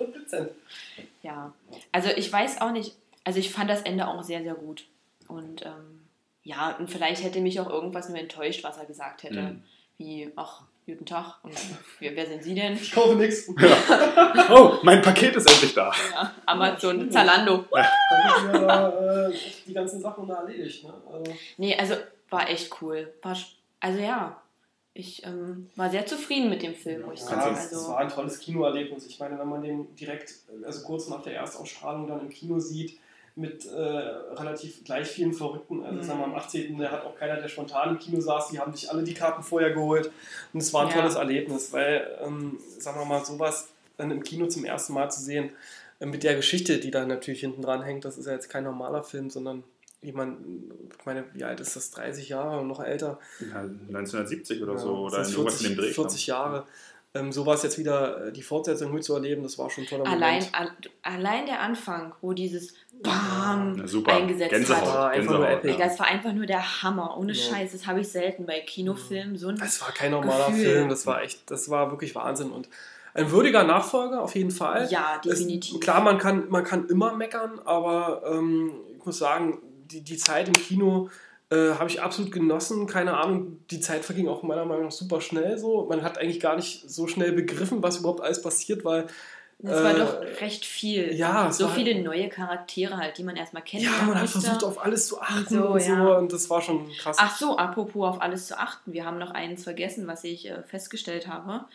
[1.24, 1.54] Ja.
[1.92, 2.94] Also ich weiß auch nicht,
[3.24, 4.86] also ich fand das Ende auch sehr, sehr gut.
[5.28, 6.02] Und ähm,
[6.44, 9.42] ja, und vielleicht hätte mich auch irgendwas nur enttäuscht, was er gesagt hätte.
[9.42, 9.64] Mhm.
[9.98, 11.40] Wie, ach, guten Tag.
[11.44, 11.54] Und
[12.00, 12.74] wer, wer sind Sie denn?
[12.74, 13.50] Ich kaufe nichts.
[14.50, 15.92] Oh, mein Paket ist endlich da.
[16.14, 17.66] Ja, Amazon, Zalando.
[17.70, 17.84] Dann
[18.24, 19.34] haben wir da, äh,
[19.66, 20.86] die ganzen Sachen da erledigt.
[20.86, 20.94] Ne?
[21.12, 21.96] Also, Nee, also
[22.30, 23.14] war echt cool.
[23.22, 23.36] War,
[23.82, 24.42] also ja,
[24.94, 27.56] ich ähm, war sehr zufrieden mit dem Film, muss ich ja, sagen.
[27.56, 29.06] es, es Also, war ein tolles Kinoerlebnis.
[29.08, 30.34] Ich meine, wenn man den direkt,
[30.66, 32.98] also kurz nach der Erstausstrahlung dann im Kino sieht,
[33.38, 35.84] mit äh, relativ gleich vielen Verrückten.
[35.84, 36.04] Also Mhm.
[36.04, 36.78] sagen wir am 18.
[36.78, 39.44] Der hat auch keiner, der spontan im Kino saß, die haben sich alle die Karten
[39.44, 40.12] vorher geholt.
[40.54, 40.96] Und es war ein Ja.
[40.98, 45.22] tolles Erlebnis, weil, ähm, sagen wir mal, sowas dann im Kino zum ersten Mal zu
[45.22, 45.52] sehen,
[46.00, 48.64] äh, mit der Geschichte, die da natürlich hinten dran hängt, das ist ja jetzt kein
[48.64, 49.64] normaler Film, sondern
[50.02, 50.40] jemand,
[51.00, 51.92] ich meine, wie alt ist das?
[51.92, 53.20] 30 Jahre und noch älter.
[53.40, 55.92] Ja, 1970 oder Ja, so, oder irgendwas in dem Dreh.
[55.92, 56.66] 40 Jahre.
[57.14, 60.56] Ähm, sowas jetzt wieder äh, die Fortsetzung mitzuerleben, das war schon ein toller Allein, Moment.
[60.56, 60.72] al,
[61.04, 64.14] allein der Anfang, wo dieses BAM super.
[64.14, 64.82] eingesetzt Gänsehaut.
[64.86, 64.94] hat.
[64.94, 65.78] War einfach nur epic.
[65.78, 67.18] Das war einfach nur der Hammer.
[67.18, 67.42] Ohne Ja.
[67.56, 69.38] Scheiß, das habe ich selten bei Kinofilmen.
[69.38, 70.66] So ein Es war kein normaler Gefühl.
[70.66, 72.70] Film, das war echt, das war wirklich Wahnsinn und
[73.14, 74.88] ein würdiger Nachfolger auf jeden Fall.
[74.92, 75.80] Ja, Es- definitiv.
[75.80, 79.60] klar, man kann, man kann immer meckern, aber ähm, ich muss sagen,
[79.90, 81.10] die, die Zeit im Kino
[81.50, 82.88] äh, habe ich absolut genossen.
[82.88, 85.86] Keine Ahnung, die Zeit verging auch meiner Meinung nach super schnell so.
[85.90, 89.08] Man hat eigentlich gar nicht so schnell begriffen, was überhaupt alles passiert, weil
[89.60, 91.14] Das war äh, doch recht viel.
[91.16, 94.30] ja, es so war- viele neue Charaktere halt, die man erstmal ja, kennenlernen man hat
[94.30, 96.18] versucht, auf alles zu achten so, und so ja.
[96.18, 97.18] und das war schon krass.
[97.20, 98.94] Ach so, apropos auf alles zu achten.
[98.94, 101.66] Wir haben noch eins vergessen, was ich äh, festgestellt habe.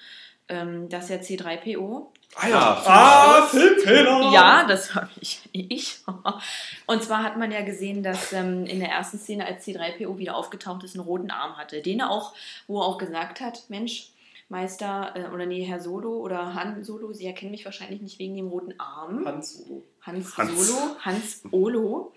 [0.49, 2.07] Ähm, dass ja C3PO.
[2.37, 2.83] ah ja.
[2.85, 4.31] ah, Filmfehler!
[4.33, 5.41] Ja, das habe ich.
[5.53, 5.99] Ich.
[6.87, 10.37] Und zwar hat man ja gesehen, dass ähm, in der ersten Szene, als C3PO wieder
[10.37, 11.81] aufgetaucht ist, einen roten Arm hatte.
[11.81, 12.35] Den er auch,
[12.67, 14.11] wo er auch gesagt hat, Mensch,
[14.49, 18.37] Meister, äh, oder nee, Herr Solo oder Han Solo, Sie erkennen mich wahrscheinlich nicht wegen
[18.37, 19.25] dem roten Arm.
[19.25, 19.83] Hans Solo.
[20.03, 20.67] Hans, Hans.
[20.67, 22.13] Solo, Hans Olo.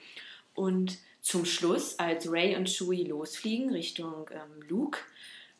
[0.53, 4.99] Und zum Schluss, als Ray und Chewie losfliegen Richtung ähm, Luke,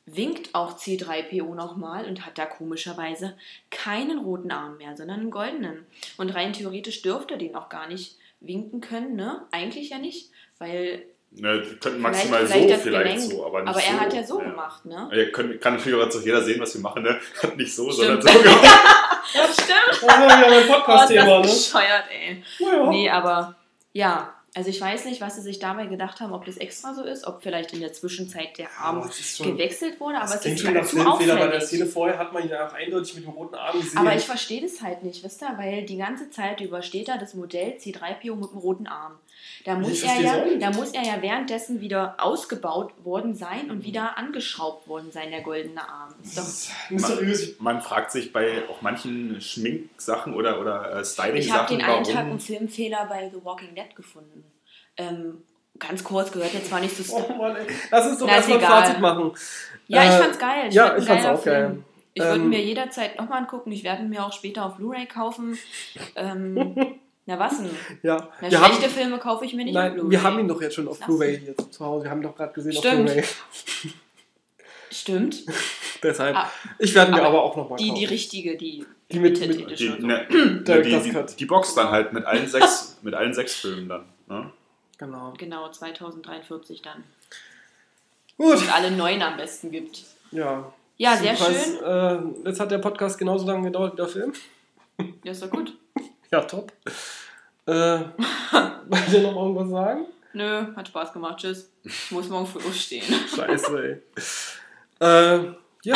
[0.06, 3.36] winkt auch C3PO nochmal und hat da komischerweise
[3.72, 5.86] keinen roten Arm mehr, sondern einen goldenen.
[6.18, 9.42] Und rein theoretisch dürfte er den auch gar nicht winken können, ne?
[9.52, 10.30] Eigentlich ja nicht,
[10.60, 11.04] weil
[11.38, 14.00] Ne, die könnten maximal vielleicht so, das vielleicht Gelenk, so, aber nicht aber er so.
[14.00, 15.10] hat ja so gemacht, ne?
[15.12, 17.20] Ja, können, kann natürlich auch jeder sehen, was wir machen, ne?
[17.58, 18.24] Nicht so, Stimmt.
[18.24, 18.66] sondern so gemacht.
[19.34, 20.04] Ja, stimmt.
[20.04, 21.74] Oh, ja, mein Oh, ist Podcast-Thema, das ne?
[21.82, 22.44] bescheuert, ey.
[22.60, 22.90] Ja.
[22.90, 23.56] Nee, aber
[23.92, 27.04] ja, also ich weiß nicht, was sie sich dabei gedacht haben, ob das extra so
[27.04, 30.62] ist, ob vielleicht in der Zwischenzeit der Arm ist schon- gewechselt wurde, aber es ist
[30.62, 31.62] schon nach halt Filmfehler, bei der.
[31.62, 33.98] Szene vorher hat man ihn ja auch eindeutig mit dem roten Arm gesehen.
[33.98, 37.18] Aber ich verstehe das halt nicht, wisst ihr, weil die ganze Zeit über steht da
[37.18, 39.14] das Modell C3PO mit dem roten Arm.
[39.66, 43.84] Da muss, Ich er ja, da muss er ja währenddessen wieder ausgebaut worden sein und
[43.84, 46.14] wieder angeschraubt worden sein, der goldene Arm.
[46.24, 47.60] Ist doch, mysteriös.
[47.60, 52.04] Man fragt sich bei auch manchen Schminksachen oder, oder äh, ich habe Styling-Sachen, den einen
[52.04, 54.44] Tag einen Filmfehler bei The Walking Dead gefunden.
[54.98, 55.42] Ähm,
[55.80, 57.16] ganz kurz, gehört jetzt zwar nicht so...
[57.16, 57.66] Oh Mann, ey.
[57.90, 58.64] Lass uns doch erstmal ein.
[58.66, 59.32] Fazit machen.
[59.88, 60.68] Ja, ich Äh, fand's geil.
[60.72, 61.66] ja, fand ich fand's auch geil.
[61.70, 61.84] Film.
[62.14, 63.72] Ich würde Ähm, mir jederzeit nochmal angucken.
[63.72, 65.58] Ich werde mir auch später auf Blu-ray kaufen.
[66.16, 67.70] Ähm, na was denn?
[68.04, 70.12] Ja, Na, wir schlechte haben, Filme kaufe ich mir nicht auf nein, Blu-ray.
[70.12, 72.04] wir haben ihn doch jetzt schon auf Blu-ray hier zu Hause.
[72.06, 73.10] Wir haben ihn doch gerade gesehen Stimmt.
[73.10, 73.24] auf Blu-ray.
[74.92, 75.44] Stimmt.
[76.04, 76.36] Deshalb.
[76.36, 78.00] Ah, ich werde mir aber aber auch nochmal Die, kaufen.
[78.00, 81.90] die richtige, die, Die mit- Limited mit- Die, ne, ne, die, die, die Box dann
[81.90, 84.06] halt mit allen sechs, mit allen sechs Filmen dann.
[84.28, 84.52] Ne?
[84.98, 85.34] Genau.
[85.38, 87.04] Genau, 2043 dann.
[88.38, 88.58] Gut.
[88.58, 90.04] Und alle neun am besten gibt.
[90.32, 90.72] Ja.
[90.98, 91.84] Ja, sehr schön.
[91.84, 94.34] Äh, jetzt hat der Podcast genauso lange gedauert wie der Film.
[95.24, 95.76] Ja, ist doch gut.
[96.36, 96.74] Ja, top.
[97.66, 100.06] Äh, wollt ihr noch irgendwas sagen?
[100.34, 101.38] Nö, hat Spaß gemacht.
[101.38, 101.72] Tschüss.
[101.86, 103.06] Ich muss morgen früh aufstehen.
[103.36, 104.02] Scheiße,
[105.00, 105.08] ey.
[105.08, 105.54] äh,
[105.84, 105.96] ja,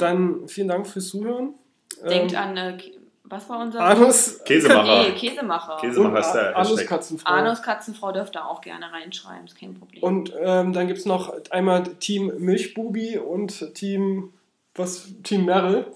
[0.00, 1.54] dann vielen Dank fürs Zuhören.
[2.02, 2.78] Denkt Ähm, an, äh,
[3.22, 3.78] was war unser...
[3.80, 5.04] Anus, Käsemacher.
[5.04, 5.76] Nee, Käsemacher.
[5.80, 6.88] Käsemacher ist der Anus Hashtag.
[6.88, 7.30] Katzenfrau.
[7.30, 10.02] Arnos Katzenfrau dürfte auch gerne reinschreiben, ist kein Problem.
[10.02, 14.32] Und ähm, dann gibt es noch einmal Team Milchbubi und Team
[14.78, 15.86] was Team Merrill.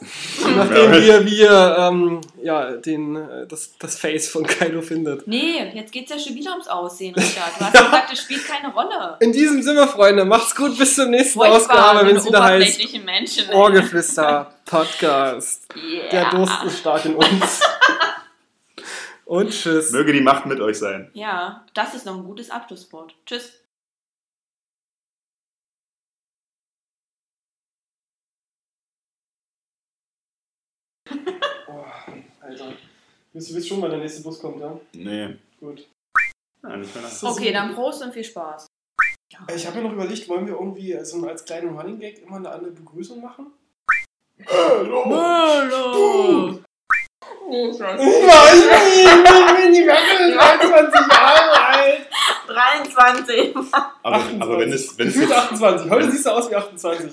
[0.56, 5.26] Nachdem wir, wir ähm, ja, den, äh, das, das Face von Kylo findet.
[5.26, 7.52] nee, jetzt geht's ja schon wieder ums Aussehen, Richard.
[7.58, 9.16] Du hast gesagt, es spielt keine Rolle.
[9.20, 13.04] In diesem Sinne, Freunde, macht's gut bis zur nächsten Furchtbar, Ausgabe, wenn es wieder heißt
[13.04, 13.50] Menschen.
[13.52, 15.66] Ohrgeflüster Podcast.
[15.76, 16.10] Yeah.
[16.10, 17.60] Der Durst ist stark in uns.
[19.24, 19.92] Und tschüss.
[19.92, 21.08] Möge die Macht mit euch sein.
[21.12, 23.14] Ja, das ist noch ein gutes Abschlusswort.
[23.26, 23.59] Tschüss.
[31.68, 31.84] Oh,
[32.40, 32.72] Alter.
[33.32, 34.78] Ihr wisst schon, wann der nächste Bus kommt, ja?
[34.92, 35.36] Nee.
[35.60, 35.86] Gut.
[36.62, 37.10] Ja, nicht mehr nach.
[37.10, 38.66] Das ist Okay, dann Prost und viel Spaß.
[39.54, 42.50] Ich habe mir noch überlegt, wollen wir irgendwie so als kleinen Running Gag immer eine
[42.50, 43.46] andere Begrüßung machen?
[44.46, 46.60] Hallo.
[47.52, 52.06] Ich bin die Merkel, 23 Jahre alt.
[52.46, 53.54] 23.
[54.02, 55.90] Aber, aber wenn es, wenn es Gefühlt jetzt, 28.
[55.90, 57.12] Heute siehst du aus wie 28.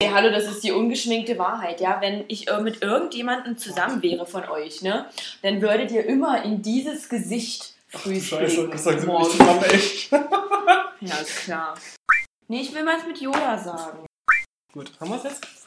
[0.00, 2.00] Hey, hallo, das ist die ungeschminkte Wahrheit, ja.
[2.00, 5.06] Wenn ich mit irgendjemandem zusammen wäre von euch, ne,
[5.42, 8.70] dann würdet ihr immer in dieses Gesicht frühstücken.
[8.70, 9.34] das sagen sie mir morgens.
[9.34, 10.12] nicht zusammen, echt.
[11.00, 11.74] Ja, ist klar.
[12.46, 14.06] Nee, ich will mal mit Yoda sagen.
[14.72, 15.66] Gut, haben wir es jetzt?